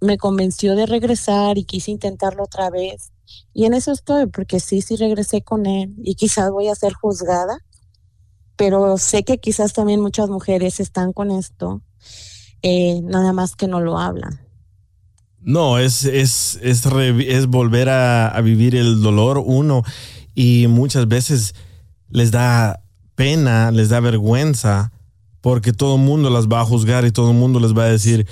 me 0.00 0.18
convenció 0.18 0.76
de 0.76 0.86
regresar 0.86 1.58
y 1.58 1.64
quise 1.64 1.90
intentarlo 1.90 2.44
otra 2.44 2.70
vez. 2.70 3.10
Y 3.52 3.64
en 3.64 3.74
eso 3.74 3.92
estoy, 3.92 4.26
porque 4.26 4.60
sí, 4.60 4.80
sí 4.80 4.96
regresé 4.96 5.42
con 5.42 5.66
él 5.66 5.94
y 6.02 6.14
quizás 6.14 6.50
voy 6.50 6.68
a 6.68 6.74
ser 6.74 6.92
juzgada, 6.92 7.58
pero 8.56 8.98
sé 8.98 9.24
que 9.24 9.38
quizás 9.38 9.72
también 9.72 10.00
muchas 10.00 10.28
mujeres 10.28 10.78
están 10.78 11.12
con 11.12 11.30
esto, 11.30 11.82
eh, 12.64 13.00
nada 13.02 13.32
más 13.34 13.54
que 13.56 13.68
no 13.68 13.80
lo 13.80 13.98
hablan. 13.98 14.40
No, 15.40 15.78
es, 15.78 16.04
es, 16.06 16.58
es, 16.62 16.86
revi- 16.86 17.26
es 17.28 17.46
volver 17.46 17.90
a, 17.90 18.28
a 18.28 18.40
vivir 18.40 18.74
el 18.74 19.02
dolor 19.02 19.36
uno 19.44 19.82
y 20.34 20.66
muchas 20.68 21.06
veces 21.06 21.54
les 22.08 22.30
da 22.30 22.80
pena, 23.14 23.70
les 23.70 23.90
da 23.90 24.00
vergüenza 24.00 24.90
porque 25.42 25.74
todo 25.74 25.96
el 25.96 26.00
mundo 26.00 26.30
las 26.30 26.48
va 26.48 26.62
a 26.62 26.64
juzgar 26.64 27.04
y 27.04 27.10
todo 27.12 27.30
el 27.32 27.36
mundo 27.36 27.60
les 27.60 27.76
va 27.76 27.82
a 27.84 27.88
decir, 27.90 28.26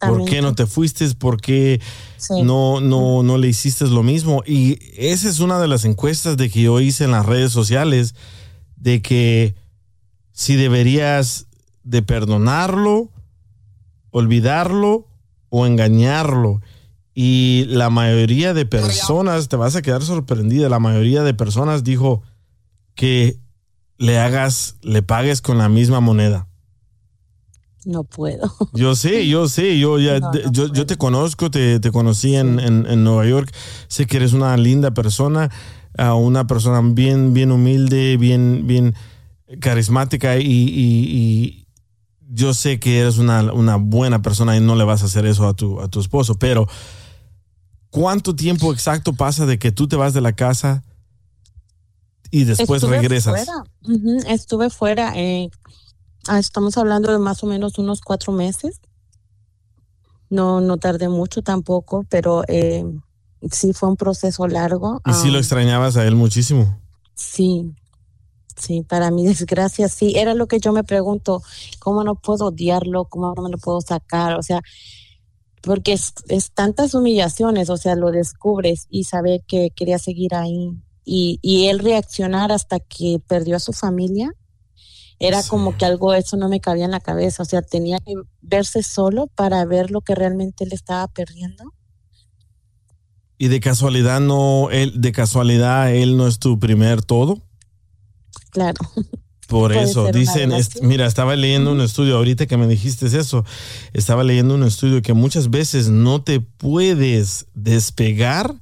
¿por 0.00 0.24
qué 0.24 0.40
no 0.40 0.54
te 0.54 0.64
fuiste? 0.66 1.06
¿Por 1.14 1.38
qué 1.38 1.78
Sí. 2.16 2.42
no, 2.42 2.80
no, 2.80 3.22
no 3.22 3.36
le 3.36 3.48
hiciste 3.48 3.86
lo 3.86 4.02
mismo? 4.02 4.42
Y 4.46 4.78
esa 4.96 5.28
es 5.28 5.40
una 5.40 5.58
de 5.60 5.68
las 5.68 5.84
encuestas 5.84 6.38
de 6.38 6.48
que 6.48 6.62
yo 6.62 6.80
hice 6.80 7.04
en 7.04 7.10
las 7.10 7.26
redes 7.26 7.52
sociales 7.52 8.14
de 8.76 9.02
que 9.02 9.54
si 10.32 10.56
deberías 10.56 11.46
de 11.82 12.00
perdonarlo, 12.00 13.10
olvidarlo 14.18 15.08
o 15.50 15.66
engañarlo. 15.66 16.60
Y 17.14 17.64
la 17.68 17.90
mayoría 17.90 18.54
de 18.54 18.64
personas, 18.66 19.48
te 19.48 19.56
vas 19.56 19.74
a 19.76 19.82
quedar 19.82 20.02
sorprendida, 20.02 20.68
la 20.68 20.78
mayoría 20.78 21.22
de 21.24 21.34
personas 21.34 21.82
dijo 21.82 22.22
que 22.94 23.38
le 23.98 24.18
hagas, 24.18 24.76
le 24.82 25.02
pagues 25.02 25.40
con 25.42 25.58
la 25.58 25.68
misma 25.68 25.98
moneda. 26.00 26.46
No 27.84 28.04
puedo. 28.04 28.52
Yo 28.72 28.94
sé, 28.94 29.26
yo 29.28 29.48
sé, 29.48 29.78
yo 29.78 29.98
ya, 29.98 30.18
No, 30.20 30.32
yo, 30.50 30.72
yo 30.72 30.86
te 30.86 30.96
conozco, 30.96 31.50
te, 31.50 31.80
te 31.80 31.90
conocí 31.90 32.34
en, 32.34 32.58
en- 32.58 32.86
en 32.88 33.04
Nueva 33.04 33.26
York, 33.26 33.52
sé 33.88 34.06
que 34.06 34.16
eres 34.16 34.32
una 34.32 34.56
linda 34.56 34.92
persona, 34.92 35.50
una 35.98 36.46
persona 36.46 36.80
bien, 36.82 37.34
bien 37.34 37.50
humilde, 37.52 38.16
bien, 38.16 38.66
bien 38.66 38.94
carismática 39.60 40.38
y, 40.38 40.46
y- 40.46 41.06
y 41.10 41.63
yo 42.30 42.54
sé 42.54 42.80
que 42.80 43.00
eres 43.00 43.18
una, 43.18 43.52
una 43.52 43.76
buena 43.76 44.22
persona 44.22 44.56
y 44.56 44.60
no 44.60 44.76
le 44.76 44.84
vas 44.84 45.02
a 45.02 45.06
hacer 45.06 45.26
eso 45.26 45.46
a 45.46 45.54
tu, 45.54 45.80
a 45.80 45.88
tu 45.88 46.00
esposo, 46.00 46.36
pero 46.36 46.66
¿cuánto 47.90 48.34
tiempo 48.34 48.72
exacto 48.72 49.12
pasa 49.12 49.46
de 49.46 49.58
que 49.58 49.72
tú 49.72 49.88
te 49.88 49.96
vas 49.96 50.14
de 50.14 50.20
la 50.20 50.32
casa 50.32 50.82
y 52.30 52.44
después 52.44 52.82
Estuve 52.82 52.98
regresas? 52.98 53.46
Fuera. 53.46 53.64
Estuve 54.28 54.70
fuera. 54.70 55.12
eh, 55.16 55.50
ah, 56.26 56.38
estamos 56.38 56.76
hablando 56.76 57.12
de 57.12 57.18
más 57.18 57.42
o 57.44 57.46
menos 57.46 57.78
unos 57.78 58.00
cuatro 58.00 58.32
meses. 58.32 58.80
No, 60.30 60.60
no 60.60 60.78
tardé 60.78 61.08
mucho 61.08 61.42
tampoco, 61.42 62.04
pero 62.08 62.42
eh, 62.48 62.84
sí 63.52 63.72
fue 63.72 63.88
un 63.88 63.96
proceso 63.96 64.48
largo. 64.48 65.00
Y 65.06 65.12
sí 65.12 65.30
lo 65.30 65.38
extrañabas 65.38 65.96
a 65.96 66.04
él 66.06 66.16
muchísimo. 66.16 66.80
Sí, 67.14 67.72
sí, 68.56 68.82
para 68.82 69.10
mi 69.10 69.24
desgracia, 69.26 69.88
sí. 69.88 70.14
Era 70.16 70.34
lo 70.34 70.46
que 70.46 70.60
yo 70.60 70.72
me 70.72 70.84
pregunto, 70.84 71.42
¿cómo 71.78 72.04
no 72.04 72.14
puedo 72.14 72.46
odiarlo? 72.46 73.06
¿Cómo 73.06 73.34
no 73.36 73.42
me 73.42 73.50
lo 73.50 73.58
puedo 73.58 73.80
sacar? 73.80 74.38
O 74.38 74.42
sea, 74.42 74.60
porque 75.62 75.94
es, 75.94 76.12
es 76.28 76.52
tantas 76.52 76.94
humillaciones, 76.94 77.70
o 77.70 77.76
sea, 77.76 77.94
lo 77.94 78.10
descubres 78.10 78.86
y 78.90 79.04
saber 79.04 79.42
que 79.46 79.70
quería 79.74 79.98
seguir 79.98 80.34
ahí 80.34 80.70
y, 81.04 81.38
y 81.42 81.66
él 81.68 81.78
reaccionar 81.78 82.52
hasta 82.52 82.80
que 82.80 83.20
perdió 83.26 83.56
a 83.56 83.60
su 83.60 83.72
familia, 83.72 84.32
Era 85.18 85.42
como 85.42 85.76
que 85.76 85.84
algo, 85.86 86.12
eso 86.12 86.36
no 86.36 86.48
me 86.48 86.60
cabía 86.60 86.86
en 86.86 86.90
la 86.90 87.00
cabeza, 87.00 87.42
o 87.42 87.46
sea, 87.46 87.62
tenía 87.62 87.98
que 88.00 88.14
verse 88.42 88.82
solo 88.82 89.28
para 89.28 89.64
ver 89.64 89.90
lo 89.90 90.00
que 90.00 90.14
realmente 90.14 90.64
él 90.64 90.72
estaba 90.72 91.06
perdiendo. 91.08 91.72
Y 93.38 93.48
de 93.48 93.60
casualidad 93.60 94.20
no, 94.20 94.70
él, 94.70 95.00
de 95.00 95.12
casualidad 95.12 95.94
él 95.94 96.16
no 96.16 96.26
es 96.26 96.38
tu 96.38 96.58
primer 96.58 97.02
todo. 97.02 97.42
Claro. 98.50 98.80
Por 99.46 99.72
eso, 99.72 100.10
dicen, 100.10 100.52
mira, 100.82 101.06
estaba 101.06 101.36
leyendo 101.36 101.72
un 101.72 101.80
estudio, 101.80 102.16
ahorita 102.16 102.46
que 102.46 102.56
me 102.56 102.66
dijiste 102.66 103.06
eso, 103.06 103.44
estaba 103.92 104.24
leyendo 104.24 104.54
un 104.54 104.62
estudio 104.62 105.02
que 105.02 105.12
muchas 105.12 105.50
veces 105.50 105.88
no 105.88 106.22
te 106.22 106.40
puedes 106.40 107.46
despegar 107.54 108.54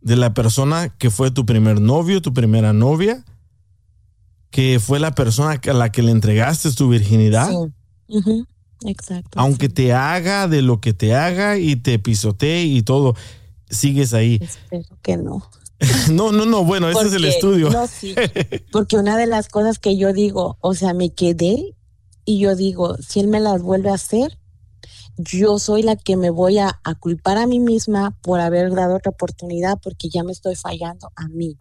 de 0.00 0.16
la 0.16 0.34
persona 0.34 0.88
que 0.88 1.10
fue 1.10 1.30
tu 1.30 1.44
primer 1.44 1.80
novio, 1.80 2.22
tu 2.22 2.32
primera 2.32 2.72
novia, 2.72 3.24
que 4.50 4.78
fue 4.80 5.00
la 5.00 5.14
persona 5.14 5.60
a 5.62 5.72
la 5.72 5.90
que 5.90 6.02
le 6.02 6.12
entregaste 6.12 6.70
tu 6.72 6.88
virginidad, 6.88 7.50
Sí. 8.08 8.44
Exacto. 8.86 9.38
aunque 9.40 9.68
te 9.68 9.92
haga 9.92 10.46
de 10.46 10.62
lo 10.62 10.80
que 10.80 10.94
te 10.94 11.14
haga 11.14 11.58
y 11.58 11.76
te 11.76 11.98
pisotee 11.98 12.64
y 12.64 12.82
todo, 12.82 13.16
sigues 13.68 14.14
ahí. 14.14 14.38
Espero 14.40 14.84
que 15.02 15.16
no. 15.16 15.50
No, 16.12 16.32
no, 16.32 16.44
no, 16.46 16.64
bueno, 16.64 16.88
ese 16.88 17.00
es 17.00 17.06
el 17.06 17.12
Porque- 17.22 17.28
estudio. 17.28 17.70
no, 17.70 17.86
sí. 17.86 18.14
Porque 18.72 18.96
una 18.96 19.16
de 19.16 19.26
las 19.26 19.48
cosas 19.48 19.78
que 19.78 19.96
yo 19.96 20.12
digo, 20.12 20.56
o 20.60 20.74
sea, 20.74 20.94
me 20.94 21.10
quedé 21.10 21.74
y 22.24 22.38
yo 22.40 22.56
digo, 22.56 22.96
si 22.98 23.20
él 23.20 23.28
me 23.28 23.40
las 23.40 23.62
vuelve 23.62 23.90
a 23.90 23.94
hacer, 23.94 24.38
yo 25.16 25.58
soy 25.58 25.82
la 25.82 25.96
que 25.96 26.16
me 26.16 26.30
voy 26.30 26.58
a, 26.58 26.80
a 26.84 26.94
culpar 26.94 27.38
a 27.38 27.46
mí 27.46 27.58
misma 27.60 28.16
por 28.22 28.40
haber 28.40 28.72
dado 28.74 28.96
otra 28.96 29.10
oportunidad 29.10 29.78
porque 29.82 30.08
ya 30.08 30.22
me 30.24 30.32
estoy 30.32 30.54
fallando 30.56 31.10
a 31.16 31.28
mí. 31.28 31.56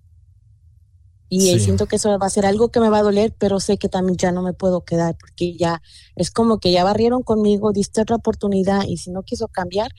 Y 1.30 1.41
Sí. 1.41 1.60
siento 1.60 1.88
que 1.88 1.98
eso 1.98 2.18
va 2.18 2.26
a 2.27 2.30
ser 2.30 2.45
algo 2.45 2.69
que 2.69 2.80
me 2.80 2.89
va 2.89 2.99
a 2.99 3.03
doler, 3.03 3.35
pero 3.38 3.60
sé 3.60 3.77
que 3.77 3.89
también 3.89 4.15
ya 4.18 4.31
no 4.31 4.41
me 4.41 4.53
puedo 4.53 4.85
quedar 4.85 5.18
porque 5.19 5.57
ya 5.57 5.81
es 6.15 6.31
como 6.31 6.60
que 6.60 6.72
ya 6.72 6.85
barrieron 6.85 7.22
conmigo, 7.22 7.73
diste 7.73 7.99
otra 8.02 8.15
oportunidad 8.15 8.84
y 8.88 8.95
si 8.98 9.11
no 9.11 9.23
quiso 9.23 9.49
cambiar, 9.49 9.91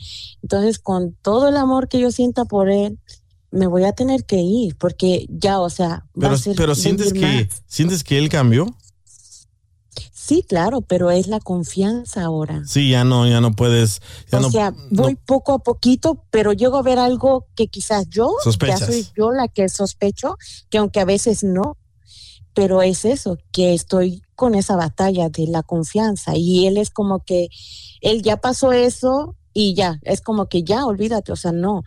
entonces 0.43 0.79
con 0.79 1.15
todo 1.21 1.49
el 1.49 1.57
amor 1.59 1.89
que 1.89 1.99
yo 2.01 2.11
sienta 2.13 2.47
por 2.47 2.71
él, 2.71 2.99
me 3.51 3.67
voy 3.67 3.85
a 3.85 3.93
tener 3.93 4.25
que 4.25 4.37
ir 4.37 4.77
porque 4.77 5.27
ya, 5.29 5.61
o 5.61 5.71
sea, 5.71 5.89
va 5.89 6.05
Pero, 6.21 6.35
a 6.35 6.39
ser 6.39 6.57
pero 6.57 6.75
sientes 6.75 7.13
que, 7.13 7.21
más. 7.21 7.63
sientes 7.67 8.05
que 8.05 8.19
él 8.19 8.29
cambió. 8.29 8.67
Sí, 10.13 10.45
claro, 10.47 10.83
pero 10.83 11.11
es 11.11 11.27
la 11.27 11.41
confianza 11.41 12.23
ahora. 12.23 12.63
Sí, 12.67 12.91
ya 12.91 13.03
no, 13.03 13.27
ya 13.27 13.41
no 13.41 13.57
puedes, 13.57 14.03
ya 14.31 14.39
o 14.39 14.43
no, 14.43 14.51
sea, 14.51 14.75
voy 14.91 15.15
poco 15.15 15.55
a 15.55 15.59
poquito, 15.61 16.23
pero 16.31 16.53
llego 16.53 16.77
a 16.77 16.83
ver 16.83 16.99
algo 16.99 17.47
que 17.55 17.69
quizás 17.69 18.07
yo, 18.11 18.35
Sospechas. 18.45 18.81
ya 18.81 18.87
soy 18.87 19.07
yo 19.17 19.33
la 19.33 19.49
que 19.49 19.71
sospecho, 19.71 20.37
que 20.69 20.77
aunque 20.77 21.01
a 21.01 21.07
veces 21.07 21.45
no, 21.45 21.79
pero 22.53 22.83
es 22.83 23.07
eso, 23.07 23.39
que 23.53 23.73
estoy 23.73 24.23
con 24.35 24.55
esa 24.55 24.77
batalla 24.77 25.31
de 25.31 25.47
la 25.47 25.63
confianza 25.63 26.37
y 26.37 26.67
él 26.67 26.77
es 26.77 26.91
como 26.91 27.25
que, 27.25 27.49
él 28.03 28.21
ya 28.23 28.37
pasó 28.37 28.73
eso 28.73 29.35
y 29.55 29.75
ya, 29.75 29.99
es 30.03 30.21
como 30.21 30.47
que 30.51 30.63
ya, 30.63 30.85
olvídate, 30.85 31.33
o 31.33 31.37
sea, 31.37 31.53
no. 31.53 31.85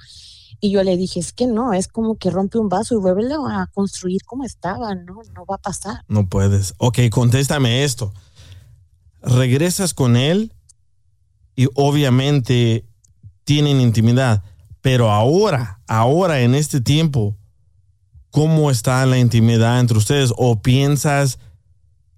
Y 0.64 0.70
yo 0.70 0.84
le 0.84 0.96
dije, 0.96 1.20
es 1.20 1.34
que 1.34 1.48
no, 1.48 1.74
es 1.74 1.88
como 1.88 2.18
que 2.18 2.30
rompe 2.30 2.60
un 2.60 2.70
vaso 2.70 2.94
y 2.94 2.98
vuelve 3.00 3.34
a 3.34 3.68
construir 3.74 4.24
como 4.24 4.46
estaba, 4.46 4.94
no, 4.94 5.16
no 5.34 5.46
va 5.46 5.56
a 5.56 5.58
pasar. 5.58 6.04
no 6.08 6.30
puedes. 6.30 6.76
Ok, 6.78 7.00
contéstame 7.10 7.84
esto. 7.84 8.14
Regresas 9.24 9.96
con 9.96 10.16
él 10.16 10.54
y 11.56 11.68
obviamente 11.74 12.86
tienen 13.44 13.82
intimidad, 13.82 14.44
pero 14.82 15.10
ahora, 15.12 15.82
ahora 15.88 16.42
en 16.42 16.54
este 16.54 16.80
tiempo, 16.80 17.36
¿cómo 18.30 18.70
está 18.70 19.04
la 19.08 19.18
intimidad 19.18 19.80
entre 19.80 19.98
ustedes? 19.98 20.32
¿O 20.38 20.62
piensas 20.62 21.40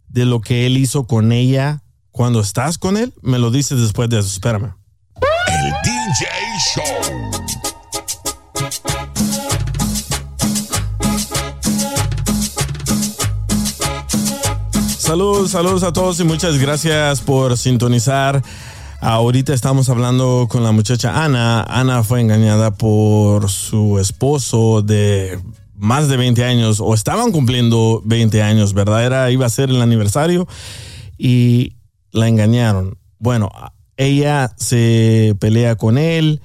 de 0.10 0.26
lo 0.26 0.42
que 0.42 0.66
él 0.66 0.78
hizo 0.78 1.08
con 1.08 1.32
ella 1.32 1.82
cuando 2.12 2.42
estás 2.42 2.78
con 2.78 2.98
él? 2.98 3.14
Me 3.22 3.40
lo 3.40 3.52
dices 3.52 3.80
después 3.80 4.10
de 4.10 4.20
eso, 4.20 4.28
espérame. 4.28 4.76
El 5.48 5.72
DJ 5.84 6.28
Show. 6.76 7.43
Saludos, 15.04 15.52
saludos 15.52 15.84
a 15.84 15.92
todos 15.92 16.18
y 16.22 16.24
muchas 16.24 16.58
gracias 16.58 17.20
por 17.20 17.58
sintonizar. 17.58 18.42
Ahorita 19.02 19.54
estamos 19.54 19.90
hablando 19.90 20.48
con 20.50 20.64
la 20.64 20.72
muchacha 20.72 21.26
Ana. 21.26 21.62
Ana 21.62 22.04
fue 22.04 22.22
engañada 22.22 22.72
por 22.72 23.50
su 23.50 24.00
esposo 24.00 24.82
de 24.82 25.42
más 25.76 26.08
de 26.08 26.16
20 26.16 26.46
años 26.46 26.80
o 26.80 26.94
estaban 26.94 27.34
cumpliendo 27.34 28.02
20 28.06 28.42
años, 28.44 28.74
¿verdad? 28.74 29.28
Iba 29.28 29.46
a 29.46 29.50
ser 29.50 29.70
el 29.70 29.82
aniversario 29.82 30.48
y 31.18 31.76
la 32.14 32.30
engañaron. 32.30 32.98
Bueno, 33.20 33.52
ella 33.98 34.54
se 34.56 35.36
pelea 35.38 35.76
con 35.76 35.98
él, 35.98 36.42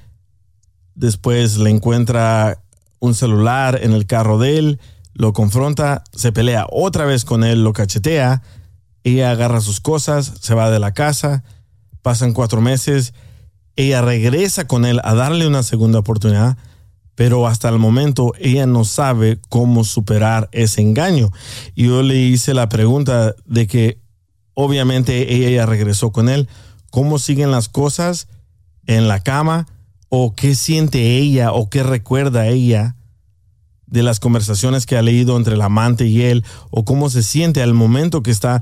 después 0.95 1.59
le 1.59 1.69
encuentra 1.69 2.61
un 2.99 3.15
celular 3.15 3.79
en 3.81 3.93
el 3.93 4.05
carro 4.05 4.37
de 4.37 4.57
él, 4.57 4.79
lo 5.19 5.33
confronta, 5.33 6.05
se 6.13 6.31
pelea 6.31 6.65
otra 6.71 7.03
vez 7.03 7.25
con 7.25 7.43
él, 7.43 7.61
lo 7.61 7.73
cachetea, 7.73 8.41
ella 9.03 9.31
agarra 9.31 9.59
sus 9.59 9.81
cosas, 9.81 10.31
se 10.39 10.55
va 10.55 10.71
de 10.71 10.79
la 10.79 10.93
casa, 10.93 11.43
pasan 12.01 12.31
cuatro 12.31 12.61
meses, 12.61 13.13
ella 13.75 14.01
regresa 14.01 14.65
con 14.65 14.85
él 14.85 15.01
a 15.03 15.13
darle 15.15 15.45
una 15.45 15.61
segunda 15.61 15.99
oportunidad, 15.99 16.57
pero 17.15 17.47
hasta 17.47 17.67
el 17.67 17.79
momento 17.79 18.31
ella 18.39 18.65
no 18.65 18.85
sabe 18.85 19.41
cómo 19.49 19.83
superar 19.83 20.47
ese 20.53 20.79
engaño. 20.79 21.33
Y 21.75 21.87
yo 21.87 22.01
le 22.01 22.15
hice 22.15 22.53
la 22.53 22.69
pregunta 22.69 23.35
de 23.45 23.67
que 23.67 23.99
obviamente 24.53 25.35
ella 25.35 25.49
ya 25.49 25.65
regresó 25.65 26.13
con 26.13 26.29
él, 26.29 26.47
cómo 26.91 27.19
siguen 27.19 27.51
las 27.51 27.67
cosas 27.67 28.29
en 28.85 29.09
la 29.09 29.19
cama 29.19 29.67
o 30.07 30.33
qué 30.33 30.55
siente 30.55 31.17
ella 31.17 31.51
o 31.51 31.69
qué 31.69 31.83
recuerda 31.83 32.47
ella 32.47 32.95
de 33.89 34.03
las 34.03 34.19
conversaciones 34.19 34.85
que 34.85 34.97
ha 34.97 35.01
leído 35.01 35.35
entre 35.37 35.55
el 35.55 35.61
amante 35.61 36.05
y 36.05 36.21
él 36.21 36.45
o 36.69 36.85
cómo 36.85 37.09
se 37.09 37.23
siente 37.23 37.61
al 37.61 37.73
momento 37.73 38.23
que 38.23 38.31
está 38.31 38.61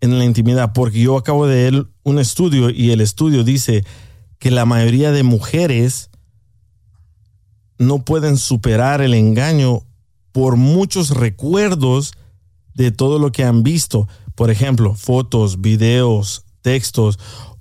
en 0.00 0.18
la 0.18 0.24
intimidad, 0.24 0.72
porque 0.72 1.00
yo 1.00 1.16
acabo 1.16 1.46
de 1.46 1.70
leer 1.70 1.86
un 2.02 2.18
estudio 2.18 2.70
y 2.70 2.90
el 2.90 3.00
estudio 3.00 3.44
dice 3.44 3.84
que 4.38 4.50
la 4.50 4.66
mayoría 4.66 5.12
de 5.12 5.22
mujeres 5.22 6.10
no 7.78 8.04
pueden 8.04 8.36
superar 8.36 9.00
el 9.00 9.14
engaño 9.14 9.82
por 10.32 10.56
muchos 10.56 11.10
recuerdos 11.10 12.14
de 12.74 12.90
todo 12.90 13.18
lo 13.18 13.30
que 13.30 13.44
han 13.44 13.62
visto. 13.62 14.08
Por 14.34 14.50
ejemplo, 14.50 14.94
fotos, 14.94 15.60
videos, 15.60 16.44
textos 16.62 17.18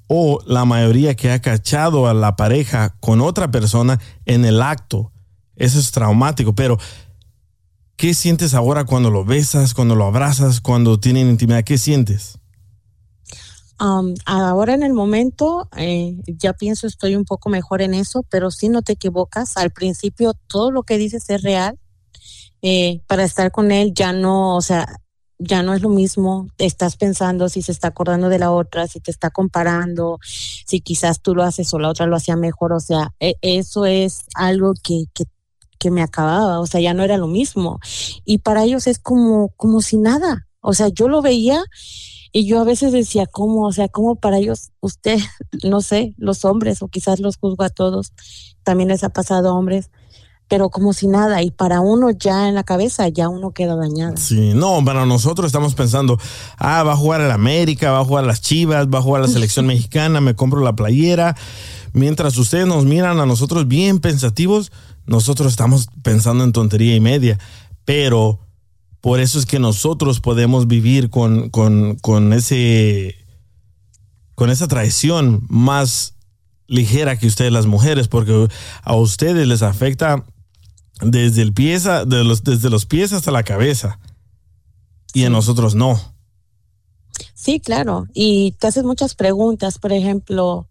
o 0.07 0.39
la 0.45 0.65
mayoría 0.65 1.15
que 1.15 1.31
ha 1.31 1.41
cachado 1.41 2.07
a 2.07 2.13
la 2.13 2.35
pareja 2.35 2.95
con 2.99 3.21
otra 3.21 3.51
persona 3.51 3.99
en 4.25 4.45
el 4.45 4.61
acto. 4.61 5.11
Eso 5.55 5.79
es 5.79 5.91
traumático, 5.91 6.55
pero 6.55 6.77
¿qué 7.95 8.13
sientes 8.13 8.53
ahora 8.53 8.85
cuando 8.85 9.09
lo 9.09 9.25
besas, 9.25 9.73
cuando 9.73 9.95
lo 9.95 10.05
abrazas, 10.05 10.61
cuando 10.61 10.99
tienen 10.99 11.29
intimidad? 11.29 11.63
¿Qué 11.63 11.77
sientes? 11.77 12.39
Um, 13.81 14.13
ahora 14.25 14.75
en 14.75 14.83
el 14.83 14.93
momento, 14.93 15.67
eh, 15.75 16.15
ya 16.27 16.53
pienso 16.53 16.85
estoy 16.85 17.15
un 17.15 17.25
poco 17.25 17.49
mejor 17.49 17.81
en 17.81 17.95
eso, 17.95 18.23
pero 18.29 18.51
sí 18.51 18.69
no 18.69 18.83
te 18.83 18.93
equivocas. 18.93 19.57
Al 19.57 19.71
principio 19.71 20.33
todo 20.47 20.69
lo 20.69 20.83
que 20.83 20.99
dices 20.99 21.27
es 21.29 21.41
real. 21.41 21.79
Eh, 22.61 23.01
para 23.07 23.23
estar 23.23 23.51
con 23.51 23.71
él 23.71 23.91
ya 23.95 24.13
no, 24.13 24.55
o 24.55 24.61
sea, 24.61 24.85
ya 25.39 25.63
no 25.63 25.73
es 25.73 25.81
lo 25.81 25.89
mismo. 25.89 26.47
Estás 26.59 26.95
pensando 26.95 27.49
si 27.49 27.63
se 27.63 27.71
está 27.71 27.87
acordando 27.87 28.29
de 28.29 28.37
la 28.37 28.51
otra, 28.51 28.87
si 28.87 28.99
te 28.99 29.09
está 29.09 29.31
comparando, 29.31 30.19
si 30.23 30.81
quizás 30.81 31.21
tú 31.21 31.33
lo 31.33 31.41
haces 31.41 31.73
o 31.73 31.79
la 31.79 31.89
otra 31.89 32.05
lo 32.05 32.15
hacía 32.15 32.35
mejor. 32.35 32.73
O 32.73 32.79
sea, 32.79 33.15
e- 33.19 33.37
eso 33.41 33.87
es 33.87 34.21
algo 34.35 34.73
que, 34.83 35.05
que, 35.15 35.23
que 35.81 35.89
me 35.91 36.03
acababa. 36.03 36.59
O 36.59 36.67
sea, 36.67 36.79
ya 36.79 36.93
no 36.93 37.03
era 37.03 37.17
lo 37.17 37.27
mismo. 37.27 37.79
Y 38.23 38.37
para 38.37 38.63
ellos 38.63 38.85
es 38.85 38.99
como, 38.99 39.49
como 39.57 39.81
si 39.81 39.97
nada. 39.97 40.47
O 40.61 40.73
sea, 40.73 40.89
yo 40.89 41.07
lo 41.07 41.23
veía 41.23 41.63
y 42.31 42.45
yo 42.45 42.61
a 42.61 42.63
veces 42.63 42.91
decía, 42.91 43.25
¿cómo? 43.25 43.65
O 43.65 43.71
sea, 43.73 43.89
¿cómo 43.89 44.15
para 44.15 44.37
ellos, 44.37 44.69
usted, 44.79 45.19
no 45.63 45.81
sé, 45.81 46.13
los 46.17 46.45
hombres, 46.45 46.83
o 46.83 46.87
quizás 46.87 47.19
los 47.19 47.37
juzgo 47.37 47.63
a 47.63 47.69
todos, 47.69 48.13
también 48.63 48.89
les 48.89 49.03
ha 49.03 49.09
pasado 49.09 49.49
a 49.49 49.53
hombres, 49.53 49.89
pero 50.47 50.69
como 50.69 50.93
si 50.93 51.07
nada, 51.07 51.41
y 51.41 51.49
para 51.49 51.79
uno 51.79 52.11
ya 52.11 52.47
en 52.47 52.55
la 52.55 52.63
cabeza, 52.63 53.07
ya 53.07 53.27
uno 53.27 53.51
queda 53.51 53.75
dañado. 53.75 54.17
Sí, 54.17 54.51
no, 54.53 54.83
para 54.85 55.05
nosotros 55.05 55.47
estamos 55.47 55.73
pensando, 55.73 56.19
ah, 56.57 56.83
va 56.83 56.93
a 56.93 56.97
jugar 56.97 57.21
el 57.21 57.31
América, 57.31 57.91
va 57.91 58.01
a 58.01 58.05
jugar 58.05 58.25
las 58.25 58.41
Chivas, 58.41 58.87
va 58.87 58.99
a 58.99 59.01
jugar 59.01 59.21
la 59.21 59.29
selección 59.29 59.65
mexicana, 59.65 60.21
me 60.21 60.35
compro 60.35 60.61
la 60.61 60.75
playera. 60.75 61.35
Mientras 61.93 62.37
ustedes 62.37 62.67
nos 62.67 62.85
miran 62.85 63.19
a 63.19 63.25
nosotros 63.25 63.67
bien 63.67 63.99
pensativos, 63.99 64.71
nosotros 65.05 65.51
estamos 65.51 65.87
pensando 66.03 66.43
en 66.43 66.51
tontería 66.51 66.95
y 66.95 66.99
media. 66.99 67.39
Pero 67.85 68.39
por 69.01 69.19
eso 69.19 69.39
es 69.39 69.45
que 69.45 69.59
nosotros 69.59 70.19
podemos 70.19 70.67
vivir 70.67 71.09
con, 71.09 71.49
con, 71.49 71.95
con 71.97 72.33
ese 72.33 73.15
con 74.35 74.49
esa 74.49 74.67
traición 74.67 75.45
más 75.49 76.15
ligera 76.67 77.17
que 77.17 77.27
ustedes 77.27 77.51
las 77.51 77.65
mujeres, 77.67 78.07
porque 78.07 78.47
a 78.81 78.95
ustedes 78.95 79.45
les 79.47 79.61
afecta 79.61 80.25
desde 81.01 81.41
el 81.41 81.53
pie, 81.53 81.75
a- 81.85 82.05
de 82.05 82.23
los, 82.23 82.43
desde 82.43 82.69
los 82.69 82.85
pies 82.85 83.13
hasta 83.13 83.29
la 83.31 83.43
cabeza. 83.43 83.99
Y 85.13 85.25
a 85.25 85.29
nosotros 85.29 85.75
no. 85.75 85.99
Sí, 87.33 87.59
claro. 87.59 88.07
Y 88.13 88.53
te 88.53 88.67
haces 88.67 88.83
muchas 88.83 89.13
preguntas, 89.15 89.77
por 89.77 89.91
ejemplo, 89.91 90.67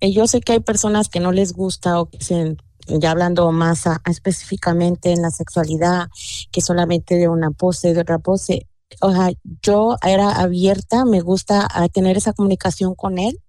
eh, 0.00 0.12
yo 0.12 0.26
sé 0.26 0.40
que 0.40 0.52
hay 0.52 0.60
personas 0.60 1.08
que 1.08 1.20
no 1.20 1.30
les 1.32 1.52
gusta 1.52 2.00
o 2.00 2.10
que 2.10 2.22
se, 2.22 2.56
ya 2.86 3.10
hablando 3.10 3.50
más 3.52 3.86
a- 3.86 4.00
a 4.04 4.10
específicamente 4.10 5.12
en 5.12 5.22
la 5.22 5.30
sexualidad, 5.30 6.08
que 6.52 6.60
solamente 6.60 7.16
de 7.16 7.28
una 7.28 7.50
pose, 7.50 7.94
de 7.94 8.00
otra 8.00 8.18
pose. 8.18 8.68
O 9.00 9.12
sea, 9.12 9.30
yo 9.62 9.96
era 10.06 10.40
abierta, 10.40 11.04
me 11.04 11.20
gusta 11.20 11.68
tener 11.92 12.16
esa 12.16 12.32
comunicación 12.32 12.94
con 12.94 13.18
él. 13.18 13.40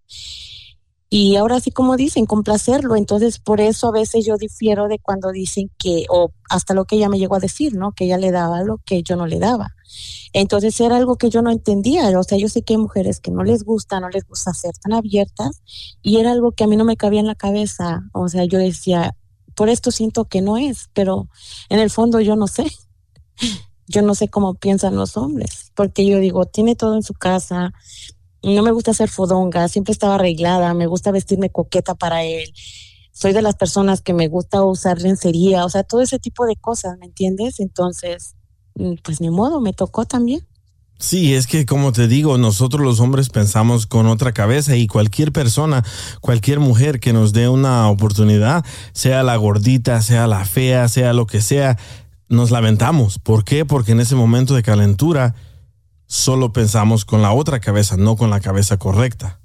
Y 1.07 1.35
ahora 1.35 1.59
sí, 1.59 1.71
como 1.71 1.95
dicen, 1.97 2.25
complacerlo. 2.25 2.95
Entonces, 2.95 3.39
por 3.39 3.61
eso 3.61 3.87
a 3.87 3.91
veces 3.91 4.25
yo 4.25 4.37
difiero 4.37 4.87
de 4.87 4.99
cuando 4.99 5.31
dicen 5.31 5.69
que, 5.77 6.05
o 6.09 6.31
hasta 6.49 6.73
lo 6.73 6.85
que 6.85 6.95
ella 6.97 7.09
me 7.09 7.19
llegó 7.19 7.35
a 7.35 7.39
decir, 7.39 7.75
¿no? 7.75 7.91
Que 7.91 8.05
ella 8.05 8.17
le 8.17 8.31
daba 8.31 8.63
lo 8.63 8.79
que 8.83 9.03
yo 9.03 9.15
no 9.15 9.27
le 9.27 9.39
daba. 9.39 9.67
Entonces 10.33 10.77
era 10.81 10.97
algo 10.97 11.15
que 11.15 11.29
yo 11.29 11.41
no 11.41 11.51
entendía. 11.51 12.19
O 12.19 12.23
sea, 12.23 12.37
yo 12.37 12.49
sé 12.49 12.63
que 12.63 12.73
hay 12.73 12.77
mujeres 12.79 13.19
que 13.21 13.31
no 13.31 13.43
les 13.43 13.63
gusta, 13.63 13.99
no 13.99 14.09
les 14.09 14.25
gusta 14.25 14.53
ser 14.53 14.73
tan 14.81 14.93
abiertas. 14.93 15.61
Y 16.01 16.17
era 16.17 16.31
algo 16.31 16.51
que 16.51 16.63
a 16.63 16.67
mí 16.67 16.75
no 16.75 16.83
me 16.85 16.97
cabía 16.97 17.19
en 17.21 17.27
la 17.27 17.35
cabeza. 17.35 18.01
O 18.11 18.27
sea, 18.27 18.43
yo 18.45 18.57
decía, 18.57 19.15
por 19.55 19.69
esto 19.69 19.91
siento 19.91 20.25
que 20.25 20.41
no 20.41 20.57
es, 20.57 20.89
pero 20.93 21.29
en 21.69 21.79
el 21.79 21.89
fondo 21.89 22.19
yo 22.19 22.35
no 22.35 22.47
sé. 22.47 22.65
Yo 23.87 24.01
no 24.01 24.15
sé 24.15 24.29
cómo 24.29 24.55
piensan 24.55 24.95
los 24.95 25.15
hombres, 25.15 25.71
porque 25.75 26.07
yo 26.07 26.17
digo, 26.17 26.45
tiene 26.45 26.75
todo 26.75 26.95
en 26.95 27.03
su 27.03 27.13
casa, 27.13 27.71
no 28.41 28.63
me 28.63 28.71
gusta 28.71 28.93
ser 28.93 29.09
fodonga, 29.09 29.67
siempre 29.67 29.91
estaba 29.91 30.15
arreglada, 30.15 30.73
me 30.73 30.87
gusta 30.87 31.11
vestirme 31.11 31.51
coqueta 31.51 31.95
para 31.95 32.23
él. 32.23 32.51
Soy 33.11 33.31
de 33.31 33.41
las 33.41 33.55
personas 33.55 34.01
que 34.01 34.13
me 34.13 34.27
gusta 34.27 34.63
usar 34.63 35.01
lencería, 35.01 35.65
o 35.65 35.69
sea, 35.69 35.83
todo 35.83 36.01
ese 36.01 36.19
tipo 36.19 36.45
de 36.45 36.55
cosas, 36.55 36.97
¿me 36.97 37.05
entiendes? 37.05 37.59
Entonces, 37.59 38.35
mm, 38.75 38.95
pues 39.03 39.21
ni 39.21 39.29
modo, 39.29 39.61
me 39.61 39.73
tocó 39.73 40.05
también. 40.05 40.47
Sí, 40.97 41.33
es 41.33 41.45
que 41.45 41.65
como 41.65 41.91
te 41.91 42.07
digo, 42.07 42.37
nosotros 42.37 42.81
los 42.81 42.99
hombres 43.01 43.29
pensamos 43.29 43.85
con 43.85 44.07
otra 44.07 44.31
cabeza 44.31 44.77
y 44.77 44.87
cualquier 44.87 45.33
persona, 45.33 45.83
cualquier 46.21 46.59
mujer 46.59 46.99
que 46.99 47.11
nos 47.11 47.33
dé 47.33 47.49
una 47.49 47.89
oportunidad, 47.89 48.65
sea 48.93 49.21
la 49.23 49.35
gordita, 49.35 50.01
sea 50.01 50.25
la 50.25 50.45
fea, 50.45 50.87
sea 50.87 51.13
lo 51.13 51.27
que 51.27 51.41
sea, 51.41 51.77
nos 52.29 52.49
lamentamos. 52.49 53.19
¿Por 53.19 53.43
qué? 53.43 53.65
Porque 53.65 53.91
en 53.91 53.99
ese 53.99 54.15
momento 54.15 54.55
de 54.55 54.63
calentura 54.63 55.35
solo 56.07 56.53
pensamos 56.53 57.03
con 57.03 57.21
la 57.21 57.33
otra 57.33 57.59
cabeza, 57.59 57.97
no 57.97 58.15
con 58.15 58.29
la 58.29 58.39
cabeza 58.39 58.77
correcta. 58.77 59.39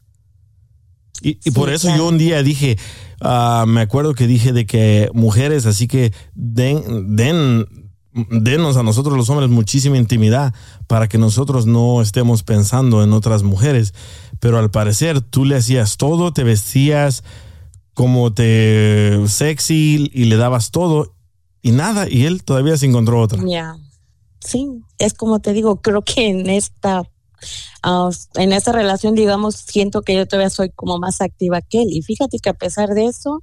Y, 1.23 1.39
y 1.45 1.51
por 1.51 1.71
eso 1.71 1.95
yo 1.95 2.09
un 2.09 2.17
día 2.17 2.43
dije, 2.43 2.79
ah, 3.21 3.65
me 3.67 3.81
acuerdo 3.81 4.15
que 4.15 4.27
dije 4.27 4.53
de 4.53 4.67
que 4.67 5.11
mujeres, 5.13 5.67
así 5.67 5.87
que 5.87 6.15
den, 6.35 7.17
den, 7.17 7.67
denos 8.13 8.77
a 8.77 8.83
nosotros 8.83 9.17
los 9.17 9.31
hombres 9.31 9.51
muchísima 9.51 9.97
intimidad 9.97 10.55
para 10.87 11.09
que 11.09 11.19
nosotros 11.19 11.67
no 11.67 12.03
estemos 12.03 12.43
pensando 12.43 13.03
en 13.03 13.13
otras 13.13 13.43
mujeres. 13.43 13.95
Pero 14.41 14.59
al 14.59 14.71
parecer 14.71 15.21
tú 15.21 15.45
le 15.45 15.57
hacías 15.57 15.97
todo, 15.97 16.33
te 16.33 16.45
vestías 16.45 17.23
como 17.95 18.33
te 18.33 19.21
sexy 19.29 20.11
y 20.13 20.25
le 20.25 20.37
dabas 20.37 20.71
todo 20.71 21.15
y 21.63 21.73
nada, 21.73 22.09
y 22.09 22.25
él 22.25 22.43
todavía 22.43 22.77
se 22.77 22.87
encontró 22.87 23.21
otra. 23.21 23.43
Ya. 23.47 23.77
Sí, 24.41 24.67
es 24.99 25.13
como 25.13 25.41
te 25.41 25.53
digo, 25.53 25.83
creo 25.83 26.03
que 26.03 26.29
en 26.29 26.49
esta 26.49 27.03
ah, 27.83 28.11
en 28.37 28.53
esta 28.53 28.73
relación, 28.73 29.15
digamos, 29.15 29.57
siento 29.57 30.03
que 30.03 30.15
yo 30.15 30.27
todavía 30.27 30.49
soy 30.49 30.71
como 30.71 30.99
más 30.99 31.21
activa 31.21 31.61
que 31.61 31.83
él. 31.83 31.89
Y 31.91 32.03
fíjate 32.03 32.39
que 32.39 32.49
a 32.49 32.55
pesar 32.55 32.91
de 32.95 33.07
eso, 33.07 33.43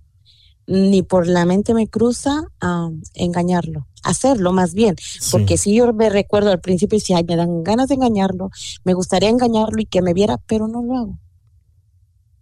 ni 0.68 1.02
por 1.02 1.28
la 1.28 1.46
mente 1.46 1.74
me 1.74 1.88
cruza 1.88 2.44
ah, 2.62 2.90
engañarlo, 3.14 3.88
hacerlo 4.04 4.52
más 4.52 4.74
bien. 4.74 4.96
Porque 5.32 5.58
si 5.58 5.74
yo 5.76 5.92
me 5.94 6.10
recuerdo 6.10 6.52
al 6.52 6.60
principio 6.60 7.00
y 7.08 7.14
"Ay, 7.14 7.24
me 7.24 7.36
dan 7.38 7.64
ganas 7.64 7.88
de 7.88 7.96
engañarlo, 7.96 8.50
me 8.84 8.94
gustaría 8.94 9.30
engañarlo 9.30 9.80
y 9.82 9.86
que 9.86 10.02
me 10.02 10.14
viera, 10.14 10.38
pero 10.46 10.68
no 10.68 10.84
lo 10.84 10.98
hago. 10.98 11.20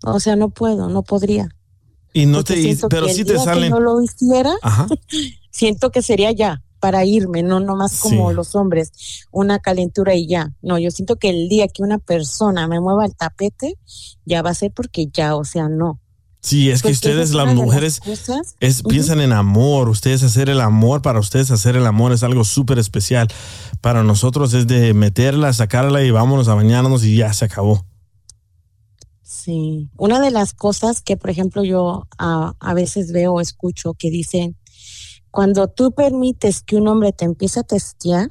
O 0.06 0.20
sea, 0.20 0.36
no 0.36 0.50
puedo, 0.50 0.90
no 0.90 1.04
podría. 1.04 1.50
Y 2.14 2.26
no 2.26 2.40
Porque 2.44 2.76
te, 2.76 2.88
pero 2.88 3.08
el 3.08 3.14
sí 3.14 3.26
te 3.26 3.38
salen. 3.38 3.70
no 3.72 3.80
lo 3.80 4.02
hiciera, 4.02 4.54
Ajá. 4.62 4.88
siento 5.52 5.92
que 5.92 6.02
sería 6.02 6.32
ya 6.32 6.62
para 6.80 7.04
irme, 7.06 7.42
no 7.44 7.60
nomás 7.60 8.00
como 8.00 8.30
Sí. 8.30 8.36
los 8.36 8.56
hombres, 8.56 8.92
una 9.32 9.60
calentura 9.60 10.14
y 10.16 10.28
ya. 10.28 10.54
No, 10.62 10.78
yo 10.78 10.92
siento 10.92 11.16
que 11.16 11.30
el 11.30 11.50
día 11.50 11.68
que 11.68 11.82
una 11.84 11.98
persona 11.98 12.68
me 12.68 12.80
mueva 12.80 13.06
el 13.06 13.16
tapete, 13.16 13.76
ya 14.26 14.42
va 14.42 14.52
a 14.52 14.54
ser 14.56 14.72
porque 14.72 15.08
ya, 15.12 15.36
o 15.36 15.44
sea, 15.46 15.68
no. 15.68 16.00
Sí, 16.46 16.70
es 16.70 16.84
que 16.84 16.90
Porque 16.90 16.94
ustedes, 16.94 17.34
las 17.34 17.56
mujeres, 17.56 18.02
es, 18.60 18.84
piensan 18.84 19.20
en 19.20 19.34
amor. 19.34 19.90
Ustedes 19.90 20.22
hacer 20.22 20.48
el 20.48 20.62
amor, 20.62 21.02
para 21.02 21.20
ustedes 21.20 21.50
hacer 21.50 21.76
el 21.76 21.88
amor 21.88 22.12
es 22.12 22.22
algo 22.22 22.44
súper 22.44 22.78
especial. 22.78 23.30
Para 23.82 24.04
nosotros 24.04 24.54
es 24.54 24.68
de 24.68 24.94
meterla, 24.94 25.52
sacarla 25.54 26.04
y 26.04 26.12
vámonos 26.12 26.48
a 26.48 26.54
bañarnos 26.54 27.04
y 27.04 27.16
ya 27.16 27.34
se 27.34 27.46
acabó. 27.46 27.84
Sí, 29.24 29.90
una 29.98 30.22
de 30.22 30.30
las 30.30 30.54
cosas 30.54 31.02
que, 31.02 31.18
por 31.18 31.32
ejemplo, 31.32 31.64
yo 31.64 32.08
ah, 32.20 32.54
a 32.60 32.74
veces 32.76 33.12
veo 33.12 33.34
o 33.34 33.42
escucho 33.42 33.96
que 33.96 34.12
dicen, 34.12 34.56
cuando 35.32 35.68
tú 35.68 35.94
permites 35.94 36.62
que 36.62 36.76
un 36.76 36.88
hombre 36.88 37.12
te 37.12 37.26
empiece 37.26 37.62
a 37.62 37.64
testear 37.64 38.30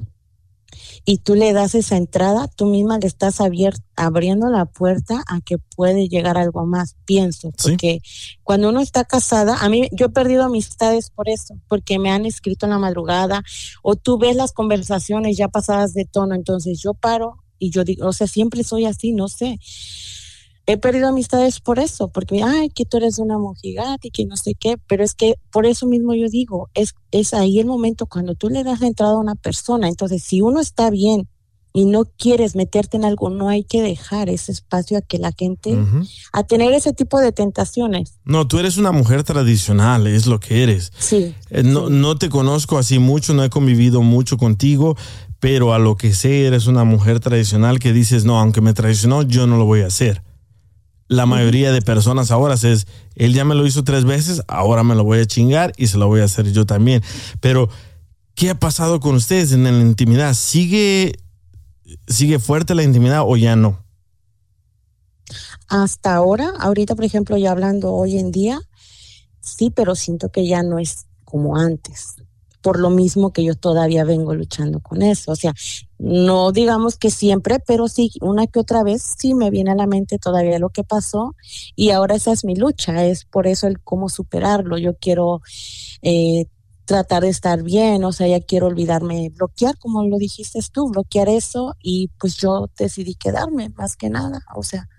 y 1.05 1.19
tú 1.19 1.35
le 1.35 1.53
das 1.53 1.75
esa 1.75 1.97
entrada, 1.97 2.47
tú 2.47 2.65
misma 2.65 2.97
le 2.97 3.05
estás 3.05 3.39
abriendo 3.39 4.49
la 4.49 4.65
puerta 4.65 5.23
a 5.27 5.39
que 5.41 5.59
puede 5.59 6.09
llegar 6.09 6.37
algo 6.37 6.65
más, 6.65 6.95
pienso, 7.05 7.51
porque 7.61 8.01
cuando 8.43 8.69
uno 8.69 8.81
está 8.81 9.05
casada, 9.05 9.57
a 9.59 9.69
mí 9.69 9.87
yo 9.91 10.07
he 10.07 10.09
perdido 10.09 10.43
amistades 10.43 11.11
por 11.11 11.29
eso, 11.29 11.55
porque 11.67 11.99
me 11.99 12.09
han 12.09 12.25
escrito 12.25 12.65
en 12.65 12.71
la 12.71 12.79
madrugada 12.79 13.43
o 13.83 13.95
tú 13.95 14.17
ves 14.17 14.35
las 14.35 14.51
conversaciones 14.51 15.37
ya 15.37 15.47
pasadas 15.47 15.93
de 15.93 16.05
tono, 16.05 16.33
entonces 16.33 16.81
yo 16.81 16.95
paro 16.95 17.43
y 17.59 17.69
yo 17.69 17.83
digo, 17.83 18.07
o 18.07 18.13
sea, 18.13 18.27
siempre 18.27 18.63
soy 18.63 18.85
así, 18.85 19.13
no 19.13 19.27
sé 19.27 19.59
he 20.67 20.77
perdido 20.77 21.09
amistades 21.09 21.59
por 21.59 21.79
eso, 21.79 22.07
porque, 22.09 22.41
ay, 22.43 22.69
que 22.69 22.85
tú 22.85 22.97
eres 22.97 23.19
una 23.19 23.37
mojigata 23.37 24.07
y 24.07 24.11
que 24.11 24.25
no 24.25 24.35
sé 24.35 24.55
qué, 24.59 24.77
pero 24.87 25.03
es 25.03 25.13
que 25.13 25.35
por 25.51 25.65
eso 25.65 25.85
mismo 25.85 26.13
yo 26.15 26.27
digo, 26.27 26.69
es, 26.73 26.93
es 27.11 27.33
ahí 27.33 27.59
el 27.59 27.67
momento 27.67 28.07
cuando 28.07 28.35
tú 28.35 28.49
le 28.49 28.63
das 28.63 28.81
la 28.81 28.87
entrada 28.87 29.13
a 29.13 29.19
una 29.19 29.35
persona, 29.35 29.87
entonces 29.87 30.23
si 30.23 30.41
uno 30.41 30.59
está 30.59 30.89
bien 30.89 31.27
y 31.71 31.85
no 31.85 32.05
quieres 32.05 32.55
meterte 32.55 32.95
en 32.95 33.03
algo, 33.03 33.29
no 33.29 33.49
hay 33.49 33.65
que 33.65 33.81
dejar 33.81 34.29
ese 34.29 34.53
espacio 34.53 34.97
a 34.97 35.01
que 35.01 35.17
la 35.19 35.33
gente, 35.37 35.77
a 36.31 36.43
tener 36.43 36.71
ese 36.71 36.93
tipo 36.93 37.19
de 37.19 37.33
tentaciones. 37.33 38.13
No, 38.23 38.47
tú 38.47 38.59
eres 38.59 38.77
una 38.77 38.93
mujer 38.93 39.23
tradicional, 39.23 40.07
es 40.07 40.25
lo 40.25 40.39
que 40.39 40.63
eres. 40.63 40.93
Sí. 40.97 41.35
Eh, 41.49 41.63
No, 41.63 41.89
no 41.89 42.17
te 42.17 42.29
conozco 42.29 42.77
así 42.77 42.97
mucho, 42.97 43.33
no 43.33 43.43
he 43.43 43.49
convivido 43.49 44.01
mucho 44.01 44.37
contigo, 44.37 44.95
pero 45.41 45.73
a 45.73 45.79
lo 45.79 45.97
que 45.97 46.13
sé, 46.13 46.47
eres 46.47 46.67
una 46.67 46.85
mujer 46.85 47.19
tradicional 47.19 47.79
que 47.79 47.91
dices, 47.91 48.23
no, 48.23 48.39
aunque 48.39 48.61
me 48.61 48.73
traicionó, 48.73 49.23
yo 49.23 49.45
no 49.45 49.57
lo 49.57 49.65
voy 49.65 49.81
a 49.81 49.87
hacer. 49.87 50.23
La 51.07 51.25
mayoría 51.25 51.71
de 51.71 51.81
personas 51.81 52.31
ahora 52.31 52.55
es, 52.55 52.87
él 53.15 53.33
ya 53.33 53.45
me 53.45 53.53
lo 53.53 53.65
hizo 53.67 53.83
tres 53.83 54.05
veces, 54.05 54.41
ahora 54.47 54.83
me 54.83 54.95
lo 54.95 55.03
voy 55.03 55.19
a 55.19 55.25
chingar 55.25 55.71
y 55.77 55.87
se 55.87 55.97
lo 55.97 56.07
voy 56.07 56.21
a 56.21 56.25
hacer 56.25 56.51
yo 56.51 56.65
también. 56.65 57.03
Pero, 57.41 57.69
¿qué 58.33 58.49
ha 58.49 58.59
pasado 58.59 58.99
con 58.99 59.15
ustedes 59.15 59.51
en 59.51 59.63
la 59.63 59.69
intimidad? 59.69 60.33
¿Sigue, 60.33 61.13
sigue 62.07 62.39
fuerte 62.39 62.73
la 62.73 62.83
intimidad 62.83 63.21
o 63.25 63.37
ya 63.37 63.55
no? 63.55 63.85
Hasta 65.67 66.15
ahora, 66.15 66.53
ahorita, 66.59 66.95
por 66.95 67.05
ejemplo, 67.05 67.37
ya 67.37 67.51
hablando 67.51 67.93
hoy 67.93 68.17
en 68.17 68.31
día, 68.31 68.59
sí, 69.41 69.71
pero 69.71 69.95
siento 69.95 70.29
que 70.29 70.47
ya 70.47 70.63
no 70.63 70.79
es 70.79 71.05
como 71.23 71.57
antes. 71.57 72.15
Por 72.65 72.79
lo 72.79 72.89
mismo 72.89 73.31
que 73.31 73.43
yo 73.43 73.53
todavía 73.53 74.05
vengo 74.05 74.33
luchando 74.33 74.79
con 74.79 75.03
eso. 75.03 75.31
O 75.31 75.35
sea, 75.35 75.53
no 75.99 76.51
digamos 76.51 76.97
que 76.97 77.11
siempre, 77.11 77.59
pero 77.59 77.87
sí, 77.87 78.09
una 78.21 78.47
que 78.47 78.59
otra 78.59 78.81
vez 78.81 79.03
sí 79.19 79.35
me 79.35 79.51
viene 79.51 79.69
a 79.69 79.75
la 79.75 79.85
mente 79.85 80.17
todavía 80.17 80.57
lo 80.57 80.69
que 80.69 80.83
pasó 80.83 81.35
y 81.75 81.91
ahora 81.91 82.15
esa 82.15 82.31
es 82.31 82.43
mi 82.43 82.55
lucha. 82.55 83.05
Es 83.05 83.25
por 83.25 83.45
eso 83.45 83.67
el 83.67 83.79
cómo 83.81 84.09
superarlo. 84.09 84.79
Yo 84.79 84.97
quiero 84.97 85.41
eh, 86.01 86.47
tratar 86.85 87.21
de 87.21 87.29
estar 87.29 87.61
bien, 87.61 88.03
o 88.03 88.11
sea, 88.11 88.27
ya 88.27 88.39
quiero 88.39 88.65
olvidarme, 88.65 89.29
bloquear, 89.29 89.77
como 89.77 90.03
lo 90.03 90.17
dijiste 90.17 90.59
tú, 90.71 90.89
bloquear 90.89 91.29
eso 91.29 91.75
y 91.83 92.09
pues 92.19 92.35
yo 92.37 92.71
decidí 92.79 93.13
quedarme 93.13 93.69
más 93.77 93.95
que 93.95 94.09
nada. 94.09 94.41
O 94.55 94.63
sea, 94.63 94.89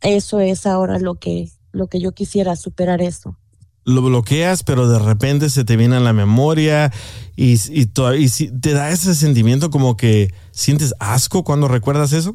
eso 0.00 0.38
es 0.38 0.64
ahora 0.64 1.00
lo 1.00 1.16
que, 1.16 1.50
lo 1.72 1.88
que 1.88 1.98
yo 1.98 2.12
quisiera, 2.12 2.54
superar 2.54 3.02
eso. 3.02 3.36
Lo 3.84 4.02
bloqueas, 4.02 4.62
pero 4.62 4.88
de 4.88 4.98
repente 4.98 5.50
se 5.50 5.64
te 5.64 5.76
viene 5.76 5.96
a 5.96 6.00
la 6.00 6.12
memoria 6.12 6.92
y, 7.36 7.52
y, 7.54 7.90
y 8.18 8.28
si- 8.28 8.50
te 8.60 8.72
da 8.72 8.90
ese 8.90 9.14
sentimiento 9.14 9.70
como 9.70 9.96
que 9.96 10.32
sientes 10.52 10.94
asco 11.00 11.44
cuando 11.44 11.68
recuerdas 11.68 12.12
eso. 12.12 12.34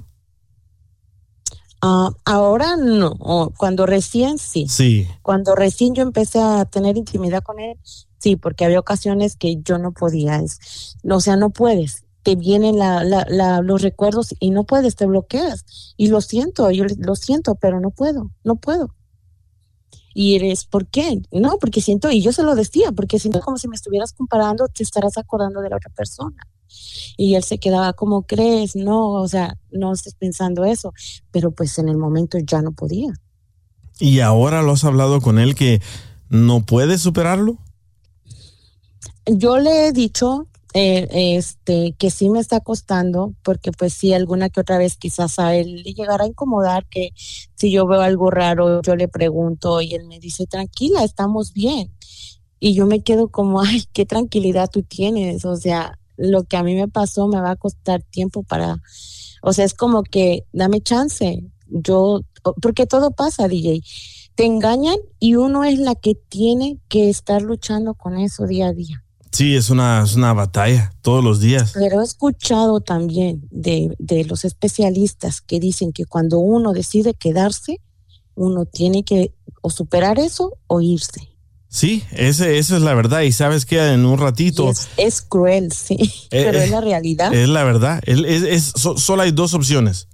Ah, 1.82 2.10
ahora 2.26 2.76
no, 2.78 3.16
cuando 3.58 3.86
recién 3.86 4.38
sí. 4.40 4.66
Sí. 4.68 5.08
Cuando 5.22 5.54
recién 5.56 5.94
yo 5.94 6.02
empecé 6.04 6.40
a 6.40 6.66
tener 6.66 6.98
intimidad 6.98 7.44
con 7.44 7.60
él, 7.60 7.78
sí, 8.18 8.36
porque 8.38 8.66
había 8.66 8.80
ocasiones 8.80 9.36
que 9.36 9.58
yo 9.62 9.78
no 9.78 9.92
podía. 9.92 10.38
Es, 10.38 10.96
o 11.08 11.20
sea, 11.20 11.36
no 11.36 11.52
puedes. 11.52 12.04
Te 12.24 12.36
vienen 12.36 12.80
la, 12.80 13.04
la, 13.04 13.26
la- 13.30 13.62
los 13.62 13.84
recuerdos 13.84 14.34
y 14.40 14.50
no 14.50 14.64
puedes, 14.64 14.96
te 14.96 15.06
bloqueas. 15.06 15.94
Y 15.96 16.08
lo 16.08 16.22
siento, 16.22 16.72
yo 16.72 16.86
lo 16.98 17.16
siento, 17.16 17.54
pero 17.56 17.80
no 17.80 17.92
puedo, 17.92 18.32
no 18.44 18.56
puedo. 18.56 18.96
Y 20.18 20.36
eres, 20.36 20.66
¿por 20.66 20.88
qué? 20.88 21.22
No, 21.30 21.58
porque 21.60 21.82
siento, 21.82 22.10
y 22.10 22.22
yo 22.22 22.32
se 22.32 22.42
lo 22.42 22.56
decía, 22.56 22.94
porque 22.94 23.20
siento 23.20 23.42
como 23.42 23.58
si 23.58 23.68
me 23.68 23.76
estuvieras 23.76 24.14
comparando, 24.14 24.70
te 24.70 24.82
estarás 24.82 25.18
acordando 25.18 25.60
de 25.60 25.70
la 25.70 25.76
otra 25.76 25.92
persona. 25.94 26.38
Y 27.18 27.36
él 27.36 27.44
se 27.44 27.58
quedaba, 27.58 27.92
¿cómo 27.92 28.24
crees? 28.24 28.78
No, 28.78 29.12
o 29.12 29.28
sea, 29.28 29.58
no 29.72 29.92
estés 29.92 30.16
pensando 30.16 30.64
eso. 30.64 30.94
Pero 31.32 31.52
pues 31.52 31.78
en 31.80 31.90
el 31.90 31.98
momento 31.98 32.38
ya 32.40 32.62
no 32.62 32.72
podía. 32.72 33.14
¿Y 34.00 34.22
ahora 34.22 34.62
lo 34.62 34.72
has 34.72 34.86
hablado 34.86 35.20
con 35.20 35.38
él 35.38 35.54
que 35.54 35.82
no 36.30 36.66
puede 36.66 36.98
superarlo? 36.98 37.58
Yo 39.26 39.58
le 39.58 39.88
he 39.88 39.92
dicho 39.92 40.48
eh, 40.78 41.38
este 41.38 41.96
que 41.98 42.10
sí 42.10 42.30
me 42.30 42.42
está 42.42 42.60
costando 42.60 43.34
porque 43.44 43.72
pues 43.72 43.94
sí 43.94 44.12
alguna 44.12 44.50
que 44.50 44.60
otra 44.60 44.78
vez 44.78 44.98
quizás 44.98 45.40
a 45.40 45.56
él 45.56 45.84
le 45.84 45.94
llegará 45.94 46.26
a 46.26 46.28
incomodar 46.28 46.86
que 46.90 47.12
si 47.56 47.72
yo 47.72 47.88
veo 47.88 48.02
algo 48.02 48.30
raro 48.30 48.82
yo 48.82 48.98
le 48.98 49.08
pregunto 49.08 49.80
y 49.80 49.94
él 49.96 50.06
me 50.06 50.20
dice 50.20 50.48
tranquila 50.48 51.06
estamos 51.06 51.54
bien 51.54 51.94
y 52.60 52.74
yo 52.74 52.88
me 52.88 53.04
quedo 53.04 53.30
como 53.30 53.62
ay 53.64 53.86
qué 53.94 54.06
tranquilidad 54.06 54.70
tú 54.70 54.84
tienes 54.84 55.46
o 55.46 55.56
sea 55.56 55.98
lo 56.18 56.44
que 56.44 56.58
a 56.58 56.64
mí 56.64 56.76
me 56.76 56.90
pasó 56.90 57.30
me 57.30 57.40
va 57.40 57.52
a 57.52 57.56
costar 57.56 58.04
tiempo 58.04 58.44
para 58.44 58.82
o 59.42 59.54
sea 59.54 59.64
es 59.64 59.76
como 59.76 60.04
que 60.04 60.46
dame 60.52 60.82
chance 60.82 61.42
yo 61.68 62.20
porque 62.62 62.86
todo 62.86 63.12
pasa 63.12 63.48
DJ 63.48 63.82
te 64.36 64.44
engañan 64.44 64.98
y 65.20 65.36
uno 65.36 65.64
es 65.64 65.80
la 65.80 65.96
que 65.96 66.16
tiene 66.16 66.80
que 66.90 67.10
estar 67.10 67.42
luchando 67.42 67.94
con 67.94 68.18
eso 68.18 68.46
día 68.46 68.68
a 68.68 68.74
día 68.74 69.05
Sí, 69.36 69.54
es 69.54 69.70
una, 69.70 70.02
es 70.02 70.16
una 70.16 70.32
batalla 70.32 70.94
todos 71.02 71.22
los 71.22 71.42
días. 71.42 71.74
Pero 71.74 72.00
he 72.00 72.06
escuchado 72.06 72.80
también 72.80 73.46
de, 73.52 73.94
de, 74.00 74.24
los 74.24 74.46
especialistas 74.46 75.42
que 75.42 75.60
dicen 75.60 75.92
que 75.92 76.06
cuando 76.06 76.40
uno 76.40 76.72
decide 76.72 77.14
quedarse, 77.16 77.82
uno 78.36 78.66
tiene 78.66 79.04
que 79.04 79.34
o 79.62 79.70
superar 79.70 80.20
eso 80.20 80.54
o 80.68 80.80
irse. 80.80 81.36
Sí, 81.68 82.02
ese, 82.14 82.60
esa 82.60 82.78
es 82.78 82.82
la 82.82 82.94
verdad. 82.94 83.24
Y 83.24 83.34
sabes 83.34 83.66
que 83.66 83.86
en 83.86 84.06
un 84.06 84.20
ratito... 84.20 84.70
Es, 84.70 84.88
es, 84.96 85.22
cruel, 85.22 85.74
sí, 85.74 85.98
eh, 86.00 86.10
pero 86.46 86.60
es 86.60 86.72
la 86.72 86.80
realidad. 86.80 87.34
Es 87.34 87.50
la 87.50 87.66
verdad. 87.66 88.02
Es, 88.06 88.22
es, 88.22 88.74
solo 88.96 89.22
hay 89.22 89.34
dos 89.34 89.54
opciones. 89.54 90.08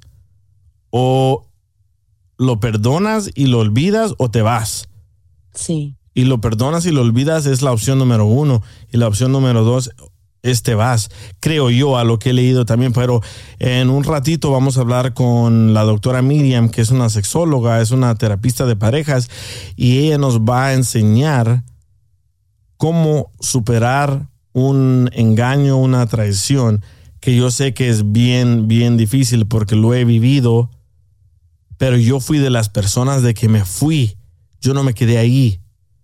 O 0.90 1.48
lo 2.40 2.60
perdonas 2.60 3.30
y 3.36 3.46
lo 3.46 3.60
olvidas 3.60 4.16
o 4.18 4.32
te 4.32 4.42
vas. 4.42 4.90
Sí 5.54 5.96
y 6.14 6.26
lo 6.26 6.42
perdonas 6.42 6.86
y 6.86 6.92
lo 6.92 7.02
olvidas 7.02 7.46
es 7.46 7.62
la 7.62 7.72
opción 7.72 7.98
número 7.98 8.26
uno. 8.26 8.62
Y 8.92 8.98
la 8.98 9.08
opción 9.08 9.32
número 9.32 9.64
dos 9.64 9.92
es 10.44 10.64
te 10.64 10.76
vas. 10.76 11.10
Creo 11.40 11.70
yo 11.70 11.98
a 11.98 12.04
lo 12.04 12.20
que 12.20 12.32
he 12.32 12.34
leído 12.34 12.66
también, 12.66 12.94
pero 12.94 13.22
en 13.60 13.90
un 13.90 14.04
ratito 14.04 14.52
vamos 14.52 14.78
a 14.78 14.82
hablar 14.82 15.14
con 15.14 15.74
la 15.74 15.84
doctora 15.84 16.22
Miriam, 16.22 16.70
que 16.70 16.82
es 16.82 16.90
una 16.90 17.10
sexóloga, 17.10 17.82
es 17.82 17.92
una 17.92 18.16
terapista 18.16 18.66
de 18.66 18.76
parejas, 18.76 19.30
y 19.76 20.00
ella 20.00 20.18
nos 20.18 20.42
va 20.42 20.68
a 20.68 20.74
enseñar 20.74 21.64
cómo 22.78 23.32
superar 23.40 24.28
un 24.54 25.10
engaño, 25.14 25.78
una 25.78 26.06
traición, 26.08 26.84
que 27.20 27.36
yo 27.36 27.52
sé 27.52 27.74
que 27.74 27.90
es 27.90 28.12
bien, 28.12 28.68
bien 28.68 28.98
difícil 28.98 29.46
porque 29.46 29.76
lo 29.76 29.94
he 29.94 30.06
vivido, 30.06 30.72
pero 31.78 31.96
yo 31.98 32.20
fui 32.20 32.40
de 32.40 32.50
las 32.50 32.70
personas 32.70 33.22
de 33.22 33.36
que 33.36 33.48
me 33.48 33.64
fui, 33.64 34.18
yo 34.60 34.74
no 34.74 34.84
me 34.84 34.96
quedé 34.96 35.20
ahí 35.20 35.61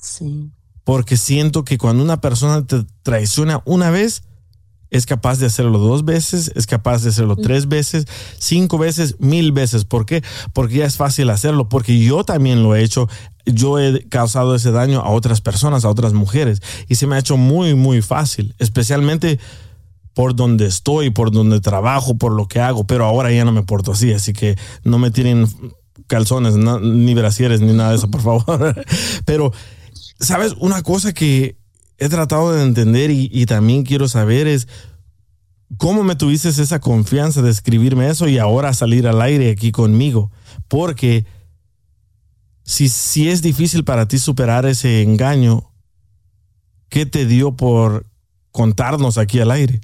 Sí. 0.07 0.51
Porque 0.83 1.17
siento 1.17 1.63
que 1.65 1.77
cuando 1.77 2.03
una 2.03 2.21
persona 2.21 2.65
te 2.65 2.85
traiciona 3.03 3.61
una 3.65 3.89
vez, 3.89 4.23
es 4.89 5.05
capaz 5.05 5.39
de 5.39 5.47
hacerlo 5.47 5.79
dos 5.79 6.05
veces, 6.05 6.51
es 6.55 6.65
capaz 6.65 7.03
de 7.03 7.09
hacerlo 7.09 7.35
tres 7.35 7.67
veces, 7.67 8.05
cinco 8.37 8.77
veces, 8.77 9.15
mil 9.19 9.51
veces. 9.51 9.83
¿Por 9.83 10.05
qué? 10.05 10.23
Porque 10.53 10.75
ya 10.77 10.85
es 10.85 10.95
fácil 10.95 11.29
hacerlo, 11.29 11.67
porque 11.67 11.99
yo 11.99 12.23
también 12.23 12.63
lo 12.63 12.75
he 12.75 12.83
hecho. 12.83 13.09
Yo 13.45 13.79
he 13.79 14.07
causado 14.07 14.55
ese 14.55 14.71
daño 14.71 15.01
a 15.01 15.09
otras 15.09 15.41
personas, 15.41 15.85
a 15.85 15.89
otras 15.89 16.13
mujeres, 16.13 16.61
y 16.87 16.95
se 16.95 17.07
me 17.07 17.15
ha 17.15 17.19
hecho 17.19 17.37
muy, 17.37 17.75
muy 17.75 18.01
fácil, 18.01 18.55
especialmente 18.59 19.39
por 20.13 20.35
donde 20.35 20.65
estoy, 20.65 21.11
por 21.11 21.31
donde 21.31 21.61
trabajo, 21.61 22.17
por 22.17 22.31
lo 22.33 22.47
que 22.47 22.59
hago, 22.59 22.85
pero 22.85 23.05
ahora 23.05 23.31
ya 23.31 23.45
no 23.45 23.51
me 23.51 23.63
porto 23.63 23.91
así, 23.91 24.11
así 24.11 24.33
que 24.33 24.57
no 24.83 24.97
me 24.97 25.11
tienen 25.11 25.47
calzones, 26.07 26.55
ni 26.55 27.13
brasieres, 27.13 27.61
ni 27.61 27.73
nada 27.73 27.91
de 27.91 27.97
eso, 27.97 28.09
por 28.09 28.21
favor. 28.21 28.75
pero 29.25 29.53
Sabes, 30.19 30.53
una 30.59 30.81
cosa 30.81 31.13
que 31.13 31.57
he 31.97 32.09
tratado 32.09 32.53
de 32.53 32.63
entender 32.63 33.11
y, 33.11 33.45
también 33.45 33.83
quiero 33.83 34.07
saber 34.07 34.47
es 34.47 34.67
cómo 35.77 36.03
me 36.03 36.15
tuviste 36.15 36.49
esa 36.49 36.79
confianza 36.79 37.41
de 37.41 37.51
escribirme 37.51 38.09
eso 38.09 38.27
y 38.27 38.37
ahora 38.37 38.73
salir 38.73 39.07
al 39.07 39.21
aire 39.21 39.51
aquí 39.51 39.71
conmigo. 39.71 40.31
Porque 40.67 41.25
si, 42.63 42.89
si 42.89 43.29
es 43.29 43.41
difícil 43.41 43.83
para 43.83 44.07
ti 44.07 44.17
superar 44.17 44.65
ese 44.65 45.01
engaño, 45.01 45.71
¿qué 46.89 47.05
te 47.05 47.25
dio 47.25 47.55
por 47.55 48.05
contarnos 48.51 49.17
aquí 49.17 49.39
al 49.39 49.51
aire? 49.51 49.81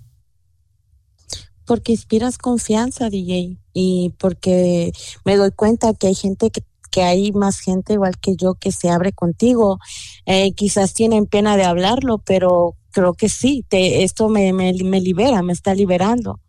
Porque 1.65 1.93
inspiras 1.93 2.37
confianza, 2.37 3.09
DJ, 3.09 3.57
y 3.73 4.13
porque 4.19 4.91
me 5.23 5.37
doy 5.37 5.51
cuenta 5.51 5.93
que 5.93 6.07
hay 6.07 6.15
gente 6.15 6.49
que 6.49 6.63
que 6.93 7.01
hay 7.01 7.31
más 7.31 7.59
gente 7.59 7.93
igual 7.93 8.19
que 8.19 8.35
yo 8.35 8.53
que 8.53 8.71
se 8.71 8.91
abre 8.91 9.13
contigo. 9.13 9.79
Eh, 10.27 10.53
quizás 10.53 10.93
tienen 10.93 11.25
pena 11.25 11.57
de 11.57 11.63
hablarlo, 11.63 12.19
pero 12.19 12.75
creo 12.91 13.15
que 13.15 13.29
sí, 13.29 13.65
te, 13.67 14.03
esto 14.03 14.29
me, 14.29 14.53
me, 14.53 14.73
libera, 15.01 15.41
me 15.41 15.53
está 15.53 15.73
liberando, 15.73 16.39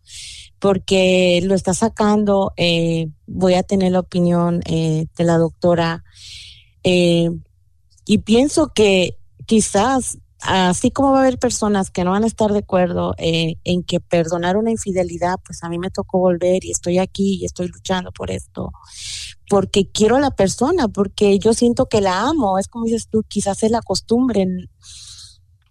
porque 0.59 1.41
lo 1.45 1.55
está 1.55 1.73
sacando. 1.73 2.53
Eh, 2.59 3.09
voy 3.27 3.55
a 3.55 3.63
tener 3.63 3.93
la 3.93 4.01
opinión 4.01 4.61
eh, 4.67 5.07
de 5.17 5.25
la 5.25 5.39
doctora 5.39 6.05
y 6.83 8.19
pienso 8.27 8.71
que 8.75 9.17
quizás 9.47 10.19
así 10.41 10.91
como 10.91 11.13
va 11.13 11.21
a 11.21 11.21
haber 11.23 11.39
personas 11.39 11.91
que 11.91 12.05
no 12.05 12.11
van 12.11 12.25
a 12.25 12.27
estar 12.27 12.53
de 12.53 12.59
acuerdo 12.59 13.15
en 13.17 13.83
que 13.85 14.01
perdonar 14.01 14.59
una 14.59 14.71
infidelidad, 14.71 15.37
pues 15.47 15.65
a 15.65 15.71
mí 15.71 15.79
me 15.79 15.89
tocó 15.89 16.19
volver 16.19 16.63
y 16.67 16.73
estoy 16.73 16.99
aquí 16.99 17.39
y 17.41 17.47
estoy 17.47 17.69
luchando 17.69 18.13
por 18.13 18.31
esto 18.31 18.71
porque 19.49 19.89
quiero 19.91 20.17
a 20.17 20.21
la 20.21 20.31
persona, 20.31 20.89
porque 20.89 21.39
yo 21.39 21.55
siento 21.55 21.87
que 21.87 22.01
la 22.01 22.23
amo. 22.29 22.59
Es 22.59 22.69
como 22.69 22.85
dices 22.85 23.09
tú, 23.09 23.23
quizás 23.27 23.63
es 23.63 23.71
la 23.71 23.83
costumbre. 23.83 24.47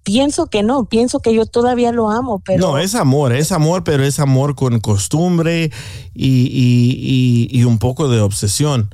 Pienso 0.03 0.47
que 0.47 0.63
no, 0.63 0.85
pienso 0.85 1.19
que 1.19 1.33
yo 1.33 1.45
todavía 1.45 1.91
lo 1.91 2.09
amo, 2.11 2.41
pero... 2.45 2.59
No, 2.67 2.77
es 2.77 2.93
amor, 2.93 3.33
es 3.33 3.51
amor, 3.51 3.83
pero 3.85 4.03
es 4.03 4.19
amor 4.19 4.53
con 4.55 4.81
costumbre 4.81 5.71
y, 6.13 7.47
y, 7.49 7.63
un 7.63 7.79
poco 7.79 8.09
de 8.09 8.19
obsesión. 8.19 8.93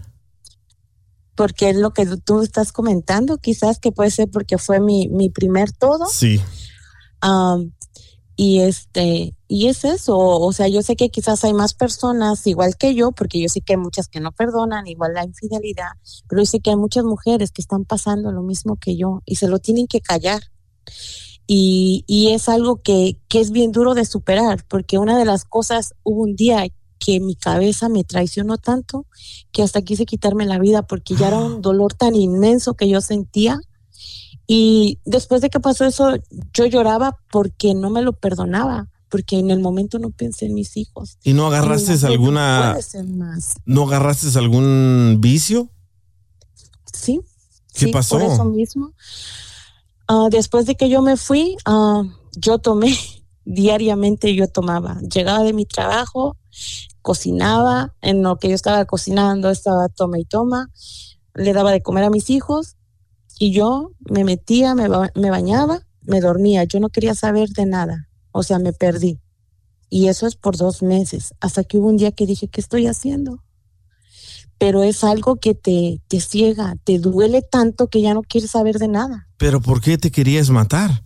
Porque 1.34 1.72
es 1.72 1.78
lo 1.78 1.92
que 1.92 2.06
tú 2.06 2.44
estás 2.44 2.72
comentando, 2.72 3.38
quizás 3.38 3.80
que 3.80 3.92
puede 3.92 4.12
ser 4.12 4.30
porque 4.30 4.60
fue 4.60 4.80
mi, 4.80 5.08
mi 5.08 5.30
primer 5.30 5.72
todo. 5.72 6.06
Sí. 6.06 6.40
Y 8.42 8.62
este, 8.62 9.36
y 9.50 9.68
es 9.68 9.84
eso, 9.84 10.18
o 10.18 10.54
sea, 10.54 10.70
yo 10.70 10.82
sé 10.82 10.96
que 10.96 11.10
quizás 11.10 11.44
hay 11.44 11.54
más 11.54 11.74
personas 11.74 12.48
igual 12.48 12.78
que 12.78 12.96
yo, 12.96 13.12
porque 13.12 13.38
yo 13.42 13.50
sé 13.50 13.60
que 13.60 13.74
hay 13.74 13.78
muchas 13.78 14.08
que 14.08 14.22
no 14.22 14.32
perdonan, 14.32 14.88
igual 14.88 15.14
la 15.14 15.26
infidelidad, 15.26 15.90
pero 16.30 16.44
yo 16.44 16.46
sé 16.46 16.62
que 16.62 16.70
hay 16.70 16.78
muchas 16.78 17.04
mujeres 17.04 17.52
que 17.52 17.62
están 17.62 17.84
pasando 17.84 18.32
lo 18.32 18.42
mismo 18.42 18.78
que 18.78 18.96
yo 18.96 19.22
y 19.26 19.36
se 19.36 19.50
lo 19.50 19.60
tienen 19.60 19.88
que 19.88 20.00
callar. 20.00 20.42
Y, 21.48 22.06
y 22.08 22.32
es 22.32 22.48
algo 22.48 22.82
que, 22.82 23.18
que 23.28 23.42
es 23.42 23.52
bien 23.52 23.74
duro 23.74 23.94
de 23.94 24.06
superar, 24.06 24.64
porque 24.70 24.98
una 24.98 25.18
de 25.18 25.26
las 25.26 25.44
cosas, 25.44 25.94
hubo 26.04 26.22
un 26.22 26.38
día 26.38 26.66
que 26.98 27.20
mi 27.20 27.36
cabeza 27.36 27.90
me 27.90 28.06
traicionó 28.06 28.58
tanto 28.58 29.06
que 29.52 29.64
hasta 29.64 29.82
quise 29.82 30.06
quitarme 30.06 30.46
la 30.46 30.60
vida 30.60 30.84
porque 30.84 31.14
ya 31.16 31.28
era 31.28 31.40
un 31.40 31.62
dolor 31.62 31.94
tan 31.94 32.16
inmenso 32.16 32.76
que 32.76 32.88
yo 32.88 33.02
sentía 33.02 33.60
y 34.52 34.98
después 35.06 35.42
de 35.42 35.52
que 35.52 35.60
pasó 35.60 35.86
eso, 35.86 36.16
yo 36.56 36.66
lloraba 36.66 37.20
porque 37.32 37.76
no 37.76 37.92
me 37.92 38.02
lo 38.02 38.14
perdonaba, 38.14 38.88
porque 39.08 39.38
en 39.38 39.52
el 39.52 39.60
momento 39.60 40.00
no 40.00 40.10
pensé 40.10 40.48
en 40.48 40.56
mis 40.56 40.76
hijos. 40.76 41.20
¿Y 41.24 41.34
no 41.34 41.46
agarraste 41.46 42.04
alguna... 42.08 42.76
No, 43.66 43.84
agarraste 43.84 44.36
algún 44.40 45.18
vicio? 45.20 45.70
Sí. 46.92 47.22
¿Qué 47.76 47.90
pasó? 47.90 48.18
Por 48.18 48.26
eso 48.26 48.44
mismo. 48.46 48.94
Ah, 50.08 50.30
después 50.32 50.66
de 50.66 50.74
que 50.74 50.90
yo 50.90 51.04
me 51.04 51.16
fui, 51.16 51.56
uh, 51.68 52.10
yo 52.36 52.58
tomé, 52.58 52.98
diariamente 53.46 54.34
yo 54.34 54.48
tomaba. 54.48 55.00
Llegaba 55.02 55.44
de 55.44 55.54
mi 55.54 55.68
trabajo, 55.68 56.38
cocinaba, 57.04 57.94
en 58.02 58.24
lo 58.24 58.40
que 58.40 58.50
yo 58.50 58.56
estaba 58.56 58.84
cocinando 58.86 59.52
estaba 59.52 59.90
toma 59.90 60.18
y 60.18 60.26
toma, 60.26 60.72
le 61.36 61.54
daba 61.54 61.72
de 61.72 61.84
comer 61.84 62.06
a 62.06 62.10
mis 62.10 62.32
hijos 62.32 62.78
y 63.40 63.52
yo 63.52 63.94
me 64.02 64.24
metía, 64.26 64.76
me, 64.76 64.88
me 65.16 65.30
bañaba, 65.32 65.82
me 66.02 66.20
dormía. 66.20 66.66
Yo 66.66 66.80
no 66.80 66.90
quería 66.90 67.16
saber 67.16 67.50
de 67.50 67.66
nada. 67.66 68.10
O 68.32 68.44
sea, 68.44 68.60
me 68.60 68.74
perdí. 68.74 69.20
Y 69.90 70.10
eso 70.10 70.28
es 70.28 70.36
por 70.36 70.58
dos 70.58 70.84
meses, 70.84 71.34
hasta 71.40 71.64
que 71.64 71.78
hubo 71.78 71.88
un 71.88 71.98
día 71.98 72.12
que 72.12 72.28
dije, 72.28 72.48
¿qué 72.48 72.62
estoy 72.62 72.86
haciendo? 72.86 73.44
Pero 74.60 74.84
es 74.84 75.04
algo 75.04 75.38
que 75.38 75.56
te, 75.56 76.02
te 76.08 76.20
ciega, 76.20 76.76
te 76.84 77.00
duele 77.00 77.42
tanto 77.42 77.88
que 77.88 78.02
ya 78.02 78.14
no 78.14 78.22
quieres 78.22 78.52
saber 78.52 78.78
de 78.78 78.90
nada. 78.90 79.28
¿Pero 79.38 79.62
por 79.62 79.82
qué 79.82 79.98
te 79.98 80.12
querías 80.12 80.50
matar? 80.52 81.04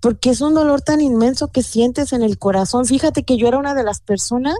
Porque 0.00 0.30
es 0.30 0.40
un 0.40 0.54
dolor 0.54 0.80
tan 0.80 1.00
inmenso 1.00 1.48
que 1.48 1.62
sientes 1.62 2.12
en 2.12 2.22
el 2.22 2.38
corazón. 2.38 2.86
Fíjate 2.86 3.22
que 3.22 3.36
yo 3.36 3.46
era 3.46 3.58
una 3.58 3.74
de 3.74 3.84
las 3.84 4.00
personas, 4.00 4.56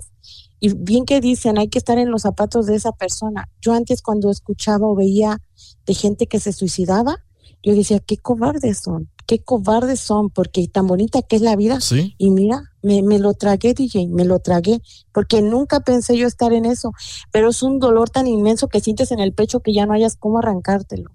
y 0.65 0.73
bien 0.75 1.05
que 1.07 1.21
dicen, 1.21 1.59
hay 1.59 1.67
que 1.67 1.79
estar 1.79 1.99
en 1.99 2.13
los 2.13 2.23
zapatos 2.23 2.67
de 2.67 2.77
esa 2.77 2.93
persona. 2.93 3.49
Yo 3.61 3.73
antes 3.73 4.01
cuando 4.01 4.31
escuchaba 4.31 4.87
o 4.87 4.95
veía 4.95 5.43
de 5.87 5.93
gente 5.93 6.29
que 6.29 6.39
se 6.39 6.53
suicidaba, 6.53 7.17
yo 7.65 7.75
decía, 7.75 7.99
qué 7.99 8.17
cobardes 8.17 8.79
son. 8.79 9.11
qué 9.27 9.43
cobardes 9.43 9.99
son, 9.99 10.31
porque 10.31 10.69
tan 10.69 10.87
bonita 10.87 11.21
que 11.23 11.35
es 11.35 11.43
la 11.43 11.57
vida. 11.57 11.81
Sí. 11.81 12.15
Y 12.17 12.31
mira, 12.31 12.63
me, 12.81 13.03
me 13.03 13.19
lo 13.19 13.35
tragué, 13.35 13.75
DJ, 13.75 14.07
me 14.07 14.25
lo 14.25 14.39
tragué, 14.39 14.81
porque 15.13 15.43
nunca 15.43 15.81
pensé 15.81 16.17
yo 16.17 16.29
estar 16.29 16.53
en 16.53 16.65
eso, 16.65 16.93
pero 17.33 17.51
es 17.51 17.61
un 17.65 17.81
dolor 17.81 18.09
tan 18.09 18.29
inmenso 18.29 18.69
que 18.69 18.79
sientes 18.79 19.11
en 19.11 19.19
el 19.19 19.33
pecho 19.33 19.61
que 19.61 19.73
ya 19.73 19.85
no 19.85 19.95
hayas 19.95 20.17
cómo 20.17 20.39
arrancártelo. 20.39 21.11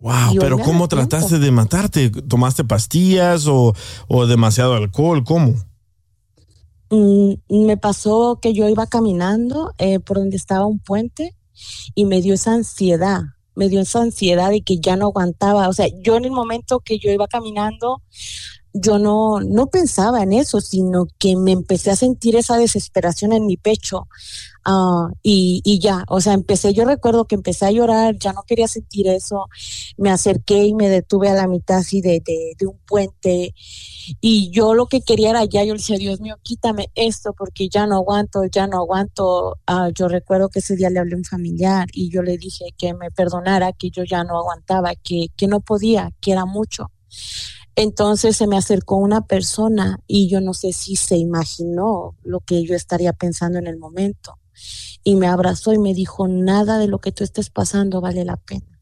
Wow, 0.00 0.36
pero 0.40 0.58
¿cómo 0.58 0.88
trataste 0.88 1.38
de 1.38 1.50
matarte? 1.50 2.08
¿Tomaste 2.08 2.64
pastillas 2.64 3.46
o, 3.46 3.74
o 4.06 4.26
demasiado 4.26 4.72
alcohol? 4.72 5.22
¿Cómo? 5.22 5.54
Mm, 6.90 7.34
me 7.66 7.76
pasó 7.76 8.38
que 8.40 8.54
yo 8.54 8.68
iba 8.68 8.86
caminando 8.86 9.72
eh, 9.78 10.00
por 10.00 10.18
donde 10.18 10.36
estaba 10.36 10.66
un 10.66 10.78
puente 10.78 11.36
y 11.94 12.04
me 12.04 12.22
dio 12.22 12.34
esa 12.34 12.54
ansiedad, 12.54 13.20
me 13.54 13.68
dio 13.68 13.80
esa 13.80 14.00
ansiedad 14.02 14.50
de 14.50 14.62
que 14.62 14.78
ya 14.78 14.96
no 14.96 15.06
aguantaba. 15.06 15.68
O 15.68 15.72
sea, 15.72 15.88
yo 16.02 16.16
en 16.16 16.24
el 16.24 16.30
momento 16.30 16.80
que 16.80 16.98
yo 16.98 17.10
iba 17.10 17.26
caminando, 17.28 18.02
yo 18.72 18.98
no, 18.98 19.40
no 19.40 19.66
pensaba 19.68 20.22
en 20.22 20.32
eso, 20.32 20.60
sino 20.60 21.06
que 21.18 21.36
me 21.36 21.52
empecé 21.52 21.90
a 21.90 21.96
sentir 21.96 22.36
esa 22.36 22.56
desesperación 22.56 23.32
en 23.32 23.46
mi 23.46 23.56
pecho. 23.56 24.08
Ah, 24.64 25.08
y, 25.22 25.62
y 25.64 25.78
ya, 25.78 26.04
o 26.08 26.20
sea, 26.20 26.34
empecé, 26.34 26.74
yo 26.74 26.84
recuerdo 26.84 27.24
que 27.24 27.34
empecé 27.34 27.66
a 27.66 27.70
llorar, 27.70 28.18
ya 28.18 28.32
no 28.32 28.42
quería 28.46 28.68
sentir 28.68 29.08
eso, 29.08 29.46
me 29.96 30.10
acerqué 30.10 30.64
y 30.64 30.74
me 30.74 30.90
detuve 30.90 31.30
a 31.30 31.34
la 31.34 31.48
mitad 31.48 31.78
así 31.78 32.02
de, 32.02 32.20
de, 32.20 32.52
de 32.58 32.66
un 32.66 32.78
puente 32.86 33.54
y 34.20 34.50
yo 34.50 34.74
lo 34.74 34.86
que 34.86 35.02
quería 35.02 35.30
era 35.30 35.44
ya, 35.44 35.64
yo 35.64 35.74
le 35.74 35.78
decía, 35.78 35.98
Dios 35.98 36.20
mío, 36.20 36.36
quítame 36.42 36.90
esto 36.94 37.34
porque 37.36 37.68
ya 37.68 37.86
no 37.86 37.96
aguanto, 37.96 38.44
ya 38.44 38.66
no 38.66 38.78
aguanto. 38.78 39.56
Ah, 39.66 39.90
yo 39.94 40.08
recuerdo 40.08 40.48
que 40.48 40.60
ese 40.60 40.76
día 40.76 40.90
le 40.90 40.98
hablé 41.00 41.14
a 41.14 41.18
un 41.18 41.24
familiar 41.24 41.88
y 41.92 42.10
yo 42.10 42.22
le 42.22 42.38
dije 42.38 42.66
que 42.76 42.94
me 42.94 43.10
perdonara, 43.10 43.72
que 43.72 43.90
yo 43.90 44.04
ya 44.04 44.24
no 44.24 44.38
aguantaba, 44.38 44.94
que, 44.94 45.28
que 45.36 45.46
no 45.46 45.60
podía, 45.60 46.12
que 46.20 46.32
era 46.32 46.44
mucho. 46.44 46.90
Entonces 47.80 48.36
se 48.36 48.48
me 48.48 48.56
acercó 48.56 48.96
una 48.96 49.28
persona 49.28 50.00
y 50.08 50.28
yo 50.28 50.40
no 50.40 50.52
sé 50.52 50.72
si 50.72 50.96
se 50.96 51.16
imaginó 51.16 52.16
lo 52.24 52.40
que 52.40 52.64
yo 52.64 52.74
estaría 52.74 53.12
pensando 53.12 53.56
en 53.56 53.68
el 53.68 53.76
momento. 53.76 54.36
Y 55.04 55.14
me 55.14 55.28
abrazó 55.28 55.72
y 55.72 55.78
me 55.78 55.94
dijo, 55.94 56.26
nada 56.26 56.78
de 56.78 56.88
lo 56.88 56.98
que 56.98 57.12
tú 57.12 57.22
estés 57.22 57.50
pasando 57.50 58.00
vale 58.00 58.24
la 58.24 58.36
pena. 58.36 58.80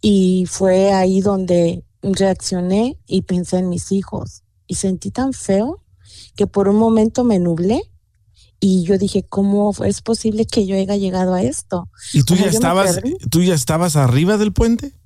Y 0.00 0.46
fue 0.50 0.92
ahí 0.92 1.20
donde 1.20 1.84
reaccioné 2.02 2.98
y 3.06 3.22
pensé 3.22 3.58
en 3.58 3.68
mis 3.68 3.92
hijos. 3.92 4.42
Y 4.66 4.74
sentí 4.74 5.12
tan 5.12 5.32
feo 5.32 5.84
que 6.34 6.48
por 6.48 6.66
un 6.66 6.76
momento 6.76 7.22
me 7.22 7.38
nublé 7.38 7.82
y 8.58 8.82
yo 8.82 8.98
dije, 8.98 9.22
¿cómo 9.22 9.72
es 9.84 10.02
posible 10.02 10.44
que 10.44 10.66
yo 10.66 10.74
haya 10.74 10.96
llegado 10.96 11.34
a 11.34 11.42
esto? 11.42 11.88
¿Y 12.12 12.24
tú 12.24 12.34
O 12.34 12.36
sea, 12.36 12.46
ya 12.46 12.50
estabas, 12.50 13.00
tú 13.30 13.44
ya 13.44 13.54
estabas 13.54 13.94
arriba 13.94 14.38
del 14.38 14.52
puente? 14.52 14.99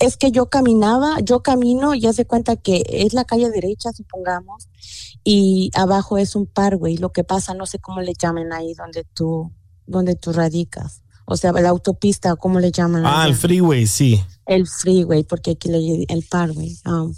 Es 0.00 0.16
que 0.16 0.30
yo 0.30 0.46
caminaba, 0.46 1.20
yo 1.20 1.42
camino 1.42 1.94
y 1.94 2.06
hace 2.06 2.24
cuenta 2.24 2.56
que 2.56 2.82
es 2.88 3.12
la 3.14 3.24
calle 3.24 3.50
derecha, 3.50 3.92
supongamos, 3.92 4.68
y 5.24 5.70
abajo 5.74 6.18
es 6.18 6.34
un 6.34 6.46
parkway. 6.46 6.96
Lo 6.96 7.12
que 7.12 7.24
pasa, 7.24 7.54
no 7.54 7.66
sé 7.66 7.78
cómo 7.78 8.00
le 8.00 8.14
llaman 8.14 8.52
ahí 8.52 8.74
donde 8.74 9.04
tú, 9.14 9.52
donde 9.86 10.16
tú 10.16 10.32
radicas. 10.32 11.02
O 11.24 11.36
sea, 11.36 11.52
la 11.52 11.68
autopista, 11.68 12.34
¿cómo 12.36 12.58
le 12.60 12.72
llaman? 12.72 13.04
Ah, 13.06 13.26
el 13.26 13.34
freeway, 13.34 13.86
sí. 13.86 14.22
el 14.46 14.66
freeway, 14.66 15.22
porque 15.22 15.52
aquí 15.52 15.68
le 15.68 16.04
el 16.08 16.26
parkway. 16.28 16.76
um, 16.86 17.14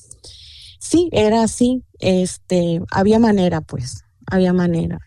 sí, 0.78 1.08
era 1.12 1.42
así. 1.42 1.82
Este, 1.98 2.80
había 2.90 3.18
manera, 3.18 3.60
pues, 3.60 4.04
había 4.26 4.52
manera. 4.52 4.98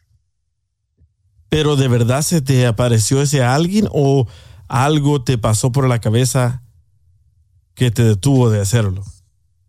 Pero 1.50 1.76
¿de 1.76 1.88
verdad 1.88 2.24
se 2.24 2.42
te 2.42 2.66
apareció 2.66 3.22
ese 3.22 3.44
alguien 3.44 3.88
o 3.92 4.28
algo 4.68 5.24
te 5.24 5.38
pasó 5.38 5.72
por 5.72 5.88
la 5.88 6.00
cabeza 6.00 6.64
que 7.78 7.92
te 7.92 8.04
detuvo 8.04 8.50
de 8.50 8.60
hacerlo? 8.60 9.04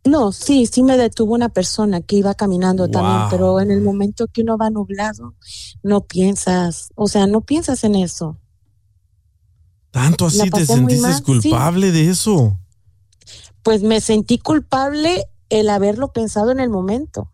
No, 0.04 0.32
sí, 0.32 0.66
sí 0.66 0.82
me 0.82 0.96
detuvo 0.96 1.34
una 1.34 1.50
persona 1.50 2.00
que 2.00 2.16
iba 2.16 2.34
caminando 2.34 2.88
también, 2.88 3.28
pero 3.28 3.60
en 3.60 3.70
el 3.70 3.82
momento 3.82 4.26
que 4.28 4.40
uno 4.40 4.56
va 4.56 4.70
nublado, 4.70 5.34
no 5.82 6.00
piensas, 6.00 6.88
o 6.94 7.06
sea, 7.06 7.26
no 7.26 7.42
piensas 7.42 7.84
en 7.84 7.94
eso. 7.94 8.38
¿Tanto 9.90 10.26
así 10.26 10.50
te 10.50 10.64
sentiste 10.64 11.02
mal, 11.02 11.16
sí. 11.16 11.22
culpable 11.22 11.92
de 11.92 12.08
eso? 12.08 12.58
Pues 13.62 13.82
me 13.82 14.00
sentí 14.00 14.38
culpable 14.38 15.26
el 15.50 15.68
haberlo 15.68 16.12
pensado 16.12 16.50
en 16.50 16.60
el 16.60 16.70
momento. 16.70 17.30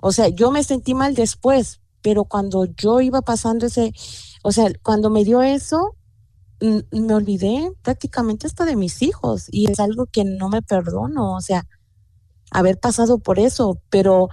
O 0.00 0.10
sea, 0.10 0.28
yo 0.28 0.50
me 0.50 0.64
sentí 0.64 0.94
mal 0.94 1.14
después, 1.14 1.80
pero 2.02 2.24
cuando 2.24 2.64
yo 2.64 3.00
iba 3.00 3.22
pasando 3.22 3.66
ese, 3.66 3.92
o 4.42 4.50
sea, 4.50 4.68
cuando 4.82 5.10
me 5.10 5.24
dio 5.24 5.42
eso, 5.42 5.94
me 6.60 7.14
olvidé 7.14 7.72
prácticamente 7.82 8.46
hasta 8.46 8.64
de 8.64 8.76
mis 8.76 9.02
hijos 9.02 9.46
y 9.50 9.70
es 9.70 9.78
algo 9.80 10.06
que 10.06 10.24
no 10.24 10.48
me 10.48 10.62
perdono, 10.62 11.34
o 11.34 11.40
sea, 11.40 11.66
haber 12.50 12.78
pasado 12.78 13.18
por 13.18 13.38
eso, 13.38 13.80
pero 13.90 14.28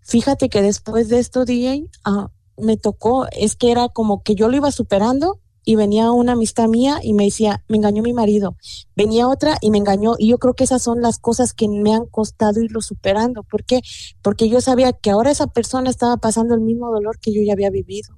fíjate 0.00 0.48
que 0.48 0.62
después 0.62 1.08
de 1.08 1.18
esto, 1.18 1.44
DJ, 1.44 1.88
ah, 2.04 2.30
me 2.56 2.76
tocó, 2.76 3.26
es 3.32 3.56
que 3.56 3.70
era 3.70 3.88
como 3.88 4.22
que 4.22 4.34
yo 4.34 4.48
lo 4.48 4.56
iba 4.56 4.70
superando 4.72 5.40
y 5.64 5.74
venía 5.74 6.12
una 6.12 6.32
amistad 6.32 6.68
mía 6.68 7.00
y 7.02 7.12
me 7.12 7.24
decía, 7.24 7.64
me 7.68 7.76
engañó 7.76 8.02
mi 8.02 8.12
marido, 8.12 8.56
venía 8.94 9.28
otra 9.28 9.58
y 9.60 9.70
me 9.70 9.78
engañó 9.78 10.14
y 10.18 10.28
yo 10.28 10.38
creo 10.38 10.54
que 10.54 10.64
esas 10.64 10.82
son 10.82 11.02
las 11.02 11.18
cosas 11.18 11.52
que 11.52 11.68
me 11.68 11.92
han 11.92 12.06
costado 12.06 12.60
irlo 12.60 12.80
superando, 12.80 13.42
¿por 13.42 13.64
qué? 13.64 13.80
Porque 14.22 14.48
yo 14.48 14.60
sabía 14.60 14.92
que 14.92 15.10
ahora 15.10 15.30
esa 15.30 15.48
persona 15.48 15.90
estaba 15.90 16.16
pasando 16.18 16.54
el 16.54 16.60
mismo 16.60 16.90
dolor 16.90 17.18
que 17.18 17.32
yo 17.32 17.42
ya 17.42 17.52
había 17.52 17.70
vivido 17.70 18.16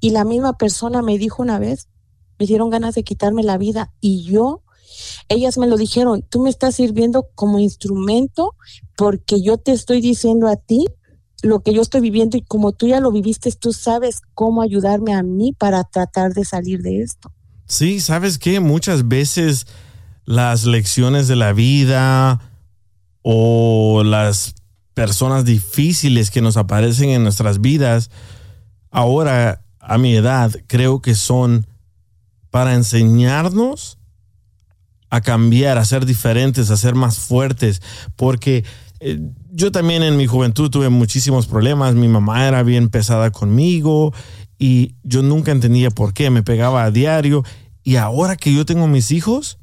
y 0.00 0.10
la 0.10 0.24
misma 0.24 0.58
persona 0.58 1.00
me 1.00 1.16
dijo 1.16 1.42
una 1.42 1.58
vez, 1.58 1.88
me 2.40 2.46
dieron 2.46 2.70
ganas 2.70 2.94
de 2.94 3.04
quitarme 3.04 3.42
la 3.42 3.58
vida 3.58 3.92
y 4.00 4.22
yo, 4.24 4.62
ellas 5.28 5.58
me 5.58 5.66
lo 5.66 5.76
dijeron, 5.76 6.24
tú 6.26 6.40
me 6.40 6.48
estás 6.48 6.76
sirviendo 6.76 7.28
como 7.34 7.58
instrumento 7.58 8.54
porque 8.96 9.42
yo 9.42 9.58
te 9.58 9.72
estoy 9.72 10.00
diciendo 10.00 10.48
a 10.48 10.56
ti 10.56 10.86
lo 11.42 11.60
que 11.60 11.74
yo 11.74 11.82
estoy 11.82 12.00
viviendo 12.00 12.38
y 12.38 12.42
como 12.42 12.72
tú 12.72 12.88
ya 12.88 13.00
lo 13.00 13.12
viviste, 13.12 13.52
tú 13.52 13.74
sabes 13.74 14.22
cómo 14.32 14.62
ayudarme 14.62 15.12
a 15.12 15.22
mí 15.22 15.52
para 15.52 15.84
tratar 15.84 16.32
de 16.32 16.46
salir 16.46 16.80
de 16.80 17.02
esto. 17.02 17.30
Sí, 17.66 18.00
¿sabes 18.00 18.38
qué? 18.38 18.58
Muchas 18.58 19.06
veces 19.06 19.66
las 20.24 20.64
lecciones 20.64 21.28
de 21.28 21.36
la 21.36 21.52
vida 21.52 22.40
o 23.20 24.02
las 24.02 24.54
personas 24.94 25.44
difíciles 25.44 26.30
que 26.30 26.40
nos 26.40 26.56
aparecen 26.56 27.10
en 27.10 27.22
nuestras 27.22 27.60
vidas, 27.60 28.10
ahora 28.90 29.62
a 29.78 29.98
mi 29.98 30.14
edad, 30.14 30.52
creo 30.66 31.02
que 31.02 31.14
son 31.14 31.66
para 32.50 32.74
enseñarnos 32.74 33.98
a 35.08 35.20
cambiar, 35.20 35.78
a 35.78 35.84
ser 35.84 36.06
diferentes, 36.06 36.70
a 36.70 36.76
ser 36.76 36.94
más 36.94 37.18
fuertes, 37.18 37.82
porque 38.16 38.64
eh, 39.00 39.20
yo 39.50 39.72
también 39.72 40.02
en 40.02 40.16
mi 40.16 40.26
juventud 40.26 40.70
tuve 40.70 40.88
muchísimos 40.88 41.46
problemas, 41.46 41.94
mi 41.94 42.06
mamá 42.06 42.46
era 42.46 42.62
bien 42.62 42.88
pesada 42.88 43.30
conmigo 43.30 44.12
y 44.58 44.94
yo 45.02 45.22
nunca 45.22 45.50
entendía 45.50 45.90
por 45.90 46.14
qué, 46.14 46.30
me 46.30 46.42
pegaba 46.42 46.84
a 46.84 46.90
diario 46.90 47.44
y 47.82 47.96
ahora 47.96 48.36
que 48.36 48.54
yo 48.54 48.64
tengo 48.64 48.86
mis 48.86 49.10
hijos, 49.10 49.58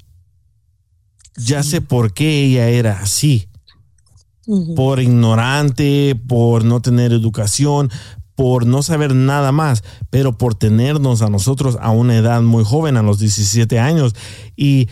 ya 1.38 1.64
sé 1.64 1.82
por 1.82 2.14
qué 2.14 2.44
ella 2.44 2.68
era 2.68 3.00
así, 3.00 3.48
por 4.76 5.00
ignorante, 5.00 6.20
por 6.28 6.66
no 6.66 6.82
tener 6.82 7.12
educación, 7.12 7.92
por 8.38 8.68
no 8.68 8.84
saber 8.84 9.16
nada 9.16 9.52
más, 9.52 9.84
pero 10.12 10.38
por 10.38 10.54
tenernos 10.54 11.24
a 11.24 11.30
nosotros 11.32 11.76
a 11.82 11.90
una 11.90 12.16
edad 12.16 12.44
muy 12.44 12.64
joven, 12.64 12.96
a 12.96 13.02
los 13.02 13.18
17 13.18 13.80
años. 13.80 14.14
Y 14.56 14.90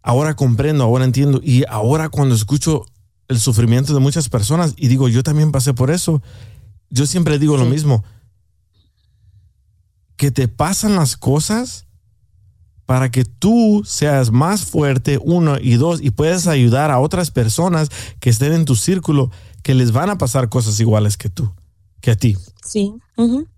ahora 0.00 0.34
comprendo, 0.36 0.82
ahora 0.82 1.04
entiendo. 1.04 1.42
Y 1.44 1.64
ahora 1.68 2.08
cuando 2.08 2.34
escucho 2.34 2.86
el 3.28 3.38
sufrimiento 3.40 3.92
de 3.92 4.00
muchas 4.00 4.30
personas 4.30 4.72
y 4.78 4.88
digo, 4.88 5.08
yo 5.08 5.22
también 5.22 5.52
pasé 5.52 5.74
por 5.74 5.90
eso, 5.90 6.22
yo 6.88 7.04
siempre 7.04 7.38
digo 7.38 7.58
lo 7.58 7.66
mismo, 7.66 8.04
que 10.16 10.30
te 10.30 10.48
pasan 10.48 10.96
las 10.96 11.18
cosas 11.18 11.86
para 12.86 13.10
que 13.10 13.26
tú 13.26 13.82
seas 13.84 14.30
más 14.30 14.64
fuerte, 14.64 15.18
uno 15.22 15.58
y 15.60 15.74
dos, 15.74 16.00
y 16.00 16.10
puedas 16.10 16.46
ayudar 16.46 16.90
a 16.90 17.00
otras 17.00 17.30
personas 17.30 17.90
que 18.18 18.30
estén 18.30 18.54
en 18.54 18.64
tu 18.64 18.76
círculo, 18.76 19.30
que 19.62 19.74
les 19.74 19.92
van 19.92 20.08
a 20.08 20.16
pasar 20.16 20.48
cosas 20.48 20.80
iguales 20.80 21.18
que 21.18 21.28
tú, 21.28 21.52
que 22.06 22.12
a 22.12 22.16
ti. 22.16 22.36
Sí, 22.64 22.94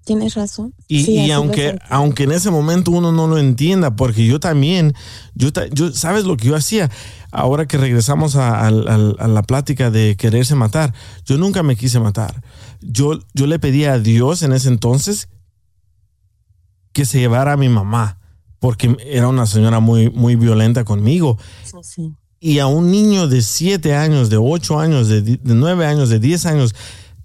tienes 0.06 0.34
razón. 0.34 0.72
Y, 0.86 1.04
Sí, 1.04 1.18
y 1.18 1.30
aunque, 1.32 1.78
aunque 1.90 2.22
en 2.22 2.32
ese 2.32 2.50
momento 2.50 2.90
uno 2.92 3.12
no 3.12 3.26
lo 3.26 3.36
entienda, 3.36 3.94
porque 3.94 4.24
yo 4.24 4.40
también, 4.40 4.94
yo, 5.34 5.50
¿sabes 5.92 6.24
lo 6.24 6.38
que 6.38 6.46
yo 6.46 6.56
hacía? 6.56 6.90
Ahora 7.30 7.66
que 7.66 7.76
regresamos 7.76 8.36
a, 8.36 8.70
la 8.70 9.42
plática 9.42 9.90
de 9.90 10.16
quererse 10.16 10.54
matar, 10.54 10.94
yo 11.26 11.36
nunca 11.36 11.62
me 11.62 11.76
quise 11.76 12.00
matar. 12.00 12.42
Yo, 12.80 13.18
yo 13.34 13.46
le 13.46 13.58
pedí 13.58 13.84
a 13.84 13.98
Dios 13.98 14.42
en 14.42 14.54
ese 14.54 14.68
entonces 14.68 15.28
que 16.94 17.04
se 17.04 17.18
llevara 17.18 17.52
a 17.52 17.58
mi 17.58 17.68
mamá, 17.68 18.18
porque 18.60 18.96
era 19.04 19.28
una 19.28 19.44
señora 19.44 19.80
muy, 19.80 20.08
muy 20.08 20.36
violenta 20.36 20.84
conmigo. 20.84 21.36
Sí, 21.64 21.76
sí. 21.82 22.14
Y 22.40 22.60
a 22.60 22.66
un 22.66 22.90
niño 22.90 23.28
de 23.28 23.42
7 23.42 23.94
años, 23.94 24.30
de 24.30 24.38
8 24.38 24.80
años, 24.80 25.08
de 25.08 25.38
9 25.42 25.84
años, 25.84 26.08
de 26.08 26.18
10 26.18 26.46
años, 26.46 26.74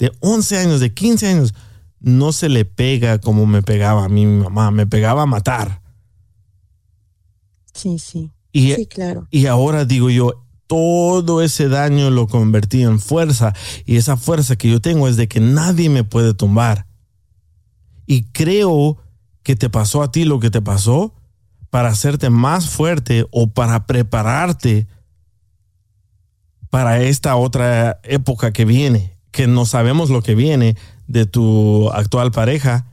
de 0.04 0.12
11 0.20 0.58
años, 0.58 0.80
de 0.82 0.94
15 0.94 1.28
años, 1.28 1.54
no 2.02 2.34
se 2.34 2.50
le 2.50 2.66
pega 2.66 3.20
como 3.20 3.46
me 3.46 3.62
pegaba 3.62 4.04
a 4.04 4.10
mí 4.10 4.26
mi 4.26 4.44
mamá, 4.44 4.70
me 4.70 4.86
pegaba 4.86 5.22
a 5.22 5.26
matar. 5.26 5.82
Sí, 7.74 7.98
sí. 8.00 8.32
Y, 8.52 8.74
Sí, 8.74 8.86
claro. 8.86 9.28
y 9.32 9.46
ahora 9.46 9.86
digo 9.86 10.10
yo, 10.10 10.44
todo 10.68 11.42
ese 11.42 11.70
daño 11.70 12.10
lo 12.10 12.28
convertí 12.28 12.84
en 12.84 13.00
fuerza 13.00 13.54
y 13.86 13.96
esa 13.96 14.18
fuerza 14.18 14.58
que 14.58 14.70
yo 14.70 14.82
tengo 14.82 15.08
es 15.08 15.16
de 15.16 15.30
que 15.30 15.40
nadie 15.40 15.90
me 15.90 16.04
puede 16.04 16.34
tumbar. 16.34 16.86
Y 18.06 18.24
creo 18.26 18.98
que 19.42 19.56
te 19.56 19.70
pasó 19.70 20.04
a 20.04 20.12
ti 20.12 20.26
lo 20.26 20.42
que 20.42 20.50
te 20.50 20.62
pasó 20.62 21.14
para 21.70 21.90
hacerte 21.90 22.30
más 22.30 22.70
fuerte 22.70 23.26
o 23.32 23.48
para 23.48 23.88
prepararte 23.88 24.88
para 26.70 27.02
esta 27.02 27.38
otra 27.38 28.00
época 28.04 28.52
que 28.52 28.66
viene, 28.66 29.13
que 29.34 29.48
no 29.48 29.66
sabemos 29.66 30.10
lo 30.10 30.22
que 30.22 30.36
viene 30.36 30.78
de 31.08 31.26
tu 31.26 31.90
actual 31.92 32.32
pareja, 32.32 32.86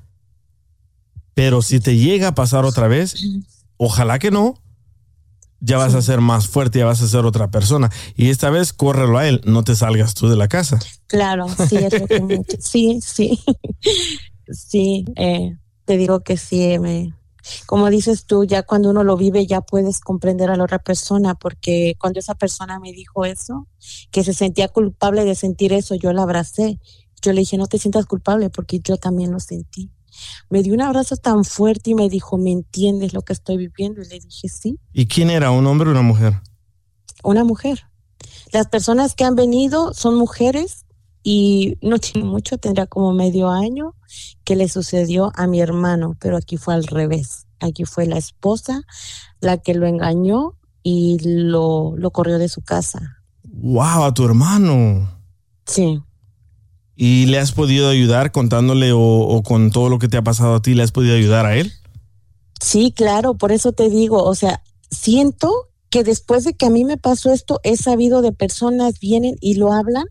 pero 1.35 1.63
si 1.63 1.79
te 1.79 1.97
llega 1.97 2.29
a 2.29 2.35
pasar 2.35 2.65
otra 2.65 2.89
vez, 2.89 3.23
ojalá 3.77 4.19
que 4.19 4.31
no, 4.31 4.55
ya 5.61 5.77
vas 5.77 5.95
a 5.95 6.03
ser 6.03 6.21
más 6.23 6.49
fuerte, 6.49 6.79
ya 6.81 6.87
vas 6.87 7.03
a 7.03 7.07
ser 7.09 7.25
otra 7.27 7.51
persona. 7.51 7.91
Y 8.17 8.31
esta 8.31 8.49
vez 8.51 8.73
córrelo 8.73 9.19
a 9.19 9.29
él, 9.29 9.43
no 9.45 9.63
te 9.63 9.77
salgas 9.77 10.15
tú 10.15 10.29
de 10.29 10.37
la 10.37 10.49
casa. 10.49 10.79
Claro, 11.07 11.47
sí, 11.69 11.77
es 11.77 12.01
lo 12.01 12.07
que 12.07 12.21
me- 12.21 12.43
sí, 12.59 13.01
sí, 13.03 13.39
sí, 14.51 15.05
eh, 15.17 15.57
te 15.85 15.97
digo 15.99 16.21
que 16.21 16.37
sí, 16.39 16.79
me, 16.79 17.13
como 17.67 17.91
dices 17.91 18.25
tú, 18.27 18.45
ya 18.45 18.63
cuando 18.63 18.91
uno 18.91 19.05
lo 19.05 19.17
vive 19.17 19.47
ya 19.47 19.61
puedes 19.61 20.01
comprender 20.01 20.51
a 20.51 20.57
la 20.57 20.65
otra 20.65 20.79
persona, 20.79 21.35
porque 21.35 21.95
cuando 21.99 22.21
esa 22.21 22.35
persona 22.35 22.79
me 22.79 22.93
dijo 22.93 23.25
eso, 23.25 23.67
que 24.11 24.25
se 24.25 24.35
sentía 24.35 24.69
culpable 24.69 25.25
de 25.25 25.35
sentir 25.35 25.73
eso, 25.73 25.95
yo 25.95 26.13
la 26.13 26.23
abracé, 26.23 26.79
yo 27.23 27.33
le 27.33 27.41
dije, 27.41 27.57
no 27.57 27.67
te 27.67 27.79
sientas 27.79 28.07
culpable 28.07 28.51
porque 28.51 28.81
yo 28.81 28.97
también 28.97 29.31
lo 29.33 29.41
sentí. 29.41 29.91
Me 30.49 30.63
dio 30.63 30.75
un 30.75 30.83
abrazo 30.83 31.17
tan 31.17 31.45
fuerte 31.45 31.91
y 31.91 31.95
me 31.95 32.09
dijo, 32.09 32.37
¿me 32.37 32.51
entiendes 32.51 33.15
lo 33.15 33.23
que 33.23 33.33
estoy 33.33 33.57
viviendo? 33.57 34.03
Y 34.03 34.09
le 34.09 34.21
dije, 34.21 34.49
sí. 34.49 34.79
¿Y 34.93 35.07
quién 35.07 35.31
era, 35.31 35.51
un 35.51 35.67
hombre 35.67 35.89
o 35.89 35.93
una 35.93 36.03
mujer? 36.03 36.35
una 37.23 37.45
mujer. 37.45 37.87
Las 38.53 38.69
personas 38.69 39.15
que 39.15 39.25
han 39.25 39.35
venido 39.35 39.95
son 39.95 40.17
mujeres 40.17 40.85
y 41.23 41.77
no 41.83 41.99
tiene 41.99 42.27
mucho, 42.27 42.59
tendría 42.59 42.87
como 42.87 43.13
medio 43.13 43.51
año 43.51 43.95
que 44.45 44.57
le 44.57 44.69
sucedió 44.69 45.33
a 45.35 45.47
mi 45.47 45.61
hermano, 45.61 46.17
pero 46.19 46.37
aquí 46.37 46.57
fue 46.57 46.75
al 46.75 46.87
revés. 46.87 47.47
Aquí 47.61 47.85
fue 47.85 48.07
la 48.07 48.17
esposa 48.17 48.83
la 49.41 49.59
que 49.59 49.75
lo 49.75 49.87
engañó 49.87 50.55
y 50.83 51.19
lo, 51.23 51.95
lo 51.97 52.11
corrió 52.11 52.39
de 52.39 52.49
su 52.49 52.63
casa. 52.63 53.19
¡Wow! 53.43 54.05
A 54.05 54.15
tu 54.15 54.25
hermano. 54.25 55.11
Sí. 55.67 56.01
¿Y 56.97 57.27
le 57.27 57.39
has 57.39 57.53
podido 57.53 57.89
ayudar 57.89 58.33
contándole 58.33 58.93
o, 58.93 59.01
o 59.01 59.43
con 59.43 59.71
todo 59.71 59.89
lo 59.89 59.99
que 59.99 60.09
te 60.09 60.17
ha 60.17 60.23
pasado 60.23 60.55
a 60.55 60.63
ti? 60.63 60.75
¿Le 60.75 60.83
has 60.83 60.93
podido 60.93 61.15
ayudar 61.15 61.45
a 61.45 61.57
él? 61.57 61.73
Sí, 62.61 62.93
claro, 62.93 63.35
por 63.35 63.53
eso 63.53 63.73
te 63.73 63.89
digo, 63.89 64.23
o 64.23 64.35
sea, 64.35 64.63
siento 64.91 65.51
que 65.91 66.05
después 66.05 66.45
de 66.45 66.55
que 66.55 66.67
a 66.67 66.71
mí 66.71 66.85
me 66.85 66.99
pasó 66.99 67.33
esto, 67.33 67.61
he 67.63 67.77
sabido 67.77 68.23
de 68.23 68.33
personas 68.33 69.01
vienen 69.01 69.37
y 69.41 69.55
lo 69.55 69.73
hablan 69.73 70.07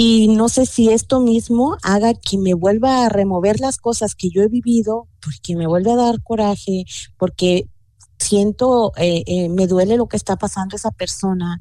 y 0.00 0.28
no 0.28 0.48
sé 0.48 0.64
si 0.64 0.90
esto 0.90 1.18
mismo 1.18 1.76
haga 1.82 2.14
que 2.14 2.38
me 2.38 2.54
vuelva 2.54 3.04
a 3.04 3.08
remover 3.08 3.58
las 3.58 3.78
cosas 3.78 4.14
que 4.14 4.30
yo 4.30 4.42
he 4.42 4.48
vivido, 4.48 5.08
porque 5.20 5.56
me 5.56 5.66
vuelve 5.66 5.90
a 5.90 5.96
dar 5.96 6.22
coraje, 6.22 6.84
porque 7.16 7.68
siento, 8.16 8.92
eh, 8.96 9.24
eh, 9.26 9.48
me 9.48 9.66
duele 9.66 9.96
lo 9.96 10.06
que 10.06 10.16
está 10.16 10.36
pasando 10.36 10.76
esa 10.76 10.92
persona 10.92 11.60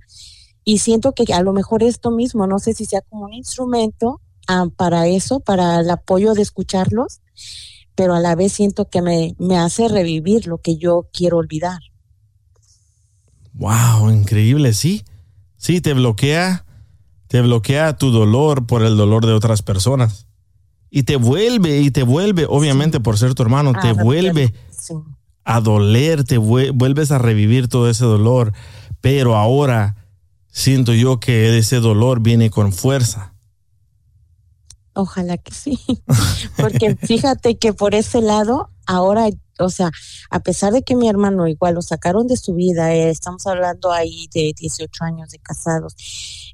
y 0.63 0.77
siento 0.77 1.13
que 1.13 1.33
a 1.33 1.41
lo 1.41 1.51
mejor 1.51 1.81
esto 1.81 2.11
mismo, 2.11 2.45
no 2.45 2.59
sé 2.59 2.75
si 2.75 2.85
sea 2.85 3.01
como 3.01 3.25
un 3.25 3.33
instrumento 3.33 4.21
ah, 4.47 4.67
para 4.75 5.07
eso, 5.07 5.39
para 5.39 5.79
el 5.79 5.89
apoyo 5.89 6.35
de 6.35 6.43
escucharlos, 6.43 7.21
pero 7.95 8.13
a 8.13 8.19
la 8.19 8.35
vez 8.35 8.53
siento 8.53 8.87
que 8.87 9.01
me, 9.01 9.33
me 9.39 9.57
hace 9.57 9.87
revivir 9.87 10.45
lo 10.45 10.59
que 10.59 10.77
yo 10.77 11.07
quiero 11.11 11.37
olvidar. 11.37 11.79
¡Wow! 13.53 14.11
Increíble, 14.11 14.73
sí. 14.73 15.03
Sí, 15.57 15.81
te 15.81 15.95
bloquea, 15.95 16.66
te 17.27 17.41
bloquea 17.41 17.97
tu 17.97 18.11
dolor 18.11 18.65
por 18.65 18.83
el 18.83 18.97
dolor 18.97 19.25
de 19.25 19.33
otras 19.33 19.61
personas. 19.61 20.27
Y 20.89 21.03
te 21.03 21.17
vuelve, 21.17 21.79
y 21.81 21.91
te 21.91 22.03
vuelve, 22.03 22.45
obviamente 22.47 22.99
por 22.99 23.17
ser 23.17 23.33
tu 23.35 23.43
hermano, 23.43 23.73
te 23.73 23.89
Ah, 23.89 23.93
vuelve 23.93 24.53
Sí. 24.71 24.93
a 25.43 25.59
doler, 25.61 26.23
te 26.23 26.39
vue- 26.39 26.71
vuelves 26.73 27.11
a 27.11 27.17
revivir 27.17 27.67
todo 27.67 27.89
ese 27.89 28.05
dolor. 28.05 28.53
Pero 29.01 29.35
ahora 29.35 29.95
siento 30.49 30.93
yo 30.93 31.19
que 31.19 31.57
ese 31.57 31.79
dolor 31.81 32.21
viene 32.21 32.49
con 32.49 32.71
fuerza. 32.73 33.33
Ojalá 34.93 35.37
que 35.37 35.53
sí. 35.53 35.79
Porque 36.57 36.95
fíjate 36.95 37.57
que 37.57 37.73
por 37.73 37.93
ese 37.93 38.21
lado, 38.21 38.69
ahora, 38.87 39.27
o 39.59 39.69
sea, 39.69 39.91
a 40.31 40.39
pesar 40.39 40.73
de 40.73 40.81
que 40.81 40.95
mi 40.95 41.07
hermano 41.07 41.47
igual 41.47 41.75
lo 41.75 41.81
sacaron 41.81 42.25
de 42.27 42.37
su 42.37 42.55
vida, 42.55 42.93
eh, 42.95 43.09
estamos 43.09 43.45
hablando 43.45 43.91
ahí 43.91 44.27
de 44.33 44.53
18 44.57 45.03
años 45.03 45.29
de 45.29 45.37
casados, 45.39 45.93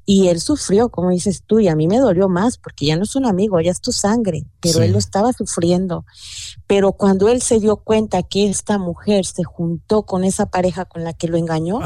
y 0.06 0.28
él 0.28 0.40
sufrió, 0.40 0.88
como 0.90 1.10
dices 1.10 1.42
tú, 1.46 1.60
y 1.60 1.68
a 1.68 1.76
mí 1.76 1.88
me 1.88 1.98
dolió 1.98 2.28
más, 2.28 2.58
porque 2.58 2.86
ya 2.86 2.96
no 2.96 3.04
es 3.04 3.16
un 3.16 3.26
amigo, 3.26 3.60
ya 3.60 3.70
es 3.70 3.80
tu 3.80 3.92
sangre, 3.92 4.44
pero 4.60 4.78
Sí. 4.80 4.84
él 4.84 4.92
lo 4.92 4.98
estaba 4.98 5.32
sufriendo. 5.32 6.04
Pero 6.66 6.92
cuando 6.92 7.28
él 7.28 7.42
se 7.42 7.60
dio 7.60 7.76
cuenta 7.76 8.22
que 8.22 8.48
esta 8.48 8.78
mujer 8.78 9.24
se 9.26 9.44
juntó 9.44 10.02
con 10.04 10.24
esa 10.24 10.46
pareja 10.46 10.84
con 10.84 11.04
la 11.04 11.12
que 11.12 11.28
lo 11.28 11.36
engañó, 11.36 11.80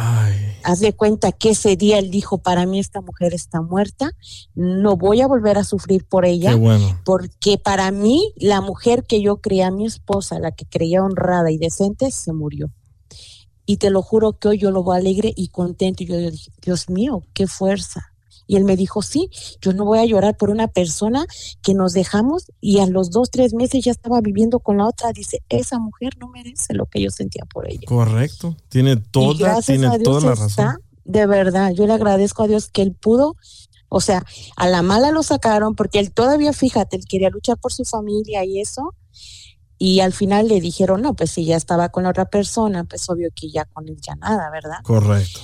haz 0.65 0.81
de 0.81 0.93
cuenta 0.95 1.33
que 1.33 1.51
ese 1.51 1.77
día 1.77 1.99
él 1.99 2.11
dijo, 2.11 2.39
para 2.39 2.67
mí 2.67 2.79
esta 2.79 3.01
mujer 3.01 3.35
está 3.35 3.61
muerta, 3.61 4.13
no 4.55 4.97
voy 4.97 5.21
a 5.21 5.27
volver 5.27 5.59
a 5.59 5.65
sufrir 5.65 6.05
por 6.07 6.25
ella, 6.25 6.55
bueno. 6.57 7.01
porque 7.05 7.59
para 7.59 7.91
mí 7.91 8.33
la 8.37 8.61
mujer 8.61 9.05
que 9.05 9.21
yo 9.21 9.41
creía 9.41 9.71
mi 9.71 9.87
esposa, 9.87 10.39
la 10.39 10.53
que 10.53 10.65
creía 10.67 11.03
honrada 11.05 11.51
y 11.51 11.59
decente, 11.59 12.11
se 12.11 12.33
murió. 12.33 12.71
Y 13.69 13.77
te 13.77 13.91
lo 13.91 14.01
juro 14.01 14.39
que 14.39 14.49
hoy 14.49 14.59
yo 14.59 14.71
lo 14.71 14.83
veo 14.83 14.95
alegre 14.95 15.31
y 15.37 15.49
contento. 15.49 16.03
Y 16.03 16.07
yo, 16.07 16.19
yo 16.19 16.31
dije, 16.31 16.51
Dios 16.63 16.89
mío, 16.89 17.23
qué 17.35 17.47
fuerza. 17.47 18.15
Y 18.47 18.57
él 18.57 18.65
me 18.65 18.77
dijo, 18.77 19.03
sí, 19.03 19.29
yo 19.61 19.75
no 19.75 19.85
voy 19.85 19.99
a 19.99 20.07
llorar 20.07 20.39
por 20.39 20.49
una 20.49 20.69
persona 20.69 21.27
que 21.61 21.75
nos 21.75 21.93
dejamos 21.93 22.51
y 22.63 22.79
a 22.79 22.87
los 22.87 23.11
dos, 23.11 23.31
tres 23.31 23.53
meses 23.53 23.85
ya 23.85 23.93
estaba 23.93 24.23
viviendo 24.23 24.61
con 24.61 24.79
la 24.79 24.87
otra. 24.87 25.13
Dice, 25.13 25.43
esa 25.51 25.79
mujer 25.79 26.17
no 26.19 26.29
merece 26.29 26.73
lo 26.73 26.87
que 26.87 27.03
yo 27.03 27.11
sentía 27.11 27.45
por 27.45 27.71
ella. 27.71 27.87
Correcto. 27.87 28.57
Tiene 28.71 28.97
toda, 28.97 29.61
tiene 29.61 29.99
toda 29.99 30.23
la 30.23 30.33
está, 30.33 30.65
razón. 30.65 30.83
de 31.05 31.27
verdad, 31.27 31.73
yo 31.75 31.87
le 31.87 31.93
agradezco 31.93 32.45
a 32.45 32.49
Dios 32.49 32.71
que 32.71 32.81
él 32.81 32.95
pudo, 32.95 33.37
o 33.91 34.01
sea, 34.01 34.25
a 34.57 34.67
la 34.67 34.81
mala 34.81 35.11
lo 35.11 35.23
sacaron 35.23 35.75
porque 35.75 35.99
él 35.99 36.11
todavía, 36.11 36.55
fíjate, 36.55 36.97
él 36.97 37.05
quería 37.07 37.29
luchar 37.29 37.59
por 37.59 37.75
su 37.75 37.85
familia 37.85 38.47
y 38.47 38.61
eso, 38.61 38.95
y 39.79 40.01
al 40.01 40.13
final 40.13 40.49
le 40.49 40.61
dijeron, 40.61 41.03
no, 41.03 41.15
pues 41.15 41.31
si 41.31 41.45
ya 41.45 41.57
estaba 41.57 41.91
con 41.91 42.03
la 42.03 42.11
otra 42.11 42.25
persona, 42.27 42.85
pues 42.85 43.09
obvio 43.09 43.31
que 43.35 43.49
ya 43.51 43.65
con 43.65 43.89
él 43.89 43.97
ya 44.01 44.17
nada, 44.17 44.51
¿verdad? 44.51 44.79
Correcto. 44.83 45.41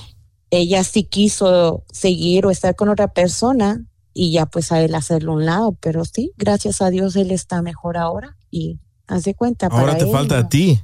Ella 0.50 0.82
sí 0.84 1.04
quiso 1.04 1.84
seguir 1.92 2.44
o 2.46 2.50
estar 2.50 2.74
con 2.74 2.88
otra 2.88 3.08
persona 3.08 3.86
y 4.12 4.32
ya 4.32 4.46
pues 4.46 4.72
a 4.72 4.80
él 4.80 4.94
hacerlo 4.94 5.32
a 5.32 5.34
un 5.36 5.46
lado, 5.46 5.76
pero 5.80 6.04
sí, 6.04 6.32
gracias 6.36 6.82
a 6.82 6.90
Dios 6.90 7.16
él 7.16 7.30
está 7.30 7.62
mejor 7.62 7.96
ahora 7.96 8.36
y 8.50 8.80
haz 9.06 9.24
de 9.24 9.34
cuenta. 9.34 9.66
Ahora 9.66 9.86
para 9.86 9.98
te 9.98 10.04
él, 10.04 10.12
falta 10.12 10.34
no. 10.40 10.46
a 10.46 10.48
ti 10.48 10.80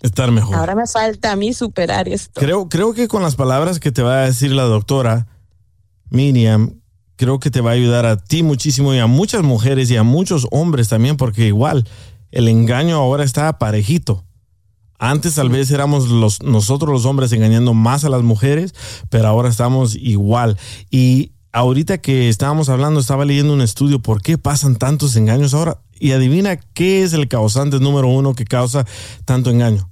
estar 0.00 0.30
mejor. 0.30 0.54
Ahora 0.54 0.74
me 0.74 0.86
falta 0.86 1.32
a 1.32 1.36
mí 1.36 1.52
superar 1.54 2.08
esto. 2.08 2.40
Creo, 2.40 2.68
creo 2.68 2.94
que 2.94 3.08
con 3.08 3.22
las 3.22 3.36
palabras 3.36 3.80
que 3.80 3.90
te 3.90 4.02
va 4.02 4.22
a 4.22 4.26
decir 4.26 4.52
la 4.52 4.64
doctora 4.64 5.26
Miriam, 6.10 6.80
creo 7.16 7.40
que 7.40 7.50
te 7.50 7.60
va 7.60 7.70
a 7.70 7.74
ayudar 7.74 8.06
a 8.06 8.16
ti 8.16 8.42
muchísimo 8.42 8.94
y 8.94 8.98
a 8.98 9.06
muchas 9.06 9.42
mujeres 9.42 9.90
y 9.90 9.96
a 9.96 10.02
muchos 10.02 10.46
hombres 10.50 10.88
también, 10.88 11.16
porque 11.16 11.46
igual 11.46 11.86
el 12.34 12.48
engaño 12.48 12.96
ahora 12.96 13.22
está 13.22 13.58
parejito. 13.58 14.24
Antes 14.98 15.36
tal 15.36 15.50
vez 15.50 15.70
éramos 15.70 16.08
los, 16.08 16.42
nosotros 16.42 16.90
los 16.90 17.06
hombres 17.06 17.32
engañando 17.32 17.74
más 17.74 18.04
a 18.04 18.08
las 18.08 18.22
mujeres, 18.22 18.74
pero 19.08 19.28
ahora 19.28 19.48
estamos 19.48 19.94
igual. 19.94 20.58
Y 20.90 21.32
ahorita 21.52 21.98
que 21.98 22.28
estábamos 22.28 22.68
hablando, 22.68 22.98
estaba 22.98 23.24
leyendo 23.24 23.54
un 23.54 23.60
estudio 23.60 24.00
por 24.00 24.20
qué 24.20 24.36
pasan 24.36 24.74
tantos 24.74 25.14
engaños 25.14 25.54
ahora. 25.54 25.80
Y 26.00 26.10
adivina 26.10 26.56
qué 26.56 27.04
es 27.04 27.12
el 27.12 27.28
causante 27.28 27.78
número 27.78 28.08
uno 28.08 28.34
que 28.34 28.44
causa 28.44 28.84
tanto 29.24 29.50
engaño. 29.50 29.88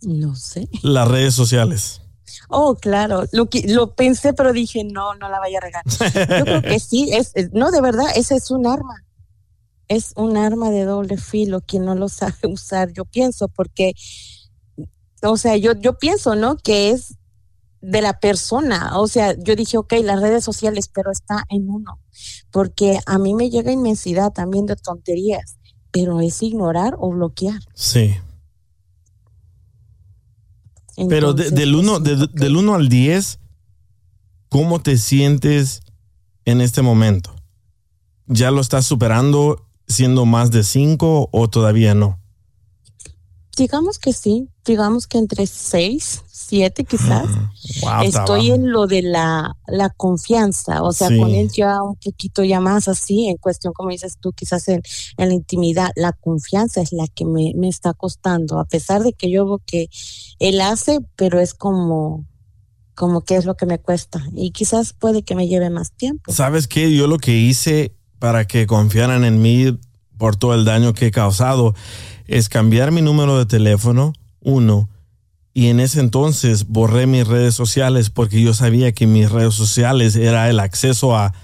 No 0.00 0.34
sé. 0.34 0.66
Las 0.82 1.08
redes 1.08 1.34
sociales. 1.34 2.00
Oh, 2.48 2.74
claro, 2.74 3.24
lo, 3.32 3.50
que, 3.50 3.64
lo 3.68 3.94
pensé, 3.94 4.32
pero 4.32 4.54
dije, 4.54 4.82
no, 4.82 5.14
no 5.16 5.28
la 5.28 5.38
vaya 5.40 5.58
a 5.58 5.60
regar. 5.60 5.84
Yo 6.38 6.44
creo 6.44 6.62
que 6.62 6.80
sí, 6.80 7.10
es, 7.12 7.34
no, 7.52 7.70
de 7.70 7.82
verdad, 7.82 8.06
ese 8.16 8.36
es 8.36 8.50
un 8.50 8.66
arma. 8.66 9.04
Es 9.94 10.12
un 10.16 10.36
arma 10.36 10.70
de 10.70 10.84
doble 10.84 11.16
filo, 11.16 11.60
quien 11.60 11.84
no 11.84 11.94
lo 11.94 12.08
sabe 12.08 12.34
usar, 12.48 12.92
yo 12.92 13.04
pienso, 13.04 13.48
porque, 13.48 13.92
o 15.22 15.36
sea, 15.36 15.56
yo, 15.56 15.72
yo 15.78 15.98
pienso, 15.98 16.34
¿no? 16.36 16.56
Que 16.56 16.90
es 16.90 17.16
de 17.80 18.00
la 18.00 18.20
persona. 18.20 18.98
O 18.98 19.08
sea, 19.08 19.34
yo 19.38 19.56
dije, 19.56 19.76
ok, 19.76 19.92
las 20.04 20.20
redes 20.20 20.44
sociales, 20.44 20.88
pero 20.92 21.10
está 21.10 21.44
en 21.48 21.68
uno. 21.68 21.98
Porque 22.52 22.98
a 23.06 23.18
mí 23.18 23.34
me 23.34 23.50
llega 23.50 23.72
inmensidad 23.72 24.32
también 24.32 24.66
de 24.66 24.76
tonterías, 24.76 25.56
pero 25.90 26.20
es 26.20 26.42
ignorar 26.42 26.94
o 26.98 27.10
bloquear. 27.10 27.60
Sí. 27.74 28.14
Pero 31.08 31.32
de- 31.32 31.50
del, 31.50 31.74
1 31.74 32.00
de- 32.00 32.28
del 32.32 32.56
uno 32.56 32.74
al 32.74 32.88
10, 32.88 33.40
¿cómo 34.48 34.80
te 34.80 34.98
sientes 34.98 35.80
en 36.44 36.60
este 36.60 36.82
momento? 36.82 37.34
¿Ya 38.26 38.50
lo 38.50 38.60
estás 38.60 38.86
superando 38.86 39.66
siendo 39.92 40.26
más 40.26 40.50
de 40.50 40.64
5 40.64 41.28
o 41.30 41.48
todavía 41.48 41.94
no? 41.94 42.18
digamos 43.56 43.98
que 43.98 44.12
sí, 44.12 44.48
digamos 44.64 45.06
que 45.06 45.18
entre 45.18 45.46
seis, 45.46 46.22
siete 46.26 46.84
quizás. 46.84 47.28
Wow, 47.82 48.02
está 48.02 48.20
Estoy 48.20 48.50
en 48.50 48.72
lo 48.72 48.86
de 48.86 49.02
la, 49.02 49.56
la 49.66 49.90
confianza, 49.90 50.82
o 50.82 50.92
sea, 50.92 51.08
Sí. 51.08 51.18
con 51.18 51.30
él 51.30 51.50
ya 51.54 51.82
un 51.82 51.96
poquito 51.96 52.42
ya 52.44 52.60
más 52.60 52.88
así, 52.88 53.26
en 53.28 53.36
cuestión, 53.36 53.74
como 53.74 53.90
dices 53.90 54.16
tú, 54.20 54.32
quizás 54.32 54.68
en, 54.68 54.80
en 55.18 55.28
la 55.28 55.34
intimidad, 55.34 55.90
la 55.96 56.12
confianza 56.12 56.80
es 56.80 56.92
la 56.92 57.06
que 57.08 57.24
me, 57.26 57.52
me 57.54 57.68
está 57.68 57.92
costando, 57.92 58.58
a 58.58 58.64
pesar 58.64 59.02
de 59.02 59.12
que 59.12 59.30
yo 59.30 59.44
veo 59.44 59.60
que 59.66 59.88
él 60.38 60.60
hace, 60.62 61.00
pero 61.16 61.38
es 61.38 61.52
como, 61.52 62.26
como 62.94 63.20
que 63.20 63.36
es 63.36 63.44
lo 63.44 63.54
que 63.56 63.66
me 63.66 63.78
cuesta 63.78 64.24
y 64.34 64.52
quizás 64.52 64.94
puede 64.94 65.22
que 65.24 65.34
me 65.34 65.46
lleve 65.46 65.68
más 65.68 65.92
tiempo. 65.92 66.32
¿Sabes 66.32 66.66
qué? 66.68 66.94
Yo 66.94 67.06
lo 67.06 67.18
que 67.18 67.36
hice 67.36 67.94
para 68.22 68.44
que 68.44 68.68
confiaran 68.68 69.24
en 69.24 69.42
mí 69.42 69.76
por 70.16 70.36
todo 70.36 70.54
el 70.54 70.64
daño 70.64 70.94
que 70.94 71.06
he 71.06 71.10
causado 71.10 71.74
es 72.28 72.48
cambiar 72.48 72.92
mi 72.92 73.02
número 73.02 73.36
de 73.36 73.46
teléfono, 73.46 74.12
uno, 74.38 74.88
y 75.52 75.66
en 75.66 75.80
ese 75.80 75.98
entonces 75.98 76.68
borré 76.68 77.08
mis 77.08 77.26
redes 77.26 77.56
sociales 77.56 78.10
porque 78.10 78.40
yo 78.40 78.54
sabía 78.54 78.92
que 78.92 79.08
mis 79.08 79.28
redes 79.28 79.54
sociales 79.54 80.14
era 80.14 80.48
el 80.48 80.60
acceso 80.60 81.16
a, 81.16 81.34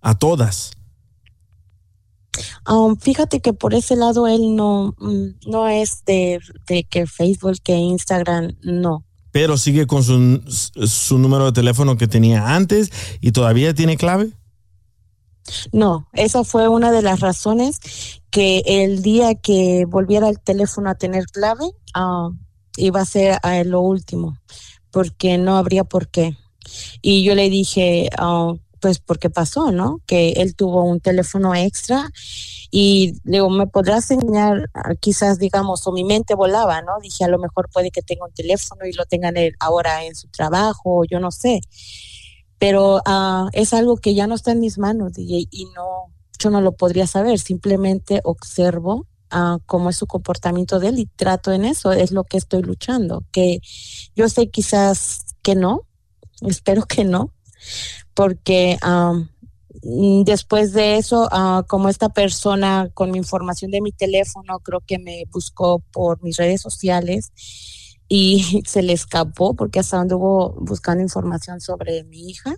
a 0.00 0.18
todas. 0.18 0.72
Um, 2.68 2.96
fíjate 2.96 3.38
que 3.38 3.52
por 3.52 3.72
ese 3.72 3.94
lado 3.94 4.26
él 4.26 4.56
no, 4.56 4.96
mm, 4.98 5.48
no 5.48 5.68
es 5.68 6.04
de, 6.04 6.40
de 6.66 6.82
que 6.82 7.06
Facebook, 7.06 7.58
que 7.62 7.76
Instagram, 7.76 8.56
no. 8.62 9.04
Pero 9.30 9.56
sigue 9.56 9.86
con 9.86 10.02
su, 10.02 10.42
su 10.84 11.18
número 11.20 11.44
de 11.44 11.52
teléfono 11.52 11.96
que 11.96 12.08
tenía 12.08 12.56
antes 12.56 12.90
y 13.20 13.30
todavía 13.30 13.72
tiene 13.72 13.96
clave. 13.96 14.32
No, 15.72 16.08
esa 16.12 16.44
fue 16.44 16.68
una 16.68 16.92
de 16.92 17.02
las 17.02 17.20
razones 17.20 17.80
que 18.30 18.62
el 18.66 19.02
día 19.02 19.34
que 19.34 19.86
volviera 19.86 20.28
el 20.28 20.40
teléfono 20.40 20.90
a 20.90 20.94
tener 20.94 21.24
clave, 21.26 21.64
ah, 21.94 22.30
iba 22.76 23.00
a 23.00 23.06
ser 23.06 23.38
ah, 23.42 23.62
lo 23.64 23.80
último, 23.80 24.38
porque 24.90 25.38
no 25.38 25.56
habría 25.56 25.84
por 25.84 26.08
qué. 26.08 26.36
Y 27.00 27.24
yo 27.24 27.34
le 27.34 27.48
dije, 27.48 28.10
ah, 28.18 28.54
pues 28.80 28.98
porque 29.00 29.30
pasó, 29.30 29.72
¿no? 29.72 30.00
Que 30.06 30.32
él 30.32 30.54
tuvo 30.54 30.84
un 30.84 31.00
teléfono 31.00 31.54
extra 31.54 32.10
y 32.70 33.14
digo, 33.24 33.50
¿me 33.50 33.66
podrás 33.66 34.10
enseñar? 34.10 34.70
Quizás, 35.00 35.38
digamos, 35.38 35.86
o 35.86 35.92
mi 35.92 36.04
mente 36.04 36.34
volaba, 36.34 36.82
¿no? 36.82 36.92
Dije, 37.02 37.24
a 37.24 37.28
lo 37.28 37.38
mejor 37.38 37.68
puede 37.72 37.90
que 37.90 38.02
tenga 38.02 38.26
un 38.26 38.32
teléfono 38.32 38.86
y 38.86 38.92
lo 38.92 39.04
tengan 39.06 39.36
él 39.36 39.54
ahora 39.58 40.04
en 40.04 40.14
su 40.14 40.28
trabajo, 40.28 41.04
yo 41.10 41.18
no 41.18 41.30
sé 41.30 41.60
pero 42.58 43.00
ah, 43.06 43.48
es 43.52 43.72
algo 43.72 43.96
que 43.96 44.14
ya 44.14 44.26
no 44.26 44.34
está 44.34 44.52
en 44.52 44.60
mis 44.60 44.78
manos 44.78 45.12
y 45.16 45.66
no, 45.74 46.12
yo 46.38 46.50
no 46.50 46.60
lo 46.60 46.72
podría 46.72 47.06
saber, 47.06 47.38
simplemente 47.38 48.20
observo 48.24 49.06
ah, 49.30 49.58
cómo 49.66 49.90
es 49.90 49.96
su 49.96 50.06
comportamiento 50.06 50.78
de 50.78 50.88
él 50.88 50.98
y 50.98 51.06
trato 51.06 51.52
en 51.52 51.64
eso, 51.64 51.92
es 51.92 52.12
lo 52.12 52.24
que 52.24 52.38
estoy 52.38 52.62
luchando, 52.62 53.24
que 53.32 53.60
yo 54.14 54.28
sé 54.28 54.48
quizás 54.48 55.24
que 55.42 55.54
no, 55.54 55.82
espero 56.42 56.84
que 56.84 57.04
no, 57.04 57.32
porque 58.14 58.78
mm, 59.82 60.22
después 60.22 60.72
de 60.72 60.96
eso, 60.96 61.28
ah, 61.32 61.64
como 61.66 61.88
esta 61.88 62.08
persona 62.08 62.88
con 62.94 63.10
mi 63.10 63.18
información 63.18 63.70
de 63.70 63.80
mi 63.80 63.92
teléfono, 63.92 64.60
creo 64.60 64.80
que 64.80 64.98
me 64.98 65.24
buscó 65.32 65.80
por 65.92 66.22
mis 66.22 66.36
redes 66.36 66.60
sociales 66.60 67.32
y 68.08 68.62
se 68.66 68.82
le 68.82 68.92
escapó 68.92 69.54
porque 69.54 69.80
hasta 69.80 70.00
anduvo 70.00 70.54
buscando 70.60 71.02
información 71.02 71.60
sobre 71.60 72.04
mi 72.04 72.30
hija 72.30 72.54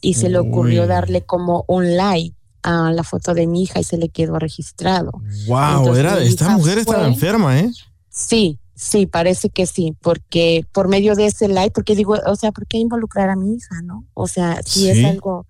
y 0.00 0.14
se 0.14 0.28
le 0.28 0.38
ocurrió 0.38 0.82
Uy. 0.82 0.88
darle 0.88 1.24
como 1.24 1.64
un 1.68 1.96
like 1.96 2.36
a 2.62 2.90
la 2.92 3.04
foto 3.04 3.34
de 3.34 3.46
mi 3.46 3.62
hija 3.62 3.80
y 3.80 3.84
se 3.84 3.96
le 3.96 4.08
quedó 4.08 4.38
registrado. 4.38 5.12
Wow, 5.46 5.78
Entonces, 5.80 5.98
era, 5.98 6.22
esta 6.22 6.56
mujer 6.56 6.78
estaba 6.78 7.06
enferma, 7.06 7.58
¿eh? 7.60 7.70
Sí, 8.10 8.58
sí, 8.74 9.06
parece 9.06 9.48
que 9.48 9.64
sí, 9.66 9.96
porque 10.02 10.66
por 10.72 10.88
medio 10.88 11.14
de 11.14 11.26
ese 11.26 11.48
like, 11.48 11.70
porque 11.72 11.94
digo, 11.94 12.16
o 12.26 12.36
sea, 12.36 12.50
¿por 12.52 12.66
qué 12.66 12.78
involucrar 12.78 13.30
a 13.30 13.36
mi 13.36 13.54
hija, 13.54 13.80
no? 13.82 14.04
O 14.12 14.26
sea, 14.26 14.60
sí, 14.64 14.80
Sí. 14.80 14.90
es 14.90 15.04
algo, 15.06 15.46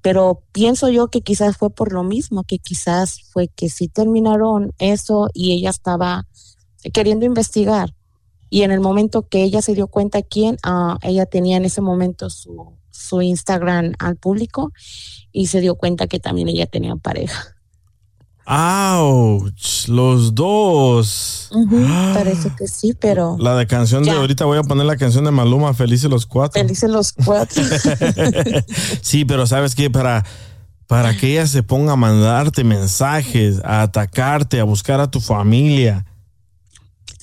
pero 0.00 0.42
pienso 0.52 0.88
yo 0.88 1.08
que 1.08 1.20
quizás 1.22 1.56
fue 1.56 1.70
por 1.70 1.92
lo 1.92 2.04
mismo, 2.04 2.44
que 2.44 2.58
quizás 2.58 3.20
fue 3.32 3.48
que 3.48 3.68
sí 3.68 3.88
terminaron 3.88 4.72
eso 4.78 5.28
y 5.34 5.52
ella 5.52 5.70
estaba 5.70 6.26
queriendo 6.92 7.26
investigar. 7.26 7.94
Y 8.54 8.62
en 8.62 8.70
el 8.70 8.78
momento 8.78 9.26
que 9.28 9.42
ella 9.42 9.62
se 9.62 9.74
dio 9.74 9.88
cuenta 9.88 10.22
quién, 10.22 10.58
ah, 10.62 10.96
ella 11.02 11.26
tenía 11.26 11.56
en 11.56 11.64
ese 11.64 11.80
momento 11.80 12.30
su, 12.30 12.72
su 12.88 13.20
Instagram 13.20 13.94
al 13.98 14.14
público 14.14 14.72
y 15.32 15.48
se 15.48 15.60
dio 15.60 15.74
cuenta 15.74 16.06
que 16.06 16.20
también 16.20 16.46
ella 16.46 16.66
tenía 16.66 16.94
pareja. 16.94 17.56
¡Auch! 18.46 19.50
Los 19.88 20.36
dos. 20.36 21.48
Ujú, 21.50 21.84
parece 22.14 22.52
que 22.56 22.68
sí, 22.68 22.94
pero 22.96 23.36
La 23.40 23.56
de 23.56 23.66
canción 23.66 24.04
de 24.04 24.12
ahorita 24.12 24.44
voy 24.44 24.58
a 24.58 24.62
poner 24.62 24.86
la 24.86 24.96
canción 24.96 25.24
de 25.24 25.32
Maluma, 25.32 25.74
Felices 25.74 26.08
los 26.08 26.24
cuatro. 26.24 26.62
felices 26.62 26.88
los 26.88 27.10
cuatro. 27.12 27.60
sí, 29.02 29.24
pero 29.24 29.48
sabes 29.48 29.74
que 29.74 29.90
para, 29.90 30.24
para 30.86 31.16
que 31.16 31.32
ella 31.32 31.48
se 31.48 31.64
ponga 31.64 31.94
a 31.94 31.96
mandarte 31.96 32.62
mensajes, 32.62 33.60
a 33.64 33.82
atacarte, 33.82 34.60
a 34.60 34.64
buscar 34.64 35.00
a 35.00 35.10
tu 35.10 35.18
familia, 35.18 36.06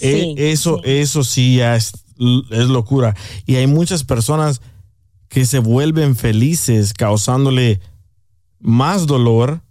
Sí, 0.01 0.33
eh, 0.37 0.51
eso, 0.51 0.81
eso 0.83 1.23
sí 1.23 1.57
ya 1.57 1.75
es, 1.75 1.91
es 2.49 2.67
locura. 2.67 3.15
Y 3.45 3.55
hay 3.55 3.67
muchas 3.67 4.03
personas 4.03 4.61
que 5.29 5.45
se 5.45 5.59
vuelven 5.59 6.15
felices 6.15 6.93
causándole 6.93 7.79
más 8.59 9.07
dolor 9.07 9.61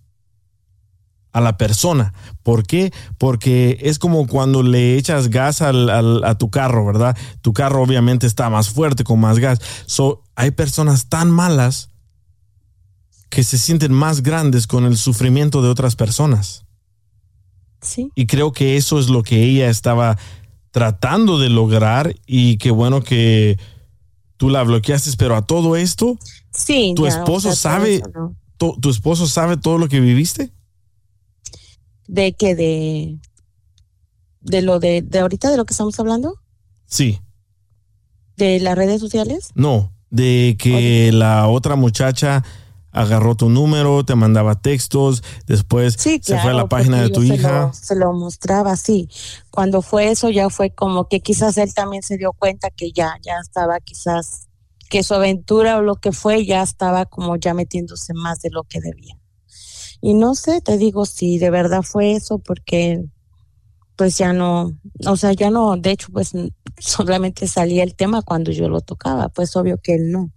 a 1.33 1.41
la 1.41 1.57
persona. 1.59 2.13
¿Por 2.43 2.67
qué? 2.67 2.93
Porque 3.19 3.79
es 3.83 3.99
como 3.99 4.27
cuando 4.27 4.63
le 4.63 4.97
echas 4.97 5.29
gas 5.29 5.63
al- 5.63 5.89
al- 5.91 6.25
a 6.25 6.37
tu 6.39 6.51
carro, 6.51 6.85
¿verdad? 6.87 7.17
Tu 7.41 7.53
carro 7.53 7.83
obviamente 7.83 8.27
está 8.27 8.51
más 8.51 8.71
fuerte, 8.71 9.05
con 9.05 9.21
más 9.21 9.39
gas. 9.39 9.61
So, 9.87 10.25
hay 10.35 10.51
personas 10.51 11.09
tan 11.09 11.31
malas 11.31 11.91
que 13.29 13.45
se 13.45 13.59
sienten 13.59 13.93
más 13.93 14.23
grandes 14.23 14.67
con 14.67 14.85
el 14.87 14.97
sufrimiento 14.97 15.63
de 15.63 15.69
otras 15.69 15.95
personas. 15.95 16.65
Sí. 17.81 18.11
Y 18.15 18.27
creo 18.27 18.53
que 18.53 18.77
eso 18.77 18.99
es 18.99 19.09
lo 19.09 19.23
que 19.23 19.43
ella 19.43 19.69
estaba 19.71 20.19
tratando 20.71 21.39
de 21.39 21.49
lograr 21.51 22.15
y 22.27 22.57
qué 22.59 22.71
bueno 22.71 23.03
que 23.03 23.59
tú 24.37 24.49
la 24.51 24.63
bloqueaste, 24.63 25.11
pero 25.19 25.35
a 25.37 25.43
todo 25.47 25.77
esto, 25.77 26.19
Sí. 26.53 26.93
¿tu 26.97 27.05
ya, 27.05 27.11
esposo 27.11 27.49
o 27.51 27.53
sea, 27.55 27.73
todo 27.73 27.81
sabe, 27.81 27.95
eso, 27.97 28.11
¿no? 28.15 28.37
to- 28.57 28.77
tu 28.81 28.91
esposo 28.91 29.27
sabe 29.27 29.57
todo 29.57 29.79
lo 29.79 29.89
que 29.89 30.01
viviste? 30.01 30.51
¿De 32.07 32.33
que 32.33 32.55
De, 32.55 33.19
de 34.41 34.63
lo 34.63 34.79
de, 34.81 35.03
de 35.03 35.19
ahorita, 35.21 35.51
de 35.51 35.57
lo 35.57 35.65
que 35.65 35.73
estamos 35.75 35.99
hablando, 36.01 36.35
Sí, 36.87 37.21
de 38.37 38.59
las 38.61 38.77
redes 38.77 39.01
sociales. 39.01 39.51
no, 39.55 39.93
de 40.11 40.57
que 40.59 41.13
la 41.13 41.47
otra 41.49 41.77
muchacha 41.77 42.43
agarró 42.93 43.35
tu 43.35 43.49
número, 43.49 44.05
te 44.05 44.15
mandaba 44.15 44.61
textos, 44.61 45.23
después 45.47 45.95
se 45.95 46.21
fue 46.21 46.51
a 46.51 46.55
la 46.55 46.69
página 46.69 47.03
de 47.03 47.11
tu 47.11 47.23
yo 47.23 47.29
se 47.29 47.35
hija. 47.41 47.61
lo- 47.67 47.73
Se 47.73 47.95
lo, 47.97 48.13
mostraba 48.13 48.73
así. 48.73 49.09
Cuando 49.51 49.83
fue 49.83 50.11
eso, 50.11 50.31
ya 50.31 50.51
fue 50.51 50.71
como 50.71 51.09
que 51.09 51.21
quizás 51.21 51.57
él 51.59 51.73
también 51.75 52.03
se 52.03 52.17
dio 52.17 52.33
cuenta 52.33 52.71
que 52.71 52.93
ya, 52.93 53.15
ya 53.23 53.35
estaba 53.43 53.79
quizás, 53.81 54.49
que 54.89 55.03
su 55.03 55.15
aventura 55.15 55.79
o 55.79 55.83
lo 55.83 55.97
que 55.97 56.13
fue 56.13 56.45
ya 56.45 56.63
estaba 56.63 57.07
como 57.07 57.37
ya 57.37 57.55
metiéndose 57.55 58.13
más 58.15 58.41
de 58.41 58.51
lo 58.51 58.65
que 58.65 58.81
debía. 58.81 59.17
Y 60.01 60.15
no 60.15 60.35
sé, 60.35 60.61
te 60.61 60.79
digo 60.79 61.05
si 61.07 61.39
de 61.39 61.51
verdad 61.51 61.83
fue 61.83 62.13
eso, 62.13 62.39
porque 62.39 63.05
pues 63.97 64.17
ya 64.17 64.33
no, 64.33 64.73
o 65.07 65.17
sea, 65.17 65.33
ya 65.35 65.51
no, 65.51 65.77
de 65.77 65.91
hecho, 65.91 66.09
pues 66.11 66.33
solamente 66.79 67.47
salía 67.47 67.83
el 67.83 67.95
tema 67.95 68.23
cuando 68.23 68.51
yo 68.51 68.69
lo 68.69 68.81
tocaba, 68.81 69.29
pues 69.29 69.55
obvio 69.57 69.79
que 69.83 69.95
él 69.95 70.11
no. 70.11 70.31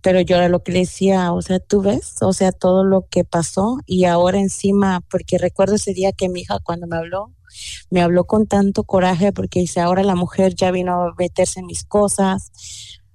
Pero 0.00 0.20
yo 0.20 0.36
era 0.36 0.48
lo 0.48 0.62
que 0.62 0.72
le 0.72 0.80
decía, 0.80 1.32
o 1.32 1.42
sea, 1.42 1.58
tú 1.58 1.82
ves, 1.82 2.16
o 2.22 2.32
sea, 2.32 2.52
todo 2.52 2.84
lo 2.84 3.06
que 3.08 3.24
pasó 3.24 3.78
y 3.86 4.04
ahora 4.04 4.38
encima, 4.38 5.02
porque 5.10 5.38
recuerdo 5.38 5.74
ese 5.74 5.92
día 5.92 6.12
que 6.12 6.28
mi 6.28 6.40
hija 6.40 6.58
cuando 6.62 6.86
me 6.86 6.96
habló, 6.96 7.34
me 7.90 8.00
habló 8.00 8.24
con 8.24 8.46
tanto 8.46 8.84
coraje 8.84 9.32
porque 9.32 9.60
dice, 9.60 9.80
ahora 9.80 10.02
la 10.04 10.14
mujer 10.14 10.54
ya 10.54 10.70
vino 10.70 10.92
a 10.92 11.14
meterse 11.18 11.60
en 11.60 11.66
mis 11.66 11.84
cosas 11.84 12.52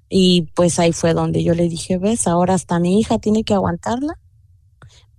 y 0.10 0.50
pues 0.56 0.78
ahí 0.80 0.94
fue 0.94 1.14
donde 1.14 1.44
yo 1.44 1.54
le 1.56 1.70
dije, 1.70 1.98
ves, 1.98 2.28
ahora 2.28 2.54
hasta 2.54 2.80
mi 2.80 3.00
hija 3.00 3.18
tiene 3.18 3.44
que 3.44 3.54
aguantarla. 3.54 4.20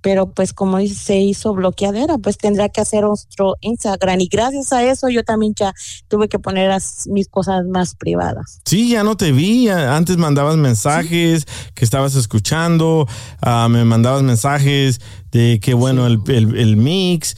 Pero 0.05 0.27
pues 0.31 0.53
como 0.53 0.77
dice, 0.77 0.95
se 0.97 1.17
hizo 1.19 1.55
bloqueadera, 1.55 2.19
pues 2.19 2.37
tendrá 2.37 2.69
que 2.69 2.83
hacer 2.83 3.07
otro 3.07 3.55
Instagram 3.63 4.21
y 4.21 4.29
gracias 4.29 4.71
a 4.75 4.85
eso 4.85 5.09
yo 5.09 5.25
también 5.25 5.55
ya 5.57 5.73
tuve 6.09 6.29
que 6.29 6.39
poner 6.39 6.71
mis 7.07 7.29
cosas 7.29 7.65
más 7.65 7.95
privadas. 7.95 8.61
Sí, 8.67 8.91
ya 8.91 9.03
no 9.03 9.17
te 9.17 9.33
vi. 9.33 9.71
Antes 9.71 10.19
mandabas 10.19 10.59
mensajes 10.59 11.47
que 11.75 11.87
estabas 11.87 12.17
escuchando, 12.17 13.09
ah, 13.41 13.67
me 13.71 13.83
mandabas 13.87 14.23
mensajes 14.23 15.01
de 15.33 15.59
que 15.59 15.73
bueno 15.73 16.07
el, 16.07 16.21
el- 16.29 16.55
el 16.59 16.77
mix 16.77 17.35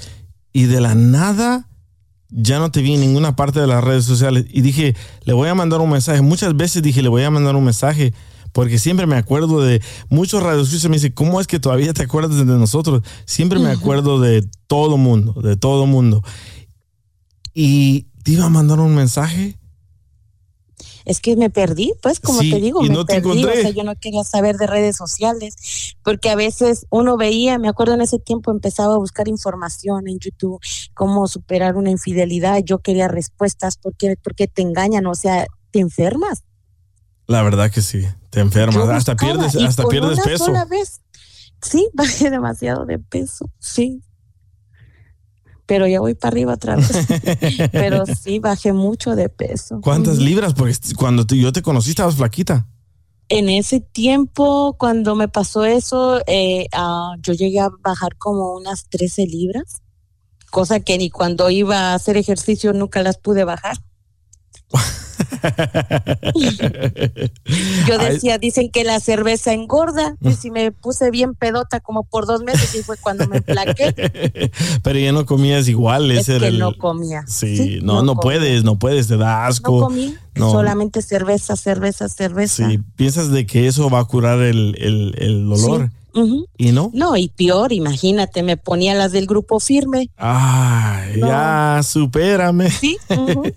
y 0.53 0.65
de 0.65 0.81
la 0.81 0.97
nada 0.97 1.69
ya 2.31 2.59
no 2.59 2.73
te 2.73 2.83
vi 2.83 2.95
en 2.95 3.01
ninguna 3.01 3.37
parte 3.37 3.61
de 3.61 3.69
las 3.69 3.85
redes 3.85 4.05
sociales 4.05 4.45
y 4.51 4.61
dije, 4.63 4.97
le 5.25 5.33
voy 5.35 5.49
a 5.49 5.55
mandar 5.55 5.81
un 5.81 5.91
mensaje. 5.91 6.21
Muchas 6.21 6.57
veces 6.57 6.83
dije, 6.83 7.01
le 7.01 7.09
voy 7.09 7.23
a 7.23 7.31
mandar 7.31 7.55
un 7.55 7.63
mensaje 7.65 8.13
porque 8.57 8.79
siempre 8.79 9.07
me 9.07 9.17
acuerdo 9.17 9.61
de 9.61 9.83
muchos 10.09 10.43
radioescuchas 10.43 10.89
me 10.89 10.97
dicen, 10.97 11.13
¿cómo 11.13 11.43
es 11.43 11.47
que 11.47 11.61
todavía 11.61 11.93
te 11.93 12.05
acuerdas 12.05 12.39
de 12.39 12.47
nosotros? 12.47 13.03
Siempre 13.27 13.59
me 13.59 13.69
acuerdo 13.69 14.19
de 14.19 14.49
todo 14.67 14.97
mundo, 14.97 15.35
de 15.43 15.59
todo 15.59 15.85
mundo. 15.85 16.23
Y 17.53 18.07
te 18.23 18.31
iba 18.31 18.47
a 18.47 18.49
mandar 18.49 18.81
un 18.81 18.95
mensaje. 18.95 19.59
Es 21.05 21.21
que 21.21 21.37
me 21.37 21.51
perdí, 21.51 21.93
pues, 22.01 22.19
como 22.19 22.41
Sí, 22.41 22.51
te 22.51 22.59
digo, 22.59 22.81
me 22.81 22.89
no 22.89 23.05
perdí. 23.05 23.29
O 23.29 23.33
encontré. 23.35 23.61
sea, 23.61 23.71
yo 23.73 23.85
no 23.85 23.95
quería 23.95 24.25
saber 24.25 24.57
de 24.57 24.67
redes 24.67 24.97
sociales, 24.97 25.95
porque 26.03 26.31
a 26.31 26.35
veces 26.35 26.87
uno 26.89 27.19
veía, 27.19 27.59
me 27.59 27.69
acuerdo 27.69 27.93
en 27.93 28.01
ese 28.01 28.19
tiempo 28.19 28.53
empezaba 28.53 28.95
a 28.95 28.99
buscar 28.99 29.29
información 29.29 30.09
en 30.09 30.19
YouTube, 30.19 30.63
cómo 30.95 31.29
superar 31.29 31.77
una 31.77 31.91
infidelidad. 31.91 32.63
Yo 32.65 32.79
quería 32.79 33.07
respuestas, 33.07 33.77
porque 33.77 34.17
porque 34.25 34.47
te 34.47 34.63
engañan? 34.63 35.05
O 35.05 35.15
sea, 35.15 35.47
te 35.73 35.81
enfermas. 35.81 36.45
La 37.27 37.43
verdad 37.43 37.71
que 37.71 37.83
sí, 37.83 38.07
te 38.37 38.43
enfermas, 38.43 38.89
hasta 38.91 39.17
pierdes, 39.17 39.57
hasta 39.57 39.83
con 39.85 39.91
pierdes 39.91 40.19
una 40.19 40.25
peso. 40.25 40.45
sola 40.45 40.65
vez, 40.67 41.01
sí, 41.63 41.89
bajé 41.95 42.29
demasiado 42.29 42.85
de 42.85 42.99
peso, 42.99 43.51
sí. 43.59 44.03
Pero 45.65 45.87
ya 45.87 46.01
voy 46.01 46.15
para 46.15 46.33
arriba 46.33 46.53
otra 46.53 46.77
vez. 46.77 46.91
Pero 47.73 48.05
sí, 48.07 48.39
bajé 48.39 48.73
mucho 48.75 49.17
de 49.17 49.29
peso. 49.31 49.81
¿Cuántas 49.81 50.19
libras? 50.19 50.53
Porque 50.55 50.77
cuando 50.97 51.27
te- 51.27 51.39
yo 51.39 51.51
te 51.51 51.63
conocí 51.63 51.91
estabas 51.91 52.17
flaquita. 52.17 52.69
En 53.29 53.49
ese 53.49 53.81
tiempo, 53.81 54.77
cuando 54.79 55.17
me 55.17 55.29
pasó 55.29 55.65
eso, 55.65 56.21
eh, 56.27 56.69
ah, 56.73 57.15
yo 57.21 57.33
llegué 57.33 57.59
a 57.61 57.71
bajar 57.83 58.17
como 58.17 58.53
unas 58.55 58.87
13 58.91 59.27
libras, 59.27 59.83
cosa 60.51 60.79
que 60.79 60.99
ni 60.99 61.09
cuando 61.11 61.49
iba 61.51 61.77
a 61.91 61.95
hacer 61.95 62.17
ejercicio 62.19 62.73
nunca 62.75 63.03
las 63.03 63.17
pude 63.19 63.43
bajar. 63.45 63.79
Yo 67.89 67.99
decía, 67.99 68.39
dicen 68.39 68.71
que 68.71 68.85
la 68.85 69.01
cerveza 69.01 69.53
engorda, 69.53 70.17
y 70.21 70.33
si 70.33 70.51
me 70.51 70.73
puse 70.73 71.11
bien 71.11 71.35
pedota 71.35 71.81
como 71.81 72.05
por 72.05 72.27
dos 72.27 72.43
meses 72.43 72.75
y 72.75 72.83
fue 72.83 72.97
cuando 72.97 73.27
me 73.29 73.39
emplaqué, 73.39 74.51
Pero 74.83 74.99
ya 74.99 75.13
no 75.13 75.25
comías 75.27 75.69
igual. 75.69 76.11
es 76.11 76.21
ese 76.23 76.33
era 76.37 76.41
que 76.43 76.49
el- 76.49 76.59
no 76.59 76.77
comía. 76.77 77.25
Sí, 77.27 77.57
Sí, 77.57 77.79
no, 77.83 78.03
no, 78.03 78.17
puedes, 78.17 78.65
no 78.65 78.79
puedes, 78.79 79.09
te 79.09 79.17
da 79.17 79.47
asco. 79.47 79.79
No 79.81 79.87
comí, 79.87 80.15
No. 80.35 80.51
solamente 80.51 81.03
cerveza, 81.03 81.57
cerveza, 81.57 82.09
cerveza. 82.09 82.69
Sí, 82.69 82.81
piensas 82.97 83.31
de 83.31 83.47
que 83.47 83.67
eso 83.67 83.89
va 83.91 84.01
a 84.01 84.05
curar 84.05 84.41
el, 84.41 84.75
el, 84.79 85.15
el 85.19 85.49
dolor. 85.49 85.91
Ujú. 86.15 86.47
¿Y 86.57 86.73
no? 86.73 86.91
No, 86.95 87.17
y 87.17 87.29
peor, 87.29 87.73
imagínate, 87.73 88.43
me 88.43 88.57
ponía 88.57 88.95
las 88.95 89.13
del 89.13 89.27
grupo 89.27 89.61
firme. 89.61 90.09
Ay, 90.17 91.21
No. 91.21 91.27
ya, 91.29 91.81
supérame. 91.83 92.71
Sí, 92.71 92.97
ujú. 93.11 93.43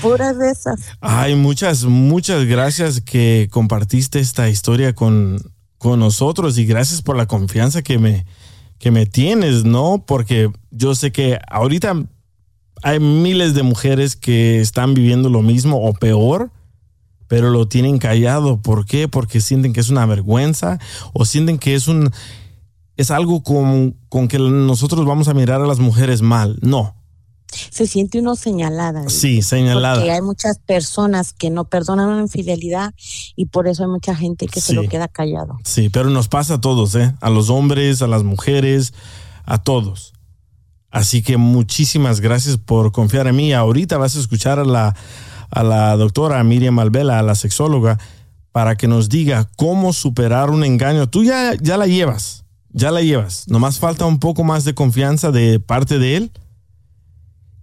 puras 0.00 0.38
de 0.38 0.50
esas. 0.50 0.80
Ay, 1.00 1.34
muchas, 1.34 1.84
muchas 1.84 2.44
gracias 2.44 3.00
que 3.00 3.48
compartiste 3.50 4.20
esta 4.20 4.48
historia 4.48 4.94
con, 4.94 5.38
con 5.78 6.00
nosotros 6.00 6.58
y 6.58 6.66
gracias 6.66 7.02
por 7.02 7.16
la 7.16 7.26
confianza 7.26 7.82
que 7.82 7.98
me, 7.98 8.26
que 8.78 8.90
me 8.90 9.06
tienes, 9.06 9.64
¿no? 9.64 10.04
Porque 10.06 10.50
yo 10.70 10.94
sé 10.94 11.12
que 11.12 11.38
ahorita 11.48 11.94
hay 12.82 13.00
miles 13.00 13.54
de 13.54 13.62
mujeres 13.62 14.16
que 14.16 14.60
están 14.60 14.94
viviendo 14.94 15.28
lo 15.28 15.42
mismo 15.42 15.86
o 15.86 15.92
peor, 15.92 16.50
pero 17.28 17.50
lo 17.50 17.68
tienen 17.68 17.98
callado. 17.98 18.60
¿Por 18.60 18.84
qué? 18.84 19.08
Porque 19.08 19.40
sienten 19.40 19.72
que 19.72 19.80
es 19.80 19.88
una 19.88 20.04
vergüenza 20.06 20.78
o 21.12 21.24
sienten 21.24 21.58
que 21.58 21.74
es 21.74 21.88
un 21.88 22.10
es 22.96 23.10
algo 23.10 23.42
con, 23.42 23.96
con 24.08 24.28
que 24.28 24.38
nosotros 24.38 25.06
vamos 25.06 25.28
a 25.28 25.34
mirar 25.34 25.60
a 25.60 25.66
las 25.66 25.78
mujeres 25.78 26.22
mal. 26.22 26.58
No, 26.60 26.94
Se 27.70 27.86
siente 27.86 28.20
uno 28.20 28.36
señalada. 28.36 29.08
sí, 29.08 29.42
señalada. 29.42 29.96
Porque 29.96 30.10
hay 30.10 30.22
muchas 30.22 30.58
personas 30.58 31.32
que 31.32 31.50
no 31.50 31.64
perdonan 31.64 32.08
una 32.08 32.22
infidelidad 32.22 32.94
y 33.36 33.46
por 33.46 33.68
eso 33.68 33.84
hay 33.84 33.90
mucha 33.90 34.14
gente 34.14 34.46
que 34.46 34.60
se 34.60 34.74
lo 34.74 34.88
queda 34.88 35.08
callado. 35.08 35.58
Sí, 35.64 35.88
pero 35.88 36.10
nos 36.10 36.28
pasa 36.28 36.54
a 36.54 36.60
todos, 36.60 36.94
¿eh? 36.94 37.14
A 37.20 37.30
los 37.30 37.50
hombres, 37.50 38.02
a 38.02 38.06
las 38.06 38.22
mujeres, 38.24 38.94
a 39.44 39.58
todos. 39.62 40.12
Así 40.90 41.22
que 41.22 41.38
muchísimas 41.38 42.20
gracias 42.20 42.58
por 42.58 42.92
confiar 42.92 43.26
en 43.26 43.36
mí. 43.36 43.52
Ahorita 43.52 43.96
vas 43.96 44.14
a 44.16 44.20
escuchar 44.20 44.58
a 44.58 44.64
la, 44.64 44.94
a 45.50 45.62
la 45.62 45.96
doctora 45.96 46.42
Miriam 46.44 46.74
Malvela, 46.74 47.18
a 47.18 47.22
la 47.22 47.34
sexóloga, 47.34 47.98
para 48.52 48.76
que 48.76 48.88
nos 48.88 49.08
diga 49.08 49.48
cómo 49.56 49.94
superar 49.94 50.50
un 50.50 50.64
engaño. 50.64 51.08
Tú 51.08 51.24
ya, 51.24 51.54
ya 51.58 51.78
la 51.78 51.86
llevas, 51.86 52.44
ya 52.70 52.90
la 52.90 53.00
llevas. 53.00 53.48
Nomás 53.48 53.78
falta 53.78 54.04
un 54.04 54.18
poco 54.18 54.44
más 54.44 54.64
de 54.64 54.74
confianza 54.74 55.30
de 55.30 55.58
parte 55.60 55.98
de 55.98 56.16
él. 56.16 56.32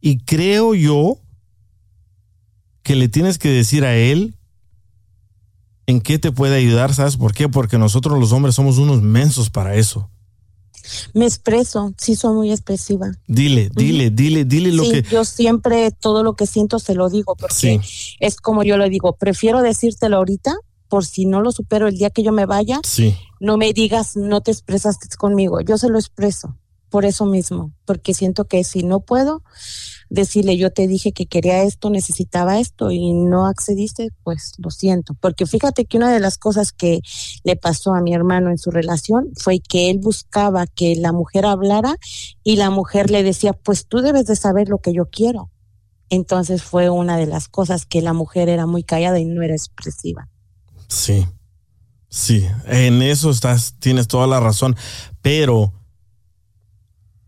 Y 0.01 0.19
creo 0.19 0.73
yo 0.73 1.19
que 2.83 2.95
le 2.95 3.07
tienes 3.09 3.37
que 3.37 3.49
decir 3.49 3.85
a 3.85 3.95
él 3.95 4.35
en 5.85 6.01
qué 6.01 6.19
te 6.19 6.31
puede 6.31 6.55
ayudar, 6.55 6.93
¿sabes 6.93 7.17
por 7.17 7.33
qué? 7.33 7.49
Porque 7.49 7.77
nosotros 7.77 8.19
los 8.19 8.31
hombres 8.31 8.55
somos 8.55 8.77
unos 8.77 9.01
mensos 9.01 9.49
para 9.49 9.75
eso. 9.75 10.09
Me 11.13 11.25
expreso, 11.25 11.93
sí 11.97 12.15
soy 12.15 12.35
muy 12.35 12.51
expresiva. 12.51 13.11
Dile, 13.27 13.69
dile, 13.75 14.09
dile, 14.09 14.45
dile 14.45 14.71
lo 14.71 14.83
sí, 14.83 14.91
que... 14.91 15.01
yo 15.09 15.25
siempre 15.25 15.91
todo 15.91 16.23
lo 16.23 16.35
que 16.35 16.45
siento 16.45 16.79
se 16.79 16.95
lo 16.95 17.09
digo 17.09 17.35
porque 17.35 17.55
Sí, 17.55 17.79
es 18.19 18.37
como 18.37 18.63
yo 18.63 18.77
le 18.77 18.89
digo, 18.89 19.15
prefiero 19.17 19.61
decírtelo 19.61 20.17
ahorita 20.17 20.55
por 20.87 21.05
si 21.05 21.25
no 21.25 21.41
lo 21.41 21.51
supero 21.51 21.87
el 21.87 21.97
día 21.97 22.09
que 22.09 22.23
yo 22.23 22.31
me 22.31 22.45
vaya, 22.45 22.79
sí, 22.83 23.15
no 23.39 23.57
me 23.57 23.73
digas 23.73 24.15
no 24.15 24.41
te 24.41 24.51
expresaste 24.51 25.07
conmigo, 25.17 25.61
yo 25.61 25.77
se 25.77 25.89
lo 25.89 25.99
expreso 25.99 26.55
por 26.89 27.05
eso 27.05 27.25
mismo, 27.25 27.71
porque 27.85 28.13
siento 28.13 28.45
que 28.45 28.63
si 28.63 28.83
no 28.83 28.99
puedo 28.99 29.43
decirle 30.09 30.57
yo 30.57 30.71
te 30.71 30.87
dije 30.87 31.11
que 31.11 31.27
quería 31.27 31.63
esto, 31.63 31.89
necesitaba 31.89 32.59
esto 32.59 32.91
y 32.91 33.13
no 33.13 33.45
accediste, 33.45 34.09
pues 34.23 34.53
lo 34.57 34.71
siento, 34.71 35.15
porque 35.19 35.45
fíjate 35.45 35.85
que 35.85 35.97
una 35.97 36.11
de 36.11 36.19
las 36.19 36.37
cosas 36.37 36.71
que 36.71 37.01
le 37.43 37.55
pasó 37.55 37.93
a 37.93 38.01
mi 38.01 38.13
hermano 38.13 38.49
en 38.49 38.57
su 38.57 38.71
relación 38.71 39.29
fue 39.35 39.59
que 39.59 39.89
él 39.89 39.99
buscaba 39.99 40.65
que 40.67 40.95
la 40.95 41.11
mujer 41.11 41.45
hablara 41.45 41.95
y 42.43 42.55
la 42.55 42.69
mujer 42.69 43.11
le 43.11 43.23
decía, 43.23 43.53
pues 43.53 43.85
tú 43.85 43.99
debes 44.01 44.25
de 44.25 44.35
saber 44.35 44.67
lo 44.69 44.79
que 44.79 44.93
yo 44.93 45.05
quiero. 45.05 45.51
Entonces 46.09 46.63
fue 46.63 46.89
una 46.89 47.17
de 47.17 47.27
las 47.27 47.47
cosas 47.47 47.85
que 47.85 48.01
la 48.01 48.13
mujer 48.13 48.49
era 48.49 48.65
muy 48.65 48.83
callada 48.83 49.19
y 49.19 49.25
no 49.25 49.43
era 49.43 49.53
expresiva. 49.53 50.27
sí, 50.87 51.27
sí. 52.09 52.47
En 52.65 53.03
eso 53.03 53.29
estás, 53.29 53.75
tienes 53.77 54.07
toda 54.07 54.25
la 54.25 54.39
razón. 54.39 54.75
Pero 55.21 55.71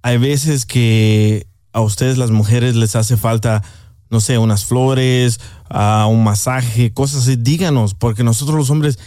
hay 0.02 0.18
veces 0.18 0.66
que 0.66 1.48
a 1.74 1.82
ustedes 1.82 2.18
las 2.18 2.32
mujeres 2.32 2.76
les 2.76 2.96
hace 2.96 3.18
falta, 3.18 3.64
no 4.10 4.20
sé, 4.20 4.38
unas 4.38 4.66
flores, 4.66 5.40
un 6.10 6.24
masaje, 6.24 6.94
cosas 6.94 7.24
así. 7.24 7.36
Díganos, 7.38 7.94
porque 7.94 8.24
nosotros 8.24 8.58
los 8.58 8.70
hombres 8.70 9.00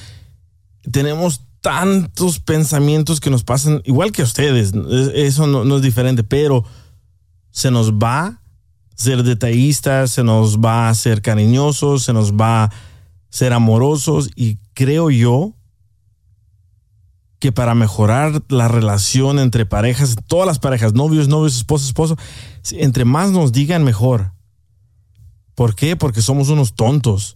tenemos 0.90 1.42
tantos 1.60 2.38
pensamientos 2.40 3.20
que 3.20 3.30
nos 3.30 3.42
pasan, 3.44 3.80
igual 3.84 4.12
que 4.12 4.22
a 4.22 4.24
ustedes. 4.26 4.72
Es- 4.74 5.10
Eso 5.14 5.46
no, 5.46 5.64
no 5.64 5.76
es 5.76 5.82
diferente, 5.82 6.22
pero 6.24 6.64
se 7.50 7.70
nos 7.70 7.92
va 7.92 8.40
ser 8.96 9.24
detallistas, 9.24 10.12
se 10.12 10.22
nos 10.22 10.58
va 10.58 10.88
a 10.88 10.94
ser 10.94 11.20
cariñosos, 11.20 12.04
se 12.04 12.12
nos 12.12 12.34
va 12.34 12.64
a 12.64 12.72
ser 13.28 13.52
amorosos 13.52 14.30
y 14.36 14.58
creo 14.72 15.10
yo 15.10 15.52
que 17.44 17.52
para 17.52 17.74
mejorar 17.74 18.42
la 18.48 18.68
relación 18.68 19.38
entre 19.38 19.66
parejas, 19.66 20.16
todas 20.28 20.46
las 20.46 20.58
parejas, 20.58 20.94
novios, 20.94 21.28
novios, 21.28 21.58
esposo, 21.58 21.86
esposo, 21.86 22.16
entre 22.70 23.04
más 23.04 23.32
nos 23.32 23.52
digan 23.52 23.84
mejor. 23.84 24.32
¿Por 25.54 25.74
qué? 25.74 25.94
Porque 25.94 26.22
somos 26.22 26.48
unos 26.48 26.74
tontos. 26.74 27.34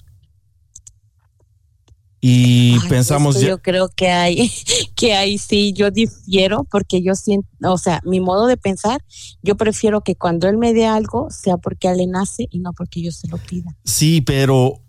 Y 2.23 2.79
Ay, 2.83 2.89
pensamos 2.89 3.39
ya, 3.39 3.49
Yo 3.49 3.59
creo 3.59 3.91
que 3.91 4.09
hay, 4.09 4.51
que 4.97 5.13
ahí 5.13 5.37
sí 5.37 5.75
yo 5.75 5.91
difiero 5.91 6.65
porque 6.65 7.03
yo 7.03 7.15
siento, 7.15 7.47
o 7.65 7.77
sea, 7.77 8.01
mi 8.03 8.21
modo 8.21 8.47
de 8.47 8.57
pensar, 8.57 9.05
yo 9.43 9.59
prefiero 9.59 10.01
que 10.01 10.15
cuando 10.15 10.49
él 10.49 10.57
me 10.57 10.73
dé 10.73 10.87
algo 10.87 11.29
sea 11.29 11.59
porque 11.59 11.89
a 11.89 11.93
él 11.93 11.99
le 11.99 12.07
nace 12.07 12.49
y 12.51 12.61
no 12.61 12.73
porque 12.73 13.03
yo 13.03 13.13
se 13.13 13.29
lo 13.29 13.37
pida. 13.37 13.77
Sí, 13.85 14.23
pero 14.23 14.81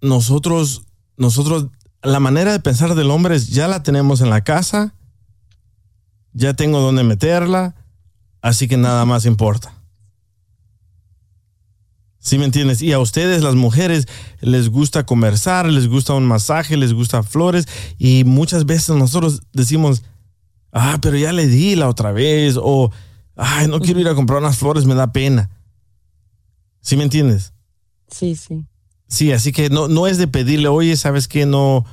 nosotros, 0.00 0.84
nosotros, 1.18 1.66
la 2.02 2.20
manera 2.20 2.52
de 2.52 2.60
pensar 2.60 2.94
del 2.94 3.10
hombre 3.10 3.36
es 3.36 3.48
ya 3.48 3.68
la 3.68 3.82
tenemos 3.82 4.20
en 4.20 4.30
la 4.30 4.42
casa, 4.42 4.94
ya 6.32 6.54
tengo 6.54 6.80
dónde 6.80 7.02
meterla, 7.02 7.74
así 8.40 8.68
que 8.68 8.76
nada 8.76 9.04
más 9.04 9.26
importa. 9.26 9.74
¿Sí 12.20 12.36
me 12.36 12.44
entiendes? 12.44 12.82
Y 12.82 12.92
a 12.92 12.98
ustedes, 12.98 13.42
las 13.42 13.54
mujeres, 13.54 14.06
les 14.40 14.68
gusta 14.68 15.06
conversar, 15.06 15.66
les 15.66 15.88
gusta 15.88 16.14
un 16.14 16.26
masaje, 16.26 16.76
les 16.76 16.92
gusta 16.92 17.22
flores 17.22 17.66
y 17.96 18.24
muchas 18.24 18.66
veces 18.66 18.90
nosotros 18.96 19.42
decimos, 19.52 20.02
ah, 20.72 20.98
pero 21.00 21.16
ya 21.16 21.32
le 21.32 21.46
di 21.46 21.74
la 21.74 21.88
otra 21.88 22.12
vez 22.12 22.56
o, 22.60 22.92
ay, 23.34 23.68
no 23.68 23.80
quiero 23.80 24.00
ir 24.00 24.08
a 24.08 24.14
comprar 24.14 24.40
unas 24.40 24.58
flores, 24.58 24.84
me 24.84 24.94
da 24.94 25.12
pena. 25.12 25.50
¿Sí 26.80 26.96
me 26.96 27.04
entiendes? 27.04 27.52
Sí, 28.08 28.36
sí. 28.36 28.66
Sí, 29.08 29.32
así 29.32 29.52
que 29.52 29.70
no, 29.70 29.88
no 29.88 30.06
es 30.06 30.18
de 30.18 30.28
pedirle, 30.28 30.68
oye, 30.68 30.96
¿sabes 30.96 31.28
qué? 31.28 31.46
No, 31.46 31.84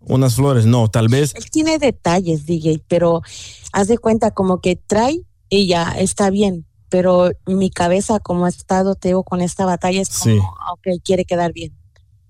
unas 0.00 0.34
flores, 0.34 0.66
no, 0.66 0.88
tal 0.88 1.08
vez. 1.08 1.34
Él 1.34 1.50
tiene 1.50 1.78
detalles, 1.78 2.46
DJ, 2.46 2.82
pero 2.88 3.22
haz 3.72 3.88
de 3.88 3.98
cuenta 3.98 4.30
como 4.30 4.60
que 4.60 4.76
trae 4.76 5.20
y 5.50 5.66
ya 5.66 5.92
está 5.98 6.30
bien, 6.30 6.66
pero 6.88 7.30
mi 7.46 7.70
cabeza 7.70 8.18
como 8.20 8.46
ha 8.46 8.48
estado, 8.48 8.94
te 8.94 9.08
digo, 9.08 9.24
con 9.24 9.40
esta 9.42 9.66
batalla 9.66 10.00
es 10.00 10.08
como, 10.18 10.34
Sí. 10.34 10.40
"Ah, 10.42 10.72
ok, 10.72 11.02
quiere 11.04 11.24
quedar 11.24 11.52
bien. 11.52 11.76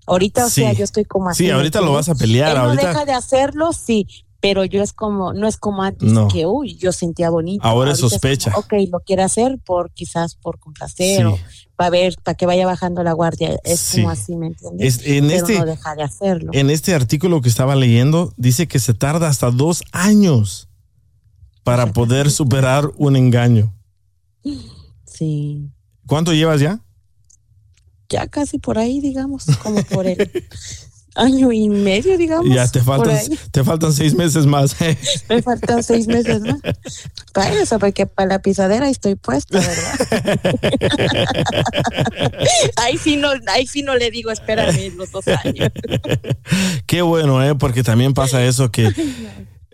Ahorita, 0.05 0.45
o 0.45 0.49
Sí. 0.49 0.61
sea, 0.61 0.73
yo 0.73 0.83
estoy 0.83 1.05
como 1.05 1.29
así. 1.29 1.43
Sí, 1.43 1.47
¿me 1.49 1.53
ahorita 1.55 1.81
lo 1.81 1.93
vas 1.93 2.09
a 2.09 2.15
pelear, 2.15 2.57
Él 2.57 2.63
no 2.63 2.75
deja 2.75 3.05
de 3.05 3.13
hacerlo, 3.13 3.71
sí, 3.73 4.07
pero 4.41 4.65
yo 4.65 4.81
es 4.81 4.91
como, 4.91 5.33
no 5.33 5.47
es 5.47 5.55
como 5.57 5.83
antes 5.83 6.11
No. 6.11 6.27
que, 6.27 6.45
uy, 6.45 6.75
yo 6.77 6.91
sentía 6.91 7.29
bonito. 7.29 7.63
Ahora 7.65 7.91
Ahorita 7.91 8.05
es 8.07 8.11
sospecha. 8.11 8.51
como, 8.51 8.65
ok, 8.65 8.89
lo 8.91 8.99
quiere 9.01 9.21
hacer 9.23 9.59
por 9.65 9.91
quizás 9.93 10.35
por 10.35 10.59
complacer 10.59 11.19
Sí. 11.19 11.23
o 11.23 11.37
para 11.79 11.91
ver, 11.91 12.15
para 12.21 12.35
que 12.35 12.45
vaya 12.45 12.65
bajando 12.65 13.03
la 13.03 13.13
guardia. 13.13 13.57
Es 13.63 13.79
Sí. 13.79 14.01
como 14.01 14.09
así, 14.09 14.35
¿me 14.35 14.47
entiendes? 14.47 14.97
Es- 14.97 15.07
en 15.07 15.27
pero 15.27 15.37
este- 15.37 15.59
no 15.59 15.65
deja 15.65 15.95
de 15.95 16.03
hacerlo. 16.03 16.51
En 16.53 16.69
este 16.69 16.93
artículo 16.93 17.39
que 17.39 17.47
estaba 17.47 17.73
leyendo, 17.77 18.33
dice 18.35 18.67
que 18.67 18.79
se 18.79 18.93
tarda 18.93 19.29
hasta 19.29 19.49
dos 19.49 19.81
años 19.93 20.67
para 21.63 21.93
poder 21.93 22.31
superar 22.31 22.91
un 22.97 23.15
engaño. 23.15 23.73
Sí. 25.05 25.69
¿Cuánto 26.05 26.33
llevas 26.33 26.59
ya? 26.59 26.81
Ya 28.09 28.27
casi 28.27 28.59
por 28.59 28.77
ahí, 28.77 28.99
digamos, 28.99 29.45
como 29.63 29.81
por 29.83 30.05
el 30.05 30.17
año 31.15 31.51
y 31.51 31.69
medio, 31.69 32.17
digamos. 32.17 32.53
Ya 32.53 32.67
te 32.67 32.81
faltan, 32.81 33.17
te 33.51 33.63
faltan 33.63 33.93
seis 33.93 34.13
meses 34.13 34.45
más. 34.45 34.75
Me 35.29 35.41
faltan 35.41 35.83
seis 35.83 36.07
meses 36.07 36.41
más. 36.41 36.59
Para 37.33 37.53
eso, 37.53 37.79
porque 37.79 38.05
para 38.05 38.29
la 38.29 38.41
pisadera 38.41 38.89
estoy 38.89 39.15
puesta, 39.15 39.59
¿verdad? 39.59 40.59
ahí 42.77 42.97
sí 42.97 43.17
no, 43.17 43.29
ahí 43.47 43.67
sí 43.67 43.81
no 43.81 43.95
le 43.95 44.11
digo, 44.11 44.31
espérame 44.31 44.95
los 44.95 45.11
dos 45.11 45.27
años. 45.27 45.69
Qué 46.85 47.01
bueno, 47.01 47.43
¿eh? 47.43 47.55
Porque 47.55 47.83
también 47.83 48.13
pasa 48.13 48.43
eso 48.43 48.71
que 48.71 48.91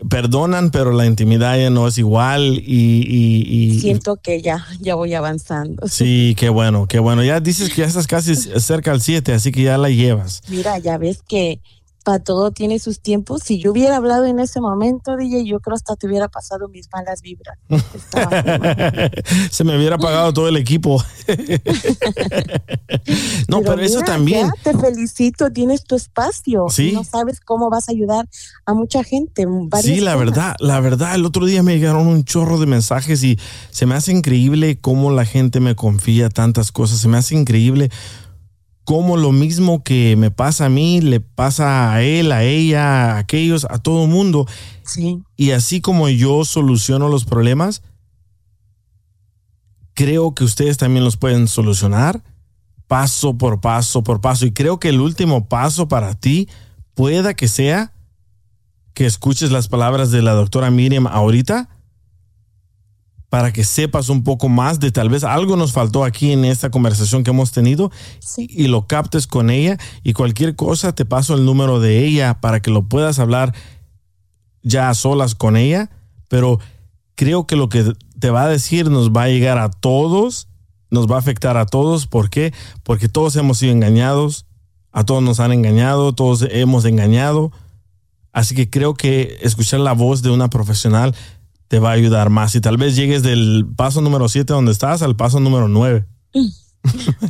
perdonan, 0.08 0.70
pero 0.70 0.92
la 0.92 1.06
intimidad 1.06 1.58
ya 1.58 1.70
no 1.70 1.88
es 1.88 1.98
igual 1.98 2.62
y... 2.64 3.02
y- 3.06 3.44
y- 3.76 3.80
Siento 3.80 4.16
que 4.16 4.42
ya, 4.42 4.64
ya 4.80 4.94
voy 4.94 5.14
avanzando. 5.14 5.86
sí, 5.88 6.34
qué 6.38 6.48
bueno, 6.48 6.86
qué 6.86 6.98
bueno. 6.98 7.22
Ya 7.24 7.40
dices 7.40 7.70
que 7.70 7.82
ya 7.82 7.86
estás 7.86 8.06
casi 8.06 8.34
cerca 8.36 8.92
al 8.92 9.00
7, 9.00 9.32
así 9.32 9.52
que 9.52 9.62
ya 9.62 9.78
la 9.78 9.88
llevas. 9.90 10.42
Mira, 10.48 10.78
ya 10.78 10.98
ves 10.98 11.22
que 11.26 11.60
para 12.06 12.20
todo 12.20 12.52
tiene 12.52 12.78
sus 12.78 13.00
tiempos. 13.00 13.42
Si 13.44 13.58
yo 13.58 13.72
hubiera 13.72 13.96
hablado 13.96 14.26
en 14.26 14.38
ese 14.38 14.60
momento, 14.60 15.16
DJ, 15.16 15.44
yo 15.44 15.58
creo 15.58 15.74
hasta 15.74 15.96
te 15.96 16.06
hubiera 16.06 16.28
pasado 16.28 16.68
mis 16.68 16.88
malas 16.92 17.20
vibras. 17.20 17.58
Se 19.50 19.64
me 19.64 19.76
hubiera 19.76 19.98
pagado 19.98 20.32
todo 20.32 20.46
el 20.46 20.56
equipo. 20.56 21.02
no, 23.48 23.60
pero, 23.60 23.82
eso 23.82 23.96
mira, 23.96 24.06
también. 24.06 24.46
ya 24.46 24.52
te 24.62 24.78
felicito, 24.78 25.50
tienes 25.50 25.82
tu 25.82 25.96
espacio. 25.96 26.66
Sí. 26.68 26.92
No 26.92 27.02
sabes 27.02 27.40
cómo 27.40 27.70
vas 27.70 27.88
a 27.88 27.92
ayudar 27.92 28.28
a 28.66 28.72
mucha 28.72 29.02
gente. 29.02 29.44
Sí, 29.82 29.98
la 29.98 30.14
verdad, 30.14 30.54
la 30.60 30.78
verdad, 30.78 31.16
el 31.16 31.26
otro 31.26 31.44
día 31.44 31.64
me 31.64 31.74
llegaron 31.74 32.06
un 32.06 32.22
chorro 32.22 32.60
de 32.60 32.66
mensajes 32.66 33.24
y 33.24 33.36
se 33.70 33.84
me 33.84 33.96
hace 33.96 34.12
increíble 34.12 34.78
cómo 34.80 35.10
la 35.10 35.24
gente 35.24 35.58
me 35.58 35.74
confía 35.74 36.28
tantas 36.28 36.70
cosas. 36.70 37.00
Se 37.00 37.08
me 37.08 37.18
hace 37.18 37.34
increíble 37.34 37.90
cómo 38.86 39.16
lo 39.16 39.32
mismo 39.32 39.82
que 39.82 40.14
me 40.16 40.30
pasa 40.30 40.66
a 40.66 40.68
mí 40.68 41.00
le 41.00 41.18
pasa 41.18 41.92
a 41.92 42.02
él, 42.02 42.30
a 42.30 42.44
ella, 42.44 43.16
a 43.16 43.18
aquellos, 43.18 43.66
a 43.68 43.78
todo 43.78 44.06
mundo. 44.06 44.46
Sí. 44.84 45.24
Y 45.36 45.50
así 45.50 45.80
como 45.80 46.08
yo 46.08 46.44
soluciono 46.44 47.08
los 47.08 47.24
problemas, 47.24 47.82
creo 49.92 50.34
que 50.36 50.44
ustedes 50.44 50.76
también 50.76 51.04
los 51.04 51.16
pueden 51.16 51.48
solucionar 51.48 52.22
paso 52.86 53.36
por 53.36 53.60
paso 53.60 54.04
por 54.04 54.20
paso. 54.20 54.46
Y 54.46 54.52
creo 54.52 54.78
que 54.78 54.90
el 54.90 55.00
último 55.00 55.48
paso 55.48 55.88
para 55.88 56.14
ti 56.14 56.48
pueda 56.94 57.34
que 57.34 57.48
sea 57.48 57.92
que 58.94 59.04
escuches 59.04 59.50
las 59.50 59.66
palabras 59.66 60.12
de 60.12 60.22
la 60.22 60.32
doctora 60.32 60.70
Miriam 60.70 61.08
ahorita 61.08 61.68
para 63.36 63.52
que 63.52 63.64
sepas 63.64 64.08
un 64.08 64.24
poco 64.24 64.48
más 64.48 64.80
de 64.80 64.90
tal 64.90 65.10
vez 65.10 65.22
algo 65.22 65.56
nos 65.56 65.72
faltó 65.72 66.04
aquí 66.04 66.32
en 66.32 66.46
esta 66.46 66.70
conversación 66.70 67.22
que 67.22 67.32
hemos 67.32 67.52
tenido 67.52 67.92
y 68.38 68.66
lo 68.68 68.86
captes 68.86 69.26
con 69.26 69.50
ella. 69.50 69.76
Y 70.02 70.14
cualquier 70.14 70.56
cosa 70.56 70.94
te 70.94 71.04
paso 71.04 71.34
el 71.34 71.44
número 71.44 71.78
de 71.78 72.06
ella 72.06 72.40
para 72.40 72.60
que 72.60 72.70
lo 72.70 72.88
puedas 72.88 73.18
hablar 73.18 73.54
ya 74.62 74.88
a 74.88 74.94
solas 74.94 75.34
con 75.34 75.58
ella, 75.58 75.90
pero 76.28 76.60
creo 77.14 77.46
que 77.46 77.56
lo 77.56 77.68
que 77.68 77.92
te 78.18 78.30
va 78.30 78.44
a 78.44 78.48
decir 78.48 78.88
nos 78.88 79.10
va 79.10 79.24
a 79.24 79.28
llegar 79.28 79.58
a 79.58 79.68
todos, 79.68 80.48
nos 80.90 81.06
va 81.06 81.16
a 81.16 81.18
afectar 81.18 81.58
a 81.58 81.66
todos, 81.66 82.06
¿por 82.06 82.30
qué? 82.30 82.54
Porque 82.84 83.10
todos 83.10 83.36
hemos 83.36 83.58
sido 83.58 83.72
engañados, 83.72 84.46
a 84.92 85.04
todos 85.04 85.22
nos 85.22 85.40
han 85.40 85.52
engañado, 85.52 86.14
todos 86.14 86.46
hemos 86.50 86.86
engañado, 86.86 87.52
así 88.32 88.54
que 88.54 88.70
creo 88.70 88.94
que 88.94 89.36
escuchar 89.42 89.80
la 89.80 89.92
voz 89.92 90.22
de 90.22 90.30
una 90.30 90.48
profesional 90.48 91.14
te 91.68 91.78
va 91.78 91.90
a 91.90 91.92
ayudar 91.92 92.30
más 92.30 92.54
y 92.54 92.60
tal 92.60 92.76
vez 92.76 92.96
llegues 92.96 93.22
del 93.22 93.66
paso 93.76 94.00
número 94.00 94.28
7 94.28 94.52
donde 94.52 94.72
estás 94.72 95.02
al 95.02 95.16
paso 95.16 95.40
número 95.40 95.68
9. 95.68 96.06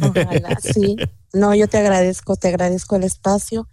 Ojalá, 0.03 0.59
sí. 0.61 0.97
No, 1.33 1.55
yo 1.55 1.69
te 1.69 1.79
agradezco, 1.79 2.37
te 2.37 2.49
agradezco 2.49 2.97
el 2.97 3.05
espacio 3.05 3.69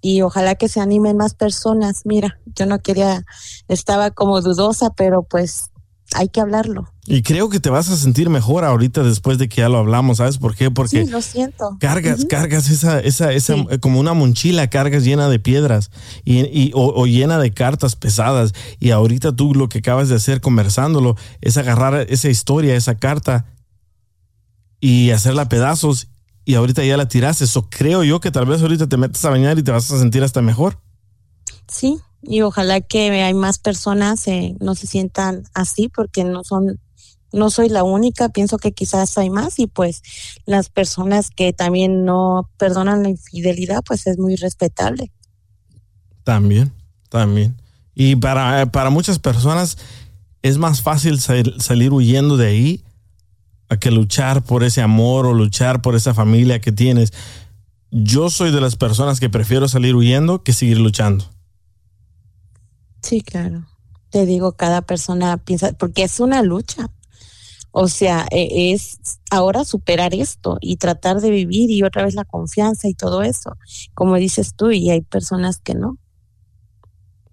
y 0.00 0.22
ojalá 0.22 0.54
que 0.54 0.68
se 0.68 0.80
animen 0.80 1.16
más 1.16 1.34
personas. 1.34 2.02
Mira, 2.04 2.38
yo 2.54 2.66
no 2.66 2.78
quería, 2.78 3.24
estaba 3.68 4.10
como 4.10 4.40
dudosa, 4.40 4.90
pero 4.90 5.22
pues 5.22 5.70
hay 6.14 6.28
que 6.28 6.40
hablarlo. 6.40 6.88
Y 7.08 7.22
creo 7.22 7.48
que 7.48 7.60
te 7.60 7.70
vas 7.70 7.88
a 7.88 7.96
sentir 7.96 8.30
mejor 8.30 8.64
ahorita 8.64 9.02
después 9.02 9.38
de 9.38 9.48
que 9.48 9.60
ya 9.60 9.68
lo 9.68 9.78
hablamos, 9.78 10.16
¿sabes 10.18 10.38
por 10.38 10.54
qué? 10.56 10.70
Porque 10.70 11.04
sí, 11.04 11.10
lo 11.10 11.20
siento. 11.22 11.76
cargas, 11.78 12.24
cargas 12.24 12.68
esa, 12.68 12.98
esa, 13.00 13.32
esa, 13.32 13.54
eh, 13.70 13.78
como 13.80 14.00
una 14.00 14.12
mochila, 14.12 14.68
cargas 14.68 15.04
llena 15.04 15.28
de 15.28 15.38
piedras 15.38 15.90
y, 16.24 16.40
y- 16.46 16.72
o, 16.74 16.92
o 17.00 17.06
llena 17.06 17.38
de 17.38 17.52
cartas 17.52 17.94
pesadas. 17.96 18.52
Y 18.80 18.90
ahorita 18.90 19.34
tú 19.36 19.54
lo 19.54 19.68
que 19.68 19.78
acabas 19.78 20.08
de 20.08 20.16
hacer 20.16 20.40
conversándolo 20.40 21.16
es 21.40 21.56
agarrar 21.56 22.06
esa 22.08 22.28
historia, 22.28 22.74
esa 22.74 22.96
carta 22.96 23.46
y 24.80 25.10
hacerla 25.10 25.48
pedazos. 25.48 26.08
Y 26.44 26.54
ahorita 26.54 26.84
ya 26.84 26.96
la 26.96 27.08
tiraste. 27.08 27.44
Eso 27.44 27.68
creo 27.70 28.04
yo 28.04 28.20
que 28.20 28.30
tal 28.30 28.46
vez 28.46 28.62
ahorita 28.62 28.88
te 28.88 28.96
metes 28.96 29.24
a 29.24 29.30
bañar 29.30 29.58
y 29.58 29.62
te 29.62 29.72
vas 29.72 29.90
a 29.90 29.98
sentir 29.98 30.22
hasta 30.22 30.42
mejor. 30.42 30.78
Sí, 31.68 31.98
y 32.28 32.42
ojalá 32.42 32.80
que 32.80 33.10
hay 33.22 33.34
más 33.34 33.58
personas 33.58 34.26
eh, 34.28 34.54
no 34.60 34.74
se 34.74 34.86
sientan 34.86 35.44
así 35.54 35.88
porque 35.88 36.24
no 36.24 36.44
son 36.44 36.80
no 37.32 37.50
soy 37.50 37.68
la 37.68 37.82
única, 37.82 38.28
pienso 38.30 38.56
que 38.56 38.72
quizás 38.72 39.18
hay 39.18 39.30
más 39.30 39.58
y 39.58 39.66
pues 39.66 40.02
las 40.46 40.70
personas 40.70 41.30
que 41.30 41.52
también 41.52 42.04
no 42.04 42.48
perdonan 42.56 43.02
la 43.02 43.10
infidelidad 43.10 43.82
pues 43.84 44.06
es 44.06 44.18
muy 44.18 44.36
respetable. 44.36 45.12
También, 46.24 46.72
también. 47.10 47.60
Y 47.94 48.16
para, 48.16 48.66
para 48.72 48.90
muchas 48.90 49.18
personas 49.18 49.76
es 50.42 50.56
más 50.56 50.82
fácil 50.82 51.20
sal- 51.20 51.54
salir 51.58 51.92
huyendo 51.92 52.36
de 52.36 52.46
ahí 52.46 52.84
a 53.68 53.76
que 53.76 53.90
luchar 53.90 54.42
por 54.44 54.62
ese 54.62 54.80
amor 54.80 55.26
o 55.26 55.34
luchar 55.34 55.82
por 55.82 55.94
esa 55.94 56.14
familia 56.14 56.60
que 56.60 56.72
tienes. 56.72 57.12
Yo 57.90 58.30
soy 58.30 58.50
de 58.50 58.60
las 58.60 58.76
personas 58.76 59.20
que 59.20 59.28
prefiero 59.28 59.68
salir 59.68 59.94
huyendo 59.94 60.42
que 60.42 60.52
seguir 60.52 60.78
luchando. 60.78 61.24
Sí, 63.06 63.20
claro. 63.20 63.64
Te 64.10 64.26
digo, 64.26 64.56
cada 64.56 64.82
persona 64.82 65.36
piensa, 65.36 65.72
porque 65.78 66.02
es 66.02 66.18
una 66.18 66.42
lucha. 66.42 66.88
O 67.70 67.86
sea, 67.86 68.26
e- 68.32 68.72
es 68.72 68.98
ahora 69.30 69.64
superar 69.64 70.12
esto 70.12 70.58
y 70.60 70.78
tratar 70.78 71.20
de 71.20 71.30
vivir 71.30 71.70
y 71.70 71.84
otra 71.84 72.02
vez 72.02 72.16
la 72.16 72.24
confianza 72.24 72.88
y 72.88 72.94
todo 72.94 73.22
eso, 73.22 73.56
como 73.94 74.16
dices 74.16 74.54
tú, 74.56 74.72
y 74.72 74.90
hay 74.90 75.02
personas 75.02 75.60
que 75.60 75.74
no. 75.74 75.98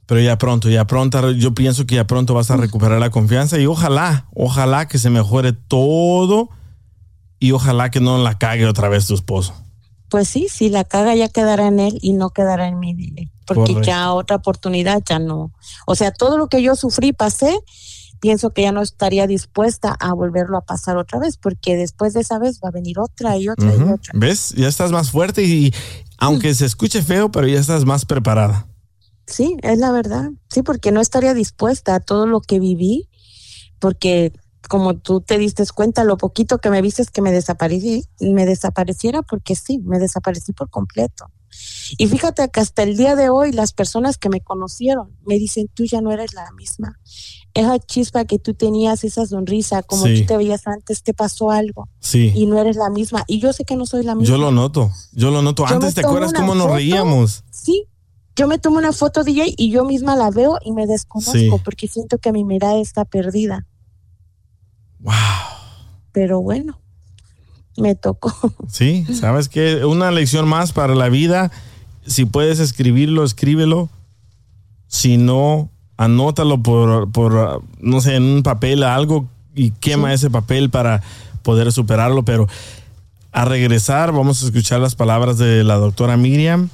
Pero 0.06 0.22
ya 0.22 0.38
pronto, 0.38 0.70
ya 0.70 0.86
pronto, 0.86 1.32
yo 1.32 1.56
pienso 1.56 1.88
que 1.88 1.96
ya 1.96 2.06
pronto 2.06 2.36
vas 2.36 2.52
a 2.52 2.58
recuperar 2.58 3.00
la 3.00 3.10
confianza 3.10 3.58
y 3.58 3.66
ojalá, 3.66 4.28
ojalá 4.36 4.88
que 4.88 5.00
se 5.00 5.10
mejore 5.10 5.54
todo 5.54 6.50
y 7.40 7.52
ojalá 7.52 7.90
que 7.90 8.00
no 8.00 8.20
la 8.20 8.38
cague 8.38 8.68
otra 8.68 8.90
vez 8.90 9.08
tu 9.08 9.16
esposo. 9.16 9.56
Pues 10.14 10.28
sí, 10.28 10.46
si 10.48 10.70
la 10.70 10.84
caga 10.84 11.16
ya 11.16 11.28
quedará 11.28 11.66
en 11.66 11.80
él 11.80 11.98
y 12.00 12.14
no 12.14 12.30
quedará 12.30 12.68
en 12.68 12.78
mí, 12.78 12.94
dile. 12.94 13.32
Porque 13.48 13.74
Correcto. 13.74 13.82
ya 13.82 14.14
otra 14.14 14.36
oportunidad 14.36 15.02
ya 15.04 15.18
no. 15.18 15.52
O 15.88 15.96
sea, 15.96 16.12
todo 16.12 16.38
lo 16.38 16.50
que 16.50 16.62
yo 16.62 16.76
sufrí, 16.76 17.14
pasé, 17.14 17.58
pienso 18.20 18.52
que 18.52 18.62
ya 18.62 18.72
no 18.72 18.84
estaría 18.84 19.26
dispuesta 19.26 19.98
a 20.00 20.14
volverlo 20.14 20.56
a 20.56 20.62
pasar 20.62 20.98
otra 20.98 21.18
vez, 21.18 21.38
porque 21.38 21.76
después 21.76 22.14
de 22.14 22.20
esa 22.20 22.38
vez 22.38 22.60
va 22.64 22.68
a 22.68 22.72
venir 22.72 23.00
otra 23.00 23.38
y 23.38 23.50
otra 23.50 23.74
y 23.76 23.82
otra. 23.82 24.14
¿Ves? 24.14 24.54
Ya 24.56 24.68
estás 24.68 24.92
más 24.92 25.10
fuerte 25.10 25.46
y 25.46 25.74
aunque 26.20 26.54
se 26.54 26.68
escuche 26.68 27.02
feo, 27.02 27.32
pero 27.32 27.48
ya 27.48 27.60
estás 27.60 27.84
más 27.84 28.06
preparada. 28.06 28.68
Sí, 29.26 29.58
es 29.64 29.80
la 29.80 29.92
verdad. 29.92 30.30
Sí, 30.48 30.62
porque 30.62 30.92
no 30.92 31.02
estaría 31.02 31.34
dispuesta 31.34 31.96
a 31.96 32.00
todo 32.00 32.28
lo 32.28 32.40
que 32.40 32.60
viví, 32.60 33.10
porque 33.80 34.32
como 34.70 34.96
tú 34.98 35.22
te 35.22 35.38
diste 35.38 35.64
cuenta, 35.74 36.04
lo 36.04 36.18
poquito 36.18 36.58
que 36.60 36.70
me 36.70 36.82
viste 36.82 37.02
es 37.02 37.10
que 37.12 37.22
me 37.22 37.32
desaparecí, 37.32 38.06
me 38.20 38.46
desapareciera 38.46 39.22
porque 39.22 39.56
sí, 39.56 39.80
me 39.80 40.00
desaparecí 40.00 40.54
por 40.54 40.70
completo. 40.70 41.26
Y 42.00 42.08
fíjate 42.08 42.50
que 42.50 42.60
hasta 42.60 42.82
el 42.82 42.98
día 42.98 43.16
de 43.16 43.30
hoy 43.30 43.52
las 43.52 43.74
personas 43.74 44.18
que 44.18 44.28
me 44.30 44.42
conocieron 44.42 45.16
me 45.26 45.36
dicen, 45.38 45.70
tú 45.72 45.84
ya 45.86 46.02
no 46.02 46.12
eres 46.12 46.34
la 46.34 46.50
misma. 46.58 47.00
Esa 47.54 47.78
chispa 47.78 48.26
que 48.26 48.40
tú 48.40 48.56
tenías, 48.56 49.04
esa 49.04 49.28
sonrisa, 49.28 49.84
como 49.84 50.06
Sí. 50.08 50.22
tú 50.22 50.26
te 50.28 50.38
veías 50.38 50.66
antes, 50.66 51.04
te 51.04 51.14
pasó 51.14 51.52
algo 51.52 51.90
Sí. 52.00 52.32
y 52.34 52.48
no 52.48 52.58
eres 52.58 52.76
la 52.76 52.90
misma. 52.90 53.24
Y 53.28 53.40
yo 53.40 53.54
sé 53.54 53.66
que 53.66 53.76
no 53.76 53.86
soy 53.86 54.04
la 54.04 54.16
misma. 54.16 54.36
Yo 54.36 54.42
lo 54.42 54.50
noto, 54.52 54.90
yo 55.12 55.30
lo 55.30 55.44
noto. 55.44 55.66
Yo 55.68 55.76
Antes 55.76 55.94
te 55.94 56.02
acuerdas 56.02 56.34
cómo 56.34 56.56
nos 56.56 56.64
foto, 56.64 56.76
reíamos. 56.78 57.44
Sí, 57.52 57.86
yo 58.36 58.48
me 58.48 58.58
tomo 58.58 58.78
una 58.80 58.92
foto 58.92 59.24
DJ 59.24 59.54
y 59.56 59.70
yo 59.70 59.86
misma 59.86 60.16
la 60.16 60.32
veo 60.32 60.58
y 60.66 60.72
me 60.72 60.88
desconozco 60.88 61.34
Sí. 61.34 61.50
porque 61.64 61.88
siento 61.88 62.18
que 62.18 62.32
mi 62.32 62.44
mirada 62.44 62.80
está 62.80 63.06
perdida. 63.06 63.68
Wow. 65.04 65.14
Pero 66.12 66.42
bueno, 66.42 66.80
me 67.78 67.96
tocó. 67.96 68.34
Sí, 68.68 69.06
¿sabes 69.14 69.50
qué? 69.50 69.86
Una 69.86 70.12
lección 70.12 70.48
más 70.48 70.72
para 70.72 70.96
la 70.96 71.10
vida. 71.10 71.52
Si 72.06 72.26
puedes 72.26 72.60
escribirlo, 72.60 73.24
escríbelo. 73.24 73.90
Si 74.88 75.18
no, 75.18 75.70
anótalo 75.98 76.62
por, 76.62 77.12
por 77.12 77.64
no 77.80 78.02
sé, 78.02 78.16
en 78.16 78.24
un 78.24 78.44
papel, 78.44 78.84
algo, 78.84 79.28
y 79.56 79.72
quema 79.72 80.14
ese 80.14 80.30
papel 80.30 80.70
para 80.70 81.02
poder 81.42 81.72
superarlo. 81.72 82.24
Pero 82.24 82.48
a 83.32 83.46
regresar, 83.46 84.12
vamos 84.12 84.42
a 84.42 84.46
escuchar 84.46 84.80
las 84.80 84.96
palabras 84.96 85.38
de 85.38 85.64
la 85.64 85.76
doctora 85.76 86.18
Miriam. 86.18 86.70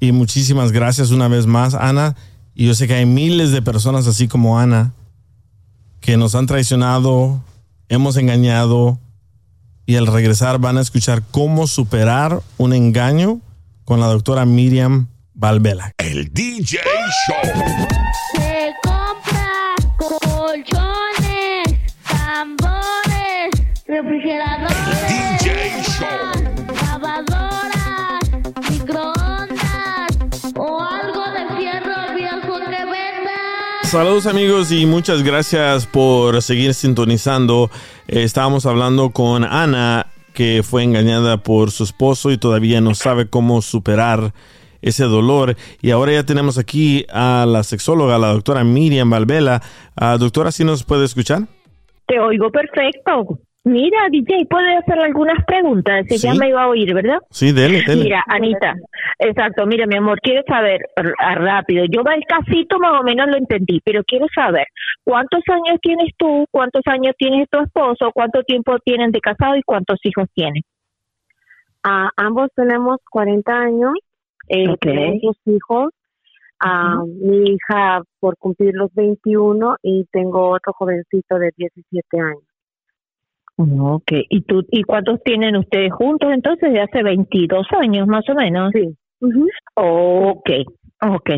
Y 0.00 0.12
muchísimas 0.12 0.72
gracias 0.72 1.10
una 1.10 1.28
vez 1.28 1.46
más, 1.46 1.74
Ana. 1.74 2.14
Y 2.54 2.66
yo 2.66 2.74
sé 2.74 2.86
que 2.86 2.94
hay 2.94 3.06
miles 3.06 3.50
de 3.50 3.62
personas 3.62 4.06
así 4.06 4.28
como 4.28 4.58
Ana 4.58 4.92
que 6.04 6.18
nos 6.18 6.34
han 6.34 6.44
traicionado, 6.44 7.42
hemos 7.88 8.16
engañado 8.16 8.98
y 9.86 9.96
al 9.96 10.06
regresar 10.06 10.58
van 10.58 10.78
a 10.78 10.80
escuchar 10.80 11.22
cómo 11.30 11.66
superar 11.66 12.40
un 12.56 12.72
engaño 12.72 13.40
con 13.84 14.00
la 14.00 14.06
doctora 14.06 14.46
Miriam 14.46 15.08
Valvela. 15.34 15.92
El 15.98 16.32
DJ 16.32 16.78
Show. 17.26 18.53
Saludos 33.94 34.26
amigos 34.26 34.72
y 34.72 34.86
muchas 34.86 35.22
gracias 35.22 35.86
por 35.86 36.42
seguir 36.42 36.74
sintonizando. 36.74 37.70
Eh, 38.08 38.24
estábamos 38.24 38.66
hablando 38.66 39.10
con 39.10 39.44
Ana 39.44 40.06
que 40.34 40.64
fue 40.64 40.82
engañada 40.82 41.36
por 41.36 41.70
su 41.70 41.84
esposo 41.84 42.32
y 42.32 42.36
todavía 42.36 42.80
no 42.80 42.96
sabe 42.96 43.30
cómo 43.30 43.62
superar 43.62 44.32
ese 44.82 45.04
dolor. 45.04 45.54
Y 45.80 45.92
ahora 45.92 46.10
ya 46.10 46.26
tenemos 46.26 46.58
aquí 46.58 47.06
a 47.08 47.46
la 47.46 47.62
sexóloga, 47.62 48.18
la 48.18 48.32
doctora 48.32 48.64
Miriam 48.64 49.10
Valvela. 49.10 49.62
Ah, 49.94 50.16
doctora, 50.18 50.50
¿sí 50.50 50.64
nos 50.64 50.82
puede 50.82 51.04
escuchar? 51.04 51.42
Te 52.08 52.18
oigo 52.18 52.50
perfecto. 52.50 53.38
Mira, 53.64 54.08
DJ, 54.10 54.44
¿puedo 54.44 54.66
hacer 54.78 54.98
algunas 54.98 55.42
preguntas? 55.46 56.04
Que 56.06 56.18
ya 56.18 56.34
me 56.34 56.48
iba 56.50 56.64
a 56.64 56.68
oír, 56.68 56.92
¿verdad? 56.92 57.18
Sí, 57.30 57.50
dele, 57.50 57.82
dele. 57.86 58.04
Mira, 58.04 58.22
Anita, 58.26 58.74
exacto, 59.18 59.64
mira, 59.64 59.86
mi 59.86 59.96
amor, 59.96 60.20
quiero 60.20 60.42
saber 60.46 60.80
rápido. 60.96 61.86
Yo 61.90 62.02
el 62.02 62.24
casito 62.26 62.78
más 62.78 63.00
o 63.00 63.02
menos 63.04 63.26
lo 63.28 63.38
entendí, 63.38 63.80
pero 63.82 64.04
quiero 64.04 64.26
saber 64.34 64.66
cuántos 65.02 65.40
años 65.48 65.78
tienes 65.80 66.10
tú, 66.18 66.46
cuántos 66.50 66.82
años 66.84 67.14
tienes 67.16 67.48
tu 67.48 67.58
esposo, 67.60 68.10
cuánto 68.12 68.42
tiempo 68.42 68.78
tienen 68.84 69.10
de 69.12 69.20
casado 69.20 69.56
y 69.56 69.62
cuántos 69.62 69.98
hijos 70.04 70.28
tienen. 70.34 70.62
Ah, 71.82 72.10
ambos 72.16 72.50
tenemos 72.54 72.98
40 73.10 73.50
años, 73.50 73.94
eh, 74.48 74.68
Ok. 74.68 74.78
tenemos 74.80 75.22
dos 75.22 75.36
hijos. 75.46 75.88
Ah, 76.60 77.02
Mi 77.06 77.52
hija 77.52 78.02
por 78.20 78.36
cumplir 78.36 78.74
los 78.74 78.92
21 78.94 79.76
y 79.82 80.04
tengo 80.12 80.50
otro 80.50 80.72
jovencito 80.74 81.38
de 81.38 81.50
17 81.56 82.20
años. 82.20 82.44
Ok, 83.56 84.10
¿y 84.28 84.42
tú 84.42 84.64
y 84.70 84.82
cuántos 84.82 85.22
tienen 85.22 85.56
ustedes 85.56 85.92
juntos 85.92 86.30
entonces? 86.32 86.72
De 86.72 86.80
hace 86.80 87.02
22 87.02 87.66
años 87.80 88.08
más 88.08 88.28
o 88.28 88.34
menos. 88.34 88.72
Sí. 88.72 88.96
Ok, 89.74 90.50
ok. 91.00 91.30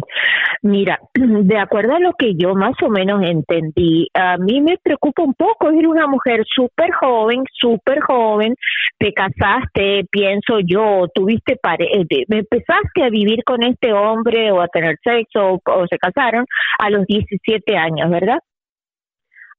Mira, 0.63 0.99
de 1.15 1.59
acuerdo 1.59 1.95
a 1.95 2.01
lo 2.01 2.15
que 2.15 2.35
yo 2.35 2.55
más 2.55 2.75
o 2.83 2.89
menos 2.89 3.23
entendí, 3.23 4.09
a 4.15 4.39
mí 4.39 4.63
me 4.63 4.79
preocupa 4.83 5.23
un 5.23 5.35
poco, 5.35 5.69
eres 5.69 5.87
una 5.87 6.07
mujer 6.07 6.43
súper 6.47 6.91
joven, 6.93 7.45
súper 7.53 8.01
joven, 8.01 8.55
te 8.99 9.13
casaste, 9.13 10.07
pienso 10.11 10.61
yo, 10.61 11.07
tuviste 11.15 11.57
pare 11.57 11.85
eh, 11.85 12.25
empezaste 12.29 13.05
a 13.05 13.11
vivir 13.11 13.45
con 13.45 13.63
este 13.63 13.93
hombre 13.93 14.51
o 14.53 14.63
a 14.63 14.69
tener 14.69 14.97
sexo 15.05 15.41
o, 15.41 15.61
o 15.67 15.87
se 15.87 15.99
casaron 15.99 16.47
a 16.79 16.89
los 16.89 17.05
17 17.07 17.77
años, 17.77 18.11
¿verdad? 18.11 18.39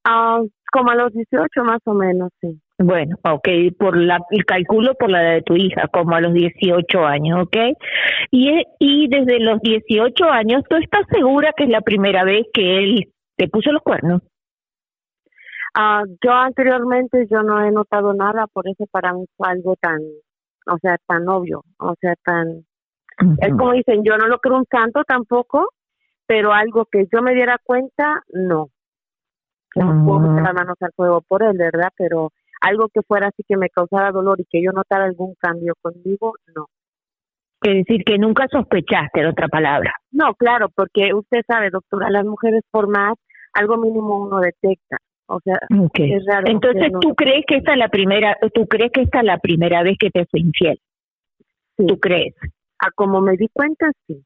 Ah, 0.03 0.41
como 0.71 0.91
a 0.91 0.95
los 0.95 1.13
18 1.13 1.63
más 1.63 1.79
o 1.85 1.93
menos, 1.93 2.29
sí. 2.41 2.59
Bueno, 2.79 3.15
ok, 3.23 3.47
por 3.79 3.97
la, 3.97 4.19
el 4.29 4.45
cálculo 4.45 4.93
por 4.95 5.09
la 5.09 5.23
edad 5.23 5.33
de 5.35 5.41
tu 5.41 5.55
hija, 5.55 5.87
como 5.87 6.15
a 6.15 6.21
los 6.21 6.33
18 6.33 7.05
años, 7.05 7.39
ok. 7.43 7.57
Y, 8.31 8.63
y 8.79 9.07
desde 9.07 9.39
los 9.39 9.59
18 9.61 10.25
años, 10.25 10.63
¿tú 10.69 10.75
estás 10.75 11.01
segura 11.11 11.53
que 11.57 11.63
es 11.63 11.69
la 11.69 11.81
primera 11.81 12.23
vez 12.23 12.45
que 12.53 12.77
él 12.77 13.13
te 13.35 13.47
puso 13.47 13.71
los 13.71 13.81
cuernos? 13.81 14.21
Ah, 15.73 16.03
yo 16.23 16.31
anteriormente 16.31 17.27
yo 17.29 17.43
no 17.43 17.63
he 17.63 17.71
notado 17.71 18.13
nada, 18.13 18.47
por 18.47 18.67
eso 18.67 18.85
para 18.91 19.13
mí 19.13 19.25
fue 19.35 19.49
algo 19.49 19.75
tan, 19.79 19.99
o 20.67 20.77
sea, 20.79 20.97
tan 21.07 21.27
obvio, 21.29 21.63
o 21.79 21.93
sea, 21.99 22.15
tan, 22.23 22.65
es 23.41 23.49
como 23.49 23.73
dicen, 23.73 24.03
yo 24.03 24.17
no 24.17 24.27
lo 24.27 24.39
creo 24.39 24.57
un 24.57 24.65
santo 24.69 25.03
tampoco, 25.03 25.69
pero 26.27 26.53
algo 26.53 26.85
que 26.91 27.05
yo 27.11 27.21
me 27.21 27.33
diera 27.33 27.57
cuenta, 27.63 28.23
no. 28.33 28.69
Que 29.73 29.81
no 29.81 30.03
puedo 30.05 30.19
meter 30.19 30.43
las 30.43 30.53
manos 30.53 30.75
al 30.81 30.91
fuego 30.95 31.21
por 31.21 31.43
él, 31.43 31.57
¿verdad? 31.57 31.89
Pero 31.97 32.31
algo 32.61 32.87
que 32.89 33.01
fuera 33.01 33.27
así 33.27 33.43
que 33.47 33.57
me 33.57 33.69
causara 33.69 34.11
dolor 34.11 34.39
y 34.39 34.45
que 34.49 34.61
yo 34.63 34.71
notara 34.71 35.05
algún 35.05 35.35
cambio 35.39 35.73
conmigo, 35.81 36.33
no. 36.55 36.67
Es 37.61 37.85
decir, 37.85 38.03
que 38.03 38.17
nunca 38.17 38.47
sospechaste, 38.51 39.19
en 39.21 39.27
otra 39.27 39.47
palabra. 39.47 39.93
No, 40.11 40.33
claro, 40.35 40.69
porque 40.73 41.13
usted 41.13 41.41
sabe, 41.47 41.69
doctora, 41.69 42.09
las 42.09 42.23
mujeres 42.25 42.61
por 42.71 42.87
más, 42.87 43.15
algo 43.53 43.77
mínimo 43.77 44.23
uno 44.23 44.39
detecta. 44.39 44.97
O 45.27 45.39
sea, 45.43 45.57
Ok. 45.77 45.99
es 45.99 46.23
raro. 46.25 46.47
Entonces, 46.47 46.91
no- 46.91 46.99
¿tú 46.99 47.13
crees 47.15 47.43
que 47.47 47.57
esta 47.57 47.73
es 47.73 47.77
la 47.77 47.89
primera, 47.89 48.37
tú 48.53 48.65
crees 48.67 48.91
que 48.91 49.01
esta 49.01 49.19
es 49.19 49.25
la 49.25 49.37
primera 49.39 49.83
vez 49.83 49.97
que 49.99 50.09
te 50.09 50.25
fue 50.25 50.39
infiel? 50.39 50.79
¿Tú 51.75 51.99
crees? 51.99 52.33
A 52.79 52.91
como 52.91 53.21
me 53.21 53.33
di 53.37 53.49
cuenta, 53.51 53.91
sí. 54.07 54.23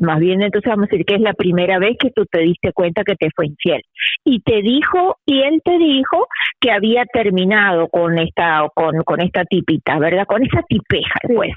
Más 0.00 0.20
bien, 0.20 0.42
entonces 0.42 0.68
vamos 0.68 0.88
a 0.88 0.90
decir 0.90 1.04
que 1.04 1.16
es 1.16 1.20
la 1.20 1.34
primera 1.34 1.78
vez 1.78 1.96
que 1.98 2.10
tú 2.10 2.24
te 2.26 2.40
diste 2.40 2.72
cuenta 2.72 3.04
que 3.04 3.16
te 3.16 3.28
fue 3.34 3.46
infiel. 3.46 3.82
Y 4.24 4.40
te 4.40 4.62
dijo, 4.62 5.16
y 5.26 5.42
él 5.42 5.60
te 5.64 5.78
dijo 5.78 6.26
que 6.60 6.70
había 6.70 7.04
terminado 7.06 7.88
con 7.88 8.18
esta, 8.18 8.68
con, 8.74 9.02
con 9.04 9.20
esta 9.20 9.44
tipita, 9.44 9.98
¿verdad? 9.98 10.26
Con 10.26 10.42
esa 10.42 10.62
tipeja, 10.68 11.20
pues. 11.34 11.52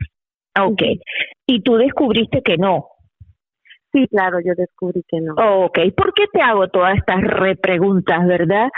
Ok. 0.60 0.82
Y 1.48 1.62
tú 1.62 1.76
descubriste 1.76 2.42
que 2.42 2.58
no. 2.58 2.88
Sí, 3.92 4.08
claro, 4.10 4.40
yo 4.46 4.54
descubrí 4.58 5.04
que 5.08 5.22
no. 5.22 5.34
Ok. 5.36 5.80
¿Por 5.96 6.14
qué 6.14 6.26
te 6.32 6.42
hago 6.42 6.68
todas 6.68 6.98
estas 6.98 7.22
repreguntas, 7.22 8.26
verdad? 8.28 8.70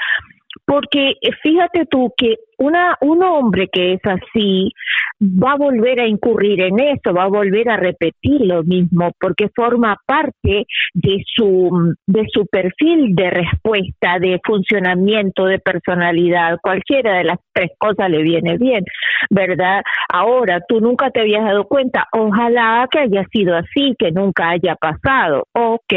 Porque 0.65 1.11
eh, 1.21 1.31
fíjate 1.41 1.85
tú 1.85 2.13
que 2.17 2.35
una 2.57 2.97
un 3.01 3.23
hombre 3.23 3.67
que 3.71 3.93
es 3.93 4.01
así 4.03 4.71
va 5.21 5.53
a 5.53 5.57
volver 5.57 5.99
a 5.99 6.07
incurrir 6.07 6.61
en 6.61 6.79
eso, 6.79 7.13
va 7.13 7.23
a 7.23 7.29
volver 7.29 7.69
a 7.69 7.77
repetir 7.77 8.41
lo 8.41 8.63
mismo 8.63 9.11
porque 9.19 9.49
forma 9.55 9.95
parte 10.05 10.65
de 10.93 11.23
su 11.25 11.95
de 12.05 12.25
su 12.31 12.45
perfil 12.47 13.15
de 13.15 13.29
respuesta, 13.29 14.19
de 14.19 14.39
funcionamiento, 14.43 15.45
de 15.45 15.59
personalidad, 15.59 16.57
cualquiera 16.61 17.17
de 17.17 17.23
las 17.25 17.39
tres 17.53 17.71
cosas 17.77 18.09
le 18.09 18.21
viene 18.23 18.57
bien, 18.57 18.83
¿verdad? 19.29 19.81
Ahora 20.09 20.61
tú 20.67 20.79
nunca 20.79 21.09
te 21.11 21.21
habías 21.21 21.43
dado 21.43 21.65
cuenta, 21.65 22.07
ojalá 22.11 22.87
que 22.91 22.99
haya 22.99 23.23
sido 23.31 23.55
así, 23.55 23.95
que 23.97 24.11
nunca 24.11 24.49
haya 24.49 24.75
pasado. 24.75 25.43
Ok, 25.53 25.93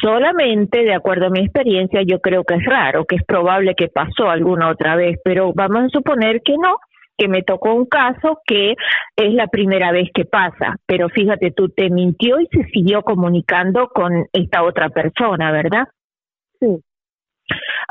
solamente 0.00 0.82
de 0.82 0.94
acuerdo 0.94 1.26
a 1.26 1.30
mi 1.30 1.40
experiencia 1.40 2.02
yo 2.02 2.20
creo 2.20 2.44
que 2.44 2.54
es 2.54 2.64
raro, 2.64 3.04
que 3.04 3.16
es 3.16 3.24
probable 3.24 3.74
que 3.74 3.88
pasó 3.88 4.28
alguna 4.28 4.70
otra 4.70 4.96
vez, 4.96 5.18
pero 5.24 5.52
vamos 5.54 5.84
a 5.84 5.88
suponer 5.88 6.42
que 6.42 6.54
no, 6.56 6.76
que 7.16 7.28
me 7.28 7.42
tocó 7.42 7.74
un 7.74 7.86
caso 7.86 8.40
que 8.46 8.74
es 9.16 9.34
la 9.34 9.46
primera 9.46 9.92
vez 9.92 10.08
que 10.14 10.24
pasa, 10.24 10.76
pero 10.86 11.08
fíjate, 11.08 11.52
tú 11.52 11.68
te 11.68 11.90
mintió 11.90 12.40
y 12.40 12.46
se 12.46 12.64
siguió 12.70 13.02
comunicando 13.02 13.88
con 13.88 14.26
esta 14.32 14.62
otra 14.62 14.88
persona, 14.90 15.52
¿verdad? 15.52 15.86
Sí. 16.60 16.78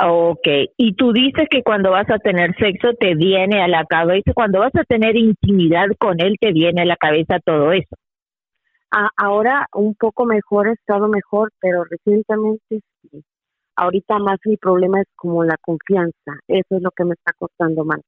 Ok, 0.03 0.47
y 0.77 0.93
tú 0.95 1.13
dices 1.13 1.47
que 1.49 1.61
cuando 1.61 1.91
vas 1.91 2.09
a 2.09 2.17
tener 2.17 2.55
sexo 2.55 2.93
te 2.99 3.13
viene 3.13 3.61
a 3.61 3.67
la 3.67 3.85
cabeza, 3.85 4.31
cuando 4.33 4.59
vas 4.59 4.73
a 4.75 4.83
tener 4.83 5.15
intimidad 5.15 5.87
con 5.99 6.19
él 6.19 6.37
te 6.39 6.51
viene 6.51 6.81
a 6.81 6.85
la 6.85 6.95
cabeza 6.95 7.39
todo 7.45 7.71
eso. 7.71 7.95
Ah, 8.91 9.09
ahora 9.15 9.67
un 9.73 9.95
poco 9.95 10.25
mejor, 10.25 10.67
he 10.67 10.73
estado 10.73 11.07
mejor, 11.07 11.51
pero 11.59 11.83
recientemente 11.85 12.81
sí. 13.01 13.23
Ahorita 13.75 14.19
más 14.19 14.37
mi 14.45 14.57
problema 14.57 14.99
es 15.01 15.07
como 15.15 15.43
la 15.43 15.55
confianza. 15.61 16.39
Eso 16.47 16.75
es 16.75 16.81
lo 16.81 16.91
que 16.91 17.05
me 17.05 17.13
está 17.13 17.31
costando 17.37 17.85
más. 17.85 18.01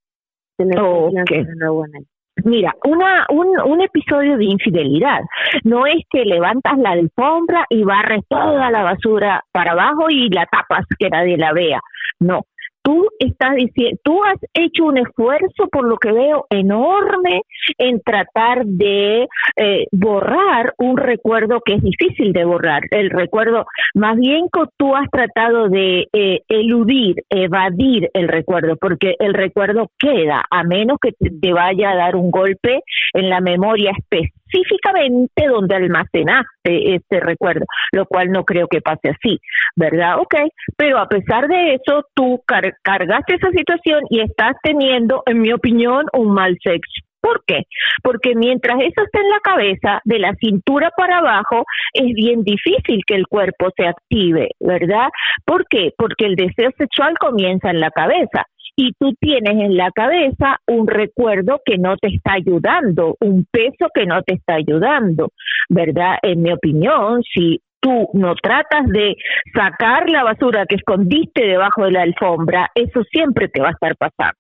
Tener 0.58 0.78
confianza 0.78 1.36
de 1.36 1.56
nuevo 1.56 1.86
en 1.86 1.96
él. 1.96 2.08
Mira, 2.44 2.74
una, 2.84 3.26
un, 3.30 3.48
un 3.62 3.82
episodio 3.82 4.38
de 4.38 4.46
infidelidad 4.46 5.22
no 5.64 5.86
es 5.86 6.04
que 6.10 6.26
levantas 6.26 6.78
la 6.80 6.92
alfombra 6.92 7.66
y 7.70 7.84
barres 7.84 8.22
toda 8.28 8.72
la 8.72 8.84
basura 8.84 9.44
para 9.52 9.72
abajo 9.72 10.10
y 10.10 10.30
la 10.30 10.46
tapas 10.48 10.86
que 10.98 11.10
nadie 11.10 11.38
la 11.38 11.54
vea. 11.54 11.80
No, 12.20 12.42
tú 12.84 13.08
estás 13.18 13.56
diciendo, 13.56 14.00
tú 14.04 14.24
has 14.24 14.38
hecho 14.54 14.86
un 14.86 14.98
esfuerzo, 14.98 15.68
por 15.72 15.88
lo 15.88 15.98
que 15.98 16.12
veo, 16.12 16.46
enorme 16.50 17.42
en 17.78 18.02
tratar 18.02 18.66
de 18.66 19.28
eh, 19.56 19.88
borrar 19.92 20.74
un 20.78 20.98
recuerdo 20.98 21.62
que 21.66 21.76
es 21.76 21.82
difícil 21.82 22.34
de 22.34 22.46
borrar. 22.46 22.84
El 22.92 23.10
recuerdo, 23.10 23.66
más 23.96 24.18
bien 24.18 24.46
que 24.52 24.64
tú 24.78 24.96
has 24.96 25.10
tratado 25.10 25.70
de 25.70 26.08
eh, 26.14 26.42
eludir, 26.50 27.24
evadir 27.30 28.10
el 28.14 28.28
recuerdo, 28.28 28.76
porque 28.78 29.16
el 29.20 29.34
recuerdo 29.34 29.90
queda, 29.98 30.44
a 30.52 30.64
menos 30.64 30.98
que 31.02 31.12
te, 31.12 31.54
vaya 31.54 31.92
a 31.92 31.96
dar 31.96 32.16
un 32.16 32.32
golpe 32.32 32.82
en 33.14 33.30
la 33.30 33.40
memoria 33.40 33.92
específica 33.98 34.43
específicamente 34.54 35.48
donde 35.48 35.76
almacenaste 35.76 36.96
este 36.96 37.20
recuerdo, 37.20 37.66
lo 37.92 38.06
cual 38.06 38.30
no 38.30 38.44
creo 38.44 38.68
que 38.68 38.82
pase 38.82 39.10
así, 39.10 39.40
¿verdad? 39.76 40.20
Ok, 40.20 40.36
pero 40.78 41.00
a 41.00 41.08
pesar 41.08 41.48
de 41.48 41.76
eso, 41.76 42.06
tú 42.14 42.42
car- 42.46 42.76
cargaste 42.84 43.36
esa 43.36 43.50
situación 43.52 44.02
y 44.10 44.22
estás 44.22 44.56
teniendo, 44.62 45.24
en 45.26 45.42
mi 45.42 45.52
opinión, 45.52 46.06
un 46.14 46.34
mal 46.34 46.58
sexo. 46.64 47.02
¿Por 47.22 47.42
qué? 47.48 47.62
Porque 48.04 48.36
mientras 48.36 48.76
eso 48.82 49.02
está 49.02 49.20
en 49.22 49.30
la 49.30 49.40
cabeza, 49.42 50.02
de 50.04 50.20
la 50.20 50.34
cintura 50.42 50.92
para 50.98 51.20
abajo, 51.20 51.64
es 51.94 52.14
bien 52.14 52.44
difícil 52.44 53.00
que 53.08 53.16
el 53.16 53.28
cuerpo 53.28 53.70
se 53.78 53.88
active, 53.88 54.50
¿verdad? 54.60 55.08
¿Por 55.46 55.66
qué? 55.70 55.92
Porque 55.98 56.26
el 56.26 56.36
deseo 56.36 56.72
sexual 56.78 57.18
comienza 57.18 57.70
en 57.70 57.80
la 57.80 57.92
cabeza 57.92 58.44
y 58.76 58.94
tú 59.00 59.14
tienes 59.20 59.54
en 59.54 59.78
la 59.78 59.92
cabeza 59.92 60.58
un 60.68 60.88
recuerdo 60.88 61.62
que 61.66 61.78
no 61.78 61.96
te 61.98 62.08
está 62.08 62.34
ayudando, 62.34 63.16
un 63.20 63.46
peso 63.52 63.88
que 63.94 64.06
no 64.06 64.22
te 64.24 64.36
está 64.36 64.56
ayudando, 64.56 65.30
¿verdad? 65.70 66.18
En 66.22 66.42
mi 66.42 66.52
opinión, 66.52 67.22
si 67.24 67.62
tú 67.80 68.10
no 68.14 68.34
tratas 68.36 68.88
de 68.88 69.16
sacar 69.54 70.10
la 70.10 70.24
basura 70.24 70.66
que 70.66 70.76
escondiste 70.76 71.46
debajo 71.46 71.84
de 71.84 71.92
la 71.92 72.02
alfombra, 72.04 72.72
eso 72.74 73.04
siempre 73.04 73.50
te 73.50 73.62
va 73.62 73.68
a 73.70 73.72
estar 73.72 73.96
pasando. 73.98 74.40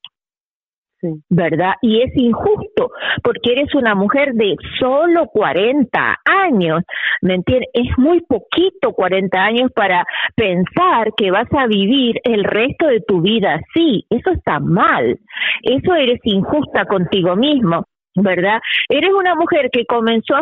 ¿Verdad? 1.29 1.73
Y 1.81 2.01
es 2.01 2.11
injusto 2.15 2.91
porque 3.23 3.51
eres 3.51 3.73
una 3.75 3.95
mujer 3.95 4.33
de 4.33 4.55
solo 4.79 5.27
40 5.27 6.17
años, 6.25 6.83
¿me 7.21 7.35
entiendes? 7.35 7.69
Es 7.73 7.97
muy 7.97 8.21
poquito 8.21 8.93
40 8.93 9.37
años 9.37 9.71
para 9.75 10.05
pensar 10.35 11.13
que 11.15 11.31
vas 11.31 11.47
a 11.57 11.67
vivir 11.67 12.19
el 12.23 12.43
resto 12.43 12.87
de 12.87 13.01
tu 13.01 13.21
vida 13.21 13.55
así. 13.55 14.05
Eso 14.09 14.31
está 14.31 14.59
mal. 14.59 15.19
Eso 15.61 15.95
eres 15.95 16.19
injusta 16.23 16.85
contigo 16.85 17.35
mismo. 17.35 17.85
¿Verdad? 18.15 18.59
Eres 18.89 19.11
una 19.13 19.35
mujer 19.35 19.69
que 19.71 19.85
comenzó 19.85 20.35
a 20.35 20.41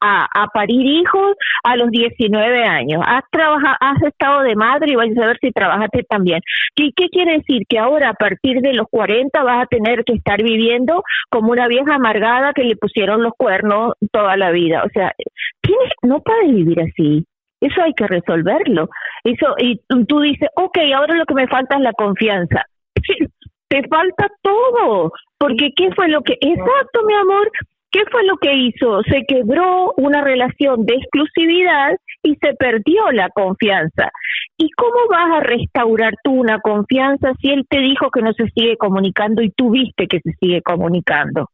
a, 0.00 0.26
a, 0.34 0.46
parir 0.48 0.84
hijos 0.86 1.36
a 1.64 1.76
los 1.76 1.90
19 1.90 2.64
años. 2.64 3.02
Has 3.06 3.24
trabajado, 3.30 3.76
has 3.80 4.02
estado 4.02 4.42
de 4.42 4.56
madre 4.56 4.92
y 4.92 4.96
vas 4.96 5.06
a 5.16 5.26
ver 5.26 5.38
si 5.40 5.50
trabajaste 5.52 6.02
también. 6.08 6.40
¿Qué, 6.74 6.90
¿Qué 6.96 7.08
quiere 7.08 7.38
decir? 7.38 7.62
Que 7.68 7.78
ahora 7.78 8.10
a 8.10 8.14
partir 8.14 8.60
de 8.60 8.74
los 8.74 8.86
40 8.90 9.42
vas 9.42 9.64
a 9.64 9.66
tener 9.66 10.04
que 10.04 10.14
estar 10.14 10.42
viviendo 10.42 11.02
como 11.30 11.52
una 11.52 11.68
vieja 11.68 11.94
amargada 11.94 12.52
que 12.52 12.64
le 12.64 12.76
pusieron 12.76 13.22
los 13.22 13.32
cuernos 13.36 13.94
toda 14.12 14.36
la 14.36 14.50
vida. 14.50 14.82
O 14.84 14.88
sea, 14.90 15.12
tienes, 15.60 15.92
no 16.02 16.20
puedes 16.20 16.54
vivir 16.54 16.80
así. 16.80 17.24
Eso 17.60 17.82
hay 17.82 17.94
que 17.94 18.06
resolverlo. 18.06 18.88
Eso 19.24 19.54
y 19.58 19.80
tú 20.06 20.20
dices, 20.20 20.48
ok, 20.56 20.78
ahora 20.94 21.14
lo 21.14 21.24
que 21.24 21.34
me 21.34 21.48
falta 21.48 21.76
es 21.76 21.82
la 21.82 21.92
confianza. 21.92 22.64
te 23.68 23.86
falta 23.88 24.28
todo, 24.42 25.12
porque 25.38 25.70
¿qué 25.76 25.90
fue 25.94 26.08
lo 26.08 26.22
que, 26.22 26.34
exacto, 26.40 27.04
mi 27.04 27.14
amor, 27.14 27.50
qué 27.90 28.00
fue 28.10 28.24
lo 28.24 28.36
que 28.36 28.54
hizo? 28.54 29.02
Se 29.02 29.24
quebró 29.26 29.92
una 29.96 30.22
relación 30.22 30.84
de 30.86 30.94
exclusividad 30.94 31.96
y 32.22 32.36
se 32.36 32.54
perdió 32.54 33.10
la 33.12 33.28
confianza. 33.30 34.10
¿Y 34.56 34.70
cómo 34.70 35.08
vas 35.10 35.38
a 35.38 35.40
restaurar 35.40 36.14
tú 36.22 36.32
una 36.32 36.60
confianza 36.60 37.32
si 37.40 37.50
él 37.50 37.66
te 37.68 37.78
dijo 37.80 38.10
que 38.10 38.22
no 38.22 38.32
se 38.32 38.48
sigue 38.50 38.76
comunicando 38.76 39.42
y 39.42 39.50
tú 39.50 39.70
viste 39.70 40.06
que 40.06 40.20
se 40.20 40.32
sigue 40.40 40.62
comunicando? 40.62 41.50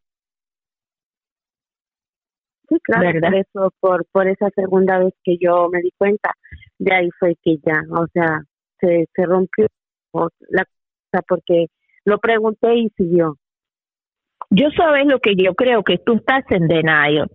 Sí, 2.68 2.76
claro, 2.82 3.06
¿Verdad? 3.06 3.30
por 3.30 3.34
eso, 3.34 3.74
por, 3.80 4.06
por 4.12 4.28
esa 4.28 4.48
segunda 4.50 4.98
vez 4.98 5.12
que 5.24 5.36
yo 5.38 5.68
me 5.70 5.80
di 5.80 5.90
cuenta, 5.98 6.32
de 6.78 6.94
ahí 6.94 7.08
fue 7.18 7.36
que 7.42 7.56
ya, 7.64 7.82
o 7.90 8.06
sea, 8.12 8.40
se, 8.80 9.06
se 9.14 9.26
rompió 9.26 9.66
la 10.48 10.64
cosa 10.64 11.24
porque 11.28 11.66
lo 12.04 12.18
pregunté 12.18 12.74
y 12.74 12.88
siguió. 12.96 13.36
Yo 14.50 14.68
sabes 14.76 15.06
lo 15.06 15.18
que 15.18 15.34
yo 15.36 15.54
creo, 15.54 15.82
que 15.82 15.98
tú 15.98 16.14
estás 16.14 16.44
en 16.50 16.68
denial, 16.68 17.28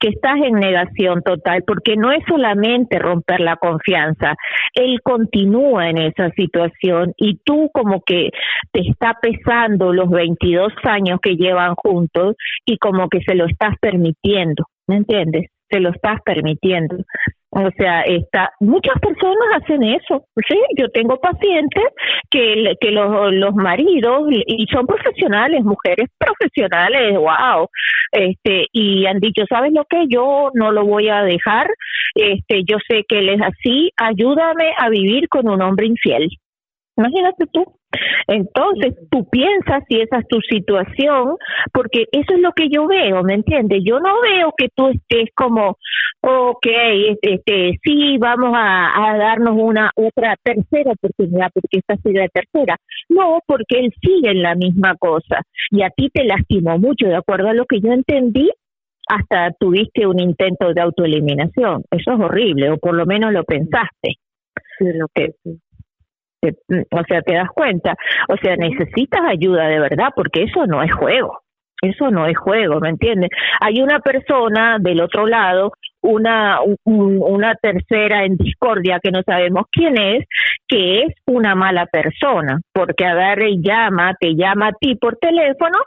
que 0.00 0.08
estás 0.08 0.36
en 0.42 0.54
negación 0.54 1.22
total, 1.22 1.62
porque 1.66 1.96
no 1.96 2.10
es 2.10 2.24
solamente 2.28 2.98
romper 2.98 3.40
la 3.40 3.56
confianza, 3.56 4.34
él 4.74 5.00
continúa 5.02 5.88
en 5.88 5.98
esa 5.98 6.30
situación 6.30 7.12
y 7.16 7.38
tú 7.44 7.70
como 7.72 8.02
que 8.04 8.30
te 8.72 8.80
está 8.88 9.16
pesando 9.20 9.92
los 9.92 10.10
22 10.10 10.72
años 10.84 11.20
que 11.22 11.36
llevan 11.36 11.74
juntos 11.76 12.36
y 12.64 12.78
como 12.78 13.08
que 13.08 13.20
se 13.20 13.34
lo 13.34 13.46
estás 13.46 13.74
permitiendo, 13.80 14.64
¿me 14.86 14.96
entiendes? 14.96 15.50
Se 15.70 15.80
lo 15.80 15.90
estás 15.90 16.20
permitiendo. 16.24 16.96
O 17.50 17.70
sea, 17.78 18.02
está, 18.02 18.50
muchas 18.60 19.00
personas 19.00 19.62
hacen 19.62 19.82
eso, 19.82 20.26
sí, 20.46 20.58
yo 20.76 20.90
tengo 20.90 21.18
pacientes 21.18 21.84
que, 22.30 22.74
que 22.78 22.90
los, 22.90 23.32
los 23.32 23.54
maridos, 23.54 24.28
y 24.30 24.66
son 24.70 24.86
profesionales, 24.86 25.64
mujeres 25.64 26.08
profesionales, 26.18 27.16
wow, 27.16 27.66
este, 28.12 28.66
y 28.72 29.06
han 29.06 29.20
dicho, 29.20 29.44
¿sabes 29.48 29.72
lo 29.72 29.84
que? 29.84 30.04
Yo 30.08 30.50
no 30.52 30.72
lo 30.72 30.84
voy 30.84 31.08
a 31.08 31.22
dejar, 31.22 31.68
este, 32.14 32.64
yo 32.64 32.76
sé 32.86 33.04
que 33.08 33.20
él 33.20 33.30
es 33.30 33.40
así, 33.40 33.92
ayúdame 33.96 34.72
a 34.76 34.90
vivir 34.90 35.28
con 35.28 35.48
un 35.48 35.62
hombre 35.62 35.86
infiel. 35.86 36.28
Imagínate 36.98 37.46
tú. 37.52 37.64
Entonces, 38.26 38.94
tú 39.10 39.28
piensas 39.30 39.84
si 39.88 40.00
esa 40.00 40.18
es 40.18 40.28
tu 40.28 40.40
situación, 40.40 41.36
porque 41.72 42.06
eso 42.10 42.34
es 42.34 42.40
lo 42.40 42.52
que 42.52 42.68
yo 42.68 42.86
veo, 42.86 43.22
¿me 43.22 43.34
entiendes? 43.34 43.82
Yo 43.84 44.00
no 44.00 44.20
veo 44.20 44.52
que 44.56 44.68
tú 44.74 44.88
estés 44.88 45.30
como, 45.34 45.78
ok, 46.20 46.66
este, 47.10 47.34
este, 47.34 47.78
sí, 47.84 48.18
vamos 48.18 48.50
a, 48.54 49.12
a 49.12 49.16
darnos 49.16 49.54
una 49.56 49.92
otra 49.94 50.34
tercera 50.42 50.92
oportunidad, 50.92 51.50
porque 51.54 51.78
esta 51.78 51.96
sería 52.02 52.22
la 52.22 52.28
tercera. 52.28 52.76
No, 53.08 53.38
porque 53.46 53.78
él 53.78 53.92
sigue 54.02 54.32
en 54.32 54.42
la 54.42 54.56
misma 54.56 54.96
cosa 54.96 55.42
y 55.70 55.82
a 55.82 55.90
ti 55.90 56.10
te 56.12 56.24
lastimó 56.24 56.78
mucho, 56.78 57.06
de 57.06 57.16
acuerdo 57.16 57.48
a 57.48 57.54
lo 57.54 57.64
que 57.64 57.80
yo 57.80 57.92
entendí, 57.92 58.50
hasta 59.08 59.52
tuviste 59.58 60.06
un 60.06 60.18
intento 60.20 60.74
de 60.74 60.82
autoeliminación. 60.82 61.84
Eso 61.92 62.12
es 62.12 62.20
horrible, 62.20 62.70
o 62.72 62.76
por 62.76 62.94
lo 62.94 63.06
menos 63.06 63.32
lo 63.32 63.44
pensaste. 63.44 64.16
Sí, 64.78 64.84
lo 64.94 65.06
que 65.14 65.32
te- 66.40 66.54
o 66.90 67.02
sea, 67.08 67.22
te 67.22 67.34
das 67.34 67.48
cuenta, 67.54 67.94
o 68.28 68.36
sea, 68.36 68.56
necesitas 68.56 69.20
ayuda 69.28 69.66
de 69.68 69.80
verdad 69.80 70.08
porque 70.14 70.44
eso 70.44 70.66
no 70.66 70.82
es 70.82 70.92
juego. 70.94 71.40
Eso 71.80 72.10
no 72.10 72.26
es 72.26 72.36
juego, 72.36 72.80
¿me 72.80 72.88
entiendes? 72.88 73.30
Hay 73.60 73.80
una 73.80 74.00
persona 74.00 74.78
del 74.80 75.00
otro 75.00 75.28
lado, 75.28 75.70
una 76.02 76.58
un- 76.84 77.22
una 77.22 77.54
tercera 77.54 78.24
en 78.24 78.36
discordia 78.36 78.98
que 79.00 79.12
no 79.12 79.22
sabemos 79.22 79.66
quién 79.70 79.96
es, 79.96 80.24
que 80.66 81.02
es 81.02 81.14
una 81.26 81.54
mala 81.54 81.86
persona, 81.86 82.58
porque 82.72 83.04
agarra 83.06 83.48
y 83.48 83.62
llama, 83.62 84.14
te 84.18 84.34
llama 84.34 84.68
a 84.68 84.72
ti 84.72 84.96
por 84.96 85.18
teléfono 85.18 85.78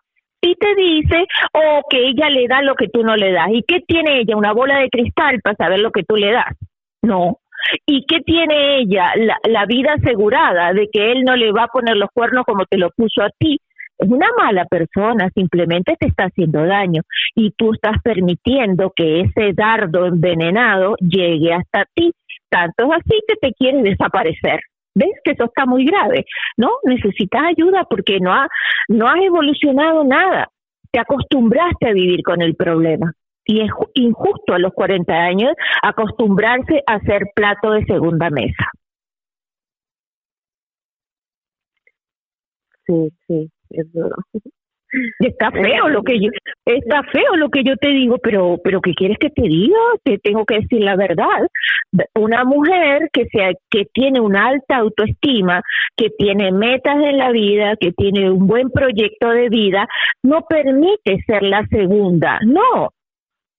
y 0.41 0.55
te 0.55 0.75
dice 0.75 1.25
o 1.53 1.81
que 1.89 2.07
ella 2.07 2.29
le 2.29 2.47
da 2.47 2.61
lo 2.61 2.75
que 2.75 2.87
tú 2.87 3.03
no 3.03 3.17
le 3.17 3.33
das. 3.33 3.49
¿Y 3.51 3.61
qué 3.67 3.81
tiene 3.85 4.21
ella? 4.21 4.37
Una 4.37 4.53
bola 4.53 4.79
de 4.79 4.89
cristal 4.89 5.41
para 5.43 5.57
saber 5.57 5.79
lo 5.81 5.91
que 5.91 6.03
tú 6.03 6.15
le 6.15 6.31
das. 6.31 6.55
No. 7.03 7.39
¿Y 7.85 8.05
qué 8.05 8.19
tiene 8.21 8.79
ella? 8.79 9.11
La, 9.15 9.37
la 9.47 9.65
vida 9.65 9.93
asegurada 9.93 10.73
de 10.73 10.89
que 10.91 11.11
él 11.11 11.23
no 11.23 11.35
le 11.35 11.51
va 11.51 11.63
a 11.63 11.67
poner 11.67 11.97
los 11.97 12.09
cuernos 12.13 12.45
como 12.45 12.65
te 12.65 12.77
lo 12.77 12.89
puso 12.91 13.21
a 13.21 13.29
ti. 13.37 13.59
Es 13.97 14.09
una 14.09 14.29
mala 14.35 14.65
persona, 14.65 15.29
simplemente 15.35 15.95
te 15.99 16.07
está 16.07 16.25
haciendo 16.25 16.65
daño 16.65 17.03
y 17.35 17.51
tú 17.51 17.73
estás 17.73 17.97
permitiendo 18.03 18.91
que 18.95 19.21
ese 19.21 19.53
dardo 19.53 20.07
envenenado 20.07 20.95
llegue 20.99 21.53
hasta 21.53 21.85
ti. 21.93 22.11
Tanto 22.49 22.85
es 22.85 22.99
así 22.99 23.19
que 23.27 23.35
te 23.35 23.53
quiere 23.53 23.83
desaparecer. 23.83 24.59
¿Ves 24.93 25.11
que 25.23 25.31
eso 25.31 25.45
está 25.45 25.65
muy 25.65 25.85
grave? 25.85 26.25
¿No? 26.57 26.69
Necesitas 26.83 27.43
ayuda 27.43 27.85
porque 27.89 28.19
no, 28.19 28.33
ha, 28.33 28.47
no 28.89 29.07
has 29.07 29.21
evolucionado 29.21 30.03
nada. 30.03 30.47
Te 30.91 30.99
acostumbraste 30.99 31.87
a 31.87 31.93
vivir 31.93 32.23
con 32.23 32.41
el 32.41 32.55
problema. 32.55 33.13
Y 33.45 33.61
es 33.61 33.69
ju- 33.71 33.89
injusto 33.95 34.53
a 34.53 34.59
los 34.59 34.73
40 34.73 35.13
años 35.13 35.53
acostumbrarse 35.81 36.83
a 36.87 36.99
ser 37.01 37.23
plato 37.35 37.71
de 37.71 37.85
segunda 37.85 38.29
mesa. 38.29 38.65
Sí, 42.85 43.09
sí, 43.27 43.49
es 43.69 43.91
duro. 43.93 44.15
Está 45.19 45.51
feo 45.51 45.87
lo 45.87 46.03
que 46.03 46.19
yo, 46.19 46.29
está 46.65 47.01
feo 47.03 47.37
lo 47.37 47.49
que 47.49 47.63
yo 47.63 47.77
te 47.77 47.89
digo, 47.89 48.17
pero, 48.17 48.57
pero 48.61 48.81
¿qué 48.81 48.93
quieres 48.93 49.17
que 49.19 49.29
te 49.29 49.43
diga? 49.43 49.77
Te 50.03 50.17
tengo 50.17 50.43
que 50.45 50.55
decir 50.59 50.81
la 50.83 50.97
verdad. 50.97 51.47
Una 52.19 52.43
mujer 52.43 53.09
que 53.13 53.25
sea, 53.27 53.51
que 53.69 53.85
tiene 53.93 54.19
una 54.19 54.47
alta 54.47 54.77
autoestima, 54.77 55.61
que 55.95 56.09
tiene 56.17 56.51
metas 56.51 56.97
en 56.97 57.17
la 57.17 57.31
vida, 57.31 57.75
que 57.79 57.93
tiene 57.93 58.29
un 58.31 58.47
buen 58.47 58.69
proyecto 58.69 59.29
de 59.29 59.47
vida, 59.47 59.87
no 60.23 60.41
permite 60.49 61.19
ser 61.25 61.43
la 61.43 61.65
segunda. 61.67 62.39
No. 62.45 62.89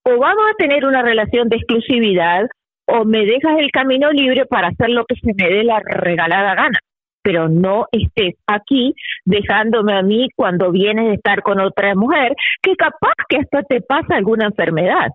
O 0.05 0.17
vamos 0.19 0.43
a 0.51 0.55
tener 0.57 0.85
una 0.85 1.01
relación 1.01 1.49
de 1.49 1.57
exclusividad, 1.57 2.47
o 2.87 3.05
me 3.05 3.25
dejas 3.25 3.57
el 3.59 3.71
camino 3.71 4.11
libre 4.11 4.45
para 4.45 4.67
hacer 4.67 4.89
lo 4.89 5.05
que 5.05 5.15
se 5.15 5.33
me 5.35 5.49
dé 5.49 5.63
la 5.63 5.79
regalada 5.79 6.55
gana 6.55 6.79
pero 7.23 7.47
no 7.47 7.87
estés 7.91 8.35
aquí 8.45 8.93
dejándome 9.25 9.93
a 9.93 10.03
mí 10.03 10.27
cuando 10.35 10.71
vienes 10.71 11.07
de 11.07 11.13
estar 11.15 11.41
con 11.41 11.59
otra 11.59 11.95
mujer 11.95 12.35
que 12.61 12.75
capaz 12.75 13.13
que 13.29 13.37
hasta 13.37 13.63
te 13.63 13.81
pasa 13.81 14.15
alguna 14.15 14.47
enfermedad, 14.47 15.07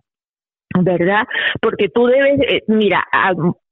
¿verdad? 0.80 1.24
Porque 1.60 1.88
tú 1.88 2.06
debes, 2.06 2.40
eh, 2.48 2.62
mira, 2.66 3.04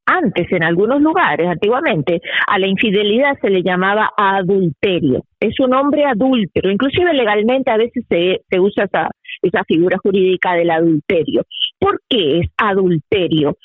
antes 0.05 0.53
en 0.53 0.63
algunos 0.63 1.01
lugares, 1.01 1.49
antiguamente, 1.49 2.21
a 2.47 2.59
la 2.59 2.67
infidelidad 2.67 3.39
se 3.41 3.51
le 3.51 3.63
llamaba 3.63 4.11
adulterio. 4.17 5.25
Es 5.41 5.59
un 5.59 5.75
hombre 5.75 6.05
adúltero, 6.05 6.71
inclusive 6.71 7.13
legalmente 7.15 7.71
a 7.71 7.79
veces 7.79 8.05
se, 8.09 8.43
se 8.49 8.61
usa 8.61 8.85
esa, 8.85 9.11
esa 9.47 9.65
figura 9.65 9.99
jurídica 10.03 10.55
del 10.55 10.71
adulterio. 10.71 11.43
¿Por 11.79 12.01
qué 12.09 12.41
es 12.41 12.51
adulterio? 12.57 13.57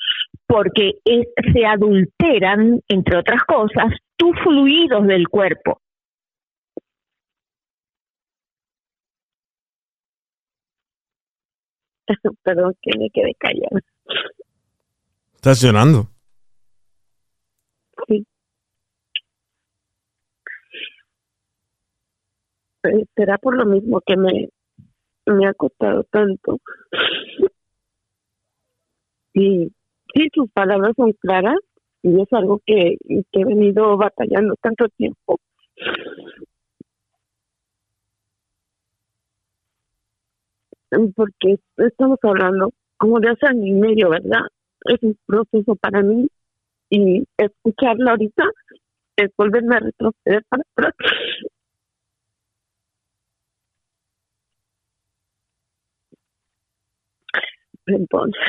Porque 0.46 0.92
es- 1.04 1.28
se 1.52 1.64
adulteran, 1.66 2.80
entre 2.88 3.16
otras 3.18 3.42
cosas, 3.44 3.92
tus 4.16 4.36
fluidos 4.42 5.06
del 5.06 5.28
cuerpo. 5.28 5.80
Perdón 12.42 12.74
que 12.82 12.98
me 12.98 13.10
quedé 13.10 13.34
callada. 13.38 13.80
¿Estás 15.34 15.60
llorando? 15.62 16.08
Sí. 18.08 18.26
Eh, 22.84 23.04
Será 23.16 23.38
por 23.38 23.56
lo 23.56 23.64
mismo 23.66 24.00
que 24.04 24.16
me, 24.16 24.48
me 25.26 25.46
ha 25.46 25.54
costado 25.54 26.04
tanto. 26.04 26.60
Y 29.34 29.72
sí, 30.14 30.28
sus 30.34 30.50
palabras 30.52 30.92
son 30.96 31.12
claras 31.12 31.58
y 32.02 32.20
es 32.20 32.32
algo 32.32 32.60
que, 32.66 32.96
que 33.08 33.40
he 33.40 33.44
venido 33.44 33.96
batallando 33.96 34.54
tanto 34.60 34.88
tiempo. 34.90 35.38
Porque 41.16 41.56
estamos 41.78 42.18
hablando 42.22 42.72
como 42.98 43.18
de 43.20 43.30
hace 43.30 43.46
año 43.46 43.66
y 43.66 43.72
medio, 43.72 44.10
¿verdad? 44.10 44.42
Es 44.84 45.02
un 45.02 45.16
proceso 45.26 45.74
para 45.76 46.02
mí 46.02 46.28
y 46.90 47.24
escucharla 47.38 48.10
ahorita 48.10 48.44
es 49.16 49.30
volverme 49.36 49.76
a 49.76 49.80
retroceder 49.80 50.44
para 50.48 50.62
atrás. 50.76 50.94
Entonces, 57.86 58.40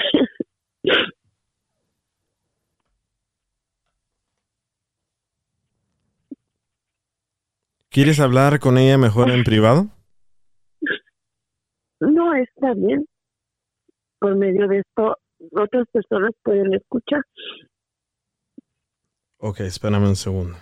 ¿Quieres 7.89 8.19
hablar 8.19 8.59
con 8.59 8.77
ella 8.77 8.97
mejor 8.97 9.29
en 9.29 9.43
privado? 9.43 9.89
no 11.99 12.33
está 12.33 12.73
bien. 12.73 13.05
Por 14.19 14.35
medio 14.35 14.67
de 14.67 14.79
esto, 14.79 15.17
otras 15.51 15.87
personas 15.91 16.31
pueden 16.43 16.73
escuchar. 16.73 17.21
Ok, 19.37 19.59
espérame 19.61 20.07
un 20.07 20.15
segundo. 20.15 20.57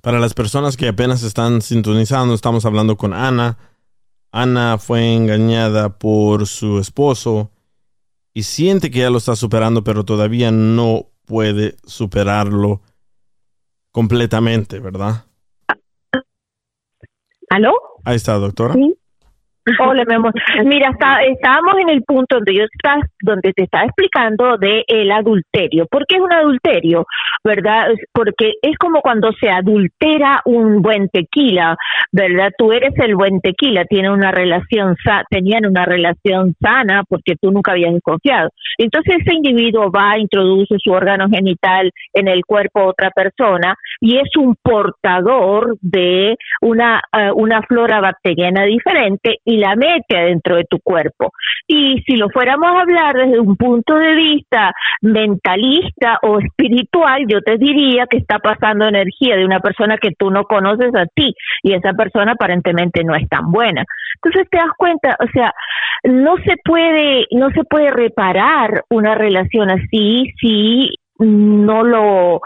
Para 0.00 0.18
las 0.20 0.34
personas 0.34 0.76
que 0.76 0.88
apenas 0.88 1.22
están 1.22 1.60
sintonizando, 1.60 2.34
estamos 2.34 2.64
hablando 2.64 2.96
con 2.96 3.12
Ana. 3.12 3.56
Ana 4.32 4.78
fue 4.78 5.14
engañada 5.14 5.98
por 5.98 6.46
su 6.46 6.78
esposo 6.78 7.50
y 8.32 8.44
siente 8.44 8.90
que 8.90 9.00
ya 9.00 9.10
lo 9.10 9.18
está 9.18 9.36
superando, 9.36 9.84
pero 9.84 10.04
todavía 10.04 10.50
no 10.50 11.10
puede 11.26 11.76
superarlo 11.84 12.80
completamente, 13.90 14.80
¿verdad? 14.80 15.26
¿Aló? 17.50 17.72
Ahí 18.04 18.16
está, 18.16 18.34
doctora. 18.38 18.74
Hola, 19.78 20.04
mi 20.08 20.14
amor. 20.14 20.32
Mira, 20.64 20.90
está, 20.90 21.22
estábamos 21.22 21.74
en 21.80 21.90
el 21.90 22.02
punto 22.02 22.36
donde 22.36 22.52
yo 22.56 22.64
está, 22.64 22.96
donde 23.22 23.52
te 23.52 23.62
estaba 23.62 23.84
explicando 23.84 24.56
de 24.58 24.82
el 24.88 25.12
adulterio. 25.12 25.86
¿Por 25.88 26.04
qué 26.06 26.16
es 26.16 26.20
un 26.20 26.32
adulterio? 26.32 27.06
¿Verdad? 27.44 27.90
Porque 28.12 28.54
es 28.60 28.76
como 28.76 29.00
cuando 29.02 29.30
se 29.40 29.48
adultera 29.50 30.42
un 30.46 30.82
buen 30.82 31.08
tequila, 31.10 31.76
¿verdad? 32.10 32.50
Tú 32.58 32.72
eres 32.72 32.92
el 32.96 33.14
buen 33.14 33.40
tequila, 33.40 33.84
tiene 33.84 34.10
una 34.10 34.32
relación 34.32 34.96
sa- 35.04 35.22
tenían 35.30 35.64
una 35.66 35.84
relación 35.84 36.54
sana 36.60 37.04
porque 37.08 37.36
tú 37.40 37.52
nunca 37.52 37.72
habías 37.72 37.94
desconfiado. 37.94 38.50
Entonces 38.78 39.16
ese 39.20 39.34
individuo 39.34 39.92
va, 39.92 40.18
introduce 40.18 40.74
su 40.78 40.90
órgano 40.90 41.28
genital 41.28 41.90
en 42.14 42.26
el 42.26 42.42
cuerpo 42.44 42.80
de 42.80 42.86
otra 42.86 43.10
persona 43.10 43.76
y 44.00 44.16
es 44.16 44.28
un 44.36 44.56
portador 44.60 45.76
de 45.80 46.36
una, 46.60 47.00
eh, 47.16 47.30
una 47.34 47.62
flora 47.62 48.00
bacteriana 48.00 48.64
diferente 48.64 49.36
y 49.52 49.58
la 49.58 49.76
mete 49.76 50.16
adentro 50.16 50.56
de 50.56 50.64
tu 50.64 50.78
cuerpo. 50.80 51.32
Y 51.66 52.02
si 52.06 52.16
lo 52.16 52.30
fuéramos 52.30 52.68
a 52.68 52.80
hablar 52.80 53.14
desde 53.14 53.38
un 53.38 53.56
punto 53.56 53.94
de 53.94 54.14
vista 54.14 54.72
mentalista 55.02 56.18
o 56.22 56.38
espiritual, 56.38 57.26
yo 57.28 57.42
te 57.42 57.58
diría 57.58 58.06
que 58.06 58.16
está 58.16 58.38
pasando 58.38 58.88
energía 58.88 59.36
de 59.36 59.44
una 59.44 59.60
persona 59.60 59.98
que 59.98 60.12
tú 60.16 60.30
no 60.30 60.44
conoces 60.44 60.94
a 60.94 61.04
ti 61.04 61.34
y 61.62 61.74
esa 61.74 61.92
persona 61.92 62.32
aparentemente 62.32 63.04
no 63.04 63.14
es 63.14 63.28
tan 63.28 63.52
buena. 63.52 63.84
Entonces 64.14 64.48
te 64.50 64.56
das 64.56 64.70
cuenta, 64.78 65.16
o 65.20 65.26
sea, 65.34 65.52
no 66.04 66.36
se 66.38 66.56
puede 66.64 67.26
no 67.32 67.50
se 67.50 67.64
puede 67.64 67.90
reparar 67.90 68.84
una 68.88 69.14
relación 69.14 69.70
así 69.70 70.32
si 70.40 70.94
no 71.18 71.84
lo 71.84 72.40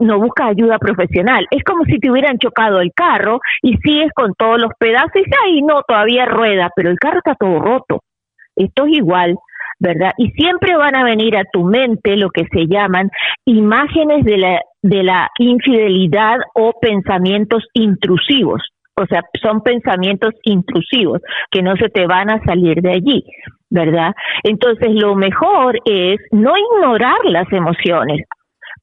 no 0.00 0.18
busca 0.18 0.46
ayuda 0.46 0.78
profesional. 0.78 1.46
Es 1.50 1.62
como 1.62 1.84
si 1.84 1.98
te 1.98 2.10
hubieran 2.10 2.38
chocado 2.38 2.80
el 2.80 2.92
carro 2.94 3.40
y 3.62 3.76
sigues 3.78 4.10
con 4.14 4.34
todos 4.34 4.60
los 4.60 4.72
pedazos 4.78 5.12
y 5.16 5.24
ay, 5.44 5.62
no, 5.62 5.82
todavía 5.86 6.26
rueda, 6.26 6.70
pero 6.74 6.90
el 6.90 6.98
carro 6.98 7.18
está 7.18 7.34
todo 7.34 7.58
roto. 7.60 8.00
Esto 8.56 8.86
es 8.86 8.98
igual, 8.98 9.36
¿verdad? 9.78 10.12
Y 10.16 10.30
siempre 10.30 10.76
van 10.76 10.96
a 10.96 11.04
venir 11.04 11.36
a 11.36 11.44
tu 11.52 11.64
mente 11.64 12.16
lo 12.16 12.30
que 12.30 12.46
se 12.50 12.66
llaman 12.66 13.10
imágenes 13.44 14.24
de 14.24 14.38
la, 14.38 14.60
de 14.82 15.02
la 15.02 15.28
infidelidad 15.38 16.38
o 16.54 16.72
pensamientos 16.80 17.64
intrusivos. 17.74 18.62
O 18.98 19.06
sea, 19.06 19.22
son 19.40 19.62
pensamientos 19.62 20.34
intrusivos 20.42 21.20
que 21.52 21.62
no 21.62 21.76
se 21.76 21.88
te 21.88 22.06
van 22.06 22.30
a 22.30 22.42
salir 22.44 22.82
de 22.82 22.90
allí, 22.90 23.24
¿verdad? 23.70 24.12
Entonces, 24.42 24.88
lo 24.90 25.14
mejor 25.14 25.78
es 25.84 26.18
no 26.32 26.54
ignorar 26.56 27.18
las 27.24 27.50
emociones, 27.52 28.26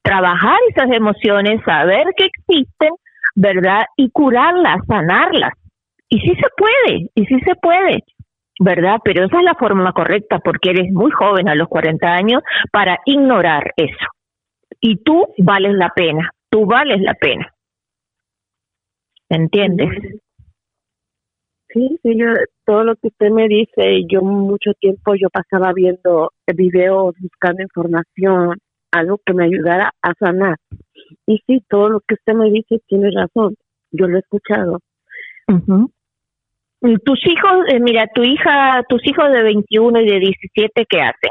trabajar 0.02 0.56
esas 0.70 0.90
emociones, 0.90 1.60
saber 1.66 2.06
que 2.16 2.26
existen, 2.26 2.92
¿verdad? 3.34 3.84
Y 3.96 4.10
curarlas, 4.10 4.78
sanarlas. 4.88 5.52
Y 6.08 6.20
sí 6.20 6.34
se 6.34 6.48
puede, 6.56 7.10
y 7.14 7.26
sí 7.26 7.38
se 7.40 7.54
puede, 7.56 8.02
¿verdad? 8.58 8.98
Pero 9.04 9.24
esa 9.24 9.38
es 9.38 9.44
la 9.44 9.54
forma 9.54 9.92
correcta 9.92 10.38
porque 10.38 10.70
eres 10.70 10.90
muy 10.92 11.10
joven 11.10 11.48
a 11.50 11.54
los 11.54 11.68
40 11.68 12.06
años 12.08 12.42
para 12.72 12.98
ignorar 13.04 13.72
eso. 13.76 14.06
Y 14.80 15.02
tú 15.02 15.26
vales 15.38 15.74
la 15.74 15.90
pena, 15.90 16.30
tú 16.48 16.64
vales 16.64 17.02
la 17.02 17.14
pena. 17.14 17.52
¿Entiendes? 19.28 19.88
Sí, 21.68 21.98
sí, 22.02 22.16
yo, 22.16 22.26
todo 22.64 22.84
lo 22.84 22.96
que 22.96 23.08
usted 23.08 23.30
me 23.30 23.48
dice, 23.48 24.04
yo 24.08 24.22
mucho 24.22 24.72
tiempo 24.80 25.14
yo 25.14 25.28
pasaba 25.30 25.72
viendo 25.74 26.32
videos, 26.46 27.14
buscando 27.20 27.62
información, 27.62 28.56
algo 28.92 29.20
que 29.24 29.34
me 29.34 29.44
ayudara 29.44 29.90
a 30.00 30.14
sanar. 30.18 30.56
Y 31.26 31.38
sí, 31.46 31.62
todo 31.68 31.90
lo 31.90 32.00
que 32.00 32.14
usted 32.14 32.34
me 32.34 32.50
dice 32.50 32.80
tiene 32.86 33.10
razón, 33.10 33.56
yo 33.90 34.06
lo 34.06 34.16
he 34.16 34.20
escuchado. 34.20 34.78
Tus 37.04 37.26
hijos, 37.26 37.64
eh, 37.68 37.80
mira, 37.80 38.06
tu 38.14 38.22
hija, 38.22 38.82
tus 38.88 39.06
hijos 39.06 39.30
de 39.32 39.42
21 39.42 40.00
y 40.00 40.06
de 40.06 40.18
17, 40.20 40.86
¿qué 40.88 41.00
hacen? 41.00 41.30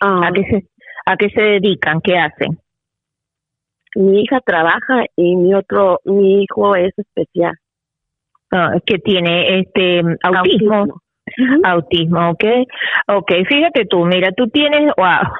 ¿A 0.00 0.32
qué 0.32 0.42
se, 0.42 0.68
a 1.06 1.16
qué 1.16 1.28
se 1.30 1.42
dedican? 1.42 2.00
¿Qué 2.00 2.16
hacen? 2.16 2.61
Mi 3.94 4.22
hija 4.22 4.40
trabaja 4.40 5.04
y 5.16 5.36
mi 5.36 5.54
otro, 5.54 6.00
mi 6.04 6.42
hijo 6.42 6.74
es 6.76 6.92
especial. 6.98 7.54
Ah, 8.50 8.74
que 8.84 8.98
tiene 8.98 9.60
este 9.60 10.02
autismo. 10.22 11.00
Autismo, 11.64 12.30
ok. 12.30 12.44
Ok, 13.08 13.32
fíjate 13.48 13.86
tú, 13.86 14.04
mira, 14.04 14.32
tú 14.32 14.48
tienes, 14.48 14.92
wow, 14.96 15.32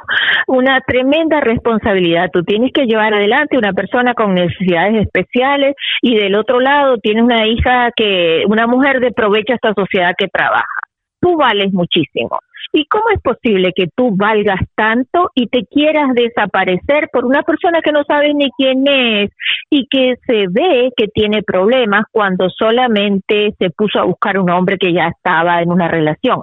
una 0.47 0.81
tremenda 0.81 1.41
responsabilidad. 1.41 2.31
Tú 2.33 2.43
tienes 2.45 2.73
que 2.73 2.87
llevar 2.87 3.13
adelante 3.15 3.59
una 3.59 3.73
persona 3.73 4.15
con 4.15 4.35
necesidades 4.35 5.07
especiales 5.07 5.75
y 6.01 6.17
del 6.17 6.35
otro 6.37 6.61
lado 6.61 6.99
tienes 6.99 7.25
una 7.25 7.47
hija 7.47 7.91
que, 7.95 8.45
una 8.47 8.67
mujer 8.67 9.01
de 9.01 9.13
provecho 9.13 9.53
a 9.53 9.57
esta 9.57 9.75
sociedad 9.75 10.13
que 10.17 10.29
trabaja. 10.29 10.65
Tú 11.21 11.37
vales 11.37 11.73
muchísimo. 11.73 12.39
¿Y 12.73 12.87
cómo 12.87 13.05
es 13.15 13.21
posible 13.21 13.73
que 13.77 13.87
tú 13.95 14.17
valgas 14.17 14.61
tanto 14.75 15.31
y 15.35 15.49
te 15.49 15.67
quieras 15.67 16.15
desaparecer 16.15 17.09
por 17.13 17.27
una 17.27 17.43
persona 17.43 17.83
que 17.83 17.93
no 17.93 18.03
sabes 18.05 18.35
ni 18.35 18.51
quién 18.57 18.85
es 18.89 19.31
y 19.69 19.87
que 19.89 20.15
se 20.27 20.47
ve 20.49 20.91
que 20.97 21.09
tiene 21.09 21.43
problemas 21.43 22.05
cuando 22.11 22.49
solamente 22.49 23.55
se 23.59 23.71
puso 23.71 24.01
a 24.01 24.05
buscar 24.05 24.39
un 24.39 24.49
hombre 24.49 24.79
que 24.79 24.93
ya 24.93 25.09
estaba 25.09 25.61
en 25.61 25.71
una 25.71 25.89
relación? 25.89 26.43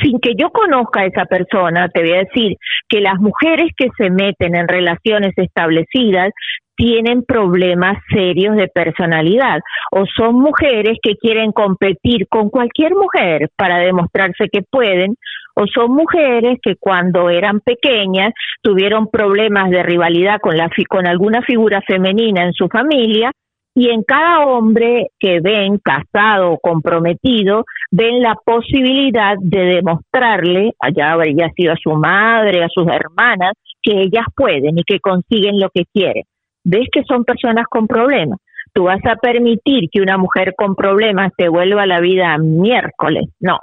sin 0.00 0.18
que 0.20 0.34
yo 0.36 0.50
conozca 0.50 1.00
a 1.00 1.06
esa 1.06 1.24
persona, 1.26 1.88
te 1.88 2.00
voy 2.00 2.12
a 2.12 2.24
decir 2.24 2.56
que 2.88 3.00
las 3.00 3.18
mujeres 3.18 3.72
que 3.76 3.88
se 3.96 4.10
meten 4.10 4.54
en 4.54 4.68
relaciones 4.68 5.32
establecidas 5.36 6.32
tienen 6.76 7.24
problemas 7.24 7.98
serios 8.12 8.56
de 8.56 8.68
personalidad 8.68 9.60
o 9.90 10.04
son 10.06 10.36
mujeres 10.36 10.98
que 11.02 11.16
quieren 11.16 11.52
competir 11.52 12.26
con 12.28 12.50
cualquier 12.50 12.92
mujer 12.94 13.50
para 13.56 13.78
demostrarse 13.78 14.48
que 14.50 14.62
pueden 14.62 15.16
o 15.54 15.66
son 15.66 15.92
mujeres 15.92 16.58
que 16.62 16.76
cuando 16.76 17.28
eran 17.28 17.60
pequeñas 17.60 18.32
tuvieron 18.62 19.08
problemas 19.08 19.70
de 19.70 19.82
rivalidad 19.82 20.40
con 20.40 20.56
la 20.56 20.70
con 20.88 21.06
alguna 21.06 21.42
figura 21.42 21.82
femenina 21.86 22.44
en 22.44 22.52
su 22.52 22.68
familia 22.68 23.30
Y 23.74 23.88
en 23.88 24.02
cada 24.02 24.44
hombre 24.46 25.08
que 25.18 25.40
ven 25.40 25.78
casado 25.78 26.52
o 26.52 26.58
comprometido, 26.58 27.64
ven 27.90 28.20
la 28.20 28.34
posibilidad 28.44 29.36
de 29.40 29.60
demostrarle, 29.76 30.72
allá 30.78 31.12
habría 31.12 31.48
sido 31.56 31.72
a 31.72 31.76
su 31.82 31.92
madre, 31.94 32.62
a 32.62 32.68
sus 32.68 32.86
hermanas, 32.86 33.52
que 33.82 34.02
ellas 34.02 34.26
pueden 34.36 34.78
y 34.78 34.84
que 34.84 35.00
consiguen 35.00 35.58
lo 35.58 35.70
que 35.70 35.84
quieren. 35.92 36.24
¿Ves 36.64 36.88
que 36.92 37.02
son 37.04 37.24
personas 37.24 37.66
con 37.68 37.86
problemas? 37.86 38.38
¿Tú 38.72 38.84
vas 38.84 39.04
a 39.04 39.16
permitir 39.16 39.90
que 39.90 40.00
una 40.00 40.16
mujer 40.16 40.54
con 40.56 40.74
problemas 40.74 41.32
te 41.36 41.48
vuelva 41.48 41.82
a 41.82 41.86
la 41.86 42.00
vida 42.00 42.38
miércoles? 42.38 43.24
No. 43.40 43.58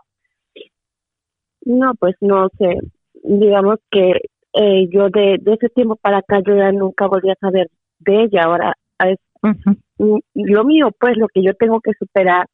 No, 1.66 1.94
pues 2.00 2.16
no 2.22 2.48
sé. 2.58 2.78
Digamos 3.24 3.78
que 3.90 4.22
eh, 4.54 4.88
yo 4.92 5.10
de, 5.10 5.38
de 5.40 5.54
ese 5.54 5.70
tiempo 5.70 5.96
para 5.96 6.20
acá 6.20 6.42
yo 6.46 6.56
ya 6.56 6.72
nunca 6.72 7.08
volví 7.08 7.30
a 7.30 7.36
saber 7.36 7.68
de 8.00 8.24
ella. 8.24 8.44
Ahora 8.44 8.74
es 9.04 9.18
mm, 9.42 10.18
lo 10.36 10.64
mío, 10.64 10.90
pues 11.00 11.18
lo 11.18 11.28
que 11.28 11.44
yo 11.44 11.54
tengo 11.54 11.80
que 11.82 11.92
superar 11.98 12.46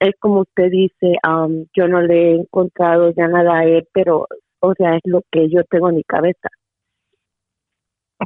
es 0.00 0.14
como 0.20 0.40
usted 0.42 0.70
dice, 0.70 1.18
um, 1.26 1.66
yo 1.74 1.88
no 1.88 2.00
le 2.02 2.30
he 2.30 2.34
encontrado 2.36 3.10
ya 3.10 3.26
nada 3.26 3.58
a 3.58 3.64
él, 3.64 3.86
pero 3.92 4.26
o 4.60 4.74
sea, 4.74 4.96
es 4.96 5.02
lo 5.04 5.22
que 5.30 5.48
yo 5.48 5.64
tengo 5.64 5.88
en 5.88 5.96
mi 5.96 6.04
cabeza. 6.04 6.48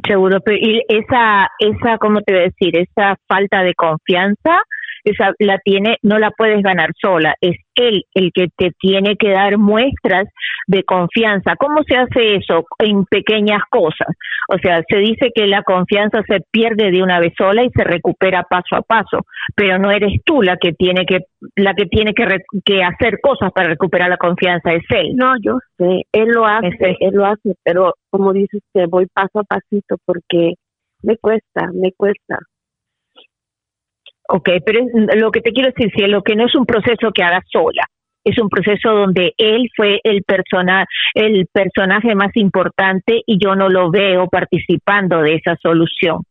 Seguro, 0.07 0.39
pero 0.41 0.57
y 0.57 0.81
esa, 0.87 1.47
esa, 1.59 1.97
¿cómo 1.99 2.21
te 2.21 2.33
voy 2.33 2.41
a 2.41 2.45
decir? 2.45 2.75
Esa 2.75 3.15
falta 3.27 3.61
de 3.61 3.75
confianza, 3.75 4.63
esa 5.03 5.33
la 5.39 5.57
tiene, 5.59 5.97
no 6.01 6.19
la 6.19 6.31
puedes 6.31 6.61
ganar 6.61 6.91
sola, 6.99 7.35
es 7.41 7.57
él 7.75 8.03
el 8.13 8.31
que 8.33 8.47
te 8.55 8.71
tiene 8.79 9.15
que 9.15 9.31
dar 9.31 9.57
muestras 9.57 10.25
de 10.67 10.83
confianza. 10.83 11.55
¿Cómo 11.57 11.83
se 11.83 11.95
hace 11.95 12.35
eso? 12.35 12.65
En 12.79 13.05
pequeñas 13.05 13.61
cosas. 13.69 14.07
O 14.49 14.57
sea, 14.59 14.81
se 14.87 14.97
dice 14.97 15.31
que 15.33 15.47
la 15.47 15.63
confianza 15.63 16.21
se 16.27 16.39
pierde 16.51 16.91
de 16.91 17.01
una 17.01 17.19
vez 17.19 17.33
sola 17.37 17.63
y 17.63 17.69
se 17.75 17.83
recupera 17.83 18.43
paso 18.43 18.75
a 18.75 18.81
paso, 18.81 19.25
pero 19.55 19.79
no 19.79 19.91
eres 19.91 20.21
tú 20.25 20.41
la 20.41 20.57
que 20.57 20.73
tiene 20.73 21.05
que 21.05 21.19
la 21.55 21.73
que 21.73 21.85
tiene 21.85 22.13
que, 22.13 22.25
que 22.65 22.83
hacer 22.83 23.19
cosas 23.21 23.51
para 23.51 23.69
recuperar 23.69 24.09
la 24.09 24.17
confianza, 24.17 24.73
es 24.73 24.83
él. 24.89 25.15
No, 25.15 25.33
yo 25.41 25.57
sé, 25.77 26.03
él 26.11 26.29
lo 26.29 26.45
hace, 26.45 26.97
él 26.99 27.13
lo 27.13 27.25
hace, 27.25 27.55
pero 27.63 27.93
como 28.09 28.33
dice 28.33 28.57
usted, 28.57 28.87
voy 28.89 29.07
paso 29.07 29.39
a 29.39 29.43
pasito 29.43 29.97
porque 30.05 30.53
me 31.01 31.17
cuesta, 31.17 31.69
me 31.73 31.91
cuesta. 31.91 32.39
Ok, 34.27 34.49
pero 34.65 34.81
lo 35.15 35.31
que 35.31 35.41
te 35.41 35.51
quiero 35.51 35.69
decir, 35.69 35.91
si 35.95 36.05
lo 36.07 36.21
que 36.21 36.35
no 36.35 36.45
es 36.45 36.55
un 36.55 36.65
proceso 36.65 37.11
que 37.13 37.23
hagas 37.23 37.43
sola, 37.51 37.83
es 38.23 38.39
un 38.39 38.49
proceso 38.49 38.91
donde 38.91 39.33
él 39.37 39.69
fue 39.75 39.99
el 40.03 40.23
persona, 40.23 40.85
el 41.13 41.45
personaje 41.51 42.15
más 42.15 42.35
importante 42.35 43.21
y 43.25 43.37
yo 43.43 43.55
no 43.55 43.69
lo 43.69 43.91
veo 43.91 44.27
participando 44.27 45.21
de 45.21 45.35
esa 45.35 45.57
solución. 45.61 46.21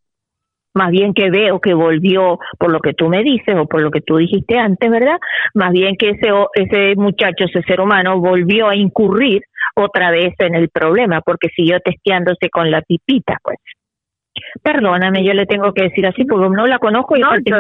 Más 0.75 0.91
bien 0.91 1.13
que 1.13 1.29
veo 1.31 1.61
que 1.61 1.75
volvió, 1.75 2.39
por 2.59 2.71
lo 2.71 2.81
que 2.81 2.95
tú 2.95 3.09
me 3.11 3.23
dices 3.23 3.55
o 3.57 3.67
por 3.67 3.83
lo 3.83 3.91
que 3.91 4.01
tú 4.01 4.17
dijiste 4.17 4.59
antes, 4.59 4.91
¿verdad? 4.91 5.19
Más 5.53 5.71
bien 5.73 5.97
que 5.97 6.11
ese, 6.11 6.29
ese 6.55 6.97
muchacho, 6.97 7.45
ese 7.45 7.63
ser 7.63 7.83
humano, 7.83 8.19
volvió 8.21 8.69
a 8.69 8.77
incurrir 8.77 9.43
otra 9.77 10.11
vez 10.11 10.35
en 10.39 10.55
el 10.55 10.71
problema 10.71 11.21
porque 11.21 11.49
siguió 11.55 11.79
testeándose 11.81 12.49
con 12.51 12.71
la 12.71 12.81
pipita, 12.81 13.37
pues. 13.43 13.59
Perdóname, 14.63 15.25
yo 15.25 15.33
le 15.35 15.47
tengo 15.47 15.73
que 15.73 15.85
decir 15.85 16.07
así 16.07 16.25
porque 16.25 16.49
no 16.49 16.67
la 16.67 16.79
conozco 16.79 17.17
y 17.17 17.21
no, 17.21 17.31
yo, 17.45 17.57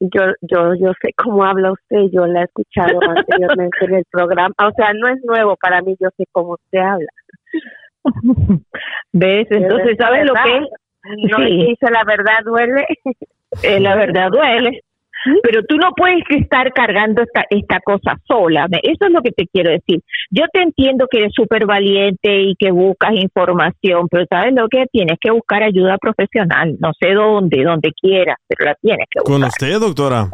yo, 0.00 0.20
yo, 0.40 0.74
yo 0.74 0.92
sé 1.00 1.12
cómo 1.16 1.44
habla 1.44 1.72
usted, 1.72 2.10
yo 2.12 2.26
la 2.26 2.42
he 2.42 2.44
escuchado 2.44 2.98
anteriormente 3.08 3.84
en 3.84 3.94
el 3.94 4.04
programa, 4.10 4.54
o 4.58 4.72
sea, 4.72 4.92
no 4.92 5.08
es 5.08 5.22
nuevo 5.24 5.56
para 5.56 5.82
mí, 5.82 5.96
yo 6.00 6.08
sé 6.16 6.24
cómo 6.32 6.54
usted 6.54 6.78
habla. 6.78 7.08
¿Ves? 9.12 9.46
Entonces, 9.50 9.96
¿sabes 9.98 10.24
lo 10.24 10.34
que 10.34 10.56
es? 10.58 10.64
No 11.30 11.38
sí. 11.38 11.66
dice 11.68 11.90
la 11.90 12.04
verdad 12.04 12.44
duele. 12.44 12.86
Eh, 13.62 13.80
la 13.80 13.96
verdad 13.96 14.30
duele. 14.30 14.82
Pero 15.42 15.62
tú 15.68 15.76
no 15.76 15.90
puedes 15.96 16.22
estar 16.30 16.72
cargando 16.72 17.22
esta, 17.22 17.44
esta 17.50 17.80
cosa 17.80 18.16
sola. 18.26 18.66
Eso 18.82 19.06
es 19.06 19.12
lo 19.12 19.22
que 19.22 19.32
te 19.32 19.46
quiero 19.46 19.70
decir. 19.70 20.00
Yo 20.30 20.44
te 20.52 20.62
entiendo 20.62 21.06
que 21.10 21.18
eres 21.18 21.32
súper 21.34 21.66
valiente 21.66 22.42
y 22.42 22.54
que 22.56 22.70
buscas 22.70 23.14
información, 23.14 24.08
pero 24.10 24.24
¿sabes 24.28 24.54
lo 24.54 24.68
que 24.68 24.86
tienes 24.92 25.18
que 25.20 25.30
buscar 25.30 25.62
ayuda 25.62 25.98
profesional? 25.98 26.76
No 26.80 26.92
sé 27.00 27.14
dónde, 27.14 27.62
donde 27.64 27.92
quieras, 27.92 28.36
pero 28.46 28.70
la 28.70 28.74
tienes 28.80 29.06
que 29.10 29.20
buscar. 29.20 29.34
¿Con 29.34 29.44
usted, 29.44 29.80
doctora? 29.80 30.30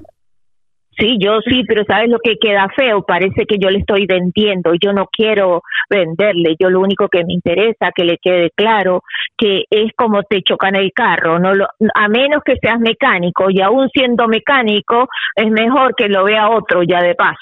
Sí, 0.98 1.16
yo 1.18 1.40
sí, 1.40 1.62
pero 1.66 1.84
¿sabes 1.84 2.08
lo 2.08 2.18
que 2.18 2.36
queda 2.40 2.68
feo? 2.76 3.02
Parece 3.02 3.46
que 3.46 3.58
yo 3.58 3.70
le 3.70 3.78
estoy 3.78 4.06
vendiendo. 4.06 4.72
Yo 4.80 4.92
no 4.92 5.06
quiero 5.10 5.62
venderle. 5.90 6.56
Yo 6.58 6.70
lo 6.70 6.80
único 6.80 7.08
que 7.08 7.24
me 7.24 7.32
interesa 7.32 7.90
que 7.94 8.04
le 8.04 8.18
quede 8.18 8.50
claro 8.54 9.02
que 9.36 9.64
es 9.70 9.92
como 9.96 10.22
te 10.22 10.42
chocan 10.42 10.76
el 10.76 10.92
carro. 10.92 11.38
No 11.38 11.54
lo, 11.54 11.66
a 11.94 12.08
menos 12.08 12.42
que 12.44 12.56
seas 12.60 12.78
mecánico 12.78 13.50
y 13.50 13.60
aún 13.60 13.88
siendo 13.92 14.28
mecánico 14.28 15.08
es 15.34 15.50
mejor 15.50 15.94
que 15.96 16.08
lo 16.08 16.24
vea 16.24 16.50
otro 16.50 16.82
ya 16.82 17.00
de 17.00 17.14
paso. 17.14 17.38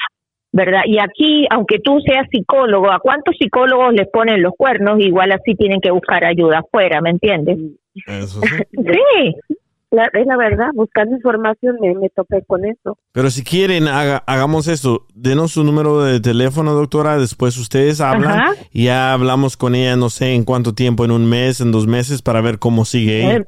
¿verdad? 0.55 0.82
Y 0.84 0.98
aquí, 0.98 1.47
aunque 1.50 1.78
tú 1.78 1.98
seas 2.05 2.26
psicólogo, 2.31 2.90
¿a 2.90 2.98
cuántos 2.98 3.34
psicólogos 3.39 3.94
les 3.94 4.06
ponen 4.10 4.42
los 4.42 4.52
cuernos? 4.55 5.00
Igual 5.00 5.32
así 5.32 5.55
tienen 5.55 5.81
que 5.81 5.90
buscar 5.90 6.24
ayuda 6.24 6.58
afuera, 6.58 7.00
¿me 7.00 7.08
entiendes? 7.08 7.58
Eso 8.06 8.40
sí. 8.42 8.56
sí. 8.76 9.56
La, 9.93 10.07
es 10.07 10.27
la 10.27 10.39
verdad, 10.39 10.69
buscando 10.75 11.15
información 11.15 11.77
me, 11.79 11.95
me 11.95 12.09
topé 12.09 12.43
con 12.47 12.65
eso. 12.65 12.97
Pero 13.12 13.29
si 13.29 13.45
quieren, 13.45 13.89
haga, 13.89 14.25
hagamos 14.27 14.67
esto. 14.67 15.05
Denos 15.15 15.53
su 15.53 15.65
número 15.65 16.03
de 16.03 16.19
teléfono, 16.19 16.73
doctora. 16.73 17.19
Después 17.19 17.59
ustedes 17.59 18.01
hablan 18.01 18.31
Ajá. 18.41 18.53
y 18.73 18.87
ya 18.87 19.12
hablamos 19.12 19.59
con 19.59 19.75
ella, 19.75 19.95
no 19.97 20.09
sé 20.09 20.33
en 20.35 20.45
cuánto 20.45 20.75
tiempo, 20.75 21.05
en 21.05 21.11
un 21.11 21.29
mes, 21.29 21.61
en 21.61 21.73
dos 21.73 21.87
meses, 21.87 22.23
para 22.23 22.41
ver 22.41 22.59
cómo 22.59 22.87
sigue 22.87 23.21
ella. 23.21 23.45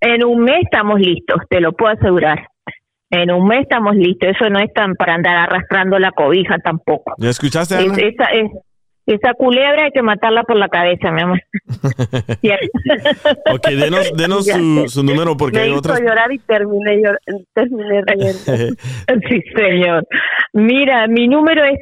En, 0.00 0.24
un 0.24 0.44
mes 0.44 0.60
estamos 0.62 1.00
listos, 1.00 1.40
te 1.50 1.60
lo 1.60 1.72
puedo 1.72 1.92
asegurar. 1.92 2.46
En 3.10 3.32
un 3.32 3.46
mes 3.48 3.62
estamos 3.62 3.96
listos. 3.96 4.30
Eso 4.36 4.48
no 4.50 4.60
es 4.60 4.72
tan 4.72 4.94
para 4.94 5.14
andar 5.16 5.36
arrastrando 5.36 5.98
la 5.98 6.12
cobija 6.12 6.58
tampoco. 6.58 7.12
¿Ya 7.18 7.28
escuchaste, 7.30 7.74
Es- 7.84 7.98
esa, 7.98 8.24
es- 8.26 8.50
esa 9.06 9.34
culebra 9.34 9.84
hay 9.84 9.90
que 9.90 10.02
matarla 10.02 10.44
por 10.44 10.56
la 10.56 10.68
cabeza, 10.68 11.10
mi 11.10 11.22
amor. 11.22 11.40
ok, 13.52 13.68
denos, 13.68 14.12
denos 14.16 14.46
su, 14.46 14.84
su 14.88 15.02
número 15.02 15.36
porque 15.36 15.56
me 15.58 15.62
hay 15.64 15.70
hizo 15.70 15.78
otras... 15.78 16.00
llorar 16.00 16.30
y 16.32 16.38
terminé, 16.38 16.98
llor- 17.02 17.18
terminé 17.54 18.02
riendo. 18.06 18.76
Sí, 19.28 19.42
señor. 19.56 20.06
Mira, 20.52 21.06
mi 21.08 21.26
número 21.28 21.64
es 21.64 21.78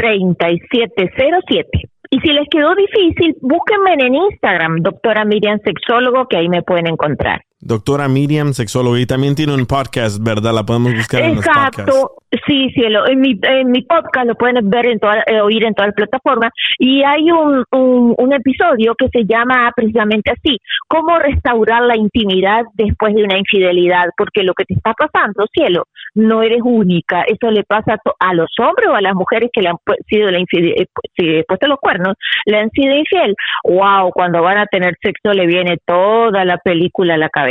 310-855-3707. 0.00 1.64
Y 2.12 2.18
si 2.20 2.32
les 2.32 2.48
quedó 2.50 2.74
difícil, 2.74 3.36
búsquenme 3.40 3.92
en 3.94 4.14
Instagram, 4.14 4.78
doctora 4.82 5.24
Miriam 5.24 5.58
Sexólogo, 5.64 6.26
que 6.26 6.38
ahí 6.38 6.48
me 6.48 6.62
pueden 6.62 6.88
encontrar. 6.88 7.42
Doctora 7.62 8.08
Miriam, 8.08 8.54
sexóloga, 8.54 8.98
y 8.98 9.04
también 9.06 9.34
tiene 9.34 9.54
un 9.54 9.66
podcast, 9.66 10.18
¿verdad? 10.24 10.54
La 10.54 10.64
podemos 10.64 10.94
buscar 10.94 11.20
en 11.22 11.36
los 11.36 11.44
podcasts. 11.44 11.78
Exacto, 11.78 12.12
sí, 12.46 12.70
cielo. 12.70 13.06
En 13.06 13.20
mi, 13.20 13.38
en 13.42 13.70
mi 13.70 13.82
podcast 13.82 14.26
lo 14.26 14.34
pueden 14.34 14.70
ver 14.70 14.86
en 14.86 14.98
toda, 14.98 15.22
eh, 15.26 15.42
oír 15.42 15.64
en 15.64 15.74
todas 15.74 15.88
las 15.88 15.94
plataformas 15.94 16.52
y 16.78 17.02
hay 17.02 17.30
un, 17.30 17.62
un, 17.72 18.14
un 18.16 18.32
episodio 18.32 18.94
que 18.96 19.08
se 19.12 19.26
llama 19.26 19.70
precisamente 19.76 20.30
así, 20.30 20.56
cómo 20.88 21.18
restaurar 21.18 21.82
la 21.82 21.96
intimidad 21.98 22.62
después 22.74 23.14
de 23.14 23.24
una 23.24 23.36
infidelidad, 23.36 24.06
porque 24.16 24.42
lo 24.42 24.54
que 24.54 24.64
te 24.64 24.72
está 24.74 24.94
pasando, 24.94 25.44
cielo, 25.52 25.84
no 26.14 26.42
eres 26.42 26.60
única, 26.64 27.22
eso 27.22 27.50
le 27.50 27.62
pasa 27.64 27.98
a, 28.20 28.34
los 28.34 28.50
hombres 28.58 28.88
o 28.88 28.94
a 28.94 29.02
las 29.02 29.14
mujeres 29.14 29.50
que 29.52 29.60
le 29.60 29.68
han 29.68 29.76
sido 30.08 30.30
la 30.30 30.38
infide- 30.38 30.80
eh, 30.80 30.86
pu- 30.86 31.10
sí, 31.14 31.42
puesto 31.46 31.66
los 31.66 31.78
cuernos, 31.78 32.14
le 32.46 32.58
han 32.58 32.70
sido 32.70 32.96
infiel. 32.96 33.34
Wow, 33.64 34.10
cuando 34.12 34.40
van 34.40 34.56
a 34.58 34.66
tener 34.66 34.94
sexo 35.02 35.32
le 35.34 35.46
viene 35.46 35.76
toda 35.86 36.44
la 36.46 36.56
película 36.56 37.14
a 37.14 37.18
la 37.18 37.28
cabeza. 37.28 37.49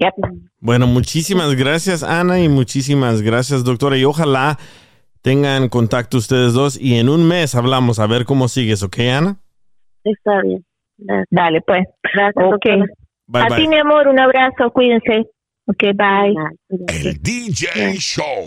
Ya. 0.00 0.12
Bueno, 0.60 0.86
muchísimas 0.86 1.54
gracias, 1.54 2.02
Ana, 2.02 2.40
y 2.40 2.48
muchísimas 2.48 3.20
gracias, 3.22 3.64
doctora. 3.64 3.96
Y 3.96 4.04
ojalá 4.04 4.58
tengan 5.22 5.68
contacto 5.68 6.18
ustedes 6.18 6.52
dos 6.52 6.80
y 6.80 6.98
en 6.98 7.08
un 7.08 7.26
mes 7.26 7.54
hablamos 7.54 7.98
a 7.98 8.06
ver 8.06 8.24
cómo 8.24 8.48
sigues, 8.48 8.82
¿ok, 8.82 8.98
Ana? 9.00 9.36
Está 10.04 10.40
bien. 10.42 10.64
Gracias. 10.98 11.26
Dale, 11.30 11.60
pues. 11.66 11.84
Gracias, 12.14 12.44
Ok. 12.44 12.52
doctora. 12.52 12.84
Bye, 13.26 13.42
a 13.42 13.48
bye. 13.48 13.56
ti, 13.58 13.68
mi 13.68 13.76
amor, 13.78 14.08
un 14.08 14.18
abrazo, 14.20 14.70
cuídense. 14.72 15.26
Ok, 15.66 15.82
bye. 15.94 16.34
El 16.88 17.20
DJ 17.20 17.96
Show. 17.98 18.46